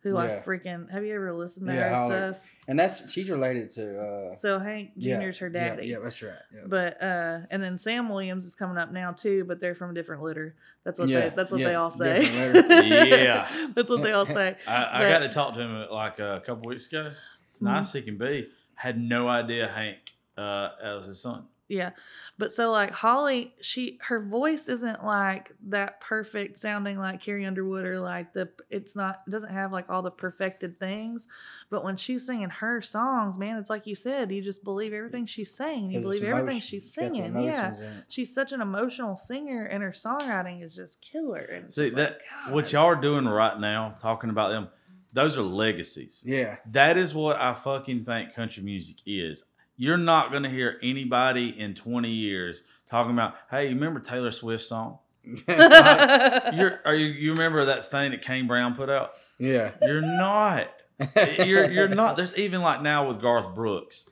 who 0.05 0.17
I 0.17 0.27
Yeah. 0.29 0.43
freaking 0.43 0.89
have 0.91 1.05
you 1.05 1.15
ever 1.17 1.33
listened 1.33 1.67
to 1.67 1.75
Yeah, 1.75 1.89
her 1.89 1.95
Holly. 1.97 2.11
stuff? 2.11 2.37
and 2.69 2.79
that's 2.79 3.11
she's 3.13 3.29
related 3.29 3.69
to 3.71 4.01
uh 4.01 4.35
So, 4.37 4.59
Hank 4.61 4.93
yeah, 4.97 5.19
Jr.'s 5.21 5.39
her 5.39 5.49
yeah, 5.49 5.69
daddy. 5.75 5.87
Yeah, 5.89 5.97
that's 6.03 6.23
right. 6.23 6.33
Yeah. 6.55 6.61
But 6.67 7.03
uh, 7.03 7.41
and 7.51 7.63
then 7.63 7.79
Sam 7.79 8.09
Williams 8.09 8.47
is 8.47 8.55
coming 8.55 8.79
up 8.79 8.93
now 8.93 9.11
too, 9.13 9.45
but 9.45 9.61
they're 9.61 9.75
from 9.75 9.91
a 9.91 9.95
different 9.95 10.23
litter. 10.23 10.55
That's 10.85 10.99
what 10.99 11.09
Yeah, 11.09 11.29
they. 11.31 11.37
That's 11.37 11.51
what 11.51 11.61
yeah, 11.61 11.69
they 11.69 11.75
all 11.75 11.91
say. 11.91 12.21
different. 12.21 12.71
Yeah. 13.09 13.49
that's 13.75 13.91
what 13.91 14.03
they 14.03 14.13
all 14.13 14.27
say. 14.27 14.57
I, 14.67 14.75
I 14.85 14.99
But- 15.01 15.11
got 15.11 15.19
to 15.21 15.29
talk 15.29 15.55
to 15.55 15.61
him 15.61 15.87
like 15.91 16.19
a 16.21 16.43
couple 16.47 16.69
weeks 16.69 16.87
ago. 16.87 17.11
As 17.55 17.61
nice 17.63 17.93
he 17.93 18.03
can 18.03 18.17
be. 18.19 18.49
Had 18.77 18.99
no 19.01 19.29
idea 19.29 19.69
Hank 19.69 19.99
uh, 20.37 20.69
was 20.83 21.07
his 21.07 21.21
son. 21.21 21.45
Yeah. 21.75 21.91
But 22.39 22.53
so 22.53 22.71
like 22.71 22.91
Holly, 22.91 23.55
she 23.61 23.99
her 24.03 24.21
voice 24.21 24.69
isn't 24.69 25.05
like 25.05 25.53
that 25.69 26.01
perfect 26.01 26.59
sounding 26.59 26.99
like 26.99 27.21
Carrie 27.21 27.47
Underwood 27.47 27.85
or 27.85 28.01
like 28.01 28.33
the 28.33 28.49
it's 28.71 28.97
not 28.97 29.21
it 29.27 29.31
doesn't 29.31 29.53
have 29.53 29.73
like 29.73 29.91
all 29.91 30.03
the 30.03 30.11
perfected 30.11 30.79
things. 30.79 31.29
But 31.71 31.85
when 31.85 31.97
she's 31.97 32.27
singing 32.27 32.51
her 32.51 32.81
songs, 32.83 33.39
man, 33.39 33.57
it's 33.57 33.71
like 33.71 33.87
you 33.87 33.95
said, 33.95 34.33
you 34.33 34.43
just 34.43 34.65
believe 34.65 34.93
everything 34.93 35.27
she's 35.27 35.55
saying. 35.55 35.91
You 35.91 36.01
believe 36.01 36.25
everything 36.25 36.61
she's 36.61 36.87
it's 36.87 36.97
got 36.97 37.11
the 37.13 37.17
singing. 37.17 37.43
Yeah. 37.43 37.69
emotions 37.69 37.81
in 37.81 37.87
it. 37.87 38.05
She's 38.09 38.35
such 38.35 38.53
an 38.53 38.61
emotional 38.61 39.17
singer 39.17 39.65
and 39.65 39.83
her 39.83 39.93
songwriting 39.93 40.65
is 40.65 40.75
just 40.75 41.01
killer. 41.01 41.39
And 41.39 41.73
See 41.73 41.91
that 41.91 42.21
like, 42.47 42.55
what 42.55 42.73
y'all 42.73 42.87
are 42.87 42.97
doing 42.97 43.27
right 43.27 43.59
now, 43.59 43.97
talking 44.01 44.31
about 44.31 44.51
them, 44.51 44.69
those 45.13 45.39
are 45.39 45.43
legacies. 45.43 46.25
Yeah. 46.27 46.57
That 46.67 46.97
is 46.97 47.15
what 47.15 47.37
I 47.37 47.55
fucking 47.55 48.05
think 48.05 48.35
country 48.35 48.63
music 48.63 48.97
is. 49.07 49.45
You're 49.77 49.97
not 49.97 50.33
gonna 50.33 50.51
hear 50.51 50.79
anybody 50.83 51.55
in 51.59 51.75
20 51.75 52.11
years 52.11 52.63
talking 52.89 53.13
about, 53.13 53.35
hey, 53.51 53.65
you 53.69 53.75
remember 53.75 54.01
Taylor 54.01 54.31
Swift's 54.31 54.69
song? 54.69 54.99
You're, 55.49 56.81
are 56.85 56.95
you, 56.95 57.07
you 57.07 57.33
remember 57.33 57.65
that 57.65 57.85
thing 57.87 58.11
that 58.11 58.23
Kane 58.23 58.47
Brown 58.47 58.75
put 58.75 58.91
out? 58.91 59.13
yeah. 59.39 59.73
You're 59.83 60.03
not. 60.03 60.69
you're 61.39 61.71
you're 61.71 61.89
not. 61.89 62.17
There's 62.17 62.37
even 62.39 62.63
like 62.63 62.83
now 62.83 63.09
with 63.09 63.21
Garth 63.21 63.55
Brooks. 63.55 64.09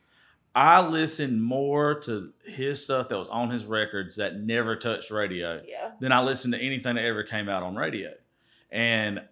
I 0.55 0.87
listen 0.87 1.41
more 1.41 1.99
to 2.01 2.33
his 2.45 2.85
stuff 2.85 3.09
that 3.09 3.19
was 3.19 3.31
on 3.31 3.51
his 3.51 3.65
records 3.65 4.17
that 4.17 4.37
never 4.37 4.77
touched 4.77 5.11
radio 5.11 5.61
yeah. 5.67 5.93
than 6.01 6.13
I 6.13 6.21
listen 6.21 6.51
to 6.53 6.59
anything 6.59 6.97
that 6.97 7.05
ever 7.05 7.23
came 7.23 7.49
out 7.49 7.63
on 7.63 7.75
radio. 7.75 8.11
And 8.71 9.23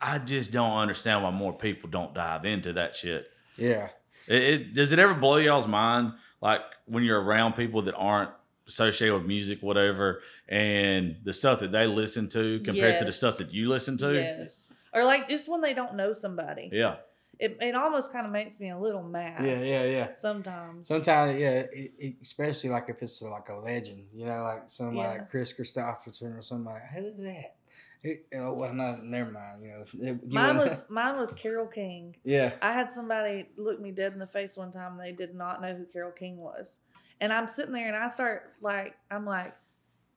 I 0.00 0.18
just 0.18 0.52
don't 0.52 0.76
understand 0.76 1.22
why 1.22 1.30
more 1.32 1.52
people 1.52 1.90
don't 1.90 2.14
dive 2.14 2.46
into 2.46 2.72
that 2.74 2.96
shit. 2.96 3.26
Yeah. 3.56 3.88
It, 4.26 4.42
it, 4.42 4.74
does 4.74 4.92
it 4.92 4.98
ever 4.98 5.14
blow 5.14 5.36
y'all's 5.36 5.66
mind, 5.66 6.12
like 6.40 6.60
when 6.86 7.04
you're 7.04 7.20
around 7.20 7.54
people 7.54 7.82
that 7.82 7.94
aren't 7.94 8.30
associated 8.66 9.14
with 9.14 9.26
music, 9.26 9.62
whatever, 9.62 10.22
and 10.48 11.16
the 11.24 11.32
stuff 11.32 11.60
that 11.60 11.72
they 11.72 11.86
listen 11.86 12.28
to 12.30 12.60
compared 12.60 12.98
to 12.98 13.04
the 13.04 13.12
stuff 13.12 13.38
that 13.38 13.52
you 13.52 13.68
listen 13.68 13.98
to? 13.98 14.14
Yes. 14.14 14.70
Or 14.92 15.04
like 15.04 15.28
just 15.28 15.48
when 15.48 15.60
they 15.60 15.74
don't 15.74 15.94
know 15.94 16.12
somebody. 16.12 16.70
Yeah. 16.72 16.96
It 17.40 17.58
it 17.60 17.74
almost 17.74 18.12
kind 18.12 18.26
of 18.26 18.32
makes 18.32 18.60
me 18.60 18.70
a 18.70 18.78
little 18.78 19.02
mad. 19.02 19.44
Yeah. 19.44 19.60
Yeah. 19.60 19.84
Yeah. 19.84 20.08
Sometimes. 20.16 20.86
Sometimes, 20.86 21.36
yeah, 21.38 21.50
it, 21.72 21.92
it, 21.98 22.14
especially 22.22 22.70
like 22.70 22.88
if 22.88 23.02
it's 23.02 23.20
like 23.20 23.48
a 23.48 23.56
legend, 23.56 24.04
you 24.14 24.24
know, 24.26 24.42
like 24.44 24.62
somebody 24.68 24.98
Yeah. 24.98 25.08
like 25.14 25.30
Kris 25.30 25.52
Kristofferson 25.52 26.38
or 26.38 26.42
somebody. 26.42 26.80
Like, 26.80 27.02
Who's 27.04 27.16
that? 27.18 27.56
It, 28.04 28.26
oh, 28.36 28.52
well, 28.52 28.72
no, 28.74 28.98
never 29.02 29.30
mind. 29.32 29.62
You 29.64 29.70
know, 29.70 29.84
It- 30.10 30.20
you 30.26 30.34
Mine 30.34 30.56
know- 30.56 30.62
was 30.64 30.82
mine 30.88 31.16
was 31.18 31.32
Carole 31.32 31.66
King. 31.66 32.14
yeah, 32.22 32.52
I 32.62 32.72
had 32.74 32.92
somebody 32.92 33.48
look 33.56 33.80
me 33.80 33.90
dead 33.92 34.12
in 34.12 34.18
the 34.18 34.26
face 34.26 34.56
one 34.56 34.70
time. 34.70 34.92
and 34.92 35.00
They 35.00 35.12
did 35.12 35.34
not 35.34 35.62
know 35.62 35.74
who 35.74 35.84
Carole 35.86 36.12
King 36.12 36.36
was, 36.36 36.80
and 37.20 37.32
I'm 37.32 37.46
sitting 37.48 37.72
there 37.72 37.86
and 37.88 37.96
I 37.96 38.08
start 38.08 38.52
like 38.60 38.94
I'm 39.10 39.24
like, 39.24 39.54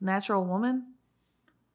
natural 0.02 0.44
woman. 0.44 0.94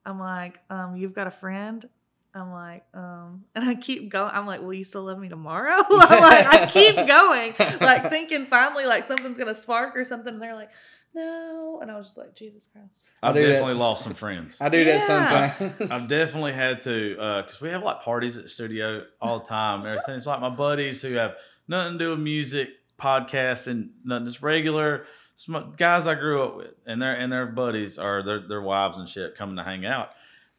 I'm 0.04 0.18
like, 0.20 0.58
um, 0.68 0.96
you've 0.96 1.14
got 1.14 1.26
a 1.28 1.30
friend. 1.30 1.88
I'm 2.34 2.50
like, 2.50 2.84
um, 2.94 3.44
and 3.54 3.64
I 3.64 3.74
keep 3.74 4.10
going. 4.10 4.30
I'm 4.34 4.46
like, 4.46 4.60
will 4.62 4.74
you 4.74 4.84
still 4.84 5.04
love 5.04 5.18
me 5.18 5.28
tomorrow? 5.28 5.76
I'm 5.90 6.20
like, 6.22 6.46
I 6.46 6.66
keep 6.66 6.96
going, 6.96 7.54
like 7.80 8.10
thinking 8.10 8.46
finally 8.46 8.84
like 8.84 9.06
something's 9.08 9.38
gonna 9.38 9.54
spark 9.54 9.96
or 9.96 10.04
something. 10.04 10.34
And 10.34 10.42
they're 10.42 10.54
like, 10.54 10.70
no, 11.14 11.78
and 11.80 11.90
I 11.90 11.96
was 11.98 12.06
just 12.08 12.18
like, 12.18 12.34
Jesus 12.34 12.66
Christ. 12.72 13.06
I 13.22 13.28
I've 13.28 13.34
do 13.34 13.42
that 13.42 13.48
definitely 13.48 13.74
s- 13.74 13.78
lost 13.78 14.04
some 14.04 14.14
friends. 14.14 14.56
I 14.60 14.68
do 14.68 14.84
that 14.84 15.00
sometimes. 15.00 15.90
I've 15.90 16.08
definitely 16.08 16.52
had 16.52 16.80
to 16.82 17.18
uh, 17.20 17.42
because 17.42 17.60
we 17.60 17.68
have 17.70 17.82
like 17.82 18.02
parties 18.02 18.36
at 18.36 18.44
the 18.44 18.48
studio 18.48 19.04
all 19.20 19.40
the 19.40 19.44
time. 19.46 19.80
and 19.80 19.88
Everything. 19.88 20.14
It's 20.16 20.26
like 20.26 20.40
my 20.40 20.50
buddies 20.50 21.02
who 21.02 21.14
have 21.14 21.34
nothing 21.68 21.94
to 21.94 21.98
do 21.98 22.10
with 22.10 22.20
music, 22.20 22.70
podcasting, 22.98 23.90
nothing. 24.04 24.26
Just 24.26 24.42
regular 24.42 25.04
some 25.36 25.72
guys 25.76 26.06
I 26.06 26.14
grew 26.14 26.42
up 26.42 26.56
with, 26.56 26.74
and 26.86 27.00
their 27.02 27.14
and 27.14 27.32
their 27.32 27.46
buddies 27.46 27.98
or 27.98 28.22
their 28.22 28.40
their 28.46 28.62
wives 28.62 28.96
and 28.98 29.08
shit 29.08 29.36
coming 29.36 29.56
to 29.56 29.64
hang 29.64 29.84
out, 29.84 30.10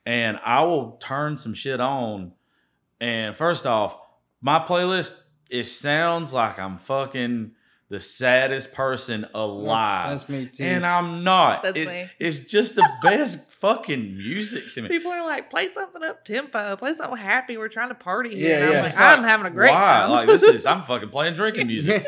and 0.05 0.39
I 0.43 0.63
will 0.63 0.93
turn 1.01 1.37
some 1.37 1.53
shit 1.53 1.79
on. 1.79 2.33
And 2.99 3.35
first 3.35 3.65
off, 3.65 3.97
my 4.41 4.59
playlist 4.59 5.13
it 5.49 5.65
sounds 5.65 6.33
like 6.33 6.57
I'm 6.59 6.77
fucking 6.77 7.51
the 7.93 7.99
saddest 7.99 8.73
person 8.73 9.27
alive. 9.35 10.17
That's 10.17 10.27
me 10.29 10.47
too. 10.47 10.63
And 10.63 10.83
I'm 10.83 11.23
not. 11.23 11.61
That's 11.61 11.77
It- 11.77 11.87
me. 11.87 12.09
It's 12.17 12.39
just 12.39 12.73
the 12.73 12.89
best 13.03 13.51
fucking 13.51 14.17
music 14.17 14.73
to 14.73 14.81
me. 14.81 14.87
People 14.89 15.11
are 15.11 15.23
like, 15.23 15.51
play 15.51 15.71
something 15.71 16.01
up 16.01 16.25
tempo, 16.25 16.75
play 16.75 16.93
something 16.95 17.17
happy. 17.19 17.55
We're 17.55 17.67
trying 17.67 17.89
to 17.89 17.95
party. 17.95 18.29
Yeah, 18.31 18.37
here. 18.47 18.55
And 18.57 18.65
I'm 18.65 18.73
yeah. 18.73 18.81
like, 18.81 18.97
I'm 18.99 19.23
having 19.23 19.45
a 19.45 19.51
great 19.51 19.69
Why? 19.69 19.79
time. 19.83 20.09
Like 20.09 20.27
this 20.27 20.41
is 20.41 20.65
I'm 20.65 20.81
fucking 20.81 21.09
playing 21.09 21.35
drinking 21.35 21.67
music. 21.73 22.03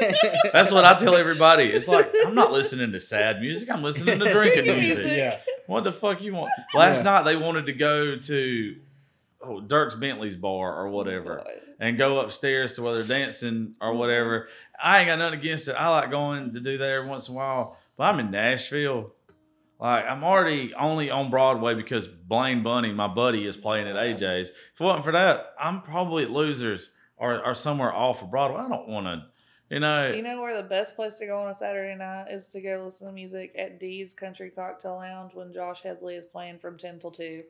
That's 0.51 0.71
what 0.71 0.85
I 0.85 0.95
tell 0.97 1.15
everybody. 1.15 1.65
It's 1.65 1.87
like 1.87 2.11
I'm 2.25 2.33
not 2.33 2.51
listening 2.51 2.91
to 2.91 2.99
sad 2.99 3.39
music. 3.39 3.69
I'm 3.69 3.83
listening 3.83 4.17
to 4.17 4.31
drinking 4.31 4.63
Drinking 4.65 4.75
music. 4.79 5.03
music. 5.05 5.17
yeah. 5.19 5.39
What 5.67 5.83
the 5.83 5.91
fuck 5.91 6.19
you 6.23 6.33
want? 6.33 6.51
Last 6.73 6.97
Yeah. 6.97 7.03
night 7.03 7.23
they 7.25 7.35
wanted 7.35 7.67
to 7.67 7.73
go 7.73 8.17
to 8.17 8.75
oh, 9.43 9.61
Dierks 9.61 9.99
Bentley's 9.99 10.35
bar 10.35 10.75
or 10.81 10.87
oh, 10.87 10.91
whatever 10.91 11.43
and 11.79 11.97
go 11.97 12.19
upstairs 12.19 12.73
to 12.73 12.81
where 12.81 12.95
they're 12.95 13.03
dancing 13.03 13.75
or 13.81 13.89
mm-hmm. 13.89 13.99
whatever. 13.99 14.47
I 14.81 14.99
ain't 14.99 15.07
got 15.07 15.19
nothing 15.19 15.39
against 15.39 15.67
it. 15.67 15.73
I 15.73 15.89
like 15.89 16.11
going 16.11 16.53
to 16.53 16.59
do 16.59 16.77
that 16.77 16.89
every 16.89 17.09
once 17.09 17.27
in 17.27 17.35
a 17.35 17.37
while. 17.37 17.77
But 17.97 18.05
I'm 18.05 18.19
in 18.19 18.31
Nashville. 18.31 19.13
Like 19.79 20.05
I'm 20.05 20.23
already 20.23 20.73
only 20.73 21.11
on 21.11 21.29
Broadway 21.29 21.75
because 21.75 22.07
Blaine 22.07 22.63
Bunny, 22.63 22.93
my 22.93 23.07
buddy, 23.07 23.45
is 23.45 23.57
playing 23.57 23.87
at 23.87 23.95
AJ's. 23.95 24.49
If 24.49 24.79
it 24.79 24.83
wasn't 24.83 25.05
for 25.05 25.11
that, 25.11 25.53
I'm 25.59 25.81
probably 25.81 26.23
at 26.23 26.31
Losers 26.31 26.91
or, 27.17 27.45
or 27.45 27.55
somewhere 27.55 27.93
off 27.93 28.21
of 28.21 28.31
Broadway. 28.31 28.61
I 28.61 28.69
don't 28.69 28.87
want 28.87 29.05
to, 29.05 29.23
you 29.69 29.81
know. 29.81 30.11
You 30.11 30.21
know 30.21 30.41
where 30.41 30.55
the 30.55 30.67
best 30.67 30.95
place 30.95 31.17
to 31.17 31.25
go 31.25 31.41
on 31.41 31.49
a 31.49 31.55
Saturday 31.55 31.95
night 31.95 32.27
is 32.29 32.47
to 32.47 32.61
go 32.61 32.83
listen 32.85 33.07
to 33.07 33.13
music 33.13 33.53
at 33.57 33.79
Dee's 33.79 34.13
Country 34.13 34.49
Cocktail 34.49 34.95
Lounge 34.95 35.33
when 35.33 35.53
Josh 35.53 35.81
Hedley 35.81 36.15
is 36.15 36.25
playing 36.25 36.59
from 36.59 36.77
10 36.77 36.99
till 36.99 37.11
2. 37.11 37.43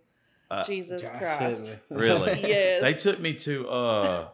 Uh, 0.51 0.63
Jesus 0.63 1.01
Josh 1.01 1.17
Christ. 1.17 1.71
Really? 1.89 2.39
Yes. 2.47 2.81
They 2.81 2.93
took 2.93 3.19
me 3.19 3.33
to, 3.33 3.67
uh, 3.67 4.27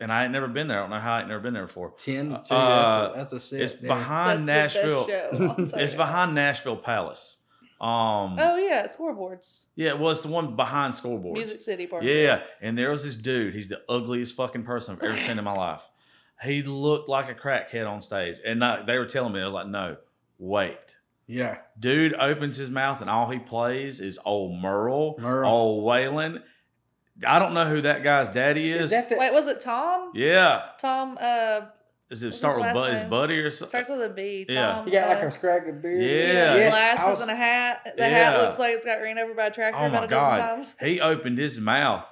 and 0.00 0.10
I 0.12 0.22
had 0.22 0.32
never 0.32 0.48
been 0.48 0.66
there. 0.68 0.78
I 0.78 0.80
don't 0.82 0.90
know 0.90 0.98
how 1.00 1.14
I 1.16 1.20
ain't 1.20 1.28
never 1.28 1.40
been 1.40 1.54
there 1.54 1.66
before. 1.66 1.92
Ten 1.96 2.30
to 2.30 2.42
two. 2.42 2.54
Uh, 2.54 3.12
that's 3.14 3.14
a, 3.14 3.18
that's 3.18 3.32
a 3.34 3.40
set. 3.40 3.60
It's 3.60 3.72
there. 3.74 3.88
behind 3.88 4.48
That's 4.48 4.74
Nashville. 4.74 5.06
show 5.08 5.54
It's 5.76 5.94
behind 5.94 6.34
Nashville 6.34 6.76
Palace. 6.76 7.38
Um, 7.80 8.36
Oh, 8.38 8.56
yeah, 8.56 8.86
scoreboards. 8.86 9.62
yeah, 9.74 9.94
well, 9.94 10.10
it's 10.12 10.20
the 10.20 10.28
one 10.28 10.54
behind 10.56 10.94
scoreboards. 10.94 11.32
Music 11.32 11.60
City 11.60 11.86
Park. 11.88 12.04
Yeah, 12.04 12.42
and 12.60 12.78
there 12.78 12.90
was 12.92 13.02
this 13.04 13.16
dude. 13.16 13.54
He's 13.54 13.66
the 13.68 13.82
ugliest 13.88 14.36
fucking 14.36 14.62
person 14.62 14.94
I've 14.96 15.02
ever 15.02 15.18
seen 15.18 15.36
in 15.36 15.44
my 15.44 15.52
life. 15.54 15.82
He 16.44 16.62
looked 16.62 17.08
like 17.08 17.28
a 17.28 17.34
crackhead 17.34 17.88
on 17.90 18.00
stage, 18.00 18.36
and 18.46 18.60
not, 18.60 18.86
they 18.86 18.98
were 18.98 19.06
telling 19.06 19.32
me, 19.32 19.40
I 19.40 19.46
was 19.46 19.52
like, 19.54 19.66
no, 19.66 19.96
wait. 20.38 20.96
Yeah. 21.26 21.58
Dude 21.78 22.14
opens 22.14 22.56
his 22.56 22.68
mouth 22.70 23.00
and 23.00 23.08
all 23.08 23.30
he 23.30 23.38
plays 23.38 24.00
is 24.00 24.18
old 24.24 24.60
Merle, 24.60 25.16
Merle. 25.18 25.50
old 25.50 25.84
Waylon. 25.84 26.42
I 27.26 27.38
don't 27.38 27.54
know 27.54 27.66
who 27.68 27.82
that 27.82 28.02
guy's 28.02 28.28
daddy 28.28 28.72
is. 28.72 28.84
Is 28.84 28.90
that 28.90 29.08
the? 29.08 29.16
Wait, 29.16 29.32
was 29.32 29.46
it 29.46 29.60
Tom? 29.60 30.10
yeah. 30.14 30.62
Tom 30.80 31.16
uh 31.20 31.60
Does 32.08 32.22
it 32.22 32.26
What's 32.28 32.38
start 32.38 32.56
his 32.58 32.66
with 32.66 32.74
last 32.74 32.84
Bu- 32.86 32.90
his 32.92 33.00
name? 33.02 33.10
buddy 33.10 33.38
or 33.38 33.50
something? 33.50 33.68
starts 33.70 33.90
with 33.90 34.02
a 34.10 34.12
B. 34.12 34.44
Tom, 34.46 34.54
Yeah. 34.56 34.84
he 34.84 34.90
got 34.90 35.08
like 35.08 35.22
uh, 35.22 35.26
a 35.26 35.30
scraggly 35.30 35.72
beard. 35.72 36.02
Yeah. 36.02 36.56
yeah, 36.56 36.66
I 36.66 36.70
glasses 36.70 37.06
was- 37.10 37.20
and 37.22 37.30
a 37.30 37.36
hat. 37.36 37.80
The 37.96 38.02
Yeah. 38.02 38.08
hat 38.32 38.40
looks 38.42 38.58
like 38.58 38.74
it's 38.74 38.84
got 38.86 38.96
ran 39.00 39.18
over 39.18 39.34
by 39.34 39.46
a 39.46 39.50
tractor 39.50 39.78
Oh 39.78 39.86
about 39.86 40.00
my 40.00 40.04
a 40.06 40.08
God. 40.08 40.36
dozen 40.36 40.54
times. 40.56 40.74
He 40.80 41.00
opened 41.00 41.38
his 41.38 41.60
mouth, 41.60 42.08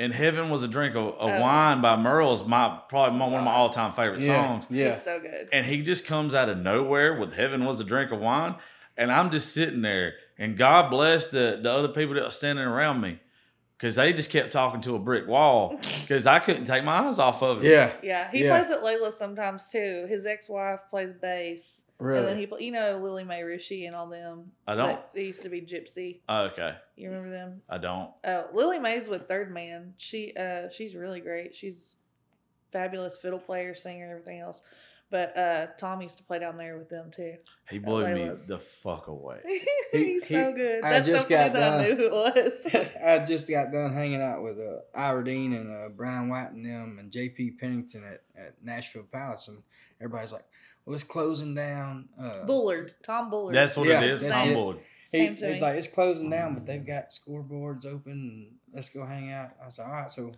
and 0.00 0.12
"Heaven 0.12 0.50
Was 0.50 0.62
a 0.64 0.68
Drink 0.68 0.96
of, 0.96 1.08
of 1.14 1.30
Oh. 1.30 1.40
Wine" 1.40 1.80
by 1.80 1.96
Merle 1.96 2.32
is 2.32 2.42
my 2.44 2.80
probably 2.88 3.18
my, 3.18 3.26
one 3.26 3.38
of 3.38 3.44
my 3.44 3.52
all 3.52 3.70
time 3.70 3.92
favorite 3.92 4.20
Yeah. 4.22 4.42
songs. 4.46 4.66
Yeah. 4.70 4.86
It's 4.94 5.04
so 5.04 5.20
good. 5.20 5.48
And 5.52 5.66
he 5.66 5.82
just 5.82 6.04
comes 6.06 6.34
out 6.34 6.48
of 6.48 6.58
nowhere 6.58 7.18
with 7.20 7.34
"Heaven 7.34 7.64
Was 7.64 7.78
a 7.80 7.84
Drink 7.84 8.10
of 8.10 8.18
Wine," 8.20 8.56
and 8.96 9.12
I'm 9.12 9.30
just 9.30 9.52
sitting 9.54 9.82
there. 9.82 10.14
And 10.38 10.56
God 10.56 10.90
bless 10.90 11.26
the 11.26 11.60
the 11.62 11.70
other 11.72 11.88
people 11.88 12.14
that 12.14 12.24
are 12.24 12.30
standing 12.30 12.64
around 12.64 13.00
me, 13.00 13.20
because 13.80 13.94
they 13.94 14.12
just 14.12 14.28
kept 14.28 14.52
talking 14.52 14.82
to 14.82 14.94
a 14.94 14.98
brick 14.98 15.26
wall, 15.26 15.78
because 16.02 16.26
I 16.26 16.38
couldn't 16.38 16.66
take 16.66 16.84
my 16.84 16.98
eyes 17.06 17.18
off 17.18 17.42
of 17.42 17.64
it. 17.64 17.70
Yeah. 17.70 17.92
Yeah, 18.02 18.30
he 18.30 18.44
Yeah. 18.44 18.58
plays 18.60 18.70
at 18.70 18.82
Layla 18.82 19.10
sometimes 19.12 19.70
too. 19.70 20.04
His 20.06 20.26
ex-wife 20.26 20.80
plays 20.90 21.14
bass, 21.14 21.84
Really? 21.98 22.18
and 22.18 22.26
then 22.28 22.34
Really. 22.34 22.40
he, 22.42 22.46
play, 22.46 22.62
you 22.64 22.72
know, 22.72 22.98
Lillie 23.02 23.24
Mae 23.24 23.40
Rische 23.40 23.86
and 23.86 23.96
all 23.96 24.06
them. 24.06 24.52
I 24.66 24.74
don't. 24.74 24.88
That- 24.88 25.10
They 25.14 25.22
used 25.24 25.40
to 25.42 25.48
be 25.48 25.62
Jypsi. 25.62 26.18
Oh, 26.28 26.42
okay, 26.48 26.74
You 26.96 27.08
remember 27.08 27.30
them? 27.30 27.62
I 27.70 27.78
don't. 27.78 28.10
Oh, 28.24 28.48
Lillie 28.52 28.78
Mae's 28.78 29.08
with 29.08 29.26
Third 29.28 29.50
Man. 29.50 29.94
She, 29.96 30.34
uh, 30.36 30.68
she's 30.70 30.94
really 30.94 31.20
great. 31.20 31.56
She's 31.56 31.96
fabulous 32.72 33.16
fiddle 33.16 33.38
player, 33.38 33.74
singer, 33.74 34.04
and 34.04 34.12
everything 34.12 34.40
else. 34.40 34.62
But 35.10 35.36
uh, 35.36 35.66
Tom 35.76 36.02
used 36.02 36.18
to 36.18 36.22
play 36.22 36.38
down 36.38 36.56
there 36.56 36.78
with 36.78 36.88
them 36.88 37.10
too. 37.14 37.34
He 37.68 37.78
blew 37.80 38.06
me 38.06 38.20
Layla's. 38.20 38.46
the 38.46 38.60
fuck 38.60 39.08
away. 39.08 39.40
He's 39.92 40.22
he- 40.24 40.34
so 40.34 40.52
good. 40.52 40.84
I 40.84 40.90
That's 40.90 41.06
so 41.06 41.12
just 41.14 41.28
funny 41.28 41.48
got 41.48 41.52
that 41.54 41.62
I 41.62 41.76
done. 41.78 41.84
knew 41.88 41.96
who 41.96 42.04
it 42.06 42.12
was. 42.12 42.66
I 43.04 43.18
just 43.24 43.48
got 43.48 43.72
done 43.72 43.92
hanging 43.92 44.22
out 44.22 44.42
with 44.44 44.58
uh, 44.60 44.76
Ira 44.94 45.24
Dean 45.24 45.52
and 45.54 45.68
uh, 45.72 45.88
Brian 45.88 46.28
White 46.28 46.52
and 46.52 46.64
them 46.64 46.98
and 47.00 47.10
JP 47.10 47.58
Pennington 47.58 48.04
at, 48.04 48.40
at 48.40 48.54
Nashville 48.62 49.06
Palace. 49.12 49.48
And 49.48 49.62
everybody's 50.00 50.32
like, 50.32 50.44
well, 50.86 50.94
it's 50.94 51.02
closing 51.02 51.56
down. 51.56 52.08
Uh, 52.16 52.44
Bullard, 52.44 52.94
Tom 53.02 53.30
Bullard. 53.30 53.52
That's 53.54 53.76
what 53.76 53.88
Yeah, 53.88 54.02
it 54.02 54.10
is. 54.10 54.24
Tom 54.24 54.48
it. 54.50 54.54
Bullard. 54.54 54.78
he, 55.10 55.18
Came 55.18 55.34
to 55.34 55.46
he's 55.48 55.56
me. 55.56 55.60
like, 55.62 55.74
it's 55.74 55.88
closing 55.88 56.30
down, 56.30 56.54
but 56.54 56.66
they've 56.66 56.86
got 56.86 57.10
scoreboards 57.10 57.84
open. 57.84 58.12
And 58.12 58.46
let's 58.72 58.88
go 58.90 59.04
hang 59.04 59.32
out. 59.32 59.50
I 59.60 59.66
was 59.66 59.76
like, 59.78 59.88
all 59.88 59.92
right. 59.92 60.10
So 60.10 60.32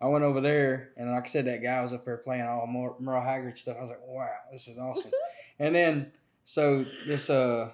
I 0.00 0.08
went 0.08 0.24
over 0.24 0.40
there, 0.40 0.90
and 0.96 1.10
like 1.10 1.24
I 1.24 1.26
said, 1.26 1.46
that 1.46 1.62
guy 1.62 1.80
was 1.82 1.92
up 1.92 2.04
there 2.04 2.16
playing 2.16 2.42
all 2.42 2.66
Mer- 2.66 2.96
Merle 2.98 3.22
Haggard 3.22 3.56
stuff. 3.56 3.76
I 3.78 3.80
was 3.80 3.90
like, 3.90 4.06
wow, 4.06 4.28
this 4.52 4.68
is 4.68 4.76
awesome. 4.76 5.12
and 5.58 5.74
then, 5.74 6.12
so 6.44 6.84
this, 7.06 7.30
uh, 7.30 7.70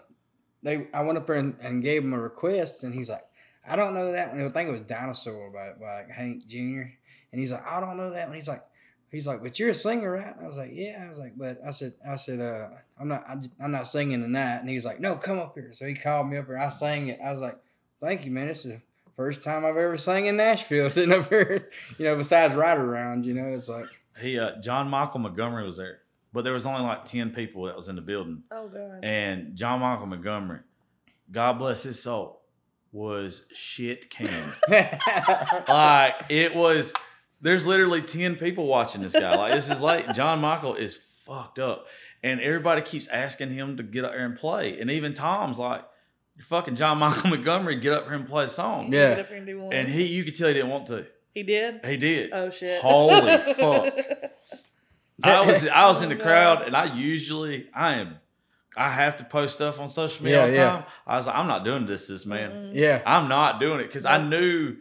they, 0.62 0.88
I 0.92 1.02
went 1.02 1.18
up 1.18 1.26
there 1.26 1.36
and, 1.36 1.56
and 1.60 1.82
gave 1.82 2.04
him 2.04 2.12
a 2.12 2.20
request, 2.20 2.84
and 2.84 2.94
he's 2.94 3.08
like, 3.08 3.24
I 3.66 3.76
don't 3.76 3.94
know 3.94 4.12
that 4.12 4.30
one. 4.30 4.44
I 4.44 4.48
think 4.48 4.68
it 4.68 4.72
was 4.72 4.80
Dinosaur 4.82 5.50
by, 5.50 5.72
by 5.80 6.12
Hank 6.12 6.46
Jr. 6.46 6.92
And 7.32 7.40
he's 7.40 7.52
like, 7.52 7.66
I 7.66 7.80
don't 7.80 7.96
know 7.96 8.10
that 8.12 8.28
one. 8.28 8.34
He's 8.34 8.48
like, 8.48 8.62
he's 9.10 9.26
like, 9.26 9.42
but 9.42 9.58
you're 9.58 9.70
a 9.70 9.74
singer, 9.74 10.12
right? 10.12 10.34
I 10.40 10.46
was 10.46 10.56
like, 10.56 10.70
yeah. 10.72 11.02
I 11.04 11.08
was 11.08 11.18
like, 11.18 11.36
but 11.36 11.60
I 11.64 11.70
said, 11.70 11.94
I 12.06 12.16
said, 12.16 12.40
uh, 12.40 12.68
I'm 12.98 13.08
not, 13.08 13.24
I, 13.28 13.36
I'm 13.62 13.72
not 13.72 13.86
singing 13.86 14.22
tonight. 14.22 14.58
And 14.58 14.68
he's 14.68 14.84
like, 14.84 15.00
no, 15.00 15.16
come 15.16 15.38
up 15.38 15.54
here. 15.54 15.72
So 15.72 15.86
he 15.86 15.94
called 15.94 16.28
me 16.28 16.38
up 16.38 16.46
here. 16.46 16.58
I 16.58 16.68
sang 16.68 17.08
it. 17.08 17.20
I 17.24 17.30
was 17.32 17.40
like, 17.40 17.58
thank 18.00 18.24
you, 18.24 18.30
man. 18.30 18.48
This 18.48 18.64
is 18.64 18.80
first 19.20 19.42
time 19.42 19.66
I've 19.66 19.76
ever 19.76 19.98
sang 19.98 20.24
in 20.24 20.38
Nashville, 20.38 20.88
sitting 20.90 21.12
up 21.12 21.28
here. 21.28 21.68
You 21.98 22.06
know, 22.06 22.16
besides 22.16 22.54
Writers 22.54 22.88
Round, 22.88 23.26
you 23.26 23.34
know, 23.34 23.48
it's 23.48 23.68
like, 23.68 23.84
He 24.18 24.38
uh, 24.38 24.52
John 24.62 24.88
Michael 24.88 25.20
Montgomery 25.20 25.62
was 25.62 25.76
there, 25.76 25.98
but 26.32 26.42
there 26.42 26.54
was 26.54 26.64
only 26.64 26.80
like 26.80 27.04
ten 27.04 27.30
people 27.30 27.64
that 27.64 27.76
was 27.76 27.90
in 27.90 27.96
the 27.96 28.02
building. 28.02 28.44
Oh 28.50 28.68
god. 28.68 29.04
And 29.04 29.54
John 29.54 29.80
Michael 29.80 30.06
Montgomery, 30.06 30.60
God 31.30 31.58
bless 31.58 31.82
his 31.82 32.02
soul, 32.02 32.40
was 32.92 33.46
shit 33.52 34.08
can. 34.08 34.54
like 35.68 36.14
it 36.30 36.56
was. 36.56 36.94
There's 37.42 37.66
literally 37.66 38.00
ten 38.00 38.36
people 38.36 38.66
watching 38.66 39.02
this 39.02 39.12
guy. 39.12 39.34
Like 39.36 39.52
this 39.52 39.70
is 39.70 39.80
like, 39.80 40.14
John 40.14 40.40
Michael 40.40 40.76
is 40.76 40.98
fucked 41.26 41.58
up, 41.58 41.86
and 42.22 42.40
everybody 42.40 42.80
keeps 42.80 43.06
asking 43.08 43.50
him 43.50 43.76
to 43.76 43.82
get 43.82 44.06
up 44.06 44.12
there 44.12 44.24
and 44.24 44.38
play. 44.38 44.80
And 44.80 44.90
even 44.90 45.12
Tom's 45.12 45.58
like, 45.58 45.80
"You're 45.80 45.89
fucking 46.42 46.76
John 46.76 46.98
Michael 46.98 47.30
Montgomery. 47.30 47.76
Get 47.76 47.92
up 47.92 48.04
here 48.04 48.14
and 48.14 48.26
play 48.26 48.44
a 48.44 48.48
song." 48.48 48.92
Yeah. 48.92 49.10
Get 49.10 49.18
up 49.20 49.28
here 49.28 49.36
and 49.38 49.46
do 49.46 49.60
one. 49.60 49.72
And 49.72 49.88
he, 49.88 50.04
you 50.06 50.24
could 50.24 50.34
tell 50.36 50.48
he 50.48 50.54
didn't 50.54 50.70
want 50.70 50.86
to. 50.86 51.06
he 51.34 51.42
did. 51.42 51.84
He 51.84 51.96
did. 51.96 52.30
Oh 52.32 52.50
shit. 52.50 52.80
Holy 52.80 53.38
fuck. 53.54 53.94
I 55.22 55.40
was 55.46 55.66
I 55.68 55.86
was 55.86 56.00
in 56.02 56.08
the 56.08 56.18
Oh, 56.18 56.22
crowd, 56.22 56.62
and 56.62 56.74
I 56.76 56.94
usually 56.96 57.68
I 57.74 57.94
am 57.96 58.16
I 58.76 58.88
have 58.90 59.16
to 59.18 59.24
post 59.24 59.54
stuff 59.54 59.78
on 59.80 59.88
social 59.88 60.24
media 60.24 60.38
Yeah, 60.38 60.42
all 60.44 60.50
the 60.50 60.56
yeah. 60.56 60.70
time. 60.70 60.84
I 61.06 61.16
was 61.16 61.26
like, 61.26 61.36
I'm 61.36 61.46
not 61.48 61.64
doing 61.64 61.86
this, 61.86 62.06
this 62.06 62.24
man. 62.24 62.50
Mm-mm. 62.52 62.70
yeah. 62.74 63.02
I'm 63.04 63.28
not 63.28 63.60
doing 63.60 63.80
it 63.80 63.86
because 63.88 64.06
I 64.06 64.22
knew 64.22 64.76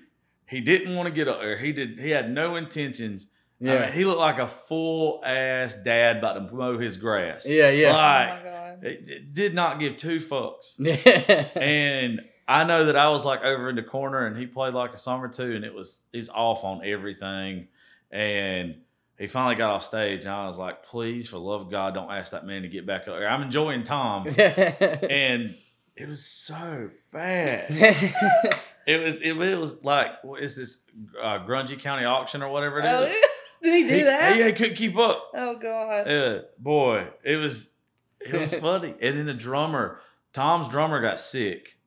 he 0.45 0.61
didn't 0.61 0.95
want 0.95 1.07
to 1.07 1.13
get 1.13 1.27
up 1.27 1.41
there. 1.41 1.57
He 1.57 1.73
did. 1.73 1.99
He 1.99 2.11
had 2.11 2.31
no 2.31 2.55
intentions. 2.55 3.27
I 3.61 3.65
Yeah. 3.65 3.79
mean, 3.81 3.91
he 3.93 4.05
looked 4.05 4.19
like 4.19 4.37
a 4.39 4.47
full 4.47 5.21
ass 5.25 5.75
dad 5.75 6.17
about 6.17 6.33
to 6.35 6.55
mow 6.55 6.77
his 6.77 6.95
grass. 6.97 7.49
yeah. 7.49 7.65
Oh 7.65 7.69
Yeah. 7.71 7.91
Like, 7.95 8.29
oh 8.29 8.35
my 8.35 8.43
god. 8.43 8.45
it, 8.45 8.47
it 8.47 8.58
did 8.81 9.53
not 9.53 9.79
give 9.79 9.97
two 9.97 10.17
fucks. 10.17 10.79
And 11.55 12.21
I 12.47 12.63
know 12.63 12.85
that 12.85 12.95
I 12.95 13.09
was 13.09 13.25
like 13.25 13.43
over 13.43 13.69
in 13.69 13.75
the 13.75 13.83
corner, 13.83 14.25
and 14.25 14.35
he 14.37 14.45
played 14.47 14.73
like 14.73 14.93
a 14.93 14.97
song 14.97 15.21
or 15.21 15.27
two, 15.27 15.55
and 15.55 15.63
it 15.63 15.73
was 15.73 16.01
he's 16.11 16.29
off 16.29 16.63
on 16.63 16.81
everything. 16.83 17.67
And 18.11 18.75
he 19.19 19.27
finally 19.27 19.55
got 19.55 19.69
off 19.71 19.83
stage, 19.83 20.23
and 20.25 20.33
I 20.33 20.47
was 20.47 20.57
like, 20.57 20.83
"Please, 20.83 21.27
for 21.29 21.37
love 21.37 21.61
of 21.61 21.69
God, 21.69 21.93
don't 21.93 22.09
ask 22.09 22.31
that 22.31 22.45
man 22.45 22.63
to 22.63 22.67
get 22.67 22.85
back 22.87 23.01
up 23.01 23.17
there." 23.19 23.29
I'm 23.29 23.43
enjoying 23.43 23.83
Tom, 23.83 24.25
and 24.37 25.55
it 25.95 26.07
was 26.07 26.25
so 26.25 26.89
bad. 27.11 28.55
It 28.87 28.99
was 29.03 29.21
it, 29.21 29.37
was 29.37 29.83
like 29.83 30.23
what 30.23 30.41
is 30.41 30.55
this 30.55 30.83
uh, 31.21 31.45
grungy 31.45 31.79
county 31.79 32.05
auction 32.05 32.41
or 32.41 32.49
whatever 32.49 32.79
it 32.79 32.85
Oh, 32.87 33.05
did 33.61 33.73
he 33.75 33.87
do 33.87 33.93
He- 33.97 34.01
that? 34.01 34.35
He, 34.35 34.41
he 34.45 34.51
couldn't 34.53 34.77
keep 34.77 34.97
up. 34.97 35.29
Oh 35.35 35.57
god. 35.61 36.07
Yeah, 36.07 36.39
boy, 36.57 37.05
it 37.23 37.35
was 37.35 37.69
it 38.21 38.33
was 38.39 38.53
funny. 38.61 38.95
And 39.01 39.17
then 39.17 39.25
the 39.25 39.33
drummer, 39.33 39.99
Tom's 40.33 40.67
drummer 40.67 41.01
got 41.01 41.19
sick, 41.19 41.77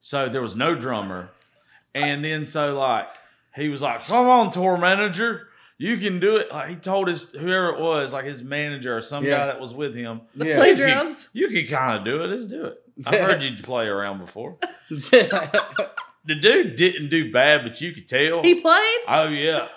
so 0.00 0.28
there 0.28 0.42
was 0.42 0.54
no 0.56 0.74
drummer. 0.74 1.28
And 1.94 2.24
then 2.24 2.44
so 2.46 2.76
like 2.78 3.06
he 3.54 3.68
was 3.68 3.80
like, 3.82 4.04
"Come 4.06 4.26
on, 4.28 4.50
tour 4.50 4.76
manager, 4.76 5.48
you 5.78 5.96
can 5.96 6.20
do 6.20 6.36
it." 6.36 6.50
Like 6.52 6.68
he 6.70 6.76
told 6.76 7.08
his 7.08 7.24
whoever 7.32 7.70
it 7.70 7.80
was, 7.80 8.12
like 8.12 8.24
his 8.26 8.42
manager 8.42 8.96
or 8.96 9.00
some 9.02 9.24
Yeah. 9.24 9.38
guy 9.38 9.46
that 9.46 9.60
was 9.60 9.72
with 9.72 9.94
him, 9.94 10.22
yeah. 10.34 10.56
Play 10.56 10.70
You 10.70 10.76
can- 10.76 10.90
drums. 10.90 11.28
"You 11.32 11.48
can 11.48 11.66
kind 11.66 11.98
of 11.98 12.04
do 12.04 12.22
it. 12.22 12.26
Let's 12.28 12.46
do 12.46 12.66
it." 12.66 12.82
I've 13.06 13.20
heard 13.20 13.42
you 13.42 13.56
play 13.62 13.86
around 13.86 14.18
before. 14.18 14.58
The 16.28 16.34
dude 16.34 16.74
didn't 16.74 17.08
do 17.08 17.30
bad, 17.30 17.62
but 17.62 17.80
you 17.80 17.92
could 17.92 18.08
tell. 18.08 18.42
He 18.42 18.56
played. 18.60 18.98
oh 19.06 19.28
yeah, 19.28 19.68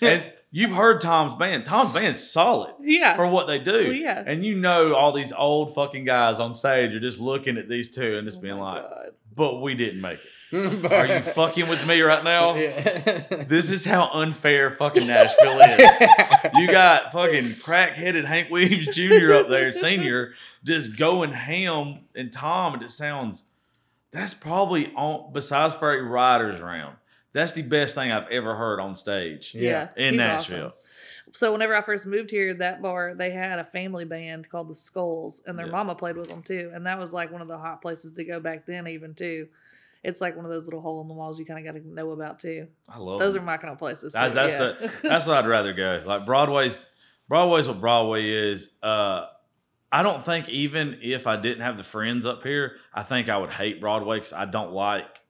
and 0.00 0.24
you've 0.52 0.70
heard 0.70 1.00
Tom's 1.00 1.34
band. 1.34 1.64
Tom's 1.64 1.92
band's 1.92 2.22
solid 2.22 2.74
Yeah. 2.80 3.16
for 3.16 3.26
what 3.26 3.46
they 3.48 3.58
do. 3.58 3.72
Well, 3.88 3.92
yeah. 3.92 4.22
And 4.24 4.44
you 4.44 4.54
know 4.54 4.94
all 4.94 5.12
these 5.12 5.32
old 5.32 5.74
fucking 5.74 6.04
guys 6.04 6.38
on 6.38 6.54
stage 6.54 6.94
are 6.94 7.00
just 7.00 7.18
looking 7.18 7.56
at 7.58 7.68
these 7.68 7.92
two 7.92 8.16
and 8.16 8.26
just 8.26 8.38
Oh 8.38 8.42
being 8.42 8.58
like, 8.58 8.82
God. 8.82 9.06
but 9.34 9.60
we 9.60 9.74
didn't 9.74 10.00
make 10.00 10.20
it. 10.52 10.92
Are 10.92 11.06
you 11.06 11.20
fucking 11.20 11.66
with 11.68 11.84
me 11.86 12.00
right 12.02 12.22
now? 12.22 12.54
Yeah. 12.56 13.44
This 13.48 13.72
is 13.72 13.84
how 13.86 14.10
unfair 14.12 14.70
fucking 14.70 15.06
Nashville 15.06 15.58
is. 15.60 15.90
You 16.54 16.66
got 16.70 17.12
fucking 17.12 17.46
crack-headed 17.64 18.24
Hank 18.26 18.50
Williams 18.50 18.88
Jr. 18.94 19.32
up 19.32 19.48
there, 19.48 19.72
senior, 19.72 20.34
just 20.64 20.96
going 20.98 21.32
ham, 21.32 22.00
and 22.14 22.30
Tom. 22.32 22.74
And 22.74 22.82
it 22.82 22.90
sounds. 22.90 23.44
That's 24.10 24.34
probably 24.34 24.92
on 24.94 25.32
besides 25.32 25.74
Faren 25.74 26.10
Writers 26.10 26.60
Round. 26.60 26.96
That's 27.32 27.52
the 27.52 27.62
best 27.62 27.94
thing 27.94 28.12
I've 28.12 28.28
ever 28.28 28.54
heard 28.54 28.78
on 28.80 28.94
stage 28.94 29.54
Yeah. 29.54 29.88
in 29.96 30.14
he's 30.14 30.18
Nashville. 30.18 30.66
awesome. 30.76 30.88
So 31.34 31.52
whenever 31.52 31.74
I 31.74 31.80
first 31.80 32.04
moved 32.04 32.30
here, 32.30 32.52
that 32.54 32.82
bar 32.82 33.14
they 33.14 33.30
had 33.30 33.58
a 33.58 33.64
family 33.64 34.04
band 34.04 34.50
called 34.50 34.68
the 34.68 34.74
Skulls, 34.74 35.40
and 35.46 35.58
their 35.58 35.66
Yeah. 35.66 35.72
mama 35.72 35.94
played 35.94 36.16
with 36.16 36.28
them 36.28 36.42
too. 36.42 36.70
And 36.74 36.84
that 36.86 36.98
was 36.98 37.12
like 37.14 37.32
one 37.32 37.40
of 37.40 37.48
the 37.48 37.56
hot 37.56 37.80
places 37.80 38.12
to 38.14 38.24
go 38.24 38.38
back 38.38 38.66
then, 38.66 38.86
even 38.86 39.14
too. 39.14 39.48
It's 40.04 40.20
like 40.20 40.36
one 40.36 40.44
of 40.44 40.50
those 40.50 40.64
little 40.66 40.80
hole 40.82 41.00
in 41.00 41.06
the 41.06 41.14
walls 41.14 41.38
you 41.38 41.46
kind 41.46 41.64
of 41.66 41.74
got 41.74 41.80
to 41.80 41.88
know 41.88 42.10
about 42.10 42.38
too. 42.40 42.66
I 42.88 42.98
love 42.98 43.20
Those 43.20 43.34
them. 43.34 43.44
are 43.44 43.46
my 43.46 43.56
kind 43.56 43.72
of 43.72 43.78
places. 43.78 44.12
That's- 44.12 44.32
too, 44.32 44.58
that's 44.80 44.80
yeah. 45.04 45.10
That's 45.10 45.26
what 45.26 45.36
I'd 45.38 45.46
rather 45.48 45.72
go. 45.72 46.02
Like 46.04 46.26
Broadway's 46.26 46.80
Broadway's 47.28 47.66
what 47.68 47.80
Broadway 47.80 48.28
is. 48.52 48.68
Uh 48.82 49.26
I 49.94 50.02
don't 50.02 50.24
think 50.24 50.48
even 50.48 50.98
if 51.02 51.26
I 51.26 51.36
didn't 51.36 51.62
have 51.62 51.76
the 51.76 51.84
friends 51.84 52.26
up 52.26 52.42
here, 52.42 52.76
I 52.94 53.02
think 53.04 53.28
I 53.28 53.36
would 53.38 53.50
hate 53.52 53.80
Broadway 53.80 54.16
because 54.16 54.32
I 54.32 54.44
don't 54.46 54.72
like 54.72 55.20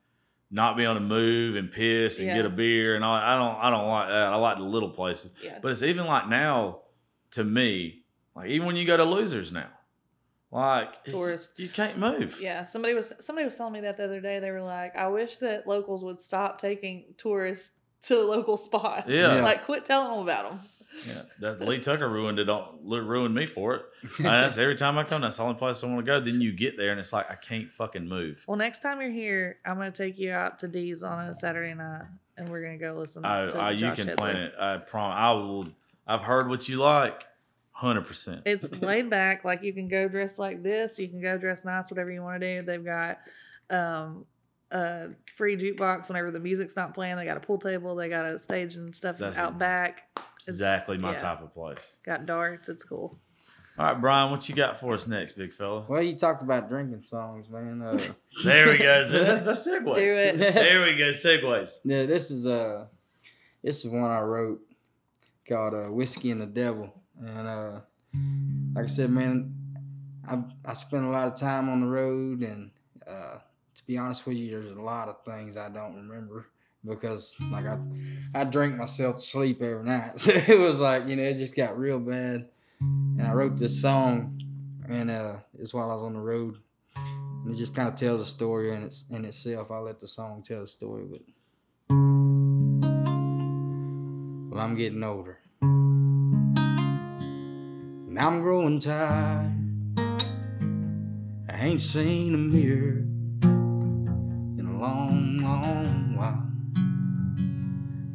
not 0.54 0.76
be 0.76 0.84
able 0.84 0.94
to 0.94 1.00
move 1.00 1.56
and 1.56 1.72
piss 1.72 2.18
and 2.18 2.28
Yeah. 2.28 2.34
get 2.36 2.44
a 2.46 2.50
beer 2.50 2.94
and 2.94 3.02
all. 3.04 3.14
I 3.14 3.36
don't. 3.36 3.56
I 3.58 3.70
don't 3.70 3.88
like 3.88 4.08
that. 4.08 4.32
I 4.32 4.36
like 4.36 4.58
the 4.58 4.64
little 4.64 4.90
places. 4.90 5.32
yeah. 5.42 5.58
But 5.62 5.72
it's 5.72 5.82
even 5.82 6.06
like 6.06 6.28
now, 6.28 6.82
to 7.32 7.42
me, 7.42 8.04
like 8.36 8.50
even 8.50 8.66
when 8.66 8.76
you 8.76 8.86
go 8.86 8.96
to 8.96 9.04
losers 9.04 9.50
now, 9.50 9.70
like 10.50 10.90
it's- 11.04 11.14
Tourist. 11.14 11.52
you 11.58 11.68
can't 11.68 11.98
move. 11.98 12.38
Yeah, 12.40 12.66
somebody 12.66 12.94
was 12.94 13.12
somebody 13.20 13.44
was 13.46 13.54
telling 13.54 13.72
me 13.72 13.80
that 13.80 13.96
the 13.96 14.04
other 14.04 14.20
day. 14.20 14.38
They 14.40 14.50
were 14.50 14.60
like, 14.62 14.94
"I 14.96 15.08
wish 15.08 15.38
that 15.38 15.66
locals 15.66 16.04
would 16.04 16.20
stop 16.20 16.60
taking 16.60 17.14
tourists 17.16 17.70
to 18.08 18.16
the 18.16 18.24
local 18.24 18.56
spot. 18.56 19.08
Yeah. 19.08 19.36
Yeah. 19.36 19.42
Like, 19.42 19.64
quit 19.64 19.84
telling 19.86 20.10
them 20.10 20.20
about 20.22 20.50
them." 20.50 20.60
Yeah, 21.06 21.22
that 21.40 21.60
Lee 21.60 21.78
Tucker 21.78 22.08
ruined 22.08 22.38
it. 22.38 22.48
On, 22.48 22.78
ruined 22.84 23.34
me 23.34 23.46
for 23.46 23.74
it. 23.76 23.82
And 24.18 24.26
that's 24.26 24.58
every 24.58 24.76
time 24.76 24.98
I 24.98 25.04
come. 25.04 25.22
That's 25.22 25.36
the 25.36 25.42
only 25.42 25.54
place 25.54 25.82
I 25.82 25.86
want 25.86 25.98
to 26.00 26.04
go. 26.04 26.20
Then 26.20 26.40
you 26.40 26.52
get 26.52 26.76
there 26.76 26.90
and 26.90 27.00
it's 27.00 27.12
like 27.12 27.30
I 27.30 27.34
can't 27.34 27.72
fucking 27.72 28.06
move. 28.06 28.44
Well, 28.46 28.56
next 28.56 28.80
time 28.80 29.00
you're 29.00 29.10
here, 29.10 29.58
I'm 29.64 29.76
gonna 29.76 29.90
take 29.90 30.18
you 30.18 30.32
out 30.32 30.58
to 30.60 30.68
Dee's 30.68 31.02
on 31.02 31.28
a 31.28 31.34
Saturday 31.34 31.74
night, 31.74 32.04
and 32.36 32.48
we're 32.48 32.62
gonna 32.62 32.78
go 32.78 32.94
listen. 32.98 33.24
I, 33.24 33.48
to 33.48 33.58
I, 33.58 33.70
you 33.70 33.80
Josh 33.80 33.96
can 33.96 34.08
Hedley. 34.08 34.16
plan 34.32 34.36
it. 34.36 34.54
I 34.58 34.76
promise. 34.78 35.16
I 35.18 35.32
will. 35.32 35.66
I've 36.06 36.22
heard 36.22 36.48
what 36.48 36.68
you 36.68 36.76
like. 36.78 37.24
Hundred 37.72 38.06
percent. 38.06 38.42
It's 38.46 38.70
laid 38.82 39.08
back. 39.10 39.44
Like 39.44 39.62
you 39.62 39.72
can 39.72 39.88
go 39.88 40.08
dress 40.08 40.38
like 40.38 40.62
this. 40.62 40.98
You 40.98 41.08
can 41.08 41.20
go 41.20 41.38
dress 41.38 41.64
nice, 41.64 41.90
whatever 41.90 42.10
you 42.12 42.22
want 42.22 42.40
to 42.40 42.60
do. 42.60 42.66
They've 42.66 42.84
got 42.84 43.18
um, 43.70 44.26
a 44.72 45.10
free 45.36 45.56
jukebox 45.56 46.08
whenever 46.08 46.30
the 46.30 46.40
music's 46.40 46.74
not 46.76 46.94
playing. 46.94 47.16
They 47.16 47.24
got 47.24 47.36
a 47.36 47.40
pool 47.40 47.58
table. 47.58 47.94
They 47.94 48.08
got 48.08 48.24
a 48.24 48.38
stage 48.38 48.76
and 48.76 48.94
stuff 48.94 49.18
That's 49.18 49.38
out 49.38 49.50
ex- 49.52 49.58
back. 49.58 50.02
It's 50.36 50.48
Exactly 50.48 50.98
my 50.98 51.12
yeah. 51.12 51.18
type 51.18 51.42
of 51.42 51.52
place. 51.54 51.98
Got 52.04 52.26
darts. 52.26 52.68
It's 52.68 52.84
cool. 52.84 53.18
All 53.78 53.86
right, 53.86 53.98
Brian, 54.00 54.30
what 54.30 54.46
you 54.48 54.54
got 54.54 54.78
for 54.78 54.92
us 54.94 55.06
next, 55.06 55.32
big 55.32 55.50
fella? 55.52 55.86
Well, 55.88 56.02
you 56.02 56.14
talked 56.14 56.42
about 56.42 56.68
drinking 56.68 57.04
songs, 57.04 57.48
man. 57.48 57.80
Uh, 57.82 57.98
There 58.44 58.70
we 58.70 58.78
go. 58.78 59.08
That's 59.10 59.44
the 59.44 59.52
segues. 59.52 59.94
Do 59.94 60.00
it. 60.00 60.36
There 60.54 60.82
we 60.84 60.96
go. 60.96 61.10
Segues. 61.10 61.80
yeah, 61.84 62.04
this 62.06 62.30
is 62.30 62.46
uh, 62.46 62.86
this 63.62 63.84
is 63.84 63.90
one 63.90 64.10
I 64.10 64.20
wrote 64.20 64.60
called 65.48 65.74
uh, 65.74 65.90
"Whiskey 65.90 66.30
and 66.30 66.40
the 66.42 66.46
Devil," 66.46 66.92
and 67.18 67.48
uh, 67.48 67.80
like 68.74 68.84
I 68.84 68.88
said, 68.88 69.10
man, 69.10 69.54
I 70.28 70.42
I 70.66 70.74
spent 70.74 71.04
a 71.04 71.08
lot 71.10 71.26
of 71.28 71.34
time 71.36 71.70
on 71.70 71.80
the 71.80 71.86
road, 71.86 72.42
and 72.42 72.70
uh, 73.08 73.38
to 73.82 73.86
be 73.92 73.98
honest 73.98 74.26
with 74.26 74.36
you, 74.36 74.50
there's 74.50 74.76
a 74.76 74.80
lot 74.80 75.08
of 75.08 75.24
things 75.24 75.56
I 75.56 75.68
don't 75.68 75.96
remember 75.96 76.46
because 76.84 77.34
like 77.50 77.66
I 77.66 77.78
I 78.34 78.44
drank 78.44 78.76
myself 78.76 79.16
to 79.16 79.22
sleep 79.22 79.60
every 79.60 79.84
night, 79.84 80.20
so 80.20 80.32
it 80.32 80.58
was 80.58 80.78
like 80.78 81.08
you 81.08 81.16
know 81.16 81.24
it 81.24 81.34
just 81.36 81.56
got 81.56 81.78
real 81.78 81.98
bad, 81.98 82.48
and 82.80 83.22
I 83.22 83.32
wrote 83.32 83.56
this 83.56 83.80
song, 83.80 84.40
and 84.88 85.10
uh, 85.10 85.36
it's 85.58 85.74
while 85.74 85.90
I 85.90 85.94
was 85.94 86.02
on 86.02 86.14
the 86.14 86.20
road. 86.20 86.58
And 86.94 87.52
it 87.52 87.58
just 87.58 87.74
kind 87.74 87.88
of 87.88 87.96
tells 87.96 88.20
a 88.20 88.26
story 88.26 88.72
in 88.72 88.84
its 88.84 89.04
in 89.10 89.24
itself. 89.24 89.72
I'll 89.72 89.82
let 89.82 89.98
the 89.98 90.06
song 90.06 90.44
tell 90.44 90.60
the 90.60 90.68
story, 90.68 91.04
but 91.10 91.22
well, 94.52 94.60
I'm 94.60 94.76
getting 94.76 95.02
older. 95.02 95.40
And 98.08 98.16
I'm 98.16 98.42
growing 98.42 98.78
tired. 98.78 99.58
I 101.48 101.64
ain't 101.64 101.80
seen 101.80 102.34
a 102.34 102.38
mirror 102.38 103.06
a 103.06 103.11
long, 104.82 105.38
long 105.38 106.16
while. 106.16 106.42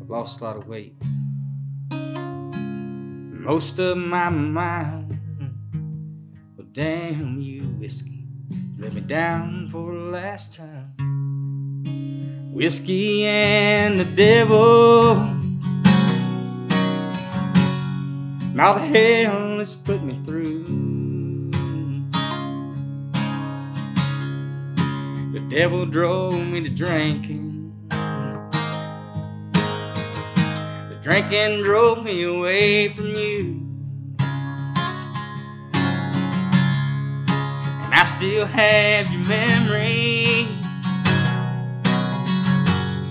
I've 0.01 0.09
lost 0.09 0.41
a 0.41 0.43
lot 0.43 0.57
of 0.57 0.67
weight. 0.67 1.01
Most 3.49 3.79
of 3.79 3.97
my 3.97 4.29
mind. 4.29 5.17
Well, 6.57 6.67
damn 6.73 7.39
you, 7.39 7.61
whiskey. 7.79 8.25
Let 8.77 8.91
me 8.93 8.99
down 8.99 9.69
for 9.69 9.93
the 9.93 9.99
last 10.11 10.57
time. 10.57 10.93
Whiskey 12.51 13.25
and 13.25 13.97
the 14.01 14.05
devil. 14.05 15.15
Now 18.53 18.73
the 18.73 18.79
hell 18.79 19.61
it's 19.61 19.73
put 19.73 20.03
me 20.03 20.19
devil 25.49 25.85
drove 25.85 26.33
me 26.33 26.61
to 26.61 26.69
drinking. 26.69 27.73
The 30.89 30.99
drinking 31.01 31.63
drove 31.63 32.03
me 32.03 32.23
away 32.23 32.93
from 32.93 33.07
you. 33.15 33.63
And 37.79 37.93
I 37.93 38.03
still 38.03 38.45
have 38.45 39.09
your 39.09 39.25
memory. 39.25 40.49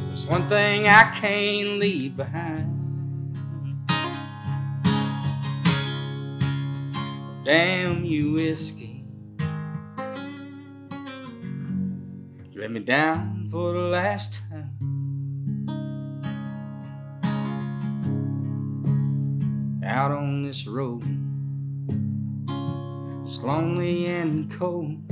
There's 0.07 0.27
one 0.27 0.47
thing 0.49 0.87
I 0.87 1.11
can't 1.19 1.79
leave 1.79 2.19
behind. 2.19 2.75
Damn 7.45 8.05
you, 8.05 8.33
whiskey. 8.33 8.86
Let 12.59 12.71
me 12.71 12.81
down 12.81 13.51
for 13.53 13.75
the 13.75 13.81
last 13.81 14.41
time. 14.49 14.73
Out 19.85 20.11
on 20.11 20.43
this 20.43 20.67
road, 20.67 21.03
it's 23.21 23.43
lonely 23.43 24.07
and 24.07 24.51
cold. 24.51 25.03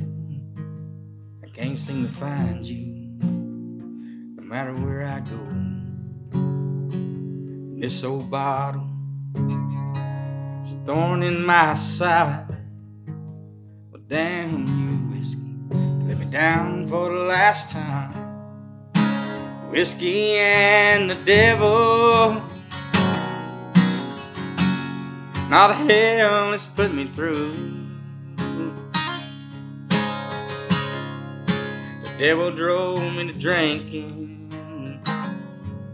I 1.44 1.48
can't 1.48 1.76
seem 1.76 2.08
to 2.08 2.14
find 2.14 2.64
you, 2.64 3.18
no 3.20 4.42
matter 4.42 4.72
where 4.72 5.04
I 5.04 5.20
go. 5.20 5.36
And 6.96 7.82
this 7.82 8.02
old 8.04 8.30
bottle 8.30 8.88
is 10.64 10.76
a 10.76 10.78
thorn 10.86 11.22
in 11.22 11.44
my 11.44 11.74
side. 11.74 12.56
Well, 13.90 14.00
damn 14.08 14.66
you, 14.66 14.93
down 16.34 16.84
for 16.88 17.10
the 17.10 17.20
last 17.20 17.70
time. 17.70 18.12
Whiskey 19.70 20.32
and 20.32 21.08
the 21.08 21.14
devil. 21.14 22.42
Now 25.48 25.68
the 25.68 25.74
hell 25.74 26.50
has 26.50 26.66
put 26.66 26.92
me 26.92 27.06
through. 27.14 27.54
The 32.02 32.10
devil 32.18 32.50
drove 32.50 33.14
me 33.14 33.28
to 33.28 33.32
drinking. 33.32 34.50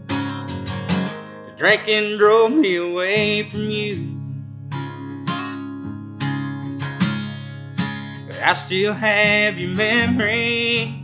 The 0.01 1.53
drinking 1.55 2.17
drove 2.17 2.51
me 2.51 2.77
away 2.77 3.47
from 3.47 3.69
you. 3.69 4.20
I 8.43 8.55
still 8.55 8.93
have 8.93 9.59
your 9.59 9.69
memory. 9.69 10.95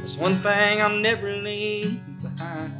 That's 0.00 0.16
one 0.16 0.42
thing 0.42 0.80
I'll 0.80 0.98
never 0.98 1.36
leave 1.36 2.00
behind. 2.22 2.72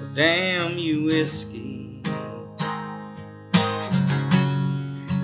Well, 0.00 0.10
damn 0.14 0.78
you, 0.78 1.04
whiskey. 1.04 2.02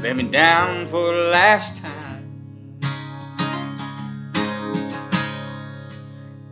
Let 0.01 0.15
me 0.17 0.23
down 0.31 0.87
for 0.87 1.13
the 1.13 1.31
last 1.33 1.79
time. 1.79 2.01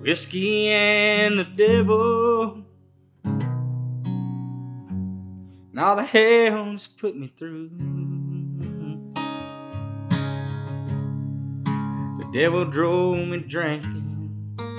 Whiskey 0.00 0.68
and 0.70 1.38
the 1.38 1.44
devil. 1.44 2.67
Now 5.78 5.94
the 5.94 6.02
hell's 6.02 6.88
put 6.88 7.16
me 7.16 7.32
through. 7.38 7.70
The 12.18 12.28
devil 12.32 12.64
drove 12.64 13.18
me 13.28 13.38
drinking. 13.38 14.74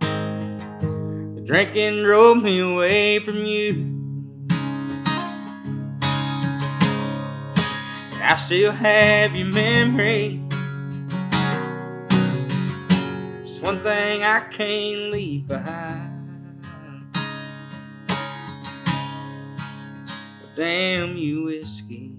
The 0.00 1.42
drinking 1.44 2.02
drove 2.02 2.42
me 2.42 2.60
away 2.60 3.18
from 3.18 3.44
you. 3.44 3.72
And 8.14 8.22
I 8.22 8.36
still 8.36 8.72
have 8.72 9.36
your 9.36 9.48
memory. 9.48 10.40
It's 13.42 13.60
one 13.60 13.82
thing 13.82 14.22
I 14.22 14.40
can't 14.50 15.10
leave 15.10 15.46
behind. 15.46 16.07
Damn 20.58 21.16
you, 21.16 21.44
whiskey. 21.44 22.16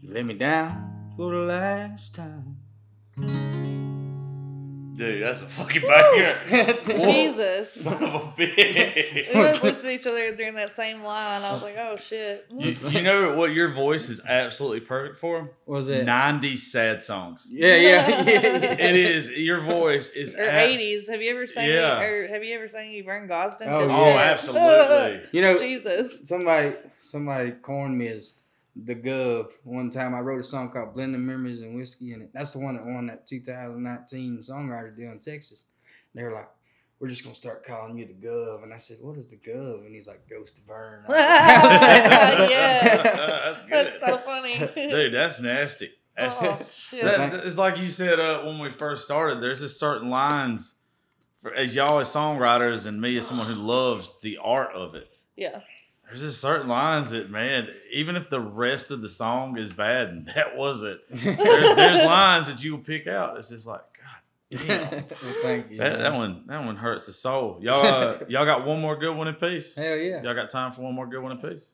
You 0.00 0.08
let 0.10 0.24
me 0.24 0.32
down 0.32 1.12
for 1.14 1.30
the 1.30 1.40
last 1.40 2.14
time. 2.14 3.63
Dude, 4.94 5.22
that's 5.22 5.42
a 5.42 5.46
fucking 5.46 5.82
banger. 5.82 6.38
Whoa. 6.86 7.12
Jesus. 7.12 7.72
Son 7.72 7.94
of 8.04 8.14
a 8.14 8.18
bitch. 8.40 9.28
We 9.28 9.32
both 9.34 9.62
looked 9.64 9.84
at 9.84 9.90
each 9.90 10.06
other 10.06 10.34
during 10.36 10.54
that 10.54 10.74
same 10.76 11.02
line. 11.02 11.42
I 11.42 11.52
was 11.52 11.62
like, 11.62 11.76
oh 11.78 11.96
shit. 11.96 12.46
you, 12.56 12.76
you 12.90 13.02
know 13.02 13.34
what 13.36 13.52
your 13.52 13.72
voice 13.72 14.08
is 14.08 14.20
absolutely 14.24 14.80
perfect 14.80 15.18
for? 15.18 15.50
Was 15.66 15.88
it? 15.88 16.06
90s 16.06 16.58
sad 16.58 17.02
songs. 17.02 17.48
Yeah, 17.50 17.76
yeah, 17.76 18.08
yeah. 18.08 18.22
It 18.78 18.96
is. 18.96 19.30
Your 19.30 19.60
voice 19.60 20.08
is 20.10 20.34
Or 20.36 20.42
abs- 20.42 20.80
80s. 20.80 21.10
Have 21.10 21.22
you 21.22 21.30
ever 21.32 21.46
sang 21.46 21.68
Yeah. 21.68 22.02
or 22.02 22.28
have 22.28 22.44
you 22.44 22.54
ever 22.54 22.68
sang 22.68 23.02
Vern 23.04 23.28
Gosdin? 23.28 23.66
Oh, 23.66 23.86
'Cause 23.86 23.90
oh, 23.90 24.06
yeah. 24.06 24.14
Oh, 24.14 24.18
absolutely. 24.18 25.28
You 25.32 25.40
know, 25.42 25.58
Jesus. 25.58 26.20
somebody 26.28 26.74
somebody 26.98 27.50
coined 27.62 27.98
me 27.98 28.08
as 28.08 28.34
the 28.76 28.94
Gov. 28.94 29.52
One 29.62 29.90
time 29.90 30.14
I 30.14 30.20
wrote 30.20 30.40
a 30.40 30.42
song 30.42 30.70
called 30.70 30.94
Blending 30.94 31.24
Memories 31.24 31.60
and 31.60 31.76
Whiskey, 31.76 32.12
and 32.12 32.28
that's 32.32 32.52
the 32.52 32.58
one 32.58 32.76
that 32.76 32.84
won 32.84 33.06
that 33.06 33.26
2019 33.26 34.42
Songwriter 34.48 34.96
Deal 34.96 35.12
in 35.12 35.20
Texas. 35.20 35.64
They 36.14 36.22
were 36.22 36.32
like, 36.32 36.48
we're 37.00 37.08
just 37.08 37.22
gonna 37.22 37.34
start 37.34 37.66
calling 37.66 37.98
you 37.98 38.06
the 38.06 38.14
Gov, 38.14 38.62
and 38.62 38.72
I 38.72 38.78
said, 38.78 38.98
"What 39.00 39.18
is 39.18 39.26
the 39.26 39.36
Gov?" 39.36 39.84
And 39.84 39.94
he's 39.94 40.06
like, 40.06 40.28
"Ghost 40.28 40.58
of 40.58 40.64
Vern." 40.64 41.04
Yeah. 41.10 42.96
that's 43.02 43.60
good. 43.62 43.70
That's 43.70 44.00
so 44.00 44.18
funny. 44.24 44.58
Dude, 44.74 45.12
that's 45.12 45.40
nasty. 45.40 45.90
That's, 46.16 46.42
oh, 46.42 46.58
shit. 46.72 47.04
that, 47.04 47.34
it's 47.44 47.58
like 47.58 47.76
you 47.76 47.88
said 47.90 48.20
uh, 48.20 48.42
when 48.44 48.58
we 48.58 48.70
first 48.70 49.04
started. 49.04 49.42
There's 49.42 49.60
just 49.60 49.78
certain 49.78 50.08
lines, 50.08 50.74
for, 51.42 51.52
as 51.52 51.74
y'all 51.74 51.98
as 51.98 52.08
songwriters 52.08 52.86
and 52.86 53.00
me 53.00 53.16
as 53.18 53.26
someone 53.26 53.48
who 53.48 53.54
loves 53.54 54.12
the 54.22 54.38
art 54.42 54.74
of 54.74 54.94
it. 54.94 55.08
yeah. 55.36 55.60
There's 56.14 56.30
just 56.30 56.40
certain 56.40 56.68
lines 56.68 57.10
that, 57.10 57.28
man, 57.28 57.66
even 57.90 58.14
if 58.14 58.30
the 58.30 58.38
rest 58.40 58.92
of 58.92 59.02
the 59.02 59.08
song 59.08 59.58
is 59.58 59.72
bad, 59.72 60.10
and 60.10 60.26
that 60.36 60.56
was 60.56 60.80
it. 60.82 61.00
There's, 61.10 61.74
there's 61.74 62.04
lines 62.04 62.46
that 62.46 62.62
you 62.62 62.76
will 62.76 62.84
pick 62.84 63.08
out. 63.08 63.36
It's 63.36 63.48
just 63.48 63.66
like, 63.66 63.80
God 63.98 64.60
damn. 64.64 64.90
Well, 64.90 65.34
thank 65.42 65.72
you. 65.72 65.78
That, 65.78 65.98
that 65.98 66.14
one, 66.14 66.44
that 66.46 66.64
one 66.64 66.76
hurts 66.76 67.06
the 67.06 67.12
soul. 67.12 67.58
Y'all, 67.60 67.84
uh, 67.84 68.18
y'all 68.28 68.44
got 68.44 68.64
one 68.64 68.80
more 68.80 68.94
good 68.96 69.12
one 69.12 69.26
in 69.26 69.34
peace. 69.34 69.74
Hell 69.74 69.96
yeah. 69.96 70.22
Y'all 70.22 70.36
got 70.36 70.50
time 70.50 70.70
for 70.70 70.82
one 70.82 70.94
more 70.94 71.08
good 71.08 71.20
one 71.20 71.32
in 71.32 71.38
peace? 71.38 71.72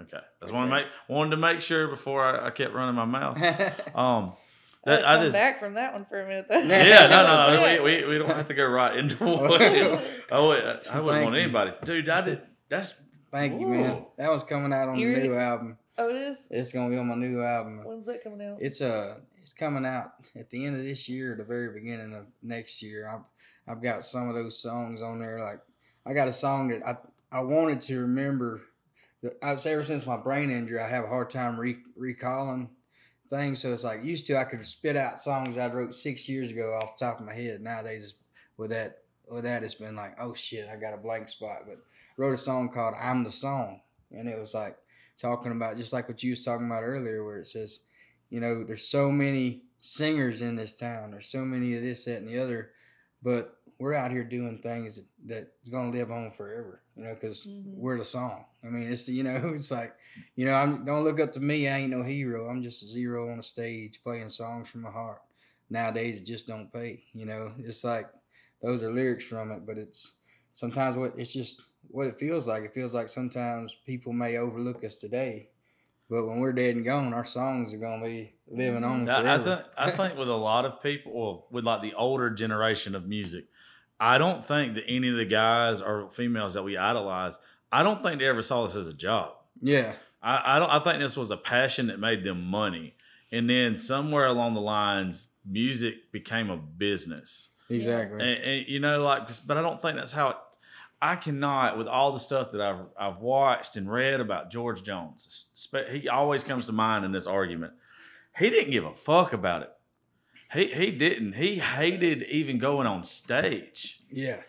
Okay, 0.00 0.16
I 0.16 0.44
just 0.44 0.52
want 0.52 0.68
to 0.68 0.74
make 0.74 0.86
wanted 1.08 1.30
to 1.30 1.36
make 1.36 1.60
sure 1.60 1.86
before 1.86 2.24
I, 2.24 2.48
I 2.48 2.50
kept 2.50 2.74
running 2.74 2.96
my 2.96 3.04
mouth. 3.04 3.36
Um, 3.94 4.32
I, 4.84 4.90
that, 4.90 5.06
I 5.06 5.14
come 5.14 5.24
just 5.24 5.32
back 5.34 5.60
from 5.60 5.74
that 5.74 5.92
one 5.92 6.04
for 6.06 6.20
a 6.20 6.26
minute. 6.26 6.46
Though. 6.48 6.58
yeah, 6.58 7.06
no, 7.06 7.22
no, 7.22 7.56
no. 7.56 7.82
We, 7.84 8.02
we, 8.02 8.06
we 8.08 8.18
don't 8.18 8.28
have 8.28 8.48
to 8.48 8.54
go 8.54 8.66
right 8.66 8.96
into 8.96 9.24
one. 9.24 9.52
I 9.52 10.40
would, 10.40 10.64
I 10.64 10.76
Thank 10.82 11.04
wouldn't 11.04 11.24
want 11.24 11.36
anybody, 11.36 11.72
dude. 11.84 12.08
I 12.08 12.20
did. 12.24 12.42
That's 12.68 12.94
Thank 13.36 13.60
you, 13.60 13.66
man. 13.66 14.06
That 14.16 14.30
was 14.30 14.42
coming 14.42 14.72
out 14.72 14.88
on 14.88 14.98
You 14.98 15.14
the 15.14 15.20
new 15.20 15.36
album. 15.36 15.76
oh, 15.98 16.08
it 16.08 16.16
is. 16.16 16.48
It's 16.50 16.72
gonna 16.72 16.88
be 16.88 16.96
on 16.96 17.06
my 17.06 17.14
new 17.14 17.42
album. 17.42 17.84
When's 17.84 18.06
that 18.06 18.24
coming 18.24 18.40
out? 18.40 18.56
It's 18.60 18.80
uh 18.80 19.16
it's 19.42 19.52
coming 19.52 19.84
out 19.84 20.12
at 20.34 20.48
the 20.48 20.64
end 20.64 20.76
of 20.76 20.82
this 20.82 21.06
year, 21.06 21.34
or 21.34 21.36
the 21.36 21.44
very 21.44 21.70
beginning 21.72 22.14
of 22.14 22.24
next 22.42 22.82
year. 22.82 23.08
I've 23.08 23.24
I've 23.68 23.82
got 23.82 24.04
some 24.04 24.28
of 24.28 24.34
those 24.34 24.58
songs 24.58 25.02
on 25.02 25.20
there. 25.20 25.38
Like 25.40 25.60
I 26.06 26.14
got 26.14 26.28
a 26.28 26.32
song 26.32 26.68
that 26.68 26.86
I 26.86 26.96
I 27.30 27.40
wanted 27.40 27.82
to 27.82 28.00
remember. 28.00 28.62
The, 29.22 29.34
I 29.42 29.56
say 29.56 29.74
ever 29.74 29.82
since 29.82 30.06
my 30.06 30.16
brain 30.16 30.50
injury, 30.50 30.80
I 30.80 30.88
have 30.88 31.04
a 31.04 31.08
hard 31.08 31.28
time 31.28 31.60
re- 31.60 31.82
recalling 31.94 32.70
things. 33.28 33.60
So 33.60 33.72
it's 33.72 33.84
like 33.84 34.02
used 34.02 34.26
to 34.28 34.38
I 34.38 34.44
could 34.44 34.64
spit 34.64 34.96
out 34.96 35.20
songs 35.20 35.58
I 35.58 35.66
wrote 35.66 35.94
six 35.94 36.26
years 36.26 36.50
ago 36.50 36.78
off 36.80 36.96
the 36.96 37.04
top 37.04 37.20
of 37.20 37.26
my 37.26 37.34
head. 37.34 37.60
Nowadays, 37.60 38.14
with 38.56 38.70
that 38.70 39.02
with 39.28 39.44
that, 39.44 39.62
it's 39.62 39.74
been 39.74 39.94
like 39.94 40.16
oh 40.18 40.32
shit, 40.32 40.68
I 40.68 40.76
got 40.76 40.94
a 40.94 40.98
blank 40.98 41.28
spot. 41.28 41.64
But 41.66 41.80
wrote 42.16 42.34
a 42.34 42.36
song 42.38 42.68
called 42.70 42.94
"I'm 43.00 43.24
the 43.24 43.32
Song," 43.32 43.80
and 44.10 44.28
it 44.28 44.38
was 44.38 44.54
like 44.54 44.76
talking 45.20 45.52
about 45.52 45.76
just 45.76 45.92
like 45.92 46.08
what 46.08 46.22
you 46.22 46.30
was 46.30 46.44
talking 46.44 46.66
about 46.66 46.82
earlier, 46.82 47.24
where 47.24 47.38
it 47.38 47.46
says 47.46 47.80
you 48.28 48.40
know, 48.40 48.64
there's 48.64 48.88
so 48.88 49.10
many 49.12 49.62
singers 49.78 50.42
in 50.42 50.56
this 50.56 50.76
town. 50.76 51.12
There's 51.12 51.28
so 51.28 51.44
many 51.44 51.76
of 51.76 51.82
this, 51.82 52.04
that, 52.06 52.16
and 52.16 52.28
the 52.28 52.40
other, 52.40 52.72
but 53.22 53.56
we're 53.78 53.94
out 53.94 54.10
here 54.10 54.24
doing 54.24 54.58
things 54.58 55.00
that's 55.24 55.68
gonna 55.70 55.90
live 55.90 56.10
on 56.10 56.32
forever. 56.32 56.82
You 56.96 57.04
know, 57.04 57.14
because 57.14 57.46
Mhm. 57.46 57.76
we're 57.76 57.98
the 57.98 58.04
song. 58.04 58.46
I 58.64 58.68
mean, 58.68 58.90
it's 58.90 59.08
you 59.08 59.22
know, 59.22 59.36
it's 59.54 59.70
like, 59.70 59.94
you 60.34 60.44
know, 60.44 60.54
I'm 60.54 60.84
don't 60.84 61.04
look 61.04 61.20
up 61.20 61.32
to 61.34 61.40
me. 61.40 61.68
I 61.68 61.78
ain't 61.78 61.90
no 61.90 62.02
hero. 62.02 62.48
I'm 62.48 62.62
just 62.62 62.82
a 62.82 62.86
zero 62.86 63.30
on 63.30 63.38
a 63.38 63.42
stage 63.42 64.00
playing 64.02 64.30
songs 64.30 64.68
from 64.68 64.82
my 64.82 64.90
heart. 64.90 65.22
Nowadays, 65.70 66.20
it 66.20 66.24
just 66.26 66.46
don't 66.46 66.72
pay. 66.72 67.04
You 67.12 67.26
know, 67.26 67.52
it's 67.58 67.84
like 67.84 68.08
those 68.62 68.82
are 68.82 68.92
lyrics 68.92 69.24
from 69.24 69.52
it, 69.52 69.66
but 69.66 69.78
it's 69.78 70.14
sometimes 70.52 70.96
what 70.96 71.14
it's 71.18 71.32
just 71.32 71.62
what 71.90 72.06
it 72.06 72.18
feels 72.18 72.46
like. 72.46 72.64
It 72.64 72.74
feels 72.74 72.94
like 72.94 73.08
sometimes 73.08 73.74
people 73.84 74.12
may 74.12 74.36
overlook 74.36 74.84
us 74.84 74.96
today, 74.96 75.48
but 76.08 76.26
when 76.26 76.40
we're 76.40 76.52
dead 76.52 76.76
and 76.76 76.84
gone, 76.84 77.12
our 77.12 77.24
songs 77.24 77.74
are 77.74 77.78
gonna 77.78 78.04
be 78.04 78.34
living 78.48 78.84
on 78.84 79.06
mm-hmm. 79.06 79.10
I, 79.10 79.18
I 79.18 79.38
forever. 79.38 79.44
think 79.44 79.66
I 79.76 79.90
think 79.90 80.18
with 80.18 80.28
a 80.28 80.34
lot 80.34 80.64
of 80.64 80.82
people, 80.82 81.12
well, 81.14 81.46
with 81.50 81.64
like 81.64 81.82
the 81.82 81.94
older 81.94 82.30
generation 82.30 82.94
of 82.94 83.06
music, 83.06 83.46
I 83.98 84.18
don't 84.18 84.44
think 84.44 84.74
that 84.74 84.84
any 84.88 85.08
of 85.08 85.16
the 85.16 85.24
guys 85.24 85.80
or 85.80 86.10
females 86.10 86.54
that 86.54 86.62
we 86.62 86.76
idolize, 86.76 87.38
I 87.72 87.82
don't 87.82 88.00
think 88.00 88.18
they 88.18 88.26
ever 88.26 88.42
saw 88.42 88.66
this 88.66 88.76
as 88.76 88.86
a 88.86 88.92
job. 88.92 89.32
yeah, 89.60 89.94
I, 90.22 90.56
I 90.56 90.58
don't. 90.58 90.70
I 90.70 90.78
think 90.78 91.00
this 91.00 91.16
was 91.16 91.30
a 91.30 91.36
passion 91.36 91.88
that 91.88 91.98
made 91.98 92.24
them 92.24 92.44
money, 92.44 92.94
and 93.32 93.48
then 93.48 93.76
somewhere 93.76 94.26
along 94.26 94.54
the 94.54 94.60
lines, 94.60 95.28
music 95.44 96.12
became 96.12 96.50
a 96.50 96.56
business. 96.56 97.50
exactly. 97.68 98.20
And, 98.20 98.44
and 98.44 98.68
you 98.68 98.80
know, 98.80 99.02
like, 99.02 99.28
but 99.46 99.56
I 99.56 99.62
don't 99.62 99.80
think 99.80 99.96
that's 99.96 100.12
how 100.12 100.30
it. 100.30 100.36
I 101.00 101.16
cannot, 101.16 101.76
with 101.76 101.86
all 101.88 102.12
the 102.12 102.18
stuff 102.18 102.52
that 102.52 102.60
I've 102.60 102.86
I've 102.98 103.18
watched 103.20 103.76
and 103.76 103.90
read 103.90 104.20
about 104.20 104.50
George 104.50 104.82
Jones. 104.82 105.46
He 105.90 106.08
always 106.08 106.42
comes 106.44 106.66
to 106.66 106.72
mind 106.72 107.04
in 107.04 107.12
this 107.12 107.26
argument. 107.26 107.74
He 108.38 108.48
didn't 108.50 108.70
give 108.70 108.84
a 108.84 108.94
fuck 108.94 109.32
about 109.32 109.62
it. 109.62 109.70
He 110.52 110.66
he 110.72 110.90
didn't. 110.90 111.34
He 111.34 111.56
hated 111.56 112.22
even 112.24 112.58
going 112.58 112.86
on 112.86 113.02
stage. 113.04 114.00
yeah, 114.10 114.40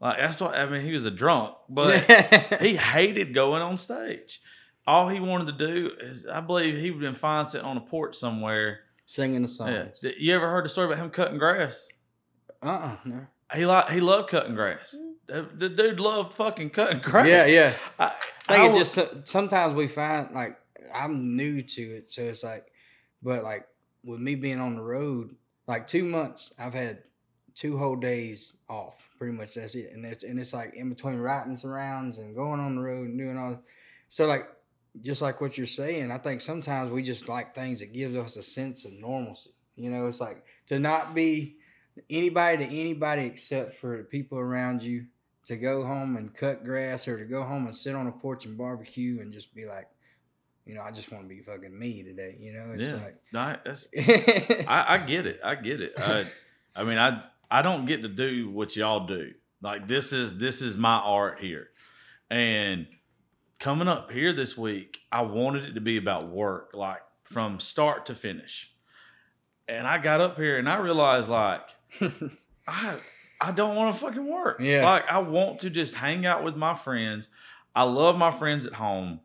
Like 0.00 0.18
that's 0.18 0.40
what 0.40 0.54
I 0.54 0.66
mean. 0.66 0.82
He 0.82 0.92
was 0.92 1.06
a 1.06 1.10
drunk, 1.10 1.56
but 1.68 2.04
he 2.60 2.76
hated 2.76 3.34
going 3.34 3.62
on 3.62 3.76
stage. 3.76 4.40
All 4.86 5.08
he 5.08 5.20
wanted 5.20 5.58
to 5.58 5.66
do 5.66 5.90
is, 6.00 6.26
I 6.26 6.40
believe, 6.40 6.76
he 6.76 6.90
would 6.90 7.02
have 7.02 7.12
been 7.12 7.18
fine 7.20 7.44
sitting 7.44 7.66
on 7.66 7.76
a 7.76 7.80
porch 7.80 8.14
somewhere. 8.16 8.80
singing 9.04 9.42
the 9.42 9.48
Yeah. 9.48 9.88
songs. 9.92 10.14
You 10.18 10.34
ever 10.34 10.48
heard 10.48 10.64
the 10.64 10.68
story 10.68 10.86
about 10.86 10.98
him 11.04 11.10
cutting 11.10 11.38
grass? 11.38 11.88
Uh 12.62 12.66
uh 12.68 12.96
no. 13.04 13.26
He 13.54 13.66
like 13.66 13.90
he 13.90 14.00
loved 14.00 14.28
cutting 14.30 14.54
grass. 14.54 14.94
The, 15.28 15.48
the 15.54 15.68
dude 15.68 16.00
loved 16.00 16.32
fucking 16.34 16.70
cutting 16.70 17.00
grass. 17.00 17.28
Yeah, 17.28 17.46
yeah. 17.46 17.74
I, 17.98 18.04
I 18.04 18.12
I 18.48 18.56
think 18.56 18.80
it's 18.80 18.96
would- 18.96 19.06
just 19.24 19.28
sometimes 19.28 19.74
we 19.74 19.88
find 19.88 20.34
like 20.34 20.58
I'm 20.94 21.36
new 21.36 21.62
to 21.62 21.82
it, 21.82 22.10
so 22.10 22.22
it's 22.22 22.42
like, 22.42 22.66
but 23.22 23.44
like 23.44 23.66
with 24.04 24.20
me 24.20 24.34
being 24.36 24.58
on 24.60 24.76
the 24.76 24.82
road, 24.82 25.34
like 25.66 25.86
two 25.86 26.04
months, 26.04 26.52
I've 26.58 26.72
had 26.74 27.02
two 27.54 27.76
whole 27.76 27.96
days 27.96 28.56
off. 28.70 28.94
Pretty 29.18 29.36
much 29.36 29.54
that's 29.54 29.74
it, 29.74 29.92
and 29.92 30.04
it's 30.06 30.24
and 30.24 30.38
it's 30.40 30.54
like 30.54 30.74
in 30.74 30.88
between 30.88 31.18
writing 31.18 31.56
some 31.56 31.70
rounds 31.70 32.18
and 32.18 32.34
going 32.34 32.60
on 32.60 32.76
the 32.76 32.80
road 32.82 33.08
and 33.08 33.18
doing 33.18 33.36
all. 33.36 33.60
So 34.08 34.26
like, 34.26 34.46
just 35.02 35.20
like 35.20 35.40
what 35.40 35.58
you're 35.58 35.66
saying, 35.66 36.10
I 36.10 36.18
think 36.18 36.40
sometimes 36.40 36.90
we 36.90 37.02
just 37.02 37.28
like 37.28 37.54
things 37.54 37.80
that 37.80 37.92
gives 37.92 38.16
us 38.16 38.36
a 38.36 38.42
sense 38.42 38.84
of 38.84 38.92
normalcy. 38.92 39.50
You 39.76 39.90
know, 39.90 40.06
it's 40.06 40.20
like 40.20 40.44
to 40.68 40.78
not 40.78 41.14
be 41.14 41.56
anybody 42.08 42.64
to 42.64 42.80
anybody 42.80 43.22
except 43.24 43.76
for 43.78 43.98
the 43.98 44.04
people 44.04 44.38
around 44.38 44.82
you 44.82 45.06
to 45.48 45.56
go 45.56 45.82
home 45.82 46.16
and 46.18 46.34
cut 46.34 46.62
grass 46.62 47.08
or 47.08 47.18
to 47.18 47.24
go 47.24 47.42
home 47.42 47.66
and 47.66 47.74
sit 47.74 47.94
on 47.94 48.06
a 48.06 48.12
porch 48.12 48.44
and 48.44 48.56
barbecue 48.56 49.20
and 49.20 49.32
just 49.32 49.54
be 49.54 49.64
like, 49.64 49.88
you 50.66 50.74
know, 50.74 50.82
I 50.82 50.90
just 50.90 51.10
want 51.10 51.24
to 51.24 51.28
be 51.28 51.40
fucking 51.40 51.76
me 51.76 52.02
today. 52.02 52.36
You 52.38 52.52
know, 52.52 52.72
it's 52.74 52.82
yeah, 52.82 53.08
No, 53.32 53.56
that's, 53.64 53.88
like, 53.96 54.66
I, 54.68 54.94
I 54.94 54.98
get 54.98 55.24
it. 55.26 55.40
I 55.42 55.54
get 55.54 55.80
it. 55.80 55.94
I, 55.96 56.26
I 56.76 56.84
mean, 56.84 56.98
I 56.98 57.24
I 57.50 57.62
don't 57.62 57.86
get 57.86 58.02
to 58.02 58.08
do 58.08 58.50
what 58.50 58.76
y'all 58.76 59.06
do. 59.06 59.32
Like 59.62 59.88
this 59.88 60.12
is 60.12 60.36
this 60.36 60.60
is 60.60 60.76
my 60.76 60.96
art 60.98 61.40
here, 61.40 61.70
and 62.30 62.86
coming 63.58 63.88
up 63.88 64.12
here 64.12 64.34
this 64.34 64.56
week, 64.56 65.00
I 65.10 65.22
wanted 65.22 65.64
it 65.64 65.72
to 65.72 65.80
be 65.80 65.96
about 65.96 66.28
work, 66.28 66.72
like 66.74 67.00
from 67.22 67.58
start 67.58 68.04
to 68.06 68.14
finish. 68.14 68.70
And 69.66 69.86
I 69.86 69.96
got 69.96 70.20
up 70.20 70.36
here 70.36 70.58
and 70.58 70.68
I 70.68 70.76
realized 70.76 71.30
like 71.30 71.62
I 72.68 73.00
I 73.40 73.52
don't 73.52 73.76
want 73.76 73.94
to 73.94 74.00
fucking 74.00 74.26
work. 74.28 74.60
Yeah. 74.60 74.84
Like 74.84 75.04
I 75.08 75.18
want 75.18 75.60
to 75.60 75.70
just 75.70 75.94
hang 75.94 76.26
out 76.26 76.42
with 76.42 76.56
my 76.56 76.74
friends. 76.74 77.28
I 77.74 77.84
love 77.84 78.16
my 78.16 78.30
friends 78.30 78.66
at 78.66 78.74
home, 78.74 79.20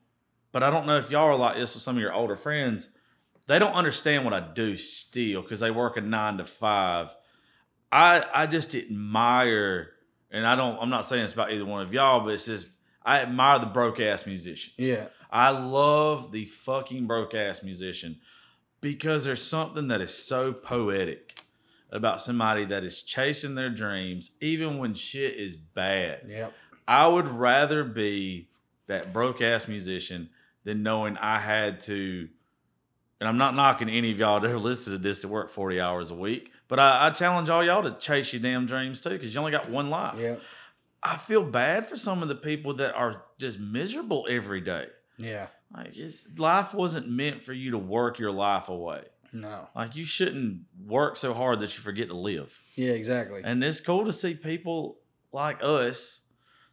but 0.52 0.61
I 0.61 0.69
don't 0.69 0.85
know 0.85 0.98
if 0.98 1.10
y'all 1.10 1.26
are 1.27 1.35
like 1.35 1.56
this 1.56 1.73
with 1.73 1.84
some 1.84 1.95
of 1.95 2.02
your 2.02 2.14
older 2.14 2.35
friends. 2.35 2.90
They 3.48 3.60
don't 3.60 3.73
understand 3.73 4.23
what 4.23 4.34
I 4.34 4.40
do 4.40 4.77
still 4.77 5.41
because 5.41 5.60
they 5.60 5.72
work 5.72 5.98
a 5.98 6.02
nine 6.02 6.38
to 6.38 6.45
five. 6.45 7.15
I 7.91 8.23
I 8.34 8.48
just 8.48 8.73
admire, 8.76 9.91
and 10.31 10.45
I 10.45 10.56
don't. 10.56 10.77
I'm 10.80 10.90
not 10.90 11.06
saying 11.06 11.23
it's 11.23 11.34
about 11.34 11.52
either 11.52 11.65
one 11.65 11.81
of 11.81 11.94
y'all, 11.94 12.22
but 12.22 12.34
it's 12.34 12.45
just 12.45 12.69
I 13.03 13.22
admire 13.22 13.60
the 13.60 13.65
broke 13.65 13.99
ass 13.99 14.26
musician. 14.26 14.73
yeah, 14.77 15.07
I 15.31 15.49
love 15.49 16.31
the 16.31 16.45
fucking 16.45 17.07
broke 17.07 17.34
ass 17.34 17.64
musician 17.64 18.19
because 18.81 19.23
there's 19.23 19.41
something 19.41 19.88
that 19.90 20.02
is 20.02 20.14
so 20.14 20.53
poetic 20.53 21.40
about 21.94 22.22
somebody 22.22 22.65
that 22.65 22.84
is 22.84 23.02
chasing 23.03 23.56
their 23.56 23.70
dreams, 23.70 24.32
even 24.41 24.80
when 24.80 24.94
shit 24.94 25.36
is 25.36 25.56
bad. 25.56 26.22
yep, 26.28 26.53
I 26.88 27.07
would 27.07 27.30
rather 27.30 27.86
be 27.86 28.49
that 28.88 29.14
broke 29.14 29.41
ass 29.41 29.68
musician 29.70 30.30
than 30.65 30.84
knowing 30.84 31.15
I 31.18 31.40
had 31.40 31.80
to. 31.82 32.28
And 33.22 33.30
I'm 33.30 33.38
not 33.38 33.56
knocking 33.56 33.88
any 33.88 34.11
of 34.11 34.20
y'all 34.20 34.41
that 34.41 34.52
are 34.52 34.60
listening 34.60 34.98
to 34.98 35.03
this 35.03 35.22
that 35.22 35.30
work 35.30 35.49
40 35.49 35.80
hours 35.80 36.10
a 36.10 36.15
week, 36.15 36.52
but 36.68 36.78
I, 36.78 37.07
I 37.07 37.10
challenge 37.11 37.48
all 37.48 37.64
y'all 37.64 37.84
to 37.84 37.98
chase 37.98 38.34
your 38.34 38.41
damn 38.41 38.65
dreams 38.65 38.99
too, 38.99 39.11
because 39.11 39.34
you 39.34 39.40
only 39.40 39.53
got 39.53 39.70
one 39.70 39.90
life. 39.90 40.20
yep, 40.20 40.41
I 41.02 41.15
feel 41.15 41.44
bad 41.44 41.88
for 41.88 41.95
some 41.95 42.22
of 42.22 42.28
the 42.28 42.36
people 42.36 42.74
that 42.76 42.94
are 42.95 43.24
just 43.38 43.60
miserable 43.60 44.26
every 44.30 44.60
day. 44.61 44.88
yeah. 45.18 45.48
Like 45.76 45.98
it's, 45.98 46.28
life 46.38 46.74
wasn't 46.76 47.10
meant 47.10 47.41
for 47.41 47.52
you 47.52 47.72
to 47.72 47.80
work 47.80 48.20
your 48.20 48.32
life 48.32 48.70
away. 48.70 49.02
No, 49.34 49.68
Like 49.76 49.95
you 49.95 50.05
shouldn't 50.05 50.61
work 50.85 51.18
so 51.18 51.34
hard 51.34 51.60
that 51.61 51.76
you 51.76 51.81
forget 51.81 52.07
to 52.10 52.14
live. 52.18 52.60
yeah, 52.76 52.91
exactly. 52.91 53.41
And 53.43 53.64
it's 53.64 53.81
cool 53.81 54.05
to 54.05 54.14
see 54.14 54.35
people 54.35 54.97
like 55.31 55.60
us 55.64 56.22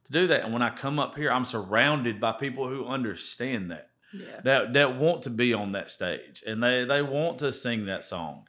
to 0.04 0.12
do 0.12 0.26
that. 0.26 0.44
And 0.44 0.52
when 0.52 0.62
I 0.62 0.70
come 0.70 0.98
up 0.98 1.16
here, 1.16 1.30
I'm 1.32 1.44
surrounded 1.46 2.20
by 2.20 2.32
people 2.32 2.68
who 2.68 2.86
understand 2.86 3.70
that. 3.70 3.88
Yeah. 4.12 4.40
that 4.42 4.72
that 4.72 4.96
want 4.98 5.22
to 5.22 5.30
be 5.30 5.54
on 5.54 5.70
that 5.72 5.88
stage 5.88 6.42
and 6.44 6.60
they 6.60 6.84
they 6.84 7.00
want 7.00 7.38
to 7.38 7.52
sing 7.52 7.86
that 7.86 8.02
song 8.02 8.48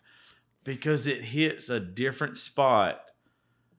because 0.64 1.06
it 1.06 1.22
hits 1.24 1.70
a 1.70 1.80
different 1.80 2.36
spot 2.38 3.00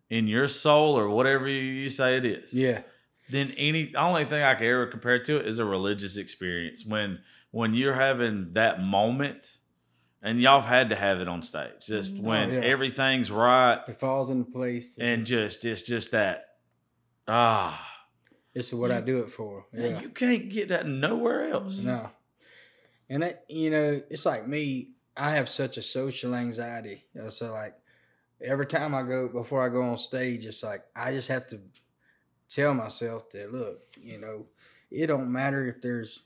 in 0.09 0.29
your 0.29 0.47
soul 0.47 0.97
or 0.97 1.09
whatever 1.09 1.49
you, 1.49 1.61
you 1.61 1.89
say 1.89 2.17
it 2.17 2.25
is 2.25 2.55
Yeah. 2.55 2.83
Then 3.29 3.53
any 3.57 3.87
the 3.87 3.97
only 3.99 4.25
thing 4.25 4.45
I 4.45 4.55
can 4.55 4.67
ever 4.69 4.87
compare 4.87 5.19
to 5.25 5.39
it 5.39 5.49
is 5.49 5.59
a 5.59 5.65
religious 5.65 6.17
experience 6.17 6.87
when 6.87 7.19
when 7.51 7.75
you're 7.75 7.95
having 7.95 8.53
that 8.53 8.81
moment 8.81 9.59
and 10.23 10.41
y'all 10.41 10.61
have 10.61 10.69
had 10.69 10.89
to 10.91 10.97
have 10.97 11.21
it 11.21 11.29
on 11.29 11.43
stage 11.43 11.85
just 11.87 12.17
Mhm. 12.17 12.23
when 12.23 12.51
Oh, 12.51 12.55
yeah. 12.55 12.61
everything's 12.61 13.31
right 13.31 13.81
It 13.89 13.99
falls 13.99 14.31
into 14.31 14.51
place. 14.51 14.97
And 14.99 15.25
just, 15.25 15.63
just 15.63 15.83
it's 15.83 15.83
just 15.89 16.11
that 16.13 16.57
ah 17.29 17.89
this 18.55 18.69
is 18.69 18.75
what 18.75 18.91
I 18.91 19.01
do 19.01 19.21
it 19.21 19.31
for. 19.31 19.67
Yeah. 19.73 20.01
you 20.01 20.11
can't 20.11 20.49
get 20.51 20.69
that 20.69 20.87
nowhere 20.87 21.51
else 21.51 21.83
No. 21.83 22.11
And 23.09 23.23
that 23.23 23.45
you 23.49 23.71
know, 23.71 24.01
it's 24.11 24.25
like 24.25 24.47
me. 24.47 24.91
I 25.17 25.33
have 25.33 25.49
such 25.51 25.77
a 25.77 25.83
social 25.83 26.35
anxiety. 26.35 27.05
You 27.15 27.23
know, 27.23 27.29
so 27.29 27.53
like 27.53 27.75
every 28.41 28.65
time 28.67 28.95
I 28.95 29.03
go 29.03 29.29
before 29.29 29.63
I 29.63 29.69
go 29.69 29.83
on 29.83 29.99
stage, 29.99 30.47
it's 30.47 30.63
like 30.63 30.83
I 30.97 31.13
just 31.13 31.29
have 31.29 31.47
to 31.49 31.61
tell 32.49 32.73
myself 32.75 33.31
that 33.31 33.53
look, 33.53 33.81
you 34.01 34.19
know, 34.19 34.47
it 34.91 35.07
don't 35.09 35.31
matter 35.31 35.67
if 35.67 35.81
there's 35.83 36.23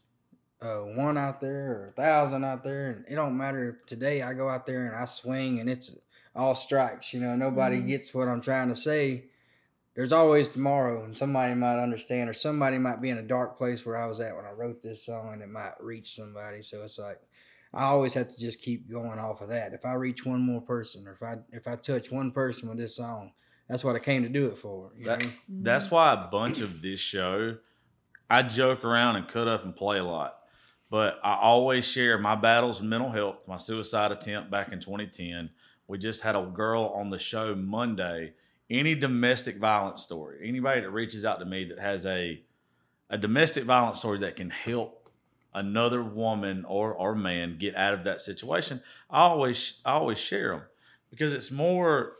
uh, 0.62 0.78
one 0.78 1.18
out 1.18 1.40
there 1.40 1.72
or 1.72 1.88
a 1.88 1.92
thousand 2.00 2.44
out 2.44 2.64
there, 2.64 2.90
and 2.90 3.04
it 3.08 3.14
don't 3.14 3.36
matter 3.36 3.70
if 3.70 3.86
today 3.86 4.22
I 4.22 4.32
go 4.34 4.48
out 4.48 4.66
there 4.66 4.86
and 4.86 4.96
I 4.96 5.04
swing 5.04 5.60
and 5.60 5.68
it's 5.68 5.96
all 6.34 6.54
strikes. 6.54 7.12
You 7.12 7.20
know, 7.20 7.36
nobody 7.36 7.78
Mhm. 7.78 7.86
gets 7.88 8.14
what 8.14 8.28
I'm 8.28 8.40
trying 8.40 8.68
to 8.68 8.74
say. 8.74 9.26
There's 9.94 10.12
always 10.12 10.48
tomorrow, 10.48 11.04
and 11.04 11.16
somebody 11.16 11.54
might 11.54 11.82
understand, 11.82 12.28
or 12.28 12.34
somebody 12.34 12.76
might 12.76 13.00
be 13.00 13.08
in 13.08 13.16
a 13.16 13.22
dark 13.22 13.56
place 13.56 13.86
where 13.86 13.96
I 13.96 14.06
was 14.06 14.20
at 14.20 14.36
when 14.36 14.44
I 14.44 14.50
wrote 14.50 14.82
this 14.82 15.02
song, 15.04 15.32
and 15.32 15.42
it 15.42 15.48
might 15.48 15.72
reach 15.80 16.14
somebody. 16.14 16.60
So 16.60 16.82
it's 16.82 16.98
like 16.98 17.20
I 17.72 17.84
always 17.84 18.14
have 18.14 18.28
to 18.28 18.38
just 18.38 18.60
keep 18.60 18.90
going 18.90 19.18
off 19.18 19.40
of 19.40 19.48
that. 19.50 19.72
If 19.74 19.84
I 19.84 19.94
reach 19.94 20.24
one 20.24 20.40
more 20.40 20.60
person, 20.60 21.06
or 21.08 21.12
if 21.12 21.22
I 21.22 21.38
if 21.52 21.66
I 21.66 21.76
touch 21.76 22.10
one 22.10 22.30
person 22.30 22.68
with 22.68 22.78
this 22.78 22.96
song, 22.96 23.32
that's 23.68 23.84
what 23.84 23.96
I 23.96 23.98
came 23.98 24.22
to 24.22 24.28
do 24.28 24.46
it 24.48 24.58
for. 24.58 24.92
You 24.96 25.04
That- 25.06 25.24
know? 25.24 25.30
That's 25.48 25.90
why 25.90 26.12
a 26.12 26.28
bunch 26.28 26.60
of 26.60 26.80
this 26.82 27.00
show, 27.00 27.56
I 28.28 28.42
joke 28.42 28.84
around 28.84 29.16
and 29.16 29.26
cut 29.28 29.48
up 29.48 29.64
and 29.64 29.74
play 29.74 29.98
a 29.98 30.04
lot. 30.04 30.38
But 30.90 31.18
I 31.22 31.36
always 31.36 31.84
share 31.84 32.18
my 32.18 32.36
battles 32.36 32.80
mental 32.80 33.10
health, 33.10 33.38
my 33.48 33.56
suicide 33.56 34.12
attempt 34.12 34.50
back 34.50 34.72
in 34.72 34.80
2010. 34.80 35.50
We 35.88 35.98
just 35.98 36.22
had 36.22 36.36
a 36.36 36.42
girl 36.42 36.92
on 36.96 37.10
the 37.10 37.18
show 37.18 37.54
Monday. 37.54 38.34
Any 38.68 38.94
domestic 38.94 39.58
violence 39.58 40.02
story, 40.02 40.48
anybody 40.48 40.80
that 40.80 40.90
reaches 40.90 41.24
out 41.24 41.38
to 41.38 41.44
me 41.44 41.64
that 41.64 41.78
has 41.78 42.04
a 42.04 42.42
a 43.08 43.16
domestic 43.16 43.62
violence 43.62 44.00
story 44.00 44.18
that 44.18 44.34
can 44.34 44.50
help 44.50 45.08
another 45.54 46.02
woman 46.02 46.64
or 46.64 46.92
or 46.92 47.14
man 47.14 47.58
get 47.58 47.76
out 47.76 47.94
of 47.94 48.04
that 48.04 48.20
situation, 48.20 48.82
I 49.08 49.20
always 49.20 49.74
I 49.84 49.92
always 49.92 50.18
share 50.18 50.50
them 50.50 50.62
because 51.10 51.32
it's 51.32 51.50
more 51.50 52.14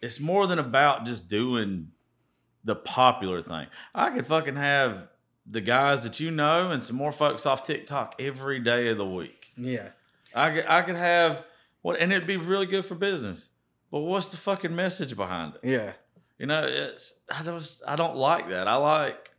it's 0.00 0.18
more 0.18 0.46
than 0.46 0.58
about 0.58 1.04
just 1.04 1.28
doing 1.28 1.92
the 2.64 2.74
popular 2.74 3.42
thing. 3.42 3.66
I 3.94 4.10
could 4.10 4.26
fucking 4.26 4.56
have 4.56 5.08
the 5.52 5.60
guys 5.60 6.02
that 6.02 6.18
you 6.18 6.30
know 6.30 6.70
and 6.70 6.82
some 6.82 6.96
more 6.96 7.12
folks 7.12 7.44
off 7.46 7.62
TikTok 7.62 8.14
every 8.18 8.58
day 8.58 8.88
of 8.88 8.96
the 8.98 9.06
week. 9.06 9.52
Yeah, 9.56 9.88
I 10.34 10.50
could, 10.50 10.64
I 10.66 10.82
could 10.82 10.96
have 10.96 11.44
what, 11.82 11.98
and 12.00 12.12
it'd 12.12 12.26
be 12.26 12.36
really 12.36 12.66
good 12.66 12.86
for 12.86 12.94
business. 12.94 13.50
But 13.90 14.00
what's 14.00 14.28
the 14.28 14.38
fucking 14.38 14.74
message 14.74 15.14
behind 15.14 15.54
it? 15.56 15.60
yeah, 15.68 15.92
You 16.38 16.46
know, 16.46 16.64
it's 16.64 17.12
I 17.30 17.42
don't 17.42 17.62
I 17.86 17.96
don't 17.96 18.16
like 18.16 18.48
that. 18.48 18.66
I 18.66 18.76
like 18.76 19.30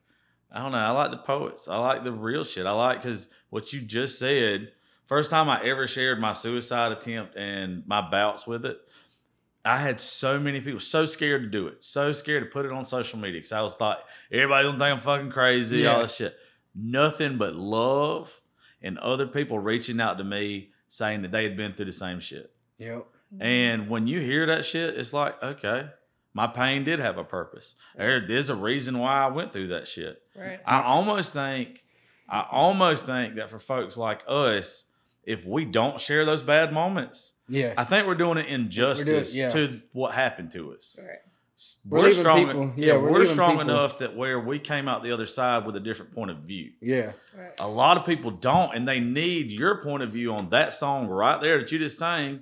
I 0.51 0.59
don't 0.61 0.71
know. 0.71 0.77
I 0.77 0.91
like 0.91 1.09
the 1.11 1.17
poets. 1.17 1.67
I 1.67 1.77
like 1.77 2.03
the 2.03 2.11
real 2.11 2.43
shit. 2.43 2.65
I 2.67 2.71
like 2.71 3.01
because 3.01 3.27
what 3.49 3.73
you 3.73 3.81
just 3.81 4.19
said. 4.19 4.71
First 5.07 5.31
time 5.31 5.49
I 5.49 5.61
ever 5.65 5.85
shared 5.87 6.19
my 6.21 6.33
suicide 6.33 6.91
attempt 6.91 7.35
and 7.35 7.85
my 7.87 8.07
bouts 8.09 8.47
with 8.47 8.65
it, 8.65 8.77
I 9.65 9.77
had 9.77 9.99
so 9.99 10.39
many 10.39 10.59
people 10.61 10.79
so 10.81 11.05
scared 11.05 11.43
to 11.43 11.47
do 11.49 11.67
it, 11.67 11.83
so 11.83 12.11
scared 12.11 12.43
to 12.43 12.49
put 12.49 12.65
it 12.65 12.71
on 12.71 12.83
social 12.85 13.17
media 13.19 13.37
because 13.39 13.51
I 13.53 13.61
was 13.61 13.75
thought 13.75 14.03
everybody 14.31 14.65
gonna 14.67 14.77
think 14.77 14.91
I'm 14.91 14.97
fucking 14.99 15.29
crazy, 15.31 15.85
all 15.87 15.97
Yeah. 15.97 16.01
this 16.01 16.15
shit. 16.15 16.35
Nothing 16.75 17.37
but 17.37 17.55
love 17.55 18.41
and 18.81 18.97
other 18.99 19.27
people 19.27 19.59
reaching 19.59 20.01
out 20.01 20.17
to 20.17 20.23
me 20.23 20.71
saying 20.87 21.21
that 21.21 21.31
they 21.31 21.43
had 21.43 21.55
been 21.55 21.71
through 21.73 21.85
the 21.85 21.91
same 21.91 22.19
shit. 22.19 22.51
yep, 22.77 23.05
And 23.39 23.89
when 23.89 24.07
you 24.07 24.19
hear 24.19 24.45
that 24.47 24.65
shit, 24.65 24.95
it's 24.97 25.13
like, 25.13 25.41
okay, 25.41 25.89
my 26.33 26.47
pain 26.47 26.83
did 26.83 26.99
have 26.99 27.17
a 27.17 27.23
purpose. 27.23 27.75
There 27.95 28.23
is 28.29 28.49
a 28.49 28.55
reason 28.55 28.99
why 28.99 29.23
I 29.23 29.27
went 29.27 29.53
through 29.53 29.67
that 29.69 29.87
shit. 29.87 30.21
right. 30.35 30.59
I 30.65 30.81
almost 30.81 31.31
think, 31.33 31.85
I 32.27 32.45
almost 32.51 33.05
think 33.05 33.35
that 33.35 33.49
for 33.49 33.59
folks 33.59 33.95
like 33.97 34.21
us, 34.27 34.85
if 35.23 35.45
we 35.45 35.63
don't 35.65 35.99
share 36.01 36.25
those 36.25 36.41
bad 36.41 36.73
moments, 36.73 37.32
yeah. 37.49 37.73
I 37.77 37.83
think 37.83 38.07
we're 38.07 38.15
doing 38.15 38.37
an 38.37 38.45
injustice 38.45 39.35
yeah. 39.35 39.49
to 39.49 39.81
what 39.91 40.13
happened 40.13 40.51
to 40.51 40.73
us. 40.73 40.97
Right. 40.99 41.19
We're 41.87 41.99
We're, 42.01 42.11
strong. 42.13 42.45
people- 42.45 42.73
yeah, 42.75 42.85
yeah, 42.93 42.97
we're, 42.97 43.11
we're 43.11 43.25
strong 43.25 43.57
people- 43.57 43.69
enough 43.69 43.99
that 43.99 44.15
where 44.17 44.39
we 44.39 44.59
came 44.59 44.87
out 44.87 45.03
the 45.03 45.11
other 45.13 45.27
side 45.27 45.65
with 45.65 45.75
a 45.75 45.79
different 45.79 46.13
point 46.13 46.31
of 46.31 46.37
view. 46.39 46.71
yeah, 46.81 47.13
Right. 47.37 47.53
A 47.59 47.67
lot 47.67 47.97
of 47.97 48.05
people 48.05 48.31
don't, 48.31 48.75
and 48.75 48.87
they 48.87 48.99
need 48.99 49.49
your 49.51 49.81
point 49.83 50.03
of 50.03 50.11
view 50.11 50.33
on 50.33 50.49
that 50.49 50.73
song 50.73 51.07
right 51.07 51.39
there 51.41 51.59
that 51.59 51.71
you 51.71 51.79
just 51.79 51.97
sang 51.97 52.41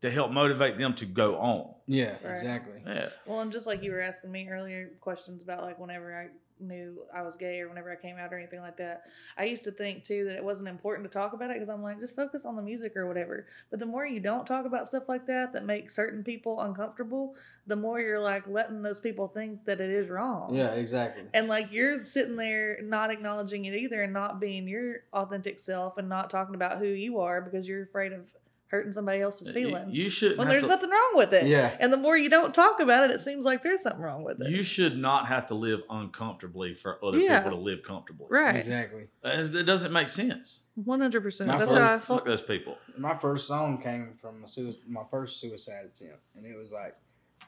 to 0.00 0.10
help 0.10 0.30
motivate 0.30 0.78
them 0.78 0.94
to 0.94 1.04
go 1.06 1.36
on. 1.36 1.74
yeah, 1.86 2.12
Right. 2.24 2.30
exactly. 2.32 2.80
Yeah. 2.86 3.08
Well, 3.26 3.40
and 3.40 3.52
just 3.52 3.66
like 3.66 3.82
you 3.82 3.90
were 3.92 4.00
asking 4.00 4.30
me 4.32 4.48
earlier, 4.48 4.90
questions 5.00 5.42
about 5.42 5.62
like 5.62 5.78
whenever 5.78 6.16
I 6.18 6.28
knew 6.62 7.02
I 7.14 7.22
was 7.22 7.36
gay 7.36 7.60
or 7.60 7.68
whenever 7.68 7.90
I 7.90 7.96
came 7.96 8.16
out 8.16 8.32
or 8.32 8.38
anything 8.38 8.60
like 8.60 8.76
that, 8.78 9.02
I 9.36 9.44
used 9.44 9.64
to 9.64 9.72
think 9.72 10.04
too 10.04 10.24
that 10.24 10.36
it 10.36 10.44
wasn't 10.44 10.68
important 10.68 11.10
to 11.10 11.18
talk 11.18 11.32
about 11.32 11.50
it 11.50 11.54
because 11.54 11.68
I'm 11.68 11.82
like, 11.82 12.00
just 12.00 12.16
focus 12.16 12.44
on 12.44 12.56
the 12.56 12.62
music 12.62 12.96
or 12.96 13.06
whatever. 13.06 13.46
But 13.70 13.80
the 13.80 13.86
more 13.86 14.06
you 14.06 14.20
don't 14.20 14.46
talk 14.46 14.64
about 14.64 14.88
stuff 14.88 15.04
like 15.08 15.26
that 15.26 15.52
that 15.52 15.64
makes 15.64 15.94
certain 15.94 16.22
people 16.22 16.60
uncomfortable, 16.60 17.34
the 17.66 17.76
more 17.76 18.00
you're 18.00 18.20
like 18.20 18.46
letting 18.46 18.82
those 18.82 18.98
people 18.98 19.28
think 19.28 19.64
that 19.64 19.80
it 19.80 19.90
is 19.90 20.08
wrong. 20.08 20.54
Yeah, 20.54 20.72
exactly. 20.72 21.24
And 21.34 21.48
like 21.48 21.72
you're 21.72 22.02
sitting 22.04 22.36
there 22.36 22.78
not 22.82 23.10
acknowledging 23.10 23.64
it 23.64 23.74
either 23.74 24.02
and 24.02 24.12
not 24.12 24.40
being 24.40 24.68
your 24.68 25.00
authentic 25.12 25.58
self 25.58 25.98
and 25.98 26.08
not 26.08 26.30
talking 26.30 26.54
about 26.54 26.78
who 26.78 26.86
you 26.86 27.20
are 27.20 27.40
because 27.40 27.66
you're 27.66 27.82
afraid 27.82 28.12
of 28.12 28.30
hurting 28.72 28.90
somebody 28.92 29.20
else's 29.20 29.50
feelings. 29.50 29.96
You 29.96 30.08
should. 30.08 30.38
when 30.38 30.48
there's 30.48 30.66
nothing 30.66 30.88
wrong 30.88 31.10
with 31.14 31.32
it. 31.34 31.46
Yeah, 31.46 31.76
And 31.78 31.92
the 31.92 31.98
more 31.98 32.16
you 32.16 32.30
don't 32.30 32.54
talk 32.54 32.80
about 32.80 33.04
it, 33.04 33.10
it 33.10 33.20
seems 33.20 33.44
like 33.44 33.62
there's 33.62 33.82
something 33.82 34.00
wrong 34.00 34.24
with 34.24 34.40
it. 34.40 34.48
You 34.48 34.62
should 34.62 34.96
not 34.96 35.26
have 35.28 35.44
to 35.46 35.54
live 35.54 35.82
uncomfortably 35.90 36.72
for 36.72 36.98
other 37.04 37.18
Yeah. 37.20 37.40
people 37.42 37.58
to 37.58 37.62
live 37.62 37.82
comfortably. 37.84 38.26
right. 38.30 38.56
exactly. 38.56 39.08
As- 39.22 39.54
It 39.54 39.64
doesn't 39.64 39.92
make 39.92 40.08
sense. 40.08 40.64
One 40.74 41.00
hundred 41.00 41.22
percent. 41.22 41.50
That's 41.50 41.64
first- 41.64 41.76
how 41.76 41.94
I 41.94 41.98
Fuck 41.98 42.24
those 42.24 42.40
people. 42.42 42.78
my 42.96 43.16
first 43.18 43.46
song 43.46 43.80
came 43.80 44.14
from 44.20 44.42
a 44.42 44.48
sui- 44.48 44.80
my 44.88 45.02
first 45.10 45.38
suicide 45.38 45.84
attempt, 45.84 46.22
and 46.34 46.46
it 46.46 46.56
was 46.56 46.72
like, 46.72 46.96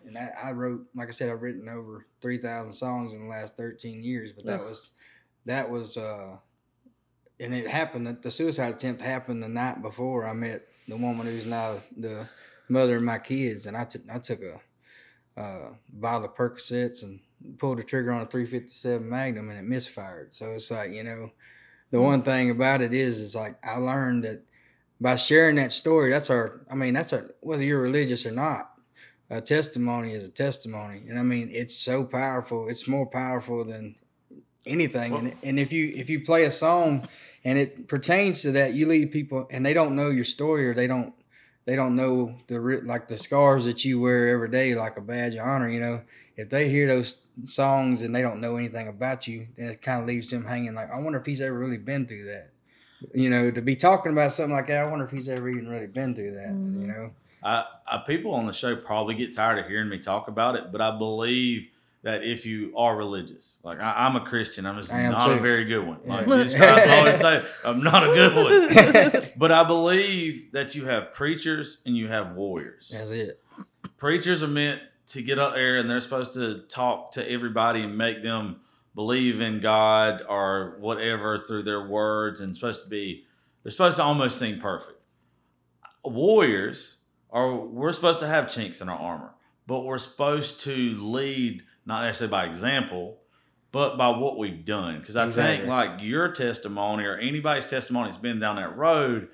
and 0.04 0.14
that 0.14 0.34
I 0.42 0.52
wrote, 0.52 0.86
like 0.94 1.08
I 1.08 1.12
said, 1.12 1.30
I've 1.30 1.40
written 1.40 1.66
over 1.70 2.04
three 2.20 2.36
thousand 2.36 2.74
songs 2.74 3.14
in 3.14 3.22
the 3.22 3.28
last 3.30 3.56
thirteen 3.56 4.02
years, 4.02 4.30
but 4.32 4.44
that 4.44 4.60
Ugh. 4.60 4.66
was, 4.68 4.90
that 5.46 5.70
was, 5.70 5.96
uh, 5.96 6.36
and 7.40 7.54
it 7.54 7.66
happened. 7.66 8.06
that 8.08 8.20
The 8.22 8.30
suicide 8.30 8.74
attempt 8.74 9.00
happened 9.00 9.42
the 9.42 9.48
night 9.48 9.80
before 9.80 10.26
I 10.26 10.34
met 10.34 10.68
the 10.88 10.96
woman 10.96 11.26
who's 11.26 11.46
now 11.46 11.78
the 11.96 12.28
mother 12.68 12.96
of 12.96 13.02
my 13.02 13.18
kids, 13.18 13.66
and 13.66 13.76
I 13.76 13.84
took 13.84 14.02
I 14.12 14.18
took 14.18 14.40
a 14.42 15.40
uh, 15.40 15.68
bottle 15.92 16.26
of 16.26 16.34
Percocets 16.34 17.02
and 17.02 17.20
pulled 17.58 17.78
the 17.78 17.82
trigger 17.82 18.12
on 18.12 18.22
a 18.22 18.26
357 18.26 19.08
Magnum, 19.08 19.50
and 19.50 19.58
it 19.58 19.64
misfired. 19.64 20.34
So 20.34 20.52
it's 20.52 20.70
like 20.70 20.92
you 20.92 21.02
know, 21.02 21.32
the 21.90 22.00
one 22.00 22.22
thing 22.22 22.50
about 22.50 22.82
it 22.82 22.92
is, 22.92 23.20
is 23.20 23.34
like 23.34 23.56
I 23.64 23.76
learned 23.76 24.24
that 24.24 24.42
by 25.00 25.16
sharing 25.16 25.56
that 25.56 25.72
story, 25.72 26.10
that's 26.10 26.30
our, 26.30 26.60
I 26.70 26.74
mean, 26.74 26.94
that's 26.94 27.12
our, 27.12 27.34
whether 27.40 27.62
you're 27.62 27.80
religious 27.80 28.24
or 28.24 28.30
not, 28.30 28.72
a 29.30 29.40
testimony 29.40 30.12
is 30.12 30.26
a 30.26 30.30
testimony. 30.30 31.02
And 31.08 31.18
I 31.18 31.22
mean, 31.22 31.50
it's 31.52 31.74
so 31.76 32.04
powerful. 32.04 32.68
It's 32.68 32.86
more 32.86 33.06
powerful 33.06 33.64
than 33.64 33.96
anything. 34.64 35.14
and, 35.14 35.36
and 35.42 35.58
if 35.58 35.72
you, 35.72 35.92
if 35.94 36.08
you 36.08 36.24
play 36.24 36.44
a 36.44 36.50
song 36.50 37.06
and 37.44 37.58
it 37.58 37.88
pertains 37.88 38.42
to 38.42 38.52
that, 38.52 38.74
you 38.74 38.86
leave 38.86 39.10
people 39.10 39.46
and 39.50 39.64
they 39.64 39.74
don't 39.74 39.94
know 39.94 40.10
your 40.10 40.24
story 40.24 40.68
or 40.68 40.74
they 40.74 40.86
don't, 40.86 41.12
they 41.66 41.76
don't 41.76 41.96
know 41.96 42.36
the, 42.48 42.58
like 42.84 43.08
the 43.08 43.18
scars 43.18 43.64
that 43.64 43.84
you 43.84 44.00
wear 44.00 44.28
every 44.28 44.48
day, 44.48 44.74
like 44.74 44.96
a 44.96 45.00
badge 45.00 45.34
of 45.34 45.46
honor, 45.46 45.68
you 45.68 45.80
know, 45.80 46.02
if 46.36 46.50
they 46.50 46.68
hear 46.68 46.86
those 46.86 47.16
songs 47.44 48.02
and 48.02 48.14
they 48.14 48.22
don't 48.22 48.40
know 48.40 48.56
anything 48.56 48.88
about 48.88 49.26
you, 49.26 49.48
then 49.56 49.68
it 49.68 49.82
kind 49.82 50.00
of 50.00 50.06
leaves 50.06 50.30
them 50.30 50.46
hanging 50.46 50.74
like, 50.74 50.90
I 50.90 50.98
wonder 50.98 51.18
if 51.18 51.26
he's 51.26 51.40
ever 51.40 51.58
really 51.58 51.78
been 51.78 52.06
through 52.06 52.24
that 52.26 52.50
you 53.12 53.28
know, 53.28 53.50
to 53.50 53.60
be 53.60 53.76
talking 53.76 54.12
about 54.12 54.32
something 54.32 54.54
like 54.54 54.68
that, 54.68 54.84
I 54.84 54.90
wonder 54.90 55.04
if 55.04 55.10
he's 55.10 55.28
ever 55.28 55.48
even 55.48 55.68
really 55.68 55.86
been 55.86 56.14
through 56.14 56.34
that. 56.34 56.50
Mhm. 56.50 56.80
You 56.80 56.86
know, 56.86 57.10
I, 57.42 57.64
I, 57.86 57.98
people 58.06 58.32
on 58.32 58.46
the 58.46 58.52
show 58.52 58.74
probably 58.76 59.14
get 59.14 59.34
tired 59.34 59.58
of 59.58 59.66
hearing 59.66 59.88
me 59.88 59.98
talk 59.98 60.28
about 60.28 60.56
it, 60.56 60.72
but 60.72 60.80
I 60.80 60.96
believe 60.96 61.68
that 62.04 62.22
if 62.22 62.46
you 62.46 62.72
are 62.76 62.94
religious, 62.96 63.60
like 63.64 63.80
I, 63.80 64.06
I'm 64.06 64.14
a 64.14 64.20
Christian, 64.24 64.66
I'm 64.66 64.76
just 64.76 64.92
am 64.92 65.12
not 65.12 65.30
a 65.32 65.38
very 65.38 65.64
good 65.64 65.86
one. 65.86 65.98
Like 66.04 66.26
Yeah. 66.26 66.36
Jesus 66.36 66.54
Christ 66.54 66.88
always 66.88 67.20
say, 67.28 67.42
I'm 67.64 67.82
not 67.82 68.04
a 68.04 68.06
good 68.14 69.12
one. 69.12 69.22
But 69.36 69.50
I 69.50 69.64
believe 69.64 70.52
that 70.52 70.74
you 70.74 70.84
have 70.86 71.12
preachers 71.14 71.82
and 71.84 71.96
you 71.96 72.06
have 72.08 72.36
warriors. 72.36 72.92
that's 72.94 73.10
it. 73.10 73.42
preachers 73.96 74.42
are 74.42 74.48
meant 74.48 74.80
to 75.08 75.22
get 75.22 75.38
up 75.38 75.54
there 75.54 75.76
and 75.78 75.88
they're 75.88 76.00
supposed 76.00 76.34
to 76.34 76.60
talk 76.68 77.12
to 77.12 77.30
everybody 77.30 77.82
and 77.82 77.98
make 77.98 78.22
them 78.22 78.60
believe 78.94 79.40
in 79.40 79.60
God 79.60 80.22
or 80.28 80.76
whatever 80.80 81.38
through 81.38 81.64
their 81.64 81.86
words 81.88 82.40
and 82.40 82.54
supposed 82.54 82.84
to 82.84 82.88
be 82.88 83.24
they're 83.62 83.72
supposed 83.72 83.96
to 83.96 84.02
almost 84.02 84.38
seem 84.38 84.60
perfect. 84.60 84.98
Warriors 86.04 86.96
are 87.30 87.54
we're 87.56 87.92
supposed 87.92 88.18
to 88.20 88.26
have 88.26 88.52
chinks 88.52 88.80
in 88.80 88.88
our 88.88 88.98
armor, 88.98 89.32
but 89.66 89.80
we're 89.80 89.98
supposed 89.98 90.60
to 90.62 90.96
lead 91.00 91.62
not 91.86 92.02
necessarily 92.04 92.30
by 92.30 92.44
example, 92.46 93.18
but 93.72 93.96
by 93.96 94.08
what 94.08 94.38
we've 94.38 94.64
done. 94.64 95.00
Because 95.00 95.16
I 95.16 95.26
Exactly. 95.26 95.56
think 95.58 95.68
like 95.68 96.00
your 96.00 96.28
testimony 96.32 97.04
or 97.04 97.16
anybody's 97.16 97.66
testimony 97.66 98.06
that's 98.08 98.16
been 98.16 98.38
down 98.38 98.56
that 98.56 98.76
road, 98.76 99.28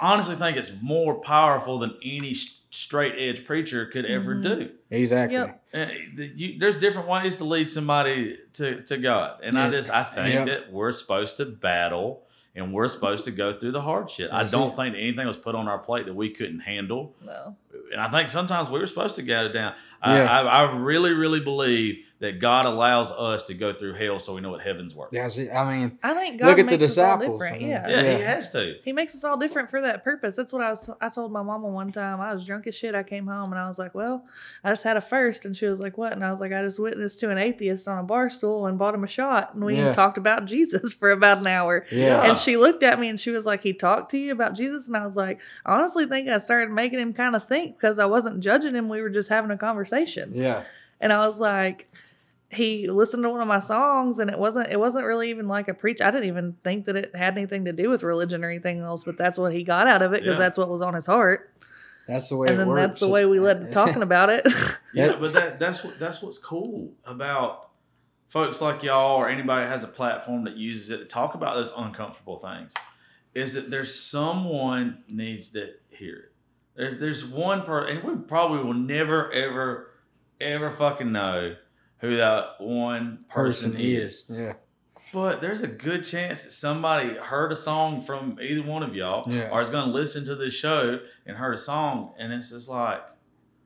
I 0.00 0.12
honestly 0.12 0.36
think 0.36 0.56
it's 0.56 0.72
more 0.80 1.20
powerful 1.20 1.78
than 1.78 1.94
any 2.04 2.34
straight 2.70 3.14
edge 3.18 3.44
preacher 3.46 3.86
could 3.86 4.04
ever 4.06 4.34
Mhm. 4.34 4.42
do. 4.42 4.70
Exactly. 4.90 5.36
Yep. 5.38 5.62
Uh, 5.72 5.86
you, 6.34 6.58
there's 6.58 6.76
different 6.76 7.08
ways 7.08 7.36
to 7.36 7.44
lead 7.44 7.70
somebody 7.70 8.36
to, 8.54 8.80
to 8.82 8.96
God, 8.96 9.40
and 9.42 9.56
I 9.58 9.70
just 9.70 9.90
I 9.90 10.02
think 10.02 10.34
Yeah. 10.34 10.44
that 10.46 10.72
we're 10.72 10.90
supposed 10.92 11.36
to 11.36 11.44
battle 11.44 12.23
and 12.56 12.72
we're 12.72 12.88
supposed 12.88 13.24
to 13.24 13.30
go 13.30 13.52
through 13.52 13.72
the 13.72 13.80
hard 13.82 14.10
shit. 14.10 14.30
I 14.32 14.44
don't 14.44 14.72
it. 14.72 14.76
think 14.76 14.96
anything 14.96 15.26
was 15.26 15.36
put 15.36 15.54
on 15.54 15.66
our 15.68 15.78
plate 15.78 16.06
that 16.06 16.14
we 16.14 16.30
couldn't 16.30 16.60
handle, 16.60 17.14
No. 17.24 17.56
and 17.92 18.00
I 18.00 18.08
think 18.08 18.28
sometimes 18.28 18.70
we 18.70 18.78
were 18.78 18.86
supposed 18.86 19.16
to 19.16 19.22
go 19.22 19.48
down. 19.52 19.74
I, 20.02 20.20
I, 20.20 20.40
I 20.42 20.76
really, 20.76 21.12
really 21.12 21.40
believe 21.40 22.04
that 22.24 22.40
God 22.40 22.64
allows 22.64 23.10
us 23.12 23.42
to 23.44 23.54
go 23.54 23.72
through 23.72 23.94
hell 23.94 24.18
so 24.18 24.34
we 24.34 24.40
know 24.40 24.50
what 24.50 24.62
heaven's 24.62 24.94
worth. 24.94 25.10
That's 25.10 25.36
it. 25.38 25.50
I 25.52 25.70
mean, 25.78 25.98
I 26.02 26.14
think 26.14 26.40
God 26.40 26.46
Look 26.48 26.58
at 26.58 26.66
the 26.66 26.78
makes 26.78 26.84
us 26.84 26.98
all 26.98 27.18
disciples, 27.18 27.40
different. 27.40 27.56
I 27.56 27.58
mean, 27.58 27.68
yeah. 27.68 27.88
Yeah, 27.88 28.02
Yeah. 28.02 28.16
He 28.16 28.22
has 28.22 28.50
to. 28.52 28.74
He 28.82 28.92
makes 28.92 29.14
us 29.14 29.24
all 29.24 29.36
different 29.36 29.70
for 29.70 29.80
that 29.82 30.02
purpose. 30.02 30.34
That's 30.36 30.52
what 30.52 30.62
I 30.62 30.70
was. 30.70 30.88
I 31.00 31.08
told 31.10 31.30
my 31.32 31.42
mama 31.42 31.68
one 31.68 31.92
time. 31.92 32.20
I 32.20 32.32
was 32.34 32.44
drunk 32.44 32.66
as 32.66 32.74
shit. 32.74 32.94
I 32.94 33.02
came 33.02 33.26
home 33.26 33.52
and 33.52 33.60
I 33.60 33.66
was 33.66 33.78
like, 33.78 33.94
"Well, 33.94 34.24
I 34.64 34.70
just 34.70 34.82
had 34.82 34.96
a 34.96 35.00
first. 35.00 35.44
and 35.44 35.56
she 35.56 35.66
was 35.66 35.80
like, 35.80 35.98
"What?" 35.98 36.12
And 36.12 36.24
I 36.24 36.30
was 36.30 36.40
like, 36.40 36.52
"I 36.52 36.62
just 36.62 36.78
witnessed 36.78 37.20
to 37.20 37.30
an 37.30 37.38
atheist 37.38 37.86
on 37.86 37.98
a 37.98 38.02
bar 38.02 38.30
stool 38.30 38.66
and 38.66 38.78
bought 38.78 38.94
him 38.94 39.04
a 39.04 39.08
shot, 39.08 39.54
and 39.54 39.64
we 39.64 39.76
Yeah. 39.76 39.92
talked 39.92 40.16
about 40.18 40.44
Jesus 40.54 40.92
for 40.92 41.10
about 41.10 41.38
an 41.38 41.46
hour." 41.46 41.84
yeah. 41.92 42.22
And 42.22 42.38
she 42.38 42.56
looked 42.56 42.82
at 42.82 42.98
me 42.98 43.08
and 43.08 43.20
she 43.20 43.30
was 43.30 43.44
like, 43.46 43.62
"He 43.62 43.72
talked 43.74 44.10
to 44.12 44.18
you 44.18 44.32
about 44.32 44.54
Jesus?" 44.54 44.88
And 44.88 44.96
I 44.96 45.04
was 45.04 45.16
like, 45.16 45.40
"I 45.66 45.74
honestly 45.74 46.06
think 46.06 46.28
I 46.28 46.38
started 46.38 46.70
making 46.70 46.98
him 47.00 47.12
kind 47.12 47.36
of 47.36 47.46
think 47.46 47.76
because 47.76 47.98
I 47.98 48.06
wasn't 48.06 48.40
judging 48.40 48.74
him. 48.74 48.88
We 48.88 49.02
were 49.02 49.10
just 49.10 49.28
having 49.28 49.50
a 49.50 49.58
conversation." 49.58 50.32
Yeah. 50.34 50.62
And 51.00 51.12
I 51.12 51.26
was 51.26 51.38
like, 51.40 51.92
he 52.54 52.86
listened 52.88 53.22
to 53.24 53.28
one 53.30 53.40
of 53.40 53.48
my 53.48 53.58
songs 53.58 54.18
and 54.18 54.30
it 54.30 54.38
wasn't 54.38 54.68
it 54.68 54.78
wasn't 54.78 55.04
really 55.04 55.30
even 55.30 55.48
like 55.48 55.68
a 55.68 55.74
preach. 55.74 56.00
I 56.00 56.10
didn't 56.10 56.28
even 56.28 56.54
think 56.62 56.84
that 56.86 56.96
it 56.96 57.14
had 57.14 57.36
anything 57.36 57.64
to 57.66 57.72
do 57.72 57.88
with 57.90 58.02
religion 58.02 58.44
or 58.44 58.48
anything 58.50 58.80
else, 58.80 59.02
but 59.02 59.16
that's 59.18 59.38
what 59.38 59.52
he 59.52 59.64
got 59.64 59.86
out 59.86 60.02
of 60.02 60.12
it 60.12 60.22
because 60.22 60.34
Yeah. 60.34 60.38
that's 60.38 60.58
what 60.58 60.68
was 60.68 60.80
on 60.82 60.94
his 60.94 61.06
heart. 61.06 61.50
That's 62.06 62.28
the 62.28 62.36
way 62.36 62.48
and 62.48 62.54
it 62.56 62.58
then 62.58 62.68
works. 62.68 62.80
that's 62.80 63.00
the 63.00 63.08
way 63.08 63.24
we 63.26 63.40
led 63.40 63.60
to 63.62 63.70
talking 63.70 64.02
about 64.10 64.30
it. 64.30 64.46
Yeah, 64.94 65.16
but 65.18 65.32
that 65.32 65.58
that's 65.58 65.82
what 65.82 65.98
that's 65.98 66.22
what's 66.22 66.38
cool 66.38 66.92
about 67.04 67.70
folks 68.28 68.60
like 68.60 68.82
y'all 68.84 69.16
or 69.16 69.28
anybody 69.28 69.64
that 69.64 69.70
has 69.70 69.82
a 69.82 69.88
platform 69.88 70.44
that 70.44 70.56
uses 70.56 70.90
it 70.90 70.98
to 70.98 71.04
talk 71.04 71.34
about 71.34 71.54
those 71.56 71.72
uncomfortable 71.76 72.38
things. 72.38 72.74
Is 73.34 73.54
that 73.54 73.70
there's 73.70 73.98
someone 73.98 75.02
needs 75.08 75.48
to 75.48 75.70
hear 75.88 76.14
it. 76.16 76.32
There's 76.76 76.96
there's 77.00 77.24
one 77.24 77.62
person, 77.62 77.96
and 77.96 78.04
we 78.08 78.14
probably 78.24 78.62
will 78.62 78.74
never 78.74 79.32
ever 79.32 79.90
ever 80.40 80.70
fucking 80.70 81.10
know 81.10 81.56
who 82.04 82.16
that 82.16 82.60
one 82.60 83.24
person, 83.30 83.72
person 83.72 83.80
is. 83.80 84.28
is. 84.28 84.30
Yeah. 84.30 84.52
But 85.12 85.40
there's 85.40 85.62
a 85.62 85.68
good 85.68 86.02
chance 86.04 86.42
that 86.44 86.50
somebody 86.50 87.10
heard 87.14 87.52
a 87.52 87.56
song 87.56 88.00
from 88.00 88.38
either 88.42 88.62
one 88.62 88.82
of 88.82 88.94
y'all, 88.96 89.30
Yeah. 89.30 89.48
or 89.50 89.60
is 89.60 89.70
going 89.70 89.86
to 89.88 89.92
listen 89.94 90.24
to 90.26 90.34
this 90.34 90.52
show 90.54 90.98
and 91.24 91.36
heard 91.36 91.54
a 91.54 91.58
song, 91.58 92.14
and 92.18 92.32
it's 92.32 92.50
just 92.50 92.68
like, 92.68 93.00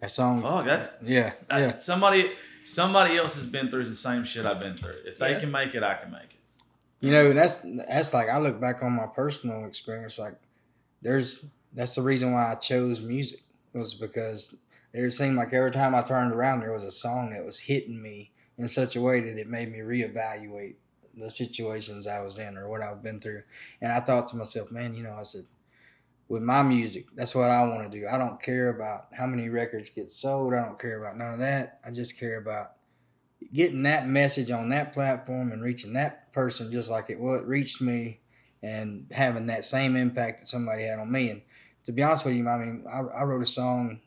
That 0.01 0.11
song. 0.11 0.43
fuck, 0.43 0.67
that's 0.67 0.91
Yeah. 1.03 1.33
I- 1.51 1.61
Yeah. 1.61 1.79
somebody 1.79 2.31
somebody 2.65 3.17
else 3.17 3.35
has 3.35 3.47
been 3.47 3.67
through 3.69 3.87
the 3.87 3.95
same 3.95 4.25
shit 4.25 4.45
I've 4.45 4.61
been 4.61 4.77
through. 4.77 4.97
If 5.07 5.17
they 5.19 5.33
Yeah. 5.33 5.41
can 5.41 5.51
make 5.51 5.75
it, 5.75 5.83
I 5.83 5.95
can 5.95 6.11
make 6.11 6.25
it. 6.25 6.37
You 7.01 7.11
know, 7.13 7.33
that's 7.33 7.61
that's 7.89 8.13
like 8.13 8.29
I 8.29 8.39
look 8.39 8.61
back 8.61 8.83
on 8.83 8.93
my 8.93 9.07
personal 9.07 9.65
experience. 9.65 10.19
Like, 10.19 10.35
there's 11.01 11.47
that's 11.73 11.95
the 11.95 12.03
reason 12.03 12.33
why 12.35 12.53
I 12.53 12.57
chose 12.57 13.01
music 13.01 13.41
was 13.73 13.95
because 13.95 14.55
it 14.93 15.11
seemed 15.13 15.37
like 15.37 15.53
every 15.53 15.71
time 15.71 15.95
I 15.95 16.03
turned 16.03 16.33
around, 16.33 16.61
there 16.61 16.73
was 16.73 16.85
a 16.85 16.91
song 16.91 17.31
that 17.31 17.45
was 17.45 17.61
hitting 17.61 18.01
me 18.01 18.33
in 18.57 18.69
such 18.69 18.97
a 18.97 19.01
way 19.01 19.21
that 19.21 19.39
it 19.39 19.49
made 19.49 19.71
me 19.71 19.79
reevaluate 19.79 20.77
the 21.17 21.31
situations 21.31 22.07
I 22.07 22.21
was 22.21 22.39
in 22.39 22.57
or 22.57 22.69
what 22.69 22.83
I've 22.83 23.03
been 23.03 23.21
through. 23.21 23.43
And 23.81 23.93
I 23.93 24.01
thought 24.01 24.29
to 24.29 24.37
myself, 24.37 24.71
man, 24.71 24.95
you 24.95 25.03
know, 25.03 25.17
I 25.19 25.23
said, 25.23 25.45
with 26.29 26.43
my 26.43 26.63
music, 26.63 27.07
that's 27.15 27.35
what 27.35 27.51
I 27.51 27.63
want 27.67 27.91
to 27.91 27.99
do. 27.99 28.07
I 28.07 28.19
don't 28.19 28.43
care 28.43 28.69
about 28.69 29.07
how 29.13 29.27
many 29.27 29.49
records 29.49 29.91
get 29.91 30.13
sold. 30.13 30.53
I 30.53 30.65
don't 30.65 30.79
care 30.79 31.03
about 31.03 31.17
none 31.17 31.35
of 31.35 31.41
that. 31.41 31.81
I 31.85 31.91
just 31.91 32.19
care 32.19 32.37
about 32.37 32.73
getting 33.53 33.85
that 33.85 34.07
message 34.07 34.51
on 34.51 34.69
that 34.69 34.93
platform 34.93 35.53
and 35.53 35.63
reaching 35.63 35.95
that 35.95 36.33
person 36.33 36.71
just 36.71 36.91
like 36.91 37.09
it 37.09 37.19
what 37.19 37.47
reached 37.47 37.81
me 37.81 38.21
and 38.63 39.07
having 39.13 39.47
that 39.47 39.65
same 39.65 39.97
impact 39.97 40.41
that 40.41 40.47
somebody 40.47 40.85
had 40.85 40.99
on 40.99 41.11
me. 41.11 41.31
And 41.31 41.43
to 41.85 41.93
be 41.93 42.03
honest 42.03 42.27
with 42.27 42.35
you, 42.35 42.47
I 42.47 42.59
mean, 42.59 42.85
I, 42.91 42.99
I 42.99 43.25
wrote 43.25 43.43
a 43.43 43.47
song 43.47 44.01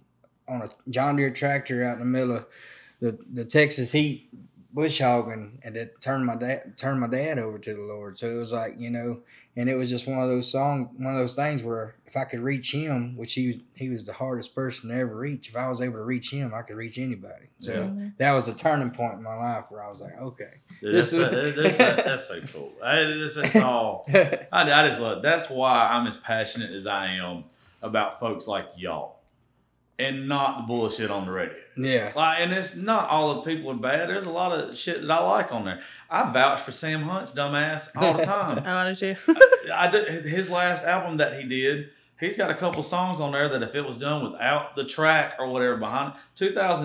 on 0.51 0.61
a 0.61 0.69
John 0.89 1.15
Deere 1.15 1.31
tractor 1.31 1.83
out 1.83 1.93
in 1.93 1.99
the 1.99 2.05
middle 2.05 2.35
of 2.35 2.45
the, 2.99 3.17
the 3.31 3.45
Texas 3.45 3.91
heat 3.91 4.29
bush 4.73 4.99
hogging 4.99 5.59
and 5.63 5.75
it 5.75 5.99
turned 5.99 6.25
my 6.25 6.35
dad 6.35 6.77
turned 6.77 6.99
my 6.99 7.07
dad 7.07 7.37
over 7.37 7.59
to 7.59 7.73
the 7.73 7.81
Lord. 7.81 8.17
So 8.17 8.29
it 8.29 8.37
was 8.37 8.53
like, 8.53 8.75
you 8.79 8.89
know, 8.89 9.19
and 9.57 9.69
it 9.69 9.75
was 9.75 9.89
just 9.89 10.07
one 10.07 10.19
of 10.19 10.29
those 10.29 10.49
songs 10.49 10.87
one 10.97 11.13
of 11.13 11.19
those 11.19 11.35
things 11.35 11.61
where 11.61 11.95
if 12.05 12.15
I 12.15 12.23
could 12.23 12.39
reach 12.39 12.71
him, 12.71 13.17
which 13.17 13.33
he 13.33 13.47
was 13.47 13.59
he 13.75 13.89
was 13.89 14.05
the 14.05 14.13
hardest 14.13 14.55
person 14.55 14.89
to 14.89 14.95
ever 14.95 15.15
reach, 15.15 15.49
if 15.49 15.57
I 15.57 15.67
was 15.67 15.81
able 15.81 15.95
to 15.95 16.03
reach 16.03 16.31
him, 16.31 16.53
I 16.53 16.61
could 16.61 16.77
reach 16.77 16.97
anybody. 16.97 17.47
So 17.59 17.73
Yeah. 17.73 17.79
Mm-hmm. 17.79 18.07
that 18.17 18.31
was 18.31 18.47
a 18.47 18.53
turning 18.53 18.91
point 18.91 19.15
in 19.15 19.23
my 19.23 19.35
life 19.35 19.65
where 19.69 19.83
I 19.83 19.89
was 19.89 20.01
like, 20.01 20.17
okay. 20.17 20.53
Dude, 20.81 20.95
that's, 20.95 21.11
This 21.11 21.29
that's, 21.29 21.77
that's, 21.77 21.77
that's 21.77 22.27
so 22.27 22.41
cool. 22.53 22.71
I, 22.83 23.03
this, 23.03 23.35
that's 23.35 23.55
all. 23.57 24.05
I, 24.09 24.47
I 24.51 24.87
just 24.87 25.01
love. 25.01 25.21
That's 25.21 25.49
why 25.49 25.89
I'm 25.91 26.07
as 26.07 26.15
passionate 26.17 26.71
as 26.71 26.87
I 26.87 27.07
am 27.15 27.43
about 27.81 28.19
folks 28.19 28.47
like 28.47 28.67
y'all, 28.77 29.20
and 30.01 30.27
not 30.27 30.57
the 30.57 30.63
bullshit 30.63 31.11
on 31.11 31.25
the 31.25 31.31
radio. 31.31 31.55
yeah. 31.77 32.11
Like, 32.15 32.39
and 32.41 32.51
it's 32.53 32.75
not 32.75 33.09
all 33.09 33.35
the 33.35 33.41
people 33.41 33.71
are 33.71 33.75
bad. 33.75 34.09
There's 34.09 34.25
a 34.25 34.31
lot 34.31 34.51
of 34.51 34.77
shit 34.77 35.01
that 35.01 35.11
I 35.11 35.19
like 35.23 35.51
on 35.51 35.65
there. 35.65 35.81
I 36.09 36.31
vouch 36.31 36.61
for 36.61 36.71
Sam 36.71 37.03
Hunt's 37.03 37.31
dumbass 37.31 37.89
all 37.95 38.13
the 38.17 38.23
time. 38.25 38.59
I 38.65 38.73
wanted 38.73 38.97
to. 38.97 39.15
I 39.73 39.89
did, 39.91 40.25
his 40.25 40.49
last 40.49 40.83
album 40.85 41.17
that 41.17 41.39
he 41.39 41.47
did, 41.47 41.89
he's 42.19 42.35
got 42.35 42.49
a 42.49 42.55
couple 42.55 42.83
songs 42.83 43.19
on 43.19 43.31
there 43.31 43.47
that 43.49 43.63
if 43.63 43.75
it 43.75 43.81
was 43.81 43.97
done 43.97 44.23
without 44.31 44.75
the 44.75 44.83
track 44.83 45.35
or 45.39 45.47
whatever 45.47 45.77
behind, 45.77 46.13
it, 46.13 46.19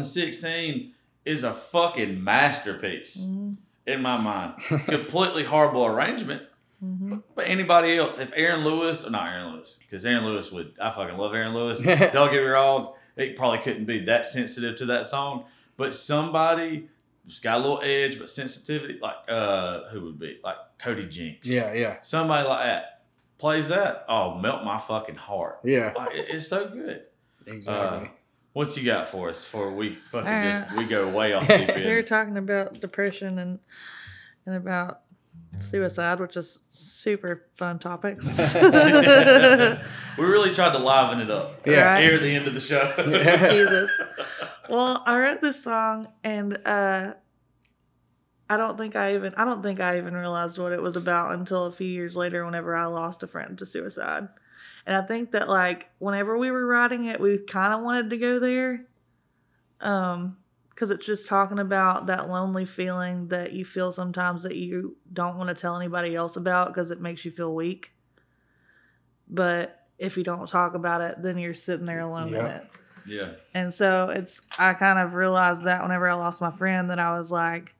2016 0.00 0.92
is 1.24 1.42
a 1.44 1.52
fucking 1.52 2.22
masterpiece 2.22 3.24
Mhm. 3.24 3.56
in 3.86 4.02
my 4.02 4.16
mind. 4.16 4.54
Completely 4.86 5.44
horrible 5.44 5.84
arrangement. 5.84 6.42
Mhm. 6.84 7.22
But 7.34 7.48
anybody 7.48 7.96
else, 7.96 8.18
if 8.18 8.32
Aaron 8.36 8.62
Lewis, 8.64 9.04
or 9.06 9.10
not 9.10 9.26
Aaron 9.26 9.54
Lewis, 9.54 9.78
because 9.80 10.04
Aaron 10.06 10.24
Lewis 10.24 10.52
would, 10.52 10.74
I 10.80 10.90
fucking 10.90 11.16
love 11.16 11.34
Aaron 11.34 11.54
Lewis. 11.54 11.80
Don't 11.82 12.30
get 12.30 12.32
me 12.32 12.38
wrong, 12.48 12.92
it 13.16 13.36
probably 13.36 13.58
couldn't 13.58 13.86
be 13.86 14.00
that 14.06 14.26
sensitive 14.26 14.76
to 14.76 14.86
that 14.86 15.06
song. 15.06 15.44
But 15.76 15.94
somebody 15.94 16.88
who's 17.24 17.38
got 17.40 17.56
a 17.56 17.60
little 17.60 17.80
edge, 17.82 18.18
but 18.18 18.30
sensitivity, 18.30 18.98
like 19.00 19.16
uh, 19.28 19.88
who 19.90 20.02
would 20.02 20.18
be 20.18 20.38
like 20.44 20.56
Cody 20.78 21.06
Jinks, 21.06 21.48
yeah, 21.48 21.72
yeah, 21.72 21.96
somebody 22.02 22.46
like 22.48 22.64
that 22.66 23.02
plays 23.38 23.68
that. 23.68 24.04
Oh, 24.08 24.34
melt 24.38 24.64
my 24.64 24.78
fucking 24.78 25.16
heart. 25.16 25.58
yeah. 25.64 25.92
Like 25.96 26.14
it- 26.14 26.26
it's 26.30 26.48
so 26.48 26.68
good. 26.68 27.02
Exactly. 27.46 28.10
What 28.54 28.74
you 28.76 28.84
got 28.84 29.06
for 29.06 29.28
us? 29.28 29.44
For 29.44 29.70
we 29.70 29.98
fucking 30.10 30.32
All 30.32 30.42
just 30.42 30.72
we 30.76 30.86
go 30.86 31.14
way 31.14 31.34
off 31.34 31.42
deep 31.48 31.68
end. 31.68 31.84
We 31.84 31.90
were 31.92 32.02
talking 32.02 32.38
about 32.38 32.80
depression 32.80 33.38
and 33.38 33.58
and 34.46 34.54
about 34.54 35.02
suicide, 35.58 36.20
which 36.20 36.36
is 36.36 36.60
super 36.68 37.46
fun 37.54 37.78
topics. 37.78 38.54
we 38.54 40.24
really 40.24 40.52
tried 40.52 40.72
to 40.72 40.78
liven 40.78 41.20
it 41.20 41.30
up. 41.30 41.66
Yeah. 41.66 41.98
Near 41.98 42.18
the 42.18 42.34
end 42.34 42.46
of 42.46 42.54
the 42.54 42.60
show. 42.60 42.94
Jesus. 43.50 43.90
Well, 44.68 45.02
I 45.06 45.18
wrote 45.18 45.40
this 45.40 45.62
song 45.62 46.08
and 46.24 46.58
uh 46.64 47.14
I 48.48 48.56
don't 48.56 48.78
think 48.78 48.94
I 48.94 49.14
even 49.14 49.34
I 49.34 49.44
don't 49.44 49.62
think 49.62 49.80
I 49.80 49.98
even 49.98 50.14
realized 50.14 50.58
what 50.58 50.72
it 50.72 50.80
was 50.80 50.96
about 50.96 51.32
until 51.32 51.66
a 51.66 51.72
few 51.72 51.88
years 51.88 52.16
later 52.16 52.44
whenever 52.44 52.76
I 52.76 52.86
lost 52.86 53.22
a 53.22 53.26
friend 53.26 53.58
to 53.58 53.66
suicide. 53.66 54.28
And 54.86 54.94
I 54.94 55.02
think 55.02 55.32
that 55.32 55.48
like 55.48 55.88
whenever 55.98 56.38
we 56.38 56.50
were 56.50 56.66
writing 56.66 57.06
it, 57.06 57.20
we 57.20 57.38
kind 57.38 57.74
of 57.74 57.82
wanted 57.82 58.10
to 58.10 58.16
go 58.18 58.38
there. 58.38 58.84
Um 59.80 60.36
cuz 60.76 60.90
it's 60.90 61.04
just 61.06 61.26
talking 61.26 61.58
about 61.58 62.06
that 62.06 62.28
lonely 62.28 62.64
feeling 62.64 63.28
that 63.28 63.52
you 63.52 63.64
feel 63.64 63.92
sometimes 63.92 64.44
that 64.44 64.56
you 64.56 64.96
don't 65.12 65.36
want 65.36 65.48
to 65.48 65.54
tell 65.54 65.76
anybody 65.76 66.14
else 66.14 66.36
about 66.36 66.68
because 66.68 66.90
it 66.90 67.00
makes 67.00 67.24
you 67.24 67.30
feel 67.30 67.54
weak. 67.54 67.92
But 69.28 69.80
if 69.98 70.16
you 70.16 70.22
don't 70.22 70.48
talk 70.48 70.74
about 70.74 71.00
it, 71.00 71.22
then 71.22 71.38
you're 71.38 71.54
sitting 71.54 71.86
there 71.86 72.00
alone 72.00 72.34
in 72.34 72.46
it. 72.46 72.70
yeah. 73.06 73.32
And 73.54 73.72
so 73.72 74.10
it's 74.10 74.40
I 74.58 74.74
kind 74.74 74.98
of 74.98 75.14
realized 75.14 75.64
that 75.64 75.82
whenever 75.82 76.06
I 76.06 76.14
lost 76.14 76.40
my 76.40 76.50
friend 76.52 76.90
that 76.90 76.98
I 76.98 77.16
was 77.16 77.32
like 77.32 77.74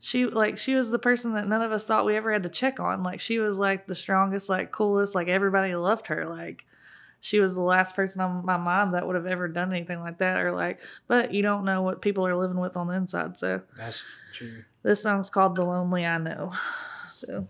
she 0.00 0.24
like 0.24 0.56
she 0.56 0.74
was 0.74 0.90
the 0.90 0.98
person 0.98 1.34
that 1.34 1.46
none 1.46 1.60
of 1.60 1.72
us 1.72 1.84
thought 1.84 2.06
we 2.06 2.16
ever 2.16 2.32
had 2.32 2.42
to 2.42 2.48
check 2.48 2.80
on. 2.80 3.02
Like 3.02 3.20
she 3.20 3.38
was 3.38 3.58
like 3.58 3.86
the 3.86 3.94
strongest, 3.94 4.48
like 4.48 4.72
coolest, 4.72 5.14
like 5.14 5.28
everybody 5.28 5.74
loved 5.74 6.06
her. 6.06 6.26
Like 6.26 6.64
she 7.20 7.40
was 7.40 7.54
the 7.54 7.60
last 7.60 7.94
person 7.94 8.20
on 8.20 8.44
my 8.44 8.56
mind 8.56 8.94
that 8.94 9.06
would 9.06 9.16
have 9.16 9.26
ever 9.26 9.48
done 9.48 9.72
anything 9.72 10.00
like 10.00 10.18
that 10.18 10.44
or 10.44 10.52
like 10.52 10.80
but 11.06 11.32
you 11.32 11.42
don't 11.42 11.64
know 11.64 11.82
what 11.82 12.00
people 12.02 12.26
are 12.26 12.34
living 12.34 12.58
with 12.58 12.76
on 12.76 12.86
the 12.86 12.94
inside 12.94 13.38
so. 13.38 13.60
That's 13.76 14.04
true. 14.34 14.64
this 14.82 15.02
song's 15.02 15.30
called 15.30 15.54
the 15.54 15.64
lonely 15.64 16.06
i 16.06 16.18
know 16.18 16.52
so. 17.12 17.46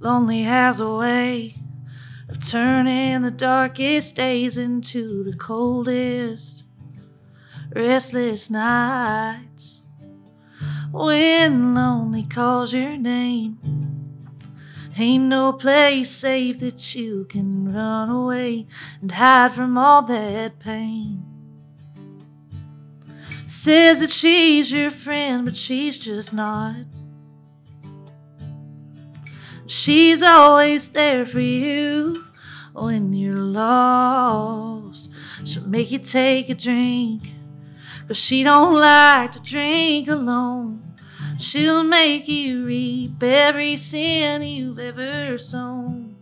Lonely 0.00 0.42
has 0.42 0.80
a 0.80 0.90
way 0.92 1.54
of 2.28 2.44
turning 2.44 3.22
the 3.22 3.30
darkest 3.30 4.16
days 4.16 4.58
into 4.58 5.22
the 5.22 5.36
coldest 5.36 6.64
restless 7.72 8.50
nights 8.50 9.81
when 10.92 11.74
lonely 11.74 12.22
calls 12.22 12.74
your 12.74 12.98
name. 12.98 13.58
Ain't 14.98 15.24
no 15.24 15.54
place 15.54 16.10
safe 16.10 16.58
that 16.60 16.94
you 16.94 17.24
can 17.24 17.72
run 17.72 18.10
away 18.10 18.66
and 19.00 19.10
hide 19.10 19.52
from 19.52 19.78
all 19.78 20.02
that 20.02 20.58
pain. 20.58 21.24
Says 23.46 24.00
that 24.00 24.10
she's 24.10 24.70
your 24.70 24.90
friend 24.90 25.46
but 25.46 25.56
she's 25.56 25.98
just 25.98 26.34
not. 26.34 26.80
She's 29.66 30.22
always 30.22 30.88
there 30.88 31.24
for 31.24 31.40
you 31.40 32.24
when 32.74 33.14
you're 33.14 33.36
lost. 33.36 35.10
She'll 35.44 35.66
make 35.66 35.90
you 35.90 36.00
take 36.00 36.50
a 36.50 36.54
drink 36.54 37.31
Cause 38.12 38.18
she 38.18 38.42
don't 38.42 38.74
like 38.74 39.32
to 39.32 39.40
drink 39.40 40.06
alone. 40.06 40.82
She'll 41.38 41.82
make 41.82 42.28
you 42.28 42.66
reap 42.66 43.22
every 43.22 43.74
sin 43.74 44.42
you've 44.42 44.78
ever 44.78 45.38
sown. 45.38 46.16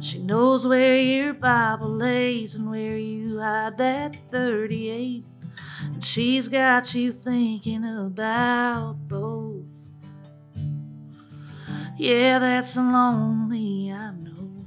She 0.00 0.18
knows 0.18 0.66
where 0.66 0.96
your 0.96 1.32
Bible 1.32 1.88
lays 1.88 2.56
and 2.56 2.68
where 2.68 2.96
you 2.96 3.38
hide 3.38 3.78
that 3.78 4.16
38. 4.32 5.24
And 5.84 6.04
she's 6.04 6.48
got 6.48 6.92
you 6.96 7.12
thinking 7.12 7.84
about 7.84 8.96
both. 9.06 9.86
Yeah, 11.96 12.40
that's 12.40 12.76
lonely, 12.76 13.92
I 13.92 14.10
know. 14.10 14.66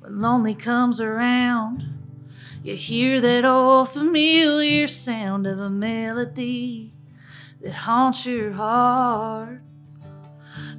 When 0.00 0.20
lonely 0.20 0.54
comes 0.54 1.00
around, 1.00 1.99
you 2.62 2.76
hear 2.76 3.20
that 3.20 3.44
old 3.44 3.88
familiar 3.88 4.86
sound 4.86 5.46
of 5.46 5.58
a 5.58 5.70
melody 5.70 6.92
that 7.62 7.72
haunts 7.72 8.26
your 8.26 8.52
heart. 8.52 9.62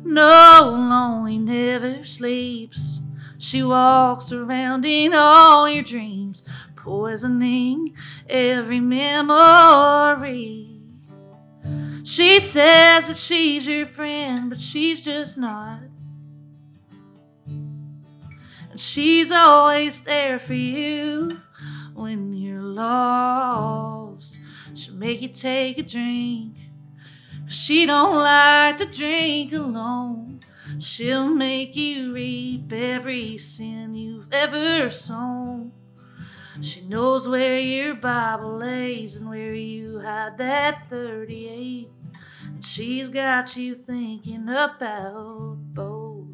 No, 0.04 0.60
lonely 0.64 1.40
never 1.40 2.04
sleeps. 2.04 3.00
She 3.40 3.64
walks 3.64 4.32
around 4.32 4.86
in 4.86 5.14
all 5.16 5.68
your 5.68 5.84
dreams, 5.84 6.44
poisoning 6.76 7.96
every 8.30 8.80
memory. 8.80 10.68
She 12.04 12.40
says 12.40 13.08
that 13.08 13.18
she's 13.18 13.68
your 13.68 13.88
friend, 13.88 14.50
but 14.50 14.62
she's 14.62 15.02
just 15.02 15.38
not. 15.38 15.80
And 17.48 18.80
she's 18.80 19.32
always 19.32 20.02
there 20.02 20.38
for 20.38 20.54
you 20.54 21.42
when 22.02 22.34
you're 22.34 22.62
lost. 22.62 24.38
She'll 24.74 24.96
make 24.96 25.22
you 25.22 25.28
take 25.28 25.78
a 25.78 25.84
drink. 25.84 26.56
She 27.48 27.86
don't 27.86 28.18
like 28.18 28.78
to 28.78 28.86
drink 28.86 29.54
alone. 29.54 30.40
She'll 30.80 31.30
make 31.30 31.76
you 31.76 32.14
reap 32.14 32.74
every 32.74 33.38
sin 33.38 33.94
you've 33.94 34.34
ever 34.34 34.90
sown. 34.90 35.74
She 36.62 36.82
knows 36.82 37.28
where 37.28 37.60
your 37.60 37.94
Bible 37.94 38.58
lays 38.58 39.16
and 39.16 39.30
where 39.30 39.54
you 39.54 40.00
hide 40.00 40.38
that 40.38 40.90
38. 40.90 41.90
And 42.46 42.66
she's 42.66 43.10
got 43.10 43.56
you 43.56 43.76
thinking 43.76 44.50
about 44.50 45.58
both. 45.74 46.28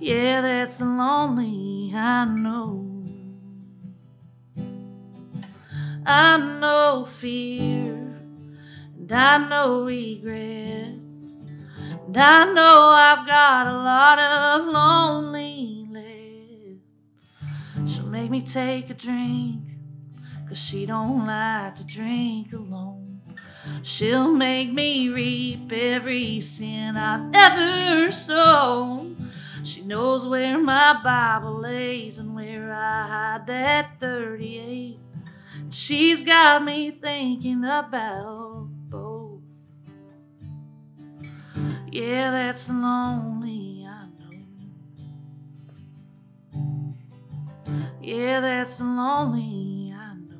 Yeah, 0.00 0.40
that's 0.40 0.80
lonely, 0.80 1.92
I 1.94 2.24
know. 2.24 2.91
I 6.04 6.36
know 6.36 7.04
fear, 7.04 8.18
and 8.98 9.12
I 9.12 9.38
know 9.48 9.84
regret, 9.84 10.98
and 12.06 12.16
I 12.16 12.44
know 12.52 12.88
I've 12.88 13.24
got 13.24 13.68
a 13.68 13.72
lot 13.72 14.18
of 14.18 14.66
lonely 14.66 15.86
left. 15.92 17.88
She'll 17.88 18.06
make 18.06 18.30
me 18.32 18.42
take 18.42 18.90
a 18.90 18.94
drink, 18.94 19.62
cause 20.48 20.58
she 20.58 20.86
don't 20.86 21.24
like 21.24 21.76
to 21.76 21.84
drink 21.84 22.52
alone. 22.52 23.20
She'll 23.84 24.32
make 24.32 24.72
me 24.72 25.08
reap 25.08 25.70
every 25.72 26.40
sin 26.40 26.96
I've 26.96 27.32
ever 27.32 28.10
sown. 28.10 29.30
She 29.62 29.82
knows 29.82 30.26
where 30.26 30.58
my 30.58 31.00
Bible 31.00 31.60
lays 31.60 32.18
and 32.18 32.34
where 32.34 32.72
I 32.72 33.06
hide 33.06 33.46
that 33.46 34.00
38. 34.00 34.98
She's 35.72 36.22
got 36.22 36.62
me 36.64 36.90
thinking 36.90 37.64
about 37.64 38.68
both. 38.90 39.40
Yeah, 41.90 42.30
that's 42.30 42.68
lonely, 42.68 43.86
I 43.88 44.06
know. 46.46 46.94
Yeah, 48.02 48.40
that's 48.40 48.80
lonely, 48.80 49.94
I 49.96 50.14
know. 50.14 50.36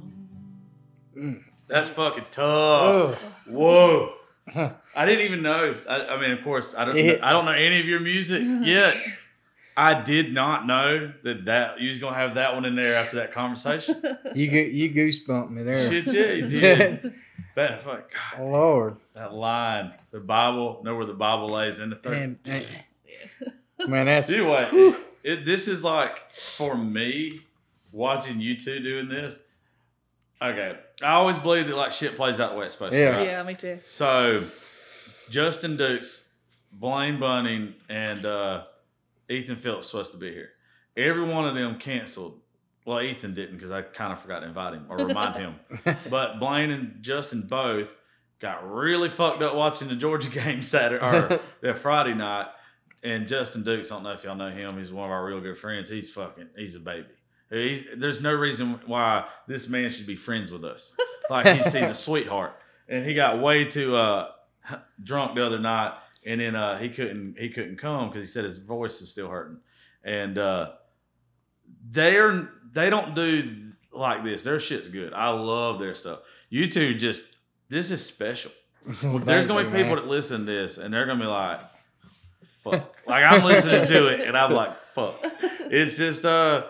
Mm, 1.17 1.43
that's 1.67 1.89
fucking 1.89 2.27
tough. 2.31 3.15
Whoa. 3.47 4.13
I 4.55 5.07
didn't 5.07 5.25
even 5.25 5.43
know. 5.43 5.75
I, 5.89 6.09
I 6.09 6.21
mean, 6.21 6.33
of 6.33 6.45
course, 6.45 6.75
I 6.77 6.85
don't. 6.85 6.97
Yeah. 6.97 7.19
I 7.23 7.33
don't 7.33 7.47
know 7.47 7.53
any 7.53 7.81
of 7.81 7.87
your 7.87 8.01
music 8.01 8.43
yet. 8.63 8.95
I 9.77 10.03
did 10.03 10.33
not 10.35 10.67
know 10.67 11.13
that 11.25 11.47
that 11.47 11.81
you 11.81 11.89
was 11.89 11.99
gonna 11.99 12.17
have 12.17 12.35
that 12.35 12.55
one 12.55 12.65
in 12.65 12.75
there 12.77 12.95
after 12.95 13.17
that 13.17 13.33
conversation. 13.33 14.03
You 14.35 14.51
go- 14.51 14.57
you 14.59 14.91
goosebumped 14.91 15.51
me 15.51 15.63
there. 15.63 15.91
Shit, 15.91 16.07
yeah, 16.07 16.33
you 16.33 16.49
did. 16.61 17.15
That 17.55 17.83
fuck, 17.83 18.11
God, 18.13 18.41
Lord. 18.43 18.97
that 19.13 19.35
line, 19.35 19.93
the 20.11 20.21
Bible, 20.21 20.81
know 20.85 20.97
where 20.97 21.05
the 21.07 21.13
Bible 21.13 21.51
lays 21.53 21.79
in 21.79 21.91
the 21.91 21.97
third. 21.97 22.17
And, 22.17 22.39
and- 22.47 22.67
man, 23.91 24.07
that's 24.07 24.31
Anyway, 24.31 24.69
it, 24.73 24.97
it, 25.23 25.45
this 25.45 25.69
is 25.69 25.85
like 25.85 26.33
for 26.33 26.77
me 26.77 27.41
watching 27.93 28.41
you 28.41 28.57
two 28.59 28.81
doing 28.81 29.09
this. 29.09 29.39
Okay, 30.41 30.77
I 31.03 31.13
always 31.13 31.37
believe 31.39 31.67
that 31.69 31.77
like 31.77 31.93
shit 31.93 32.17
plays 32.17 32.41
out 32.41 32.53
the 32.53 32.59
way 32.59 32.67
it's 32.67 32.75
supposed 32.75 32.95
Yeah. 32.95 33.11
to. 33.13 33.17
Right? 33.19 33.27
Yeah, 33.27 33.43
me 33.43 33.55
too. 33.55 33.81
So, 33.85 34.45
Justin 35.29 35.77
Dukes, 35.77 36.25
Blaine 36.73 37.21
Bunning, 37.21 37.75
and 37.89 38.25
uh, 38.25 38.65
Ethan 39.33 39.57
Phillips 39.57 39.89
supposed 39.89 40.13
to 40.13 40.19
be 40.19 40.33
here. 40.33 40.51
Every 40.97 41.25
one 41.25 41.47
of 41.47 41.55
them 41.55 41.79
canceled. 41.79 42.41
Well, 42.85 43.01
Ethan 43.01 43.35
didn't 43.35 43.57
because 43.57 43.71
I 43.71 43.83
kind 43.83 44.13
of 44.13 44.21
forgot 44.21 44.41
to 44.41 44.47
invite 44.47 44.75
him 44.75 44.87
or 44.89 44.97
remind 44.99 45.37
him. 45.37 45.55
But 46.11 46.39
Blaine 46.41 46.71
and 46.71 46.97
Justin 47.01 47.43
both 47.43 47.97
got 48.41 48.69
really 48.69 49.09
fucked 49.09 49.43
up 49.43 49.55
watching 49.55 49.89
the 49.89 49.97
Georgia 49.97 50.29
game 50.43 50.63
Saturday 50.63 51.05
or 51.05 51.41
that 51.63 51.79
Friday 51.79 52.15
night. 52.15 52.49
And 53.05 53.27
Justin 53.27 53.65
Dukes, 53.65 53.91
I 53.91 53.97
don't 53.97 54.05
know 54.05 54.13
if 54.13 54.23
y'all 54.23 54.37
know 54.37 54.51
him. 54.51 54.79
He's 54.79 54.93
one 54.93 55.07
of 55.07 55.11
our 55.11 55.25
real 55.25 55.41
good 55.41 55.59
friends. 55.59 55.89
He's 55.89 56.11
fucking, 56.11 56.51
he's 56.57 56.77
a 56.77 56.81
baby. 56.81 57.09
He's, 57.51 57.85
there's 57.97 58.21
no 58.21 58.33
reason 58.33 58.81
why 58.87 59.27
this 59.49 59.69
man 59.69 59.91
should 59.91 60.07
be 60.07 60.17
friends 60.17 60.51
with 60.51 60.65
us. 60.65 60.95
Like 61.29 61.47
he's, 61.47 61.73
he's 61.73 61.89
a 61.89 61.95
sweetheart. 61.95 62.57
And 62.89 63.05
he 63.05 63.15
got 63.15 63.41
way 63.41 63.65
too 63.65 63.97
uh, 63.97 64.29
drunk 65.03 65.35
the 65.35 65.45
other 65.45 65.59
night, 65.59 65.95
and 66.25 66.41
then 66.41 66.55
uh, 66.55 66.79
he 66.79 66.89
couldn't 66.89 67.39
he 67.39 67.49
couldn't 67.49 67.77
come 67.77 68.09
because 68.09 68.29
he 68.29 68.33
said 68.33 68.45
his 68.45 68.59
voice 68.59 69.01
is 69.01 69.11
still 69.11 69.29
hurting. 69.29 69.59
And 70.05 70.39
uh, 70.39 70.73
they're 71.85 72.49
they 72.73 72.91
don't 72.91 73.15
do 73.15 73.73
like 73.93 74.25
this. 74.25 74.43
Their 74.45 74.59
shit's 74.59 74.89
good. 74.89 75.13
I 75.13 75.31
love 75.31 75.79
their 75.79 75.95
stuff. 75.95 76.21
You 76.49 76.71
two 76.71 76.95
just 76.95 77.23
this 77.69 77.91
is 77.91 78.05
special. 78.05 78.53
There's 78.87 79.47
gonna 79.47 79.71
be 79.71 79.83
people 79.83 79.97
that 79.97 80.07
listen 80.07 80.47
to 80.47 80.53
this 80.53 80.79
and 80.79 80.93
they're 80.93 81.07
gonna 81.07 81.21
be 81.21 81.27
like, 81.27 81.61
fuck. 82.65 82.95
Like 83.07 83.25
I'm 83.25 83.45
listening 83.45 83.87
to 83.87 84.09
it 84.09 84.21
and 84.27 84.37
I'm 84.37 84.53
like, 84.53 84.79
fuck. 84.95 85.25
It's 85.75 85.97
just 85.97 86.27
uh 86.27 86.65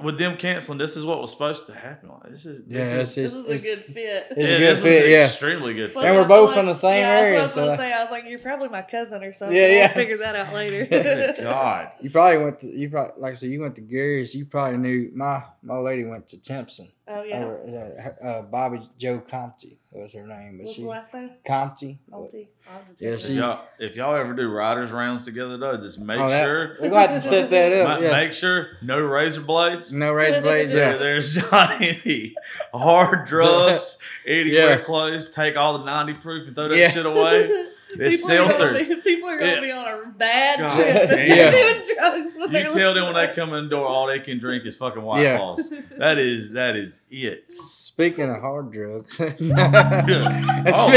with 0.00 0.16
them 0.18 0.36
canceling, 0.36 0.78
this 0.78 0.96
is 0.96 1.04
what 1.04 1.20
was 1.20 1.30
supposed 1.32 1.66
to 1.66 1.74
happen. 1.74 2.08
Like, 2.10 2.30
this 2.30 2.46
is 2.46 2.62
Yeah, 2.68 2.84
this 2.84 3.16
it's 3.16 3.32
is, 3.32 3.44
This 3.44 3.62
is 3.64 3.64
a 3.64 3.66
good 3.76 3.84
fit. 3.86 4.26
it's 4.30 4.36
a 4.38 4.40
yeah, 4.42 4.48
good 4.58 4.60
this 4.76 4.82
fit, 4.82 5.02
was 5.02 5.10
yeah. 5.10 5.24
extremely 5.26 5.74
good 5.74 5.92
Plus, 5.92 6.02
fit. 6.04 6.08
And 6.10 6.16
we're 6.18 6.28
both 6.28 6.50
feel 6.50 6.56
from 6.58 6.66
the 6.66 6.74
same 6.74 7.02
yeah, 7.02 7.18
area, 7.18 7.38
That's 7.40 7.56
what 7.56 7.64
I 7.64 7.66
was 7.68 7.76
so- 7.76 7.76
gonna 7.82 7.90
say. 7.90 7.92
I 7.92 8.02
was 8.04 8.10
like, 8.12 8.24
you're 8.28 8.38
probably 8.38 8.68
my 8.68 8.82
cousin 8.82 9.24
or 9.24 9.32
something. 9.32 9.56
Yeah, 9.56 9.62
I'll 9.64 9.70
yeah. 9.72 9.92
figure 9.92 10.16
that 10.18 10.36
out 10.36 10.54
later. 10.54 10.86
God. 11.42 11.90
You 12.00 12.10
probably 12.10 12.38
went 12.38 12.60
to 12.60 12.66
you 12.68 12.90
probably 12.90 13.20
like 13.20 13.30
I 13.32 13.34
said 13.34 13.50
you 13.50 13.60
went 13.60 13.74
to 13.76 13.80
Gary's. 13.82 14.34
You 14.34 14.44
probably 14.44 14.78
knew 14.78 15.10
my 15.14 15.42
my 15.62 15.78
lady 15.78 16.04
went 16.04 16.28
to 16.28 16.38
Timpson. 16.38 16.88
Oh 17.10 17.22
yeah. 17.22 17.42
Or 17.44 17.66
is 17.66 17.72
that, 17.72 18.18
uh, 18.22 18.42
Bobby 18.42 18.88
Joe 18.98 19.22
Compty 19.26 19.76
was 19.92 20.12
her 20.12 20.26
name, 20.26 20.58
but 20.58 20.64
What's 20.66 20.76
she 20.76 20.82
the 20.82 20.88
last 20.88 21.14
name? 21.14 21.30
Compty. 21.48 21.98
Multi. 22.10 22.50
I'll 22.66 22.74
have 22.78 22.86
to 22.86 22.92
check 22.92 23.00
Yeah, 23.00 23.08
it 23.08 23.14
If 23.14 23.30
y'all, 23.30 23.60
if 23.78 23.96
y'all 23.96 24.14
ever 24.14 24.34
do 24.34 24.50
writers 24.50 24.92
rounds 24.92 25.22
together 25.22 25.56
though, 25.56 25.76
just 25.78 25.98
make 25.98 26.18
Oh, 26.20 26.28
that- 26.28 26.44
sure 26.44 26.76
We're 26.80 26.90
gonna 26.90 27.06
have 27.12 27.22
to 27.22 27.28
set 27.28 27.48
that 27.50 27.72
up. 27.72 28.00
ma- 28.00 28.06
yeah. 28.06 28.12
make 28.12 28.32
sure 28.34 28.68
no 28.82 29.00
razor 29.00 29.40
blades. 29.40 29.90
no 29.92 30.12
razor 30.12 30.42
blades. 30.42 30.72
There, 30.72 30.98
there's 30.98 31.36
not 31.50 31.80
any 31.80 32.34
hard 32.74 33.26
drugs 33.26 33.96
anywhere 34.26 34.78
Yeah. 34.78 34.84
close. 34.84 35.28
Take 35.30 35.56
all 35.56 35.78
the 35.78 35.84
90 35.84 36.14
proof 36.14 36.46
and 36.46 36.54
throw 36.54 36.68
that 36.68 36.76
Yeah. 36.76 36.90
shit 36.90 37.06
away. 37.06 37.48
It's 37.90 38.16
people 38.22 38.32
are 38.32 38.36
gonna 38.38 38.52
seltzers. 38.52 38.88
be- 38.88 38.96
People 38.96 39.28
are 39.30 39.38
gonna 39.38 39.60
be 39.62 39.70
on 39.72 40.02
a 40.02 40.06
bad 40.10 40.58
God 40.58 40.74
trip. 40.74 41.08
damn. 41.08 41.08
They're 41.08 41.50
doing 41.84 41.96
drugs. 41.96 42.36
You 42.36 42.48
they're 42.48 42.70
tell 42.70 42.94
them 42.94 43.04
when 43.04 43.14
they 43.14 43.32
come 43.34 43.52
in 43.54 43.64
the 43.64 43.70
door, 43.70 43.86
all 43.86 44.06
they 44.06 44.20
can 44.20 44.38
drink 44.38 44.66
is 44.66 44.76
fucking 44.76 45.02
White 45.02 45.22
Yeah. 45.22 45.38
Claws. 45.38 45.72
That 45.96 46.18
is 46.18 46.50
that 46.52 46.76
is 46.76 47.00
it. 47.10 47.50
Speaking 47.72 48.30
of 48.30 48.40
hard 48.40 48.72
drugs. 48.72 49.18
Oh, 50.70 50.92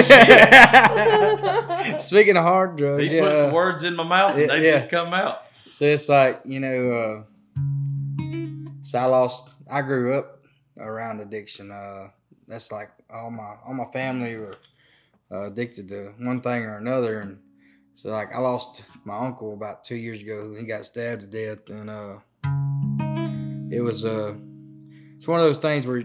Speaking 2.00 2.38
of 2.38 2.44
hard 2.44 2.76
drugs, 2.78 3.10
He 3.10 3.16
yeah. 3.16 3.24
puts 3.26 3.38
the 3.38 3.52
words 3.54 3.84
in 3.84 3.96
my 3.96 4.04
mouth 4.04 4.32
and 4.32 4.42
Yeah, 4.42 4.48
they 4.48 4.66
yeah. 4.66 4.72
just 4.74 4.90
come 4.90 5.14
out. 5.14 5.44
So 5.72 5.86
it's 5.86 6.10
like, 6.10 6.42
you 6.46 6.60
know, 6.60 6.92
uh, 6.92 7.24
so 8.84 9.00
I 9.00 9.06
lost, 9.06 9.50
I 9.70 9.82
grew 9.82 10.16
up 10.18 10.40
around 10.78 11.22
addiction. 11.22 11.72
Uh, 11.72 12.10
that's 12.48 12.72
like 12.72 12.90
all 13.10 13.32
my, 13.32 13.56
all 13.66 13.74
my 13.74 13.86
family 13.94 14.36
were 14.38 14.56
uh, 15.32 15.44
addicted 15.44 15.90
to 15.90 16.14
one 16.20 16.42
thing 16.42 16.64
or 16.64 16.78
another. 16.78 17.20
And 17.20 17.40
so 17.96 18.10
like 18.10 18.34
I 18.34 18.40
lost 18.40 18.84
my 19.06 19.18
uncle 19.18 19.54
about 19.54 19.84
two 19.84 19.96
years 19.96 20.22
ago. 20.22 20.56
He 20.58 20.66
got 20.66 20.86
stabbed 20.86 21.22
to 21.22 21.28
death. 21.28 21.70
And, 21.70 21.90
uh, 21.90 22.18
it 23.72 23.82
was, 23.82 24.04
uh, 24.04 24.36
it's 25.16 25.28
one 25.28 25.40
of 25.40 25.46
those 25.46 25.60
things 25.60 25.88
where, 25.88 26.04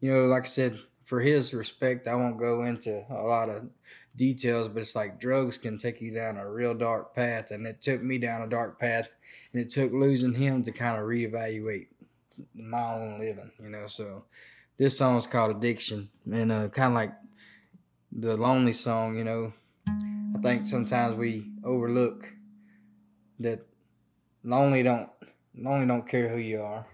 you 0.00 0.12
know, 0.12 0.26
like 0.26 0.44
I 0.44 0.46
said, 0.46 0.78
for 1.04 1.20
his 1.20 1.52
respect, 1.52 2.06
I 2.06 2.14
won't 2.14 2.38
go 2.38 2.62
into 2.64 3.04
a 3.10 3.22
lot 3.22 3.48
of 3.48 3.68
details, 4.14 4.68
but 4.68 4.78
it's 4.78 4.94
like 4.94 5.18
drugs 5.18 5.58
can 5.58 5.76
take 5.76 6.00
you 6.00 6.14
down 6.14 6.36
a 6.36 6.48
real 6.48 6.72
dark 6.72 7.16
path, 7.16 7.50
and 7.50 7.66
it 7.66 7.82
took 7.82 8.00
me 8.00 8.18
down 8.18 8.42
a 8.42 8.48
dark 8.48 8.78
path, 8.78 9.08
and 9.52 9.60
it 9.60 9.70
took 9.70 9.92
losing 9.92 10.34
him 10.34 10.62
to 10.62 10.70
kind 10.70 10.96
of 10.96 11.08
reevaluate 11.08 11.88
my 12.54 12.94
own 12.94 13.18
living, 13.18 13.50
you 13.60 13.70
know. 13.70 13.88
So 13.88 14.24
this 14.78 14.96
song 14.96 15.16
is 15.16 15.26
called 15.26 15.56
Addiction, 15.56 16.10
and 16.30 16.52
uh, 16.52 16.68
kind 16.68 16.92
of 16.92 16.94
like 16.94 17.12
the 18.12 18.36
lonely 18.36 18.72
song, 18.72 19.16
you 19.16 19.24
know. 19.24 19.52
I 19.86 20.42
think 20.42 20.66
sometimes 20.66 21.16
we 21.16 21.50
overlook 21.64 22.26
that 23.40 23.60
lonely 24.42 24.82
don't 24.82 25.08
lonely 25.56 25.86
don't 25.86 26.08
care 26.08 26.28
who 26.28 26.38
you 26.38 26.62
are. 26.62 26.86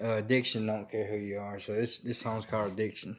Uh, 0.00 0.16
addiction 0.16 0.66
don't 0.66 0.90
care 0.90 1.06
who 1.06 1.16
you 1.16 1.38
are. 1.38 1.58
So 1.58 1.74
this 1.74 2.00
this 2.00 2.18
song's 2.18 2.44
called 2.44 2.72
Addiction. 2.72 3.16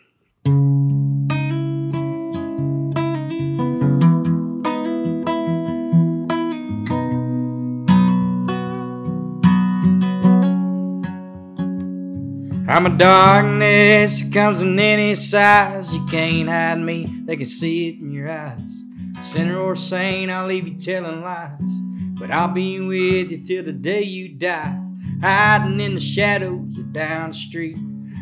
I'm 12.75 12.87
a 12.87 12.89
darkness, 12.89 14.19
it 14.21 14.33
comes 14.33 14.61
in 14.61 14.77
any 14.77 15.15
size. 15.15 15.93
You 15.93 16.05
can't 16.07 16.49
hide 16.49 16.77
me, 16.77 17.21
they 17.23 17.37
can 17.37 17.45
see 17.45 17.87
it 17.87 18.01
in 18.01 18.11
your 18.11 18.29
eyes. 18.29 18.83
Sinner 19.21 19.57
or 19.57 19.77
saint, 19.77 20.29
I'll 20.29 20.45
leave 20.45 20.67
you 20.67 20.77
telling 20.77 21.21
lies. 21.21 21.71
But 22.19 22.31
I'll 22.31 22.49
be 22.49 22.81
with 22.81 23.31
you 23.31 23.37
till 23.37 23.63
the 23.63 23.71
day 23.71 24.03
you 24.03 24.27
die. 24.27 24.77
Hiding 25.21 25.79
in 25.79 25.93
the 25.93 26.01
shadows 26.01 26.77
or 26.77 26.83
down 26.83 27.29
the 27.29 27.35
street. 27.35 27.77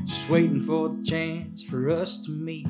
Just 0.05 0.30
waiting 0.30 0.61
for 0.61 0.88
the 0.89 1.03
chance 1.03 1.63
for 1.63 1.89
us 1.89 2.21
to 2.21 2.30
meet. 2.30 2.67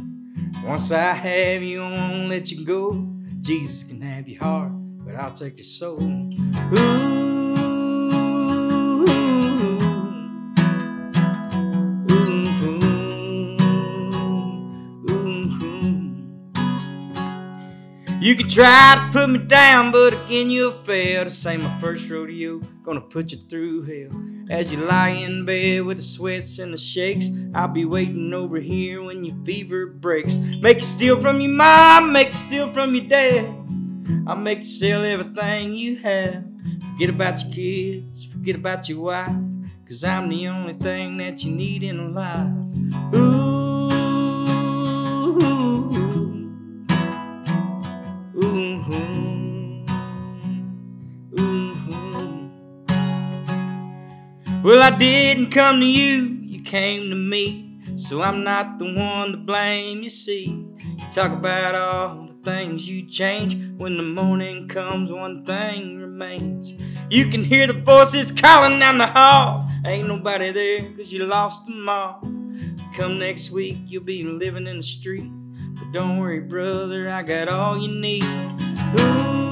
Once 0.64 0.90
I 0.90 1.12
have 1.12 1.64
you, 1.64 1.84
I 1.84 2.12
won't 2.12 2.30
let 2.30 2.50
you 2.50 2.64
go. 2.64 3.06
Jesus 3.42 3.84
can 3.84 4.00
have 4.00 4.30
your 4.30 4.42
heart, 4.42 4.72
but 5.06 5.16
I'll 5.16 5.34
take 5.34 5.58
your 5.58 5.66
soul. 5.66 6.00
Ooh. 6.02 7.23
You 18.24 18.36
can 18.36 18.48
try 18.48 18.96
to 18.96 19.12
put 19.12 19.30
me 19.30 19.38
down, 19.38 19.92
but 19.92 20.14
again 20.14 20.50
you'll 20.50 20.72
fail. 20.86 21.26
This 21.26 21.46
ain't 21.46 21.62
my 21.62 21.82
first 21.82 22.10
rodeo, 22.10 22.60
gonna 22.82 23.02
put 23.02 23.34
you 23.34 23.40
through 23.50 23.84
hell. 23.84 24.18
As 24.50 24.72
you 24.72 24.78
lie 24.78 25.10
in 25.10 25.44
bed 25.44 25.84
with 25.84 25.98
the 25.98 26.04
sweats 26.04 26.58
and 26.58 26.72
the 26.72 26.78
shakes, 26.78 27.28
I'll 27.54 27.68
be 27.68 27.84
waiting 27.84 28.34
over 28.34 28.62
here 28.62 29.04
when 29.04 29.26
your 29.26 29.36
fever 29.44 29.88
breaks. 29.88 30.38
Make 30.38 30.78
you 30.78 30.84
steal 30.84 31.20
from 31.20 31.42
your 31.42 31.52
mom, 31.52 32.14
make 32.14 32.30
you 32.30 32.36
steal 32.36 32.72
from 32.72 32.96
your 32.96 33.10
dad. 33.10 33.44
I'll 34.26 34.38
make 34.38 34.60
you 34.60 34.72
sell 34.72 35.04
everything 35.04 35.74
you 35.74 35.98
have. 35.98 36.46
Forget 36.94 37.10
about 37.10 37.44
your 37.44 37.54
kids, 37.54 38.24
forget 38.24 38.56
about 38.56 38.88
your 38.88 39.02
wife. 39.02 39.36
Cause 39.86 40.06
I'm 40.06 40.30
the 40.30 40.48
only 40.48 40.76
thing 40.76 41.18
that 41.18 41.44
you 41.44 41.52
need 41.52 41.84
in 41.84 42.14
life. 42.14 42.48
Ooh. 43.16 43.54
Well, 54.64 54.82
I 54.82 54.98
didn't 54.98 55.52
come 55.52 55.82
to 55.82 55.86
you, 55.86 56.22
you 56.42 56.64
came 56.64 57.10
to 57.10 57.16
me. 57.18 57.82
So 57.98 58.22
I'm 58.22 58.46
not 58.46 58.80
the 58.80 58.94
one 58.94 59.32
to 59.32 59.38
blame, 59.38 60.04
you 60.04 60.10
see. 60.10 60.46
You 60.46 61.06
talk 61.12 61.34
about 61.34 61.76
all 61.76 62.28
the 62.28 62.50
things 62.50 62.88
you 62.88 63.06
change. 63.06 63.58
When 63.78 63.98
the 63.98 64.04
morning 64.04 64.70
comes, 64.70 65.12
one 65.12 65.44
thing 65.44 66.00
remains. 66.00 66.74
You 67.10 67.28
can 67.28 67.44
hear 67.44 67.68
the 67.68 67.74
voices 67.74 68.32
calling 68.32 68.80
down 68.80 69.00
the 69.00 69.08
hall. 69.08 69.70
Ain't 69.86 70.08
nobody 70.08 70.54
there 70.54 70.94
cause 70.96 71.12
you 71.12 71.26
lost 71.26 71.66
them 71.66 71.90
all. 71.90 72.22
Come 72.96 73.20
next 73.20 73.52
week, 73.52 73.80
you'll 73.88 74.04
be 74.04 74.24
living 74.24 74.66
in 74.68 74.78
the 74.78 74.84
street. 74.84 75.30
But 75.76 75.92
don't 75.92 76.20
worry, 76.20 76.40
brother, 76.40 77.10
I 77.10 77.22
got 77.24 77.50
all 77.50 77.78
you 77.78 77.90
need. 77.90 78.24
Ooh. 78.98 79.44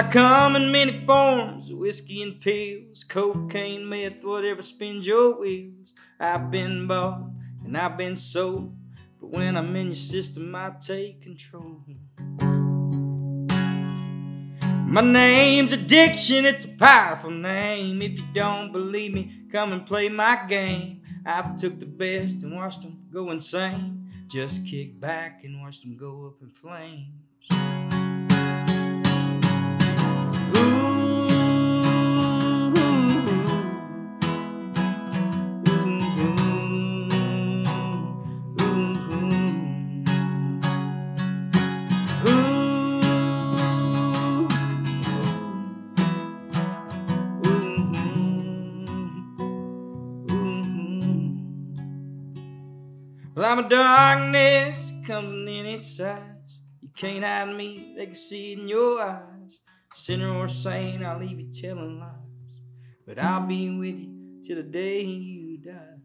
I 0.00 0.08
come 0.10 0.56
in 0.56 0.72
many 0.72 1.04
forms 1.04 1.70
whiskey 1.74 2.22
and 2.22 2.40
pills, 2.40 3.04
cocaine, 3.04 3.86
meth, 3.86 4.24
whatever 4.24 4.62
spins 4.62 5.06
your 5.06 5.38
wheels. 5.38 5.92
I've 6.18 6.50
been 6.50 6.86
bought 6.86 7.28
and 7.66 7.76
I've 7.76 7.98
been 7.98 8.16
sold, 8.16 8.74
but 9.20 9.28
when 9.28 9.58
I'm 9.58 9.76
in 9.76 9.88
your 9.88 9.94
system, 9.94 10.54
I 10.54 10.72
take 10.80 11.20
control. 11.20 11.82
My 14.86 15.02
name's 15.02 15.74
Addiction, 15.74 16.46
it's 16.46 16.64
a 16.64 16.68
powerful 16.68 17.30
name. 17.30 18.00
If 18.00 18.16
you 18.20 18.24
don't 18.32 18.72
believe 18.72 19.12
me, 19.12 19.42
come 19.52 19.74
and 19.74 19.84
play 19.84 20.08
my 20.08 20.46
game. 20.48 21.02
I've 21.26 21.58
took 21.58 21.78
the 21.78 21.84
best 21.84 22.42
and 22.42 22.56
watched 22.56 22.80
them 22.80 23.04
go 23.12 23.30
insane. 23.32 24.10
Just 24.28 24.66
kick 24.66 24.98
back 24.98 25.44
and 25.44 25.60
watch 25.60 25.82
them 25.82 25.98
go 25.98 26.28
up 26.28 26.40
in 26.40 26.48
flames. 26.48 27.89
From 53.50 53.62
the 53.64 53.68
darkness 53.68 54.92
comes 55.04 55.32
in 55.32 55.48
any 55.48 55.76
size. 55.76 56.60
You 56.80 56.88
can't 56.96 57.24
hide 57.24 57.56
me, 57.56 57.94
they 57.96 58.06
can 58.06 58.14
see 58.14 58.52
it 58.52 58.60
in 58.60 58.68
your 58.68 59.02
eyes. 59.02 59.58
Sinner 59.92 60.30
or 60.36 60.48
saint, 60.48 61.02
I'll 61.02 61.18
leave 61.18 61.40
you 61.40 61.50
telling 61.50 61.98
lies. 61.98 62.60
But 63.04 63.18
I'll 63.18 63.44
be 63.44 63.68
with 63.76 63.96
you 63.96 64.40
till 64.46 64.58
the 64.58 64.62
day 64.62 65.02
you 65.02 65.58
die. 65.58 65.96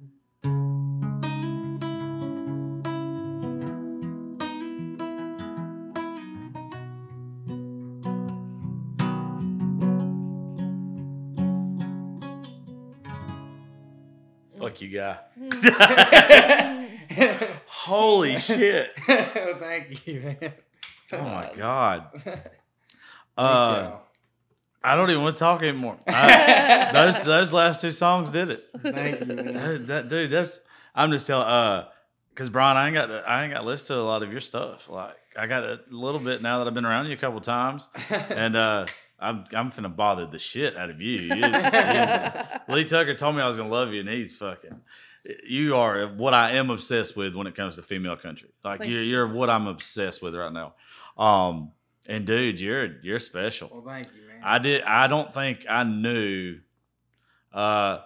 Fuck 14.58 14.82
you, 14.82 14.90
guy. 14.90 15.20
Mm. 15.40 16.82
Holy 17.68 18.38
shit! 18.40 18.92
thank 19.06 20.06
you, 20.08 20.22
man. 20.22 20.54
Oh 21.14 21.22
my 21.22 21.52
god. 21.56 22.08
Uh. 23.38 23.98
I 24.84 24.96
don't 24.96 25.10
even 25.10 25.24
want 25.24 25.36
to 25.36 25.40
talk 25.40 25.62
anymore. 25.64 25.98
I, 26.08 26.92
those 26.94 27.22
those 27.24 27.52
last 27.52 27.82
two 27.82 27.92
songs 27.92 28.30
did 28.30 28.52
it. 28.52 28.66
Thank 28.82 29.20
you. 29.20 29.26
That, 29.26 29.88
that- 29.88 30.10
dude, 30.10 30.30
that's 30.32 30.60
I'm 30.94 31.12
just 31.12 31.26
telling. 31.28 31.48
Uh, 31.48 31.88
cause 32.36 32.50
Brian, 32.50 32.78
I 32.78 32.86
ain't 32.88 32.94
got 32.94 33.10
I 33.28 33.44
ain't 33.44 33.52
got 33.54 33.62
to 33.62 33.66
listen 33.66 33.96
to 33.96 34.02
a 34.02 34.04
lot 34.04 34.22
of 34.24 34.32
your 34.32 34.40
stuff. 34.42 34.88
Like 34.88 35.18
I 35.36 35.48
got 35.48 35.64
a 35.64 35.80
little 35.90 36.20
bit 36.20 36.42
now 36.44 36.60
that 36.60 36.68
I've 36.68 36.74
been 36.76 36.86
around 36.86 37.08
you 37.08 37.14
a 37.14 37.18
couple 37.18 37.42
times, 37.42 37.88
and 38.10 38.56
uh, 38.56 38.86
I'm 39.20 39.46
I'm 39.54 39.72
finna 39.72 39.94
bother 39.94 40.28
the 40.28 40.40
shit 40.40 40.78
out 40.78 40.90
of 40.92 41.02
you. 41.02 41.20
You- 41.20 41.36
you- 41.36 42.74
Lee 42.74 42.86
Tucker 42.86 43.16
told 43.16 43.36
me 43.36 43.42
I 43.42 43.48
was 43.48 43.58
gonna 43.58 43.70
love 43.70 43.92
you, 43.92 44.00
and 44.02 44.08
he's 44.10 44.36
fucking. 44.38 44.80
You 45.48 45.76
are 45.76 46.08
what 46.08 46.34
I 46.34 46.52
am 46.52 46.70
obsessed 46.70 47.16
with 47.18 47.36
when 47.36 47.48
it 47.48 47.56
comes 47.56 47.76
to 47.78 47.82
female 47.82 48.16
country. 48.16 48.50
Like 48.64 48.80
Thank 48.80 48.92
you're, 48.92 49.02
you. 49.02 49.10
you're 49.10 49.28
what 49.28 49.50
I'm 49.50 49.68
obsessed 49.68 50.22
with 50.22 50.36
right 50.36 50.52
now. 50.54 50.74
Um, 51.18 51.72
and 52.08 52.26
dude, 52.26 52.60
you're 52.60 53.02
you're 53.02 53.20
special. 53.20 53.70
well, 53.72 53.82
thank 53.82 54.08
you, 54.08 54.28
man. 54.28 54.42
I 54.44 54.60
did. 54.60 54.84
I 54.84 55.08
don't 55.08 55.34
think 55.34 55.66
I 55.68 55.84
knew, 55.84 56.60
uh, 57.52 58.00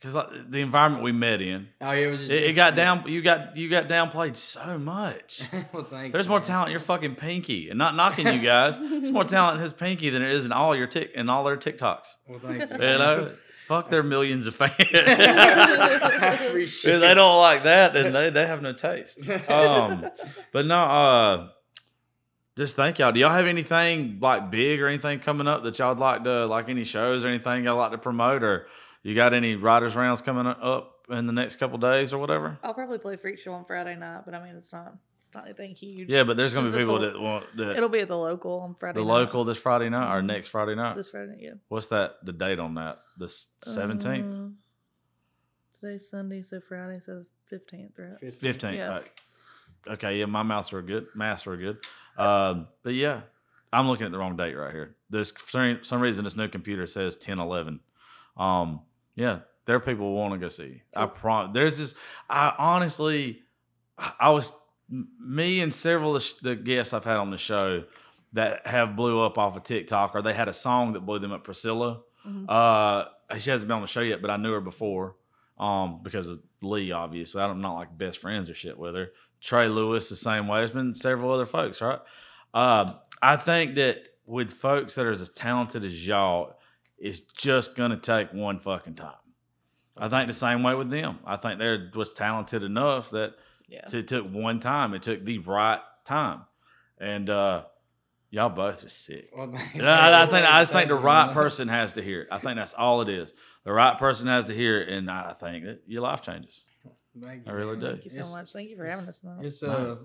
because 0.00 0.14
like, 0.14 0.50
the 0.50 0.60
environment 0.60 1.04
we 1.04 1.12
met 1.12 1.40
in, 1.40 1.68
oh, 1.80 1.92
yeah, 1.92 2.06
it 2.06 2.10
was 2.10 2.20
just 2.20 2.32
it, 2.32 2.44
it 2.44 2.52
got 2.54 2.74
down. 2.74 3.04
You 3.06 3.22
got 3.22 3.56
you 3.56 3.68
got 3.68 3.88
downplayed 3.88 4.36
so 4.36 4.78
much. 4.78 5.42
well, 5.72 5.84
thank 5.84 6.12
There's 6.12 6.26
you, 6.26 6.30
more 6.30 6.40
man. 6.40 6.48
talent 6.48 6.68
in 6.68 6.72
your 6.72 6.80
fucking 6.80 7.14
pinky, 7.16 7.68
and 7.68 7.78
not 7.78 7.94
knocking 7.94 8.26
you 8.26 8.40
guys. 8.40 8.78
There's 8.78 9.12
more 9.12 9.24
talent 9.24 9.56
in 9.56 9.62
his 9.62 9.72
pinky 9.72 10.10
than 10.10 10.22
there 10.22 10.30
is 10.30 10.44
in 10.44 10.52
all 10.52 10.74
your 10.74 10.86
tick 10.88 11.12
in 11.14 11.28
all 11.28 11.44
their 11.44 11.56
TikToks. 11.56 12.16
Well, 12.26 12.40
thank 12.40 12.60
you. 12.60 12.66
You 12.72 12.98
know, 12.98 13.32
fuck 13.68 13.90
their 13.90 14.02
millions 14.02 14.46
of 14.46 14.54
fans. 14.56 14.72
I 14.80 16.38
they 16.82 17.14
don't 17.14 17.38
like 17.38 17.64
that, 17.64 17.94
and 17.94 18.14
they, 18.14 18.30
they 18.30 18.46
have 18.46 18.62
no 18.62 18.72
taste. 18.72 19.28
Um, 19.48 20.06
but 20.52 20.64
no, 20.64 20.76
uh, 20.76 21.48
just 22.56 22.76
thank 22.76 22.98
y'all. 22.98 23.12
Do 23.12 23.20
y'all 23.20 23.30
have 23.30 23.46
anything 23.46 24.18
like 24.20 24.50
big 24.50 24.80
or 24.80 24.88
anything 24.88 25.20
coming 25.20 25.46
up 25.46 25.64
that 25.64 25.78
y'all'd 25.78 25.98
like 25.98 26.24
to 26.24 26.46
like 26.46 26.70
any 26.70 26.84
shows 26.84 27.24
or 27.24 27.28
anything 27.28 27.64
y'all 27.64 27.76
like 27.76 27.92
to 27.92 27.98
promote 27.98 28.42
or 28.42 28.66
you 29.02 29.14
got 29.14 29.34
any 29.34 29.54
writers 29.54 29.94
rounds 29.94 30.22
coming 30.22 30.46
up 30.46 30.94
in 31.10 31.26
the 31.26 31.32
next 31.32 31.56
couple 31.56 31.76
days 31.76 32.12
or 32.12 32.18
whatever? 32.18 32.58
I'll 32.62 32.74
probably 32.74 32.98
play 32.98 33.16
Freak 33.16 33.38
Show 33.38 33.52
on 33.52 33.66
Friday 33.66 33.96
night, 33.96 34.22
but 34.24 34.34
I 34.34 34.42
mean, 34.42 34.56
it's 34.56 34.72
not, 34.72 34.94
it's 34.94 35.17
not 35.34 35.44
anything 35.44 35.74
huge. 35.74 36.08
Yeah, 36.10 36.24
but 36.24 36.36
there's 36.36 36.54
gonna 36.54 36.70
be 36.70 36.78
people 36.78 36.98
that 37.00 37.18
want 37.20 37.44
that 37.56 37.76
It'll 37.76 37.88
be 37.88 38.00
at 38.00 38.08
the 38.08 38.16
local 38.18 38.60
on 38.60 38.74
Friday 38.74 39.00
the 39.00 39.04
night. 39.04 39.12
local 39.12 39.44
this 39.44 39.58
Friday 39.58 39.88
night 39.88 40.16
or 40.16 40.20
Mhm. 40.22 40.26
next 40.26 40.48
Friday 40.48 40.74
night. 40.74 40.96
This 40.96 41.10
Friday, 41.10 41.36
yeah. 41.40 41.54
What's 41.68 41.88
that? 41.88 42.24
The 42.24 42.32
date 42.32 42.58
on 42.58 42.74
that? 42.74 43.00
The 43.18 43.28
seventeenth, 43.28 44.32
Uh, 44.32 44.48
today's 45.78 46.08
Sunday, 46.08 46.42
so 46.42 46.60
Friday, 46.60 47.00
so 47.00 47.24
fifteenth, 47.48 47.92
right? 47.98 48.18
fifteenth. 48.34 48.74
yeah. 48.76 49.00
Okay, 49.86 50.18
yeah, 50.18 50.26
my 50.26 50.42
mouths 50.42 50.72
were 50.72 50.82
good. 50.82 51.06
Maths 51.14 51.46
were 51.46 51.56
good. 51.56 51.78
Um, 52.16 52.68
but 52.82 52.94
yeah, 52.94 53.22
I'm 53.72 53.88
looking 53.88 54.06
at 54.06 54.12
the 54.12 54.18
wrong 54.18 54.36
date 54.36 54.54
right 54.54 54.72
here. 54.72 54.96
This 55.08 55.30
for 55.30 55.50
some- 55.50 55.84
some 55.84 56.00
reason 56.00 56.24
this 56.24 56.36
new 56.36 56.48
computer 56.48 56.86
says 56.86 57.16
10 57.16 57.38
11. 57.38 57.80
Um, 58.36 58.82
yeah, 59.14 59.40
there 59.64 59.76
are 59.76 59.80
people 59.80 60.06
who 60.06 60.14
want 60.14 60.32
to 60.34 60.38
go 60.38 60.48
see. 60.48 60.82
I 60.96 61.06
prom. 61.06 61.52
There's 61.52 61.78
this. 61.78 61.94
I 62.28 62.54
honestly, 62.58 63.42
I 63.96 64.12
I 64.20 64.30
was 64.30 64.52
m- 64.52 64.58
me 64.90 65.60
and 65.60 65.72
several 65.72 66.16
of 66.16 66.24
the, 66.42 66.56
guests 66.56 66.92
I've 66.94 67.04
had 67.04 67.16
on 67.16 67.30
the 67.30 67.38
show 67.38 67.84
that 68.32 68.66
have 68.66 68.96
blew 68.96 69.20
up 69.20 69.38
off 69.38 69.56
of 69.56 69.62
TikTok 69.64 70.14
or 70.14 70.22
they 70.22 70.34
had 70.34 70.48
a 70.48 70.52
song 70.54 70.92
that 70.94 71.00
blew 71.00 71.18
them 71.18 71.32
up. 71.32 71.44
Priscilla. 71.44 72.00
Mhm. 72.26 72.46
Uh, 72.48 73.06
she 73.38 73.50
hasn't 73.50 73.68
been 73.68 73.76
on 73.76 73.82
the 73.82 73.88
show 73.88 74.00
yet, 74.00 74.20
but 74.22 74.30
I 74.30 74.36
knew 74.36 74.52
her 74.52 74.60
before. 74.60 75.16
Um, 75.58 76.00
because 76.02 76.28
of 76.28 76.40
Lee, 76.62 76.92
obviously. 76.92 77.42
I'm 77.42 77.60
not 77.60 77.74
like 77.74 77.96
best 77.98 78.18
friends 78.18 78.48
or 78.48 78.54
shit 78.54 78.78
with 78.78 78.94
her. 78.94 79.10
Trey 79.40 79.68
Lewis 79.68 80.08
the 80.08 80.16
same 80.16 80.46
way. 80.46 80.60
There's 80.60 80.70
been 80.72 80.94
several 80.94 81.32
other 81.32 81.46
folks, 81.46 81.80
right? 81.80 82.00
Uh, 82.54 82.94
I 83.20 83.36
think 83.36 83.74
that 83.76 84.04
with 84.26 84.52
folks 84.52 84.94
that 84.94 85.06
are 85.06 85.12
as 85.12 85.28
talented 85.30 85.84
as 85.84 86.06
y'all, 86.06 86.58
it's 86.98 87.20
just 87.20 87.74
gonna 87.76 87.96
take 87.96 88.32
one 88.32 88.58
fucking 88.58 88.94
time. 88.94 89.14
I 89.96 90.08
think 90.08 90.28
the 90.28 90.32
same 90.32 90.62
way 90.62 90.74
with 90.74 90.90
them. 90.90 91.18
I 91.24 91.36
think 91.36 91.58
they're 91.58 91.90
was 91.94 92.12
talented 92.12 92.62
enough 92.62 93.10
that 93.10 93.34
Yeah. 93.68 93.80
it 93.92 94.08
took 94.08 94.26
one 94.30 94.60
time. 94.60 94.94
It 94.94 95.02
took 95.02 95.24
the 95.24 95.38
right 95.38 95.80
time, 96.04 96.42
and 96.98 97.28
uh, 97.28 97.64
y'all 98.30 98.48
both 98.48 98.84
are 98.84 98.88
sick. 98.88 99.30
Well, 99.36 99.52
thank 99.52 99.74
And 99.74 99.88
I, 99.88 100.22
I 100.22 100.26
think 100.26 100.46
I 100.46 100.62
just 100.62 100.72
think 100.72 100.88
the 100.88 100.94
right 100.94 101.32
person 101.32 101.68
has 101.68 101.92
to 101.94 102.02
hear 102.02 102.22
it. 102.22 102.28
I 102.30 102.38
think 102.38 102.56
that's 102.56 102.74
all 102.74 103.02
it 103.02 103.08
is. 103.08 103.32
The 103.64 103.72
right 103.72 103.98
person 103.98 104.26
has 104.28 104.46
to 104.46 104.54
hear 104.54 104.80
it, 104.80 104.88
and 104.88 105.10
I 105.10 105.32
think 105.34 105.64
that 105.66 105.82
your 105.86 106.02
life 106.02 106.22
changes. 106.22 106.64
Thank 107.20 107.48
I 107.48 107.50
really 107.52 107.76
man. 107.76 107.80
do. 107.80 107.90
Thank 107.92 108.04
you 108.04 108.10
so 108.10 108.16
It's- 108.20 108.32
much. 108.32 108.52
Thank 108.52 108.70
you 108.70 108.76
for 108.76 108.84
having 108.86 109.06
us. 109.08 109.20
Now. 109.22 109.38
It's 109.42 109.62
uh, 109.62 109.96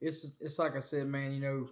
it's 0.00 0.32
it's 0.40 0.58
like 0.58 0.74
I 0.74 0.80
said, 0.80 1.06
man. 1.06 1.32
You 1.32 1.40
know, 1.40 1.68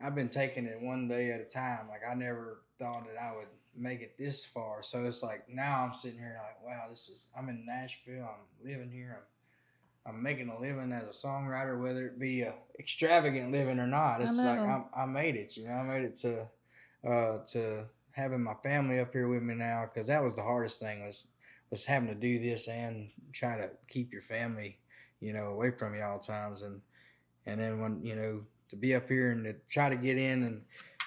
I've 0.00 0.14
been 0.14 0.28
taking 0.30 0.66
it 0.66 0.80
one 0.80 1.06
day 1.06 1.30
at 1.32 1.40
a 1.40 1.44
time. 1.44 1.88
Like 1.88 2.00
I 2.10 2.14
never 2.14 2.62
thought 2.78 3.04
that 3.06 3.20
I 3.22 3.36
would 3.36 3.46
make 3.76 4.00
it 4.00 4.16
this 4.18 4.44
far. 4.44 4.82
So 4.82 5.04
it's 5.04 5.22
like 5.22 5.44
now 5.48 5.84
I'm 5.84 5.94
sitting 5.94 6.18
here 6.18 6.38
like, 6.42 6.64
wow, 6.64 6.86
this 6.88 7.08
is. 7.08 7.28
I'm 7.38 7.48
in 7.50 7.64
Nashville. 7.66 8.24
I'm 8.24 8.66
living 8.68 8.90
here. 8.90 9.16
I'm 9.18 9.22
I'm 10.08 10.22
making 10.22 10.48
a 10.48 10.60
living 10.60 10.92
as 10.92 11.08
a 11.08 11.26
songwriter, 11.26 11.80
whether 11.80 12.06
it 12.06 12.18
be 12.18 12.42
a 12.42 12.54
extravagant 12.78 13.50
living 13.52 13.78
or 13.78 13.86
not. 13.86 14.20
I 14.20 14.28
It's 14.28 14.36
like 14.38 14.58
know. 14.58 14.86
I, 14.94 15.02
I 15.02 15.06
made 15.06 15.36
it. 15.36 15.56
You 15.56 15.66
know, 15.68 15.74
I 15.74 15.82
made 15.82 16.04
it 16.04 16.16
to 16.16 16.46
uh 17.08 17.38
to 17.52 17.84
having 18.12 18.42
my 18.42 18.54
family 18.62 18.98
up 19.00 19.12
here 19.12 19.28
with 19.28 19.42
me 19.42 19.54
now 19.54 19.88
because 19.92 20.06
that 20.06 20.22
was 20.22 20.34
the 20.36 20.42
hardest 20.42 20.80
thing 20.80 21.04
was 21.04 21.26
was 21.70 21.84
having 21.84 22.08
to 22.08 22.14
do 22.14 22.38
this 22.38 22.68
and 22.68 23.10
try 23.32 23.56
to 23.56 23.70
keep 23.88 24.12
your 24.12 24.22
family 24.22 24.78
you 25.18 25.32
know, 25.32 25.46
away 25.46 25.70
from 25.70 25.94
you 25.94 26.02
all 26.02 26.18
times. 26.18 26.62
And 26.62 26.80
and 27.46 27.58
then 27.60 27.80
when 27.80 28.04
you 28.04 28.14
know 28.16 28.42
to 28.68 28.76
be 28.76 28.94
up 28.94 29.08
here 29.08 29.30
and 29.32 29.44
to 29.44 29.54
try 29.68 29.88
to 29.88 29.96
get 29.96 30.18
in 30.18 30.42
and 30.44 30.62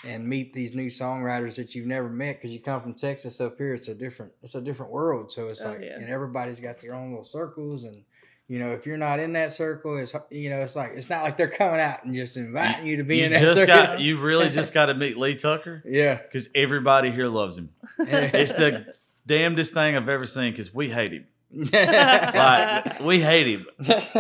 and 0.06 0.28
meet 0.28 0.54
these 0.54 0.74
new 0.74 0.88
songwriters 0.88 1.56
that 1.58 1.76
you've 1.76 1.86
never 1.86 2.10
met 2.10 2.38
because 2.38 2.52
you 2.52 2.60
come 2.62 2.82
from 2.82 2.94
Texas 2.94 3.40
up 3.42 3.58
here, 3.58 3.74
it's 3.74 3.88
a 3.88 3.96
different 3.96 4.32
it's 4.42 4.56
a 4.56 4.62
different 4.62 4.92
world. 4.92 5.32
So 5.32 5.48
it's 5.48 5.62
Oh, 5.64 5.70
like 5.70 5.82
yeah. 5.82 5.96
and 6.00 6.10
everybody's 6.10 6.60
got 6.60 6.80
their 6.82 6.94
own 6.94 7.10
little 7.12 7.24
circles 7.26 7.84
and. 7.86 8.04
You 8.50 8.58
know, 8.60 8.72
if 8.72 8.86
you're 8.88 8.98
not 8.98 9.20
in 9.20 9.34
that 9.34 9.54
circle, 9.54 9.98
it's 10.00 10.14
you 10.32 10.50
know, 10.50 10.60
it's 10.62 10.76
like 10.76 10.94
it's 10.96 11.10
not 11.10 11.24
like 11.24 11.38
they're 11.38 11.48
coming 11.48 11.80
out 11.80 12.04
and 12.04 12.14
just 12.16 12.36
inviting 12.36 12.88
you 12.88 12.98
to 12.98 13.04
be 13.04 13.18
you 13.20 13.26
in 13.26 13.32
that 13.34 13.42
just 13.42 13.60
circle. 13.60 13.76
got 13.76 14.00
you 14.02 14.20
really 14.20 14.50
just 14.50 14.74
got 14.74 14.88
to 14.88 14.96
meet 14.96 15.18
Lee 15.18 15.36
Tucker 15.36 15.84
yeah, 15.88 16.16
because 16.16 16.50
everybody 16.56 17.12
here 17.12 17.28
loves 17.28 17.58
him. 17.60 17.70
It's 18.00 18.54
the 18.54 18.94
damnedest 19.28 19.74
thing 19.74 19.96
I've 19.96 20.10
ever 20.10 20.26
seen 20.26 20.52
because 20.52 20.74
we 20.74 20.90
hate 20.90 21.14
him. 21.14 21.26
Like 21.72 23.00
we 23.02 23.22
hate 23.22 23.48
him. 23.48 23.66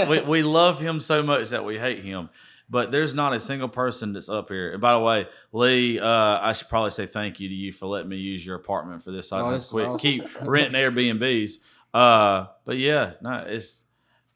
we, 0.07 0.22
we 0.27 0.43
love 0.43 0.80
him 0.80 0.99
so 0.99 1.23
much 1.23 1.49
that 1.49 1.65
we 1.65 1.77
hate 1.80 2.03
him. 2.03 2.30
But 2.72 2.91
there's 2.91 3.15
not 3.15 3.34
a 3.34 3.39
single 3.39 3.68
person 3.68 4.14
that's 4.14 4.30
up 4.30 4.49
here. 4.49 4.73
And 4.73 4.80
by 4.81 4.93
the 4.93 4.99
way, 4.99 5.27
Lee, 5.51 5.99
uh, 5.99 6.06
I 6.07 6.53
should 6.53 6.69
probably 6.69 6.91
say 6.91 7.07
thank 7.07 7.39
you 7.39 7.49
to 7.49 7.56
you 7.56 7.72
for 7.72 7.88
letting 7.88 8.10
me 8.10 8.18
use 8.18 8.45
your 8.45 8.56
apartment 8.57 9.01
for 9.01 9.10
this. 9.11 9.31
I 9.34 9.39
Oh, 9.39 9.60
quit 9.60 9.88
awesome. 9.88 9.97
keep 9.97 10.23
renting 10.41 10.80
Airbnbs. 10.80 11.53
Uh, 11.95 12.45
but 12.65 12.77
yeah, 12.77 13.14
no, 13.23 13.43
it's 13.47 13.81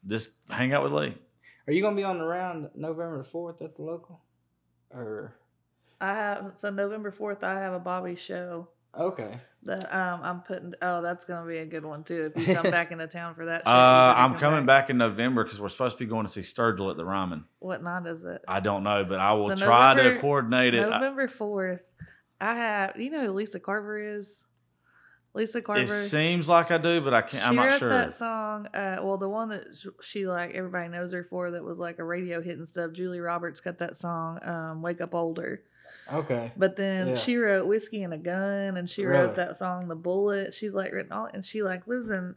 just 0.06 0.30
hang 0.50 0.72
out 0.72 0.82
with 0.82 0.92
Lee. 0.92 1.16
Are 1.66 1.72
you 1.72 1.82
gonna 1.82 1.96
be 1.96 2.04
on 2.04 2.18
the 2.18 2.24
round 2.24 2.70
November 2.74 3.24
fourth 3.24 3.62
at 3.62 3.76
the 3.76 3.82
local? 3.82 4.20
Or 4.90 5.34
I 6.00 6.14
have 6.14 6.52
so 6.56 6.70
November 6.70 7.10
fourth. 7.10 7.42
I 7.42 7.58
have 7.60 7.72
a 7.72 7.78
Bobby 7.78 8.16
show 8.16 8.68
okay, 8.98 9.40
that 9.64 9.94
um 9.94 10.20
I'm 10.22 10.40
putting. 10.42 10.74
Oh, 10.82 11.00
that's 11.02 11.24
gonna 11.24 11.46
be 11.46 11.58
a 11.58 11.66
good 11.66 11.84
one 11.84 12.04
too. 12.04 12.32
If 12.34 12.46
you 12.46 12.54
come 12.54 12.70
back 12.70 12.92
into 12.92 13.06
town 13.06 13.34
for 13.34 13.46
that. 13.46 13.66
Uh, 13.66 13.70
show, 13.70 13.70
you 13.70 14.14
better 14.14 14.20
I'm 14.20 14.38
coming 14.38 14.66
back 14.66 14.90
in 14.90 14.98
November 14.98 15.44
because 15.44 15.60
we're 15.60 15.68
supposed 15.68 15.96
to 15.98 16.04
be 16.04 16.08
going 16.08 16.26
to 16.26 16.32
see 16.32 16.42
Sturgill 16.42 16.90
at 16.90 16.96
the 16.96 17.04
Ryman. 17.04 17.44
What 17.60 17.82
night 17.82 18.06
is 18.06 18.24
it? 18.24 18.42
I 18.46 18.60
don't 18.60 18.82
know, 18.82 19.04
but 19.04 19.18
I 19.18 19.32
will 19.32 19.48
So 19.48 19.56
try 19.56 19.94
to 19.94 20.18
coordinate 20.20 20.74
it. 20.74 20.82
November 20.82 21.28
fourth. 21.28 21.80
I 22.40 22.54
have. 22.54 23.00
You 23.00 23.10
know 23.10 23.26
who 23.26 23.32
Lisa 23.32 23.58
Carver 23.58 23.98
is? 23.98 24.44
Lisa 25.34 25.60
Carver. 25.60 25.82
it 25.82 25.88
seems 25.88 26.48
like 26.48 26.70
I 26.70 26.78
do, 26.78 27.00
but 27.00 27.12
I 27.12 27.22
can't. 27.22 27.42
she 27.42 27.48
I'm 27.48 27.56
not 27.56 27.64
wrote 27.64 27.78
sure. 27.80 27.88
that 27.88 28.14
song. 28.14 28.66
Uh, 28.72 28.98
well, 29.02 29.18
the 29.18 29.28
one 29.28 29.48
that 29.50 29.64
she 30.00 30.26
like 30.26 30.54
everybody 30.54 30.88
knows 30.88 31.12
her 31.12 31.24
for 31.24 31.50
that 31.50 31.64
was 31.64 31.78
like 31.78 31.98
a 31.98 32.04
radio 32.04 32.40
hit 32.40 32.56
and 32.56 32.68
stuff. 32.68 32.92
Julie 32.92 33.20
Roberts 33.20 33.60
got 33.60 33.78
that 33.78 33.96
song, 33.96 34.38
um, 34.46 34.80
"Wake 34.82 35.00
Up 35.00 35.14
Older." 35.14 35.60
okay. 36.12 36.52
But 36.56 36.76
then 36.76 37.08
Yeah. 37.08 37.14
she 37.14 37.36
wrote 37.36 37.66
"Whiskey 37.66 38.02
and 38.02 38.14
a 38.14 38.18
Gun" 38.18 38.76
and 38.76 38.88
she 38.88 39.04
Really? 39.04 39.26
wrote 39.26 39.36
that 39.36 39.56
song 39.56 39.88
"The 39.88 39.96
Bullet." 39.96 40.54
She's 40.54 40.72
like 40.72 40.92
written 40.92 41.12
all, 41.12 41.28
and 41.32 41.44
she 41.44 41.62
like 41.62 41.86
lives 41.86 42.08
in 42.10 42.34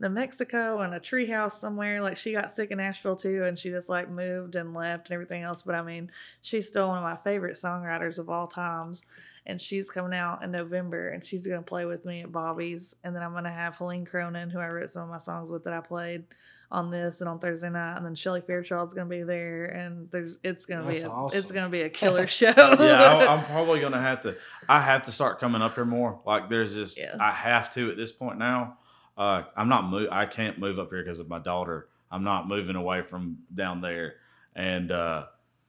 New 0.00 0.08
Mexico 0.08 0.80
in 0.82 0.94
a 0.94 1.00
treehouse 1.00 1.52
somewhere. 1.52 2.00
Like 2.02 2.16
she 2.16 2.32
got 2.32 2.54
sick 2.54 2.70
in 2.70 2.78
Nashville 2.78 3.16
too, 3.16 3.44
and 3.44 3.58
she 3.58 3.70
just 3.70 3.88
like 3.88 4.08
moved 4.10 4.56
and 4.56 4.72
left 4.74 5.10
and 5.10 5.14
everything 5.14 5.42
else. 5.42 5.62
But 5.62 5.74
I 5.74 5.82
mean, 5.82 6.10
she's 6.42 6.66
still 6.66 6.88
one 6.88 6.98
of 6.98 7.04
my 7.04 7.16
favorite 7.16 7.56
songwriters 7.56 8.18
of 8.18 8.30
all 8.30 8.46
times. 8.46 9.04
And 9.46 9.60
she's 9.60 9.90
coming 9.90 10.16
out 10.16 10.42
in 10.44 10.50
November, 10.50 11.08
and 11.10 11.24
she's 11.26 11.46
gonna 11.46 11.62
play 11.62 11.84
with 11.84 12.04
me 12.04 12.20
at 12.22 12.30
Bobby's. 12.32 12.94
And 13.04 13.14
then 13.14 13.22
I'm 13.22 13.32
gonna 13.32 13.50
have 13.52 13.76
Helene 13.76 14.04
Cronin, 14.04 14.50
who 14.50 14.58
I 14.58 14.68
wrote 14.68 14.90
some 14.90 15.02
of 15.02 15.08
my 15.08 15.18
songs 15.18 15.48
with 15.50 15.64
that 15.64 15.72
I 15.72 15.80
played 15.80 16.24
on 16.72 16.88
this 16.90 17.20
and 17.20 17.28
on 17.28 17.38
Thursday 17.40 17.68
night. 17.68 17.96
And 17.96 18.06
then 18.06 18.14
Shelly 18.14 18.42
Fairchild's 18.42 18.94
gonna 18.94 19.08
be 19.08 19.22
there, 19.22 19.64
and 19.66 20.10
there's 20.10 20.38
it's 20.44 20.66
gonna 20.66 20.88
be 20.88 20.98
a 21.00 21.08
awesome. 21.08 21.38
it's 21.38 21.50
gonna 21.50 21.68
be 21.70 21.80
a 21.82 21.88
killer 21.90 22.26
show. 22.28 22.52
yeah, 22.56 23.02
I, 23.02 23.26
I'm 23.34 23.44
probably 23.46 23.80
gonna 23.80 24.00
have 24.00 24.22
to. 24.22 24.36
I 24.68 24.80
have 24.80 25.02
to 25.04 25.12
start 25.12 25.40
coming 25.40 25.62
up 25.62 25.74
here 25.74 25.84
more. 25.86 26.20
Like 26.24 26.48
there's 26.48 26.74
just, 26.74 26.96
Yeah. 26.98 27.16
I 27.18 27.30
have 27.30 27.72
to 27.74 27.90
at 27.90 27.96
this 27.96 28.12
point 28.12 28.38
now. 28.38 28.76
Uh, 29.16 29.42
I'm 29.56 29.68
not 29.68 29.84
move. 29.88 30.08
I 30.10 30.26
can't 30.26 30.58
move 30.58 30.78
up 30.78 30.90
here 30.90 31.02
because 31.02 31.18
of 31.18 31.28
my 31.28 31.38
daughter. 31.38 31.88
I'm 32.10 32.24
not 32.24 32.48
moving 32.48 32.76
away 32.76 33.02
from 33.02 33.38
down 33.54 33.80
there, 33.80 34.14
and 34.56 34.90
uh, 34.90 35.24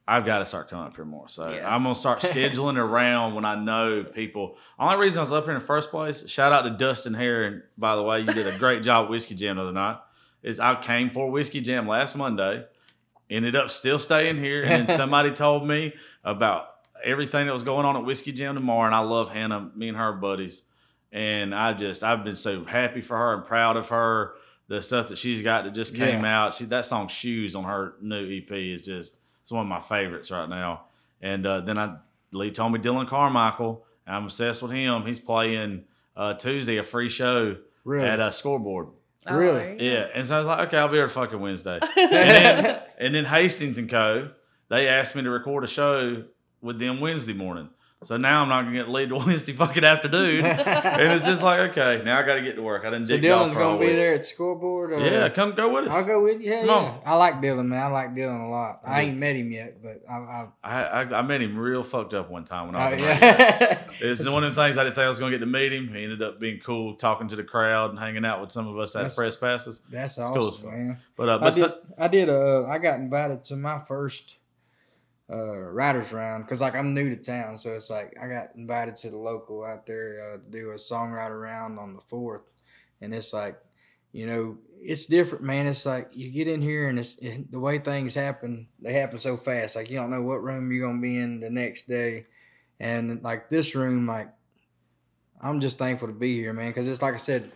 I've 0.07 0.25
got 0.25 0.39
to 0.39 0.45
start 0.45 0.69
coming 0.69 0.85
up 0.87 0.95
here 0.95 1.05
more. 1.05 1.29
So 1.29 1.49
Yeah. 1.51 1.73
I'm 1.73 1.83
gonna 1.83 1.95
start 1.95 2.19
scheduling 2.21 2.77
around 2.77 3.35
when 3.35 3.45
I 3.45 3.55
know 3.55 4.03
people. 4.03 4.57
Only 4.79 4.97
reason 4.97 5.19
I 5.19 5.21
was 5.21 5.31
up 5.33 5.43
here 5.45 5.53
in 5.53 5.59
the 5.59 5.65
first 5.65 5.89
place. 5.91 6.27
Shout 6.29 6.51
out 6.51 6.63
to 6.63 6.71
Dustin 6.71 7.13
Herring, 7.13 7.61
by 7.77 7.95
the 7.95 8.01
way. 8.03 8.21
You 8.21 8.27
did 8.33 8.47
a 8.47 8.57
great 8.57 8.83
job 8.89 9.09
Whiskey 9.09 9.35
Jam 9.35 9.57
the 9.57 9.63
other 9.63 9.71
night. 9.71 9.97
Is 10.43 10.59
I 10.59 10.75
came 10.81 11.09
for 11.11 11.29
Whiskey 11.29 11.61
Jam 11.61 11.87
last 11.87 12.15
Monday, 12.15 12.65
ended 13.29 13.55
up 13.55 13.69
still 13.69 13.99
staying 13.99 14.37
here, 14.37 14.63
and 14.63 14.87
then 14.87 14.97
somebody 14.97 15.31
told 15.31 15.67
me 15.67 15.93
about 16.23 16.67
everything 17.03 17.45
that 17.45 17.53
was 17.53 17.63
going 17.63 17.85
on 17.85 17.95
at 17.95 18.05
Whiskey 18.05 18.31
Jam 18.31 18.55
tomorrow. 18.55 18.87
And 18.87 18.95
I 18.95 18.99
love 18.99 19.29
Hannah. 19.29 19.69
Me 19.75 19.87
and 19.89 19.97
her 19.97 20.13
buddies, 20.13 20.63
and 21.11 21.53
I 21.53 21.73
just 21.73 22.03
I've 22.03 22.23
been 22.23 22.35
so 22.35 22.63
happy 22.63 23.01
for 23.01 23.17
her 23.17 23.33
and 23.33 23.45
proud 23.45 23.77
of 23.77 23.89
her. 23.89 24.33
The 24.67 24.81
stuff 24.81 25.09
that 25.09 25.17
she's 25.17 25.41
got 25.41 25.65
that 25.65 25.73
just 25.73 25.95
came 25.95 26.23
out. 26.23 26.53
She 26.53 26.65
that 26.65 26.85
song 26.85 27.07
"Shoes" 27.09 27.55
on 27.55 27.65
her 27.65 27.95
new 28.01 28.37
EP 28.37 28.49
is 28.51 28.81
just 28.83 29.17
it's 29.41 29.51
one 29.51 29.61
of 29.61 29.67
my 29.67 29.81
favorites 29.81 30.31
right 30.31 30.47
now. 30.47 30.85
And 31.21 31.45
uh, 31.45 31.61
then 31.61 31.77
I 31.77 31.97
Lee 32.31 32.51
told 32.51 32.71
me 32.71 32.79
Dylan 32.79 33.07
Carmichael. 33.07 33.83
I'm 34.07 34.25
obsessed 34.25 34.61
with 34.61 34.71
him. 34.71 35.05
He's 35.05 35.19
playing 35.19 35.83
uh, 36.15 36.33
Tuesday 36.35 36.77
a 36.77 36.83
free 36.83 37.09
show 37.09 37.57
Really? 37.83 38.07
at 38.07 38.19
a 38.19 38.31
scoreboard. 38.31 38.87
Oh, 39.27 39.35
Really? 39.37 39.77
Yeah, 39.79 40.07
and 40.13 40.25
so 40.25 40.35
I 40.35 40.37
was 40.39 40.47
like, 40.47 40.67
okay, 40.67 40.77
I'll 40.77 40.87
be 40.87 40.95
here 40.97 41.07
fucking 41.07 41.39
Wednesday. 41.39 41.79
And 41.97 42.11
then, 42.11 42.81
and 42.97 43.15
then 43.15 43.25
Hastings 43.25 43.77
and 43.77 43.89
Co. 43.89 44.31
They 44.69 44.87
asked 44.87 45.15
me 45.15 45.21
to 45.23 45.29
record 45.29 45.63
a 45.63 45.67
show 45.67 46.23
with 46.61 46.79
them 46.79 46.99
Wednesday 47.01 47.33
morning. 47.33 47.69
So 48.03 48.17
now 48.17 48.41
I'm 48.41 48.49
not 48.49 48.63
gonna 48.63 48.75
get 48.75 48.89
lead 48.89 49.09
to 49.09 49.15
Wednesday 49.25 49.53
fucking 49.53 49.83
afternoon. 49.83 50.43
and 50.43 51.13
it's 51.13 51.23
just 51.25 51.43
like, 51.43 51.59
okay, 51.69 52.01
now 52.03 52.17
I 52.17 52.23
got 52.23 52.33
to 52.35 52.41
get 52.41 52.55
to 52.55 52.63
work. 52.63 52.83
I 52.83 52.89
didn't 52.89 53.05
so 53.05 53.15
Dylan's 53.15 53.53
gonna 53.53 53.77
be 53.79 53.93
there 53.93 54.13
at 54.15 54.25
scoreboard. 54.25 54.93
Or? 54.93 54.99
Yeah, 54.99 55.29
come 55.29 55.53
go 55.53 55.71
with 55.71 55.87
us. 55.87 55.93
I'll 55.93 56.05
go 56.05 56.23
with 56.23 56.41
you. 56.41 56.51
Yeah, 56.51 56.65
Come 56.65 56.67
yeah. 56.83 56.89
on. 56.93 57.01
I 57.05 57.15
like 57.15 57.35
Dylan, 57.35 57.67
man. 57.67 57.79
I 57.79 57.87
like 57.87 58.15
Dylan 58.15 58.47
a 58.47 58.49
lot. 58.49 58.81
I 58.83 59.01
ain't 59.03 59.19
met 59.19 59.35
him 59.35 59.51
yet, 59.51 59.83
but 59.83 60.01
I. 60.09 60.15
I, 60.15 60.47
I, 60.63 60.81
I 61.03 61.19
I 61.19 61.21
met 61.21 61.41
him 61.41 61.55
real 61.57 61.83
fucked 61.83 62.15
up 62.15 62.31
one 62.31 62.43
time 62.43 62.67
when 62.67 62.75
I 62.75 62.79
I 62.89 62.93
was. 62.93 63.03
Vegas. 63.03 63.21
yeah. 63.21 63.77
It's 64.01 64.27
one 64.27 64.43
of 64.43 64.55
the 64.55 64.61
things 64.63 64.77
I 64.77 64.83
didn't 64.83 64.95
think 64.95 65.05
I 65.05 65.07
was 65.07 65.19
going 65.19 65.31
to 65.31 65.37
get 65.37 65.45
to 65.45 65.51
meet 65.51 65.71
him. 65.71 65.93
He 65.93 66.03
ended 66.03 66.23
up 66.23 66.39
being 66.39 66.59
cool, 66.59 66.95
talking 66.95 67.27
to 67.27 67.35
the 67.35 67.43
crowd 67.43 67.91
and 67.91 67.99
hanging 67.99 68.25
out 68.25 68.41
with 68.41 68.51
some 68.51 68.67
of 68.67 68.79
us 68.79 68.95
at 68.95 69.13
press 69.13 69.35
passes. 69.37 69.79
That's 69.91 70.17
It's 70.17 70.27
awesome, 70.27 70.61
cool 70.63 70.71
man. 70.71 70.97
But 71.15 71.29
uh, 71.29 71.35
I 71.35 71.37
but 71.37 71.53
did. 71.53 71.61
th- 71.61 71.75
I 71.99 72.07
did. 72.07 72.29
Uh, 72.29 72.65
I 72.65 72.79
got 72.79 72.99
invited 72.99 73.43
to 73.45 73.55
my 73.55 73.77
first 73.77 74.37
uh 75.31 75.59
writers 75.59 76.11
round 76.11 76.45
because 76.45 76.61
like 76.61 76.75
I'm 76.75 76.93
new 76.93 77.09
to 77.09 77.15
town, 77.15 77.57
so 77.57 77.71
it's 77.71 77.89
like 77.89 78.15
I 78.21 78.27
got 78.27 78.49
invited 78.55 78.95
to 78.97 79.09
the 79.09 79.17
local 79.17 79.63
out 79.63 79.85
there 79.85 80.33
uh, 80.33 80.37
to 80.37 80.43
do 80.51 80.71
a 80.71 80.75
songwriter 80.75 81.41
round 81.41 81.79
on 81.79 81.93
the 81.95 82.01
fourth, 82.01 82.41
and 83.01 83.13
it's 83.13 83.33
like, 83.33 83.57
you 84.11 84.27
know, 84.27 84.57
it's 84.81 85.05
different, 85.05 85.43
man. 85.43 85.67
It's 85.67 85.85
like 85.85 86.09
you 86.13 86.29
get 86.29 86.47
in 86.47 86.61
here 86.61 86.89
and 86.89 86.99
it's 86.99 87.17
and 87.19 87.47
the 87.49 87.59
way 87.59 87.79
things 87.79 88.15
happen. 88.15 88.67
They 88.81 88.93
happen 88.93 89.19
so 89.19 89.37
fast. 89.37 89.75
Like 89.75 89.89
you 89.89 89.97
don't 89.97 90.11
know 90.11 90.21
what 90.21 90.43
room 90.43 90.71
you're 90.71 90.87
gonna 90.87 91.01
be 91.01 91.17
in 91.17 91.39
the 91.39 91.49
next 91.49 91.87
day, 91.87 92.25
and 92.79 93.23
like 93.23 93.49
this 93.49 93.75
room, 93.75 94.07
like 94.07 94.29
I'm 95.41 95.59
just 95.61 95.77
thankful 95.77 96.07
to 96.07 96.13
be 96.13 96.35
here, 96.35 96.53
man. 96.53 96.69
Because 96.69 96.87
it's 96.87 97.01
like 97.01 97.13
I 97.13 97.17
said, 97.17 97.51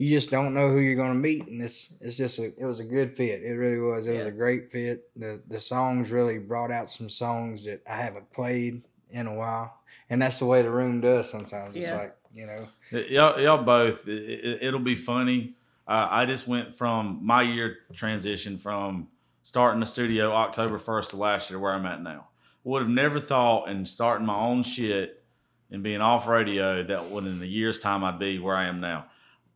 you 0.00 0.08
just 0.08 0.30
don't 0.30 0.54
know 0.54 0.70
who 0.70 0.78
you're 0.78 0.96
gonna 0.96 1.12
meet, 1.12 1.46
and 1.46 1.60
it's 1.60 1.92
it's 2.00 2.16
just 2.16 2.38
a 2.38 2.46
it 2.58 2.64
was 2.64 2.80
a 2.80 2.84
good 2.84 3.14
fit. 3.14 3.42
It 3.42 3.52
really 3.52 3.78
was. 3.78 4.06
It 4.06 4.16
was 4.16 4.24
a 4.24 4.30
great 4.30 4.72
fit. 4.72 5.10
The 5.14 5.42
the 5.46 5.60
songs 5.60 6.10
really 6.10 6.38
brought 6.38 6.70
out 6.70 6.88
some 6.88 7.10
songs 7.10 7.66
that 7.66 7.82
I 7.86 7.96
haven't 7.96 8.32
played 8.32 8.80
in 9.10 9.26
a 9.26 9.34
while, 9.34 9.76
and 10.08 10.22
that's 10.22 10.38
the 10.38 10.46
way 10.46 10.62
the 10.62 10.70
room 10.70 11.02
does 11.02 11.30
sometimes. 11.30 11.76
It's 11.76 11.90
like 11.90 12.16
you 12.34 12.46
know, 12.46 12.66
y'all, 12.92 13.38
y'all 13.38 13.62
both, 13.62 14.08
it, 14.08 14.62
it, 14.62 14.72
will 14.72 14.78
be 14.78 14.94
funny. 14.94 15.52
Uh, 15.86 16.08
I 16.10 16.24
just 16.24 16.48
went 16.48 16.74
from 16.74 17.18
my 17.20 17.42
year 17.42 17.78
transition 17.92 18.56
from 18.56 19.08
starting 19.42 19.80
the 19.80 19.86
studio 19.86 20.32
October 20.32 20.78
1st 20.78 21.10
to 21.10 21.16
last 21.16 21.50
year 21.50 21.58
to 21.58 21.62
where 21.62 21.74
I'm 21.74 21.84
at 21.84 22.02
now. 22.02 22.28
Would 22.64 22.82
have 22.82 22.88
never 22.88 23.20
thought 23.20 23.68
in 23.68 23.84
starting 23.84 24.26
my 24.26 24.38
own 24.38 24.62
shit 24.62 25.22
and 25.70 25.82
being 25.82 26.00
off 26.00 26.26
radio 26.26 26.82
that 26.84 27.10
would 27.10 27.26
in 27.26 27.42
a 27.42 27.46
year's 27.46 27.78
time 27.78 28.02
I'd 28.02 28.18
be 28.18 28.38
where 28.38 28.56
I 28.56 28.66
am 28.66 28.80
now. 28.80 29.06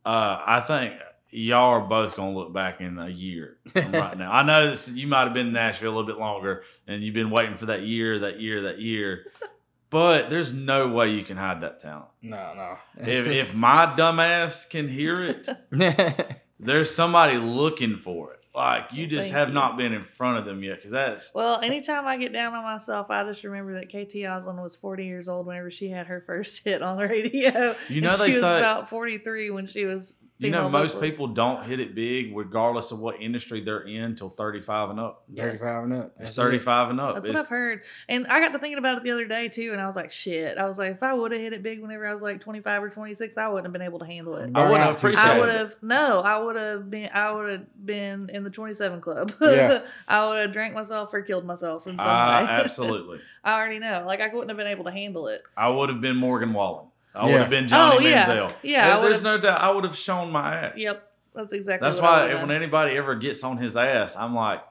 Uh, 0.05 0.39
I 0.45 0.59
think 0.61 0.93
y'all 1.31 1.71
are 1.73 1.81
both 1.81 2.15
going 2.15 2.33
to 2.33 2.39
look 2.39 2.53
back 2.53 2.79
in 2.79 2.97
a 2.97 3.09
year 3.09 3.57
right 3.75 4.17
now. 4.17 4.31
I 4.31 4.43
know 4.43 4.69
this, 4.69 4.89
you 4.89 5.07
might 5.07 5.23
have 5.23 5.33
been 5.33 5.47
in 5.47 5.53
Nashville 5.53 5.89
a 5.89 5.95
little 5.95 6.05
bit 6.07 6.17
longer 6.17 6.63
and 6.87 7.03
you've 7.03 7.13
been 7.15 7.29
waiting 7.31 7.57
for 7.57 7.67
that 7.67 7.81
year, 7.81 8.19
that 8.19 8.39
year, 8.39 8.63
that 8.63 8.79
year. 8.79 9.25
But 9.91 10.29
there's 10.29 10.51
no 10.51 10.89
way 10.89 11.11
you 11.11 11.23
can 11.23 11.37
hide 11.37 11.61
that 11.61 11.79
talent. 11.79 12.07
no, 12.21 12.35
no. 12.55 12.77
If, 12.97 13.27
if 13.49 13.53
my 13.53 13.85
dumbass 13.85 14.69
can 14.69 14.89
hear 14.89 15.23
it, 15.23 16.41
there's 16.59 16.93
somebody 16.93 17.37
looking 17.37 17.97
for 17.97 18.33
it. 18.33 18.44
Like 18.55 18.93
you 18.93 19.05
just 19.07 19.31
Thank 19.31 19.35
have 19.35 19.47
you. 19.49 19.53
not 19.53 19.77
been 19.77 19.91
in 19.93 20.03
front 20.05 20.37
of 20.37 20.45
them 20.45 20.63
yet, 20.63 20.77
because 20.77 20.91
that's 20.91 21.31
Well, 21.35 21.59
anytime 21.61 22.07
I 22.07 22.17
get 22.17 22.31
down 22.31 22.53
on 22.53 22.63
myself, 22.63 23.09
I 23.09 23.23
just 23.25 23.43
remember 23.43 23.73
that 23.73 23.89
KT 23.89 24.15
Oslin 24.15 24.61
was 24.61 24.75
40 24.75 25.05
years 25.05 25.27
old 25.27 25.45
whenever 25.45 25.69
she 25.69 25.89
had 25.89 26.07
her 26.07 26.23
first 26.25 26.61
hit 26.65 26.81
on 26.81 26.97
the 26.97 27.07
radio. 27.07 27.75
You 27.89 28.01
know 28.01 28.11
And 28.11 28.21
they 28.21 28.31
she 28.31 28.35
was 28.35 28.43
about 28.43 28.89
43 28.89 29.49
when 29.51 29.67
she 29.67 29.85
was. 29.85 30.15
You 30.37 30.49
know 30.51 30.67
most 30.69 30.93
vocalist. 30.95 31.11
people 31.11 31.27
don't 31.27 31.63
hit 31.65 31.79
it 31.79 31.95
big, 31.95 32.35
regardless 32.35 32.91
of 32.91 32.99
what 32.99 33.21
industry 33.21 33.61
they're 33.61 33.79
in, 33.81 34.15
till 34.15 34.29
35 34.29 34.89
and 34.89 34.99
up. 34.99 35.23
thirty-five 35.33 35.83
and 35.85 35.93
up. 35.93 36.05
It's 36.19 36.31
That's 36.35 36.37
it. 36.37 36.41
35 36.41 36.89
and 36.89 36.99
up. 37.01 37.15
That's 37.15 37.29
what 37.29 37.37
I've 37.37 37.47
heard. 37.47 37.81
And 38.09 38.27
I 38.27 38.39
got 38.41 38.49
to 38.51 38.59
thinking 38.59 38.77
about 38.77 38.97
it 38.97 39.03
the 39.03 39.11
other 39.11 39.25
day 39.25 39.47
too, 39.47 39.71
and 39.71 39.79
I 39.81 39.85
was 39.87 39.95
like, 39.95 40.11
shit. 40.11 40.57
I 40.57 40.65
was 40.65 40.77
like, 40.77 40.91
if 40.95 41.03
I 41.03 41.13
would 41.13 41.31
have 41.31 41.39
hit 41.39 41.53
it 41.53 41.63
big 41.63 41.81
whenever 41.81 42.05
I 42.05 42.11
was 42.13 42.21
like 42.21 42.41
25 42.41 42.83
or 42.83 42.89
26, 42.89 43.37
I 43.37 43.47
wouldn't 43.47 43.65
have 43.65 43.73
been 43.73 43.81
able 43.81 43.99
to 43.99 44.05
handle 44.05 44.35
it. 44.35 44.51
I 44.53 44.63
would 44.63 44.71
Burn 44.71 44.75
have 44.77 44.87
out 44.89 44.97
appreciated 44.97 45.29
I 45.31 45.39
would 45.39 45.49
have 45.53 45.75
no. 45.81 46.19
I 46.19 46.37
would 46.37 46.55
have 46.57 46.89
been. 46.89 47.09
I 47.13 47.31
would 47.31 47.49
have 47.49 47.85
been 47.85 48.29
in 48.33 48.43
the 48.43 48.49
twenty-seven 48.49 49.01
club. 49.01 49.31
Yeah. 49.41 49.85
I 50.07 50.27
would 50.27 50.41
have 50.41 50.51
drank 50.51 50.73
myself 50.73 51.13
or 51.13 51.21
killed 51.21 51.45
myself 51.45 51.87
in 51.87 51.97
some 51.97 52.05
Ah, 52.07 52.41
way. 52.43 52.49
absolutely. 52.65 53.19
I 53.43 53.53
already 53.53 53.79
know. 53.79 54.03
Like 54.05 54.19
I 54.19 54.27
wouldn't 54.27 54.49
have 54.49 54.57
been 54.57 54.67
able 54.67 54.83
to 54.85 54.91
handle 54.91 55.27
it. 55.27 55.41
I 55.55 55.69
would 55.69 55.87
have 55.89 56.01
been 56.01 56.17
Morgan 56.17 56.51
Wallen. 56.51 56.87
I 57.15 57.25
Yeah. 57.27 57.31
would 57.31 57.41
have 57.41 57.49
been 57.49 57.67
Johnny 57.67 57.95
Oh, 57.97 57.99
yeah. 58.09 58.25
Manziel. 58.25 58.53
Yeah, 58.63 58.97
There- 58.99 59.09
there's 59.09 59.21
no 59.23 59.37
doubt. 59.39 59.61
I 59.61 59.69
would 59.71 59.83
have 59.83 59.95
shown 59.95 60.31
my 60.31 60.55
ass. 60.55 60.73
Yep, 60.77 61.01
that's 61.33 61.53
exactly. 61.53 61.87
That's 61.87 62.01
what 62.01 62.11
why 62.11 62.23
would've 62.25 62.41
when 62.41 62.51
anybody 62.51 62.97
ever 62.97 63.15
gets 63.15 63.43
on 63.43 63.57
his 63.57 63.77
ass, 63.77 64.15
I'm 64.17 64.35
like, 64.35 64.61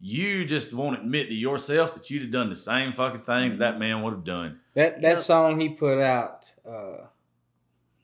you 0.00 0.44
just 0.44 0.72
won't 0.74 0.98
admit 0.98 1.28
to 1.28 1.34
yourself 1.34 1.94
that 1.94 2.10
you'd 2.10 2.22
have 2.22 2.30
done 2.32 2.48
the 2.50 2.56
same 2.56 2.92
fucking 2.92 3.20
thing 3.20 3.50
that 3.50 3.58
that 3.60 3.78
man 3.78 4.02
would 4.02 4.12
have 4.12 4.24
done. 4.24 4.58
That 4.74 5.00
that 5.02 5.08
Yep. 5.10 5.18
song 5.18 5.60
he 5.60 5.68
put 5.68 6.00
out, 6.00 6.50
uh, 6.68 7.06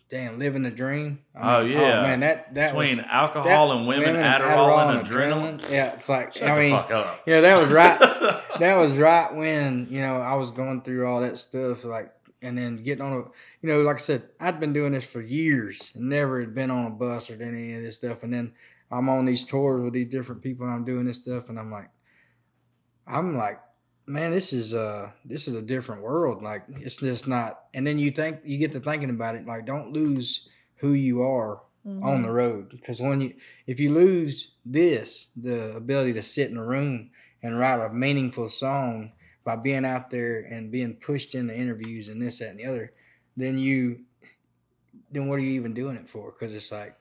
damn, 0.09 0.39
living 0.39 0.63
the 0.63 0.71
dream. 0.71 1.19
Oh, 1.39 1.61
yeah. 1.61 2.03
man, 2.03 2.21
that 2.21 2.55
that 2.55 2.71
Between 2.73 2.99
was, 2.99 3.07
alcohol 3.11 3.69
that- 3.71 3.77
and 3.79 3.87
women, 3.89 4.15
Adderall, 4.15 4.97
and 4.97 5.07
adrenaline. 5.07 5.71
Yeah, 5.71 5.87
it's 5.95 6.09
like 6.09 6.35
Shut 6.35 6.49
I 6.49 6.55
the 6.55 6.61
mean, 6.61 6.71
fuck 6.77 6.91
up. 6.93 7.21
you 7.27 7.33
know, 7.35 7.41
that 7.43 7.59
was 7.59 7.73
right. 7.75 7.99
that 8.61 8.77
was 8.77 8.97
right 8.97 9.35
when 9.35 9.89
you 9.91 10.01
know 10.01 10.21
I 10.21 10.35
was 10.35 10.51
going 10.53 10.83
through 10.83 11.07
all 11.07 11.21
that 11.23 11.37
stuff, 11.37 11.85
like, 11.85 12.11
and 12.43 12.57
then 12.57 12.83
getting 12.83 13.05
on 13.05 13.13
a, 13.13 13.17
you 13.63 13.69
know, 13.69 13.83
like 13.83 13.97
I 13.97 13.99
said, 13.99 14.29
I'd 14.41 14.61
been 14.61 14.73
doing 14.73 14.93
this 14.93 15.05
for 15.05 15.21
years, 15.21 15.91
never 15.95 16.41
had 16.41 16.55
been 16.55 16.71
on 16.71 16.87
a 16.87 16.91
bus 16.91 17.31
or 17.31 17.37
done 17.37 17.49
any 17.49 17.75
of 17.75 17.83
this 17.83 17.97
stuff, 17.97 18.23
and 18.23 18.33
then 18.33 18.53
I'm 18.91 19.09
on 19.09 19.27
these 19.27 19.45
tours 19.45 19.83
with 19.83 19.93
these 19.93 20.07
different 20.09 20.43
people, 20.43 20.65
and 20.67 20.75
I'm 20.75 20.85
doing 20.85 21.05
this 21.05 21.23
stuff, 21.23 21.49
and 21.49 21.59
I'm 21.59 21.71
like, 21.71 21.91
I'm 23.07 23.37
like, 23.37 23.61
man, 24.07 24.31
this 24.31 24.53
is 24.53 24.75
uh, 24.75 25.11
this 25.25 25.49
is 25.49 25.55
a 25.55 25.63
different 25.63 26.03
world. 26.03 26.43
Like, 26.43 26.65
it's 26.69 26.97
just 26.97 27.27
not. 27.27 27.61
And 27.75 27.87
then 27.87 27.99
you 27.99 28.11
think 28.11 28.41
you 28.45 28.59
get 28.59 28.73
to 28.73 28.81
thinking 28.81 29.11
about 29.11 29.35
it, 29.35 29.47
like, 29.47 29.67
don't 29.67 29.93
lose 29.93 30.49
who 30.77 30.93
you 30.93 31.23
are 31.23 31.61
Mhm. 31.87 32.05
on 32.05 32.23
the 32.23 32.31
road 32.31 32.69
because 32.69 33.01
when 33.01 33.21
you 33.21 33.35
if 33.67 33.81
you 33.81 33.93
lose 33.93 34.53
this 34.67 35.29
the 35.37 35.75
ability 35.77 36.13
to 36.13 36.23
sit 36.23 36.51
in 36.51 36.57
a 36.57 36.65
room 36.65 37.11
and 37.43 37.59
write 37.59 37.81
a 37.81 37.89
meaningful 37.89 38.49
song 38.49 39.13
by 39.49 39.57
being 39.57 39.87
out 39.87 40.11
there 40.11 40.41
and 40.41 40.71
being 40.71 40.93
pushed 40.93 41.35
into 41.35 41.57
interviews 41.57 42.11
and 42.11 42.21
this 42.21 42.41
that 42.41 42.51
and 42.51 42.59
the 42.59 42.67
other 42.67 42.93
then 43.35 43.57
you 43.57 44.01
then 45.11 45.27
what 45.27 45.39
are 45.39 45.43
you 45.43 45.53
even 45.53 45.73
doing 45.73 45.97
it 45.97 46.07
for? 46.07 46.33
Because 46.33 46.55
it's 46.55 46.71
like 46.71 46.95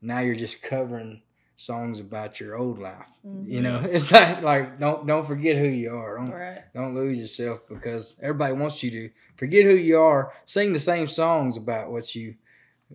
now 0.00 0.18
you're 0.18 0.34
just 0.34 0.62
covering 0.62 1.22
songs 1.54 2.00
about 2.00 2.40
your 2.40 2.56
old 2.56 2.80
life 2.80 3.06
you 3.44 3.60
know? 3.60 3.78
Mm-hmm. 3.78 3.86
It's 3.94 4.10
like 4.10 4.42
like 4.42 4.80
don't 4.80 5.06
don't 5.06 5.24
forget 5.24 5.56
who 5.56 5.68
you 5.68 5.94
are. 5.94 6.16
Don't, 6.16 6.32
right. 6.32 6.62
don't 6.74 6.96
lose 6.96 7.20
yourself 7.20 7.68
because 7.68 8.16
everybody 8.20 8.54
wants 8.54 8.82
you 8.82 8.90
to 8.90 9.10
forget 9.36 9.64
who 9.64 9.76
you 9.76 10.00
are 10.00 10.32
sing 10.44 10.72
the 10.72 10.80
same 10.80 11.06
songs 11.06 11.56
about 11.56 11.92
what 11.92 12.16
you 12.16 12.34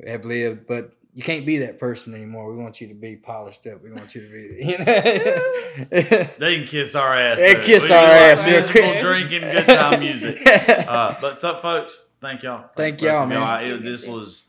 have 0.06 0.26
lived 0.26 0.68
but 0.68 0.97
you 1.18 1.24
can't 1.24 1.46
be 1.48 1.58
that 1.58 1.80
person 1.80 2.14
anymore 2.14 2.52
we 2.54 2.62
want 2.62 2.80
you 2.80 2.88
to 2.88 2.94
be 2.94 3.16
polished 3.16 3.66
up 3.66 3.82
we 3.84 3.92
want 3.92 4.14
you 4.14 4.22
to 4.22 4.32
be 4.32 4.66
you 4.72 4.78
know 4.78 4.86
They 6.40 6.58
can 6.60 6.68
kiss 6.68 6.94
our 6.96 7.16
ass. 7.18 7.40
They 7.40 7.56
kiss 7.64 7.90
We 7.90 7.96
our 7.96 8.04
like 8.04 8.12
ass. 8.40 8.46
Miserable 8.46 9.02
drinking, 9.02 9.42
good 9.42 9.66
time 9.66 10.00
music. 10.08 10.46
Uh, 10.48 11.16
but 11.20 11.42
th- 11.42 11.60
folks, 11.62 12.06
thank 12.22 12.44
y'all. 12.44 12.70
Thank 12.76 12.98
both 12.98 13.04
y'all, 13.04 13.26
man. 13.26 13.38
I- 13.42 13.64
it- 13.64 13.84
this 13.84 14.08
was, 14.08 14.46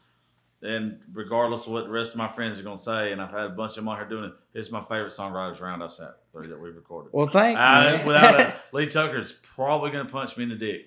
and 0.63 0.99
regardless 1.13 1.67
of 1.67 1.73
what 1.73 1.85
the 1.85 1.91
rest 1.91 2.13
of 2.13 2.17
my 2.17 2.29
friends 2.29 2.59
are 2.59 2.63
going 2.63 2.77
to 2.77 2.83
say, 2.83 3.13
and 3.13 3.21
I've 3.21 3.31
had 3.31 3.45
a 3.45 3.49
bunch 3.51 3.71
of 3.73 3.77
them 3.77 3.89
on 3.89 3.97
here 3.97 4.07
doing 4.09 4.25
it, 4.25 4.33
it's 4.55 4.71
my 4.71 4.81
favorite 4.81 5.13
songwriters 5.13 5.61
round 5.61 5.83
I've 5.83 5.93
sat 5.93 6.17
through 6.33 6.45
that 6.49 6.61
we've 6.61 6.75
recorded. 6.75 7.11
well 7.13 7.27
thank 7.29 7.57
you 7.57 7.63
I, 7.63 8.05
without 8.05 8.41
a, 8.41 8.55
Lee 8.73 8.87
Tucker's 8.87 9.33
probably 9.33 9.91
going 9.91 10.07
to 10.07 10.13
punch 10.13 10.37
me 10.37 10.45
in 10.45 10.49
the 10.51 10.57
dick 10.57 10.87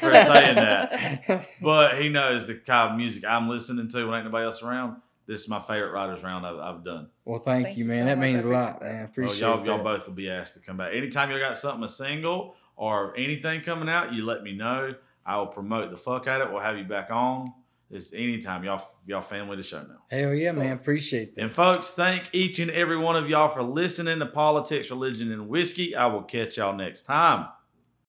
for 0.00 0.12
saying 0.12 0.54
that. 0.56 1.46
But 1.62 2.00
he 2.00 2.08
knows 2.08 2.46
the 2.46 2.54
kind 2.54 2.92
of 2.92 2.96
music 2.96 3.24
I'm 3.26 3.48
listening 3.48 3.88
to 3.88 4.04
when 4.06 4.14
ain't 4.16 4.24
nobody 4.24 4.44
else 4.44 4.62
around. 4.62 4.96
This 5.30 5.42
is 5.42 5.48
my 5.48 5.60
favorite 5.60 5.92
writers 5.92 6.24
round 6.24 6.44
I've, 6.44 6.58
I've 6.58 6.84
done. 6.84 7.08
Well, 7.24 7.38
thank, 7.38 7.66
Thank 7.66 7.78
you, 7.78 7.84
you 7.84 7.88
man. 7.88 8.02
so 8.02 8.06
that 8.06 8.18
much. 8.18 8.22
Means 8.24 8.44
a 8.44 8.48
lot, 8.48 8.68
oh, 8.68 8.74
appreciate 8.74 8.80
that. 8.80 8.84
man. 8.84 8.96
Well, 8.96 9.04
Appreciate 9.04 9.40
y'all, 9.40 9.66
y'all 9.66 9.84
both 9.84 10.06
will 10.08 10.14
be 10.14 10.28
asked 10.28 10.54
to 10.54 10.60
come 10.60 10.76
back. 10.76 10.92
Anytime 10.92 11.30
Y'all 11.30 11.38
got 11.38 11.56
something 11.56 11.84
a 11.84 11.88
single 11.88 12.56
or 12.74 13.16
anything 13.16 13.60
coming 13.60 13.88
out, 13.88 14.12
you 14.12 14.24
let 14.24 14.42
me 14.42 14.56
know. 14.56 14.94
I 15.24 15.36
will 15.36 15.46
promote 15.46 15.92
the 15.92 15.96
fuck 15.96 16.26
out 16.26 16.40
of 16.40 16.48
it. 16.48 16.52
We'll 16.52 16.62
have 16.62 16.76
you 16.76 16.84
back 16.84 17.10
on. 17.12 17.52
It's 17.92 18.12
anytime 18.12 18.64
y'all 18.64 18.84
y'all 19.06 19.20
family 19.20 19.56
to 19.56 19.62
show 19.62 19.82
now. 19.82 19.98
Hell 20.10 20.34
yeah, 20.34 20.52
man. 20.52 20.72
Appreciate 20.72 21.36
that. 21.36 21.42
And 21.42 21.50
folks, 21.52 21.90
thank 21.90 22.28
each 22.32 22.58
and 22.58 22.70
every 22.72 22.96
one 22.96 23.14
of 23.16 23.28
y'all 23.28 23.48
for 23.48 23.62
listening 23.62 24.18
to 24.18 24.26
Politics, 24.26 24.90
Religion, 24.90 25.30
and 25.30 25.48
Whiskey. 25.48 25.94
I 25.94 26.06
will 26.06 26.22
catch 26.22 26.56
y'all 26.56 26.76
next 26.76 27.02
time. 27.02 27.46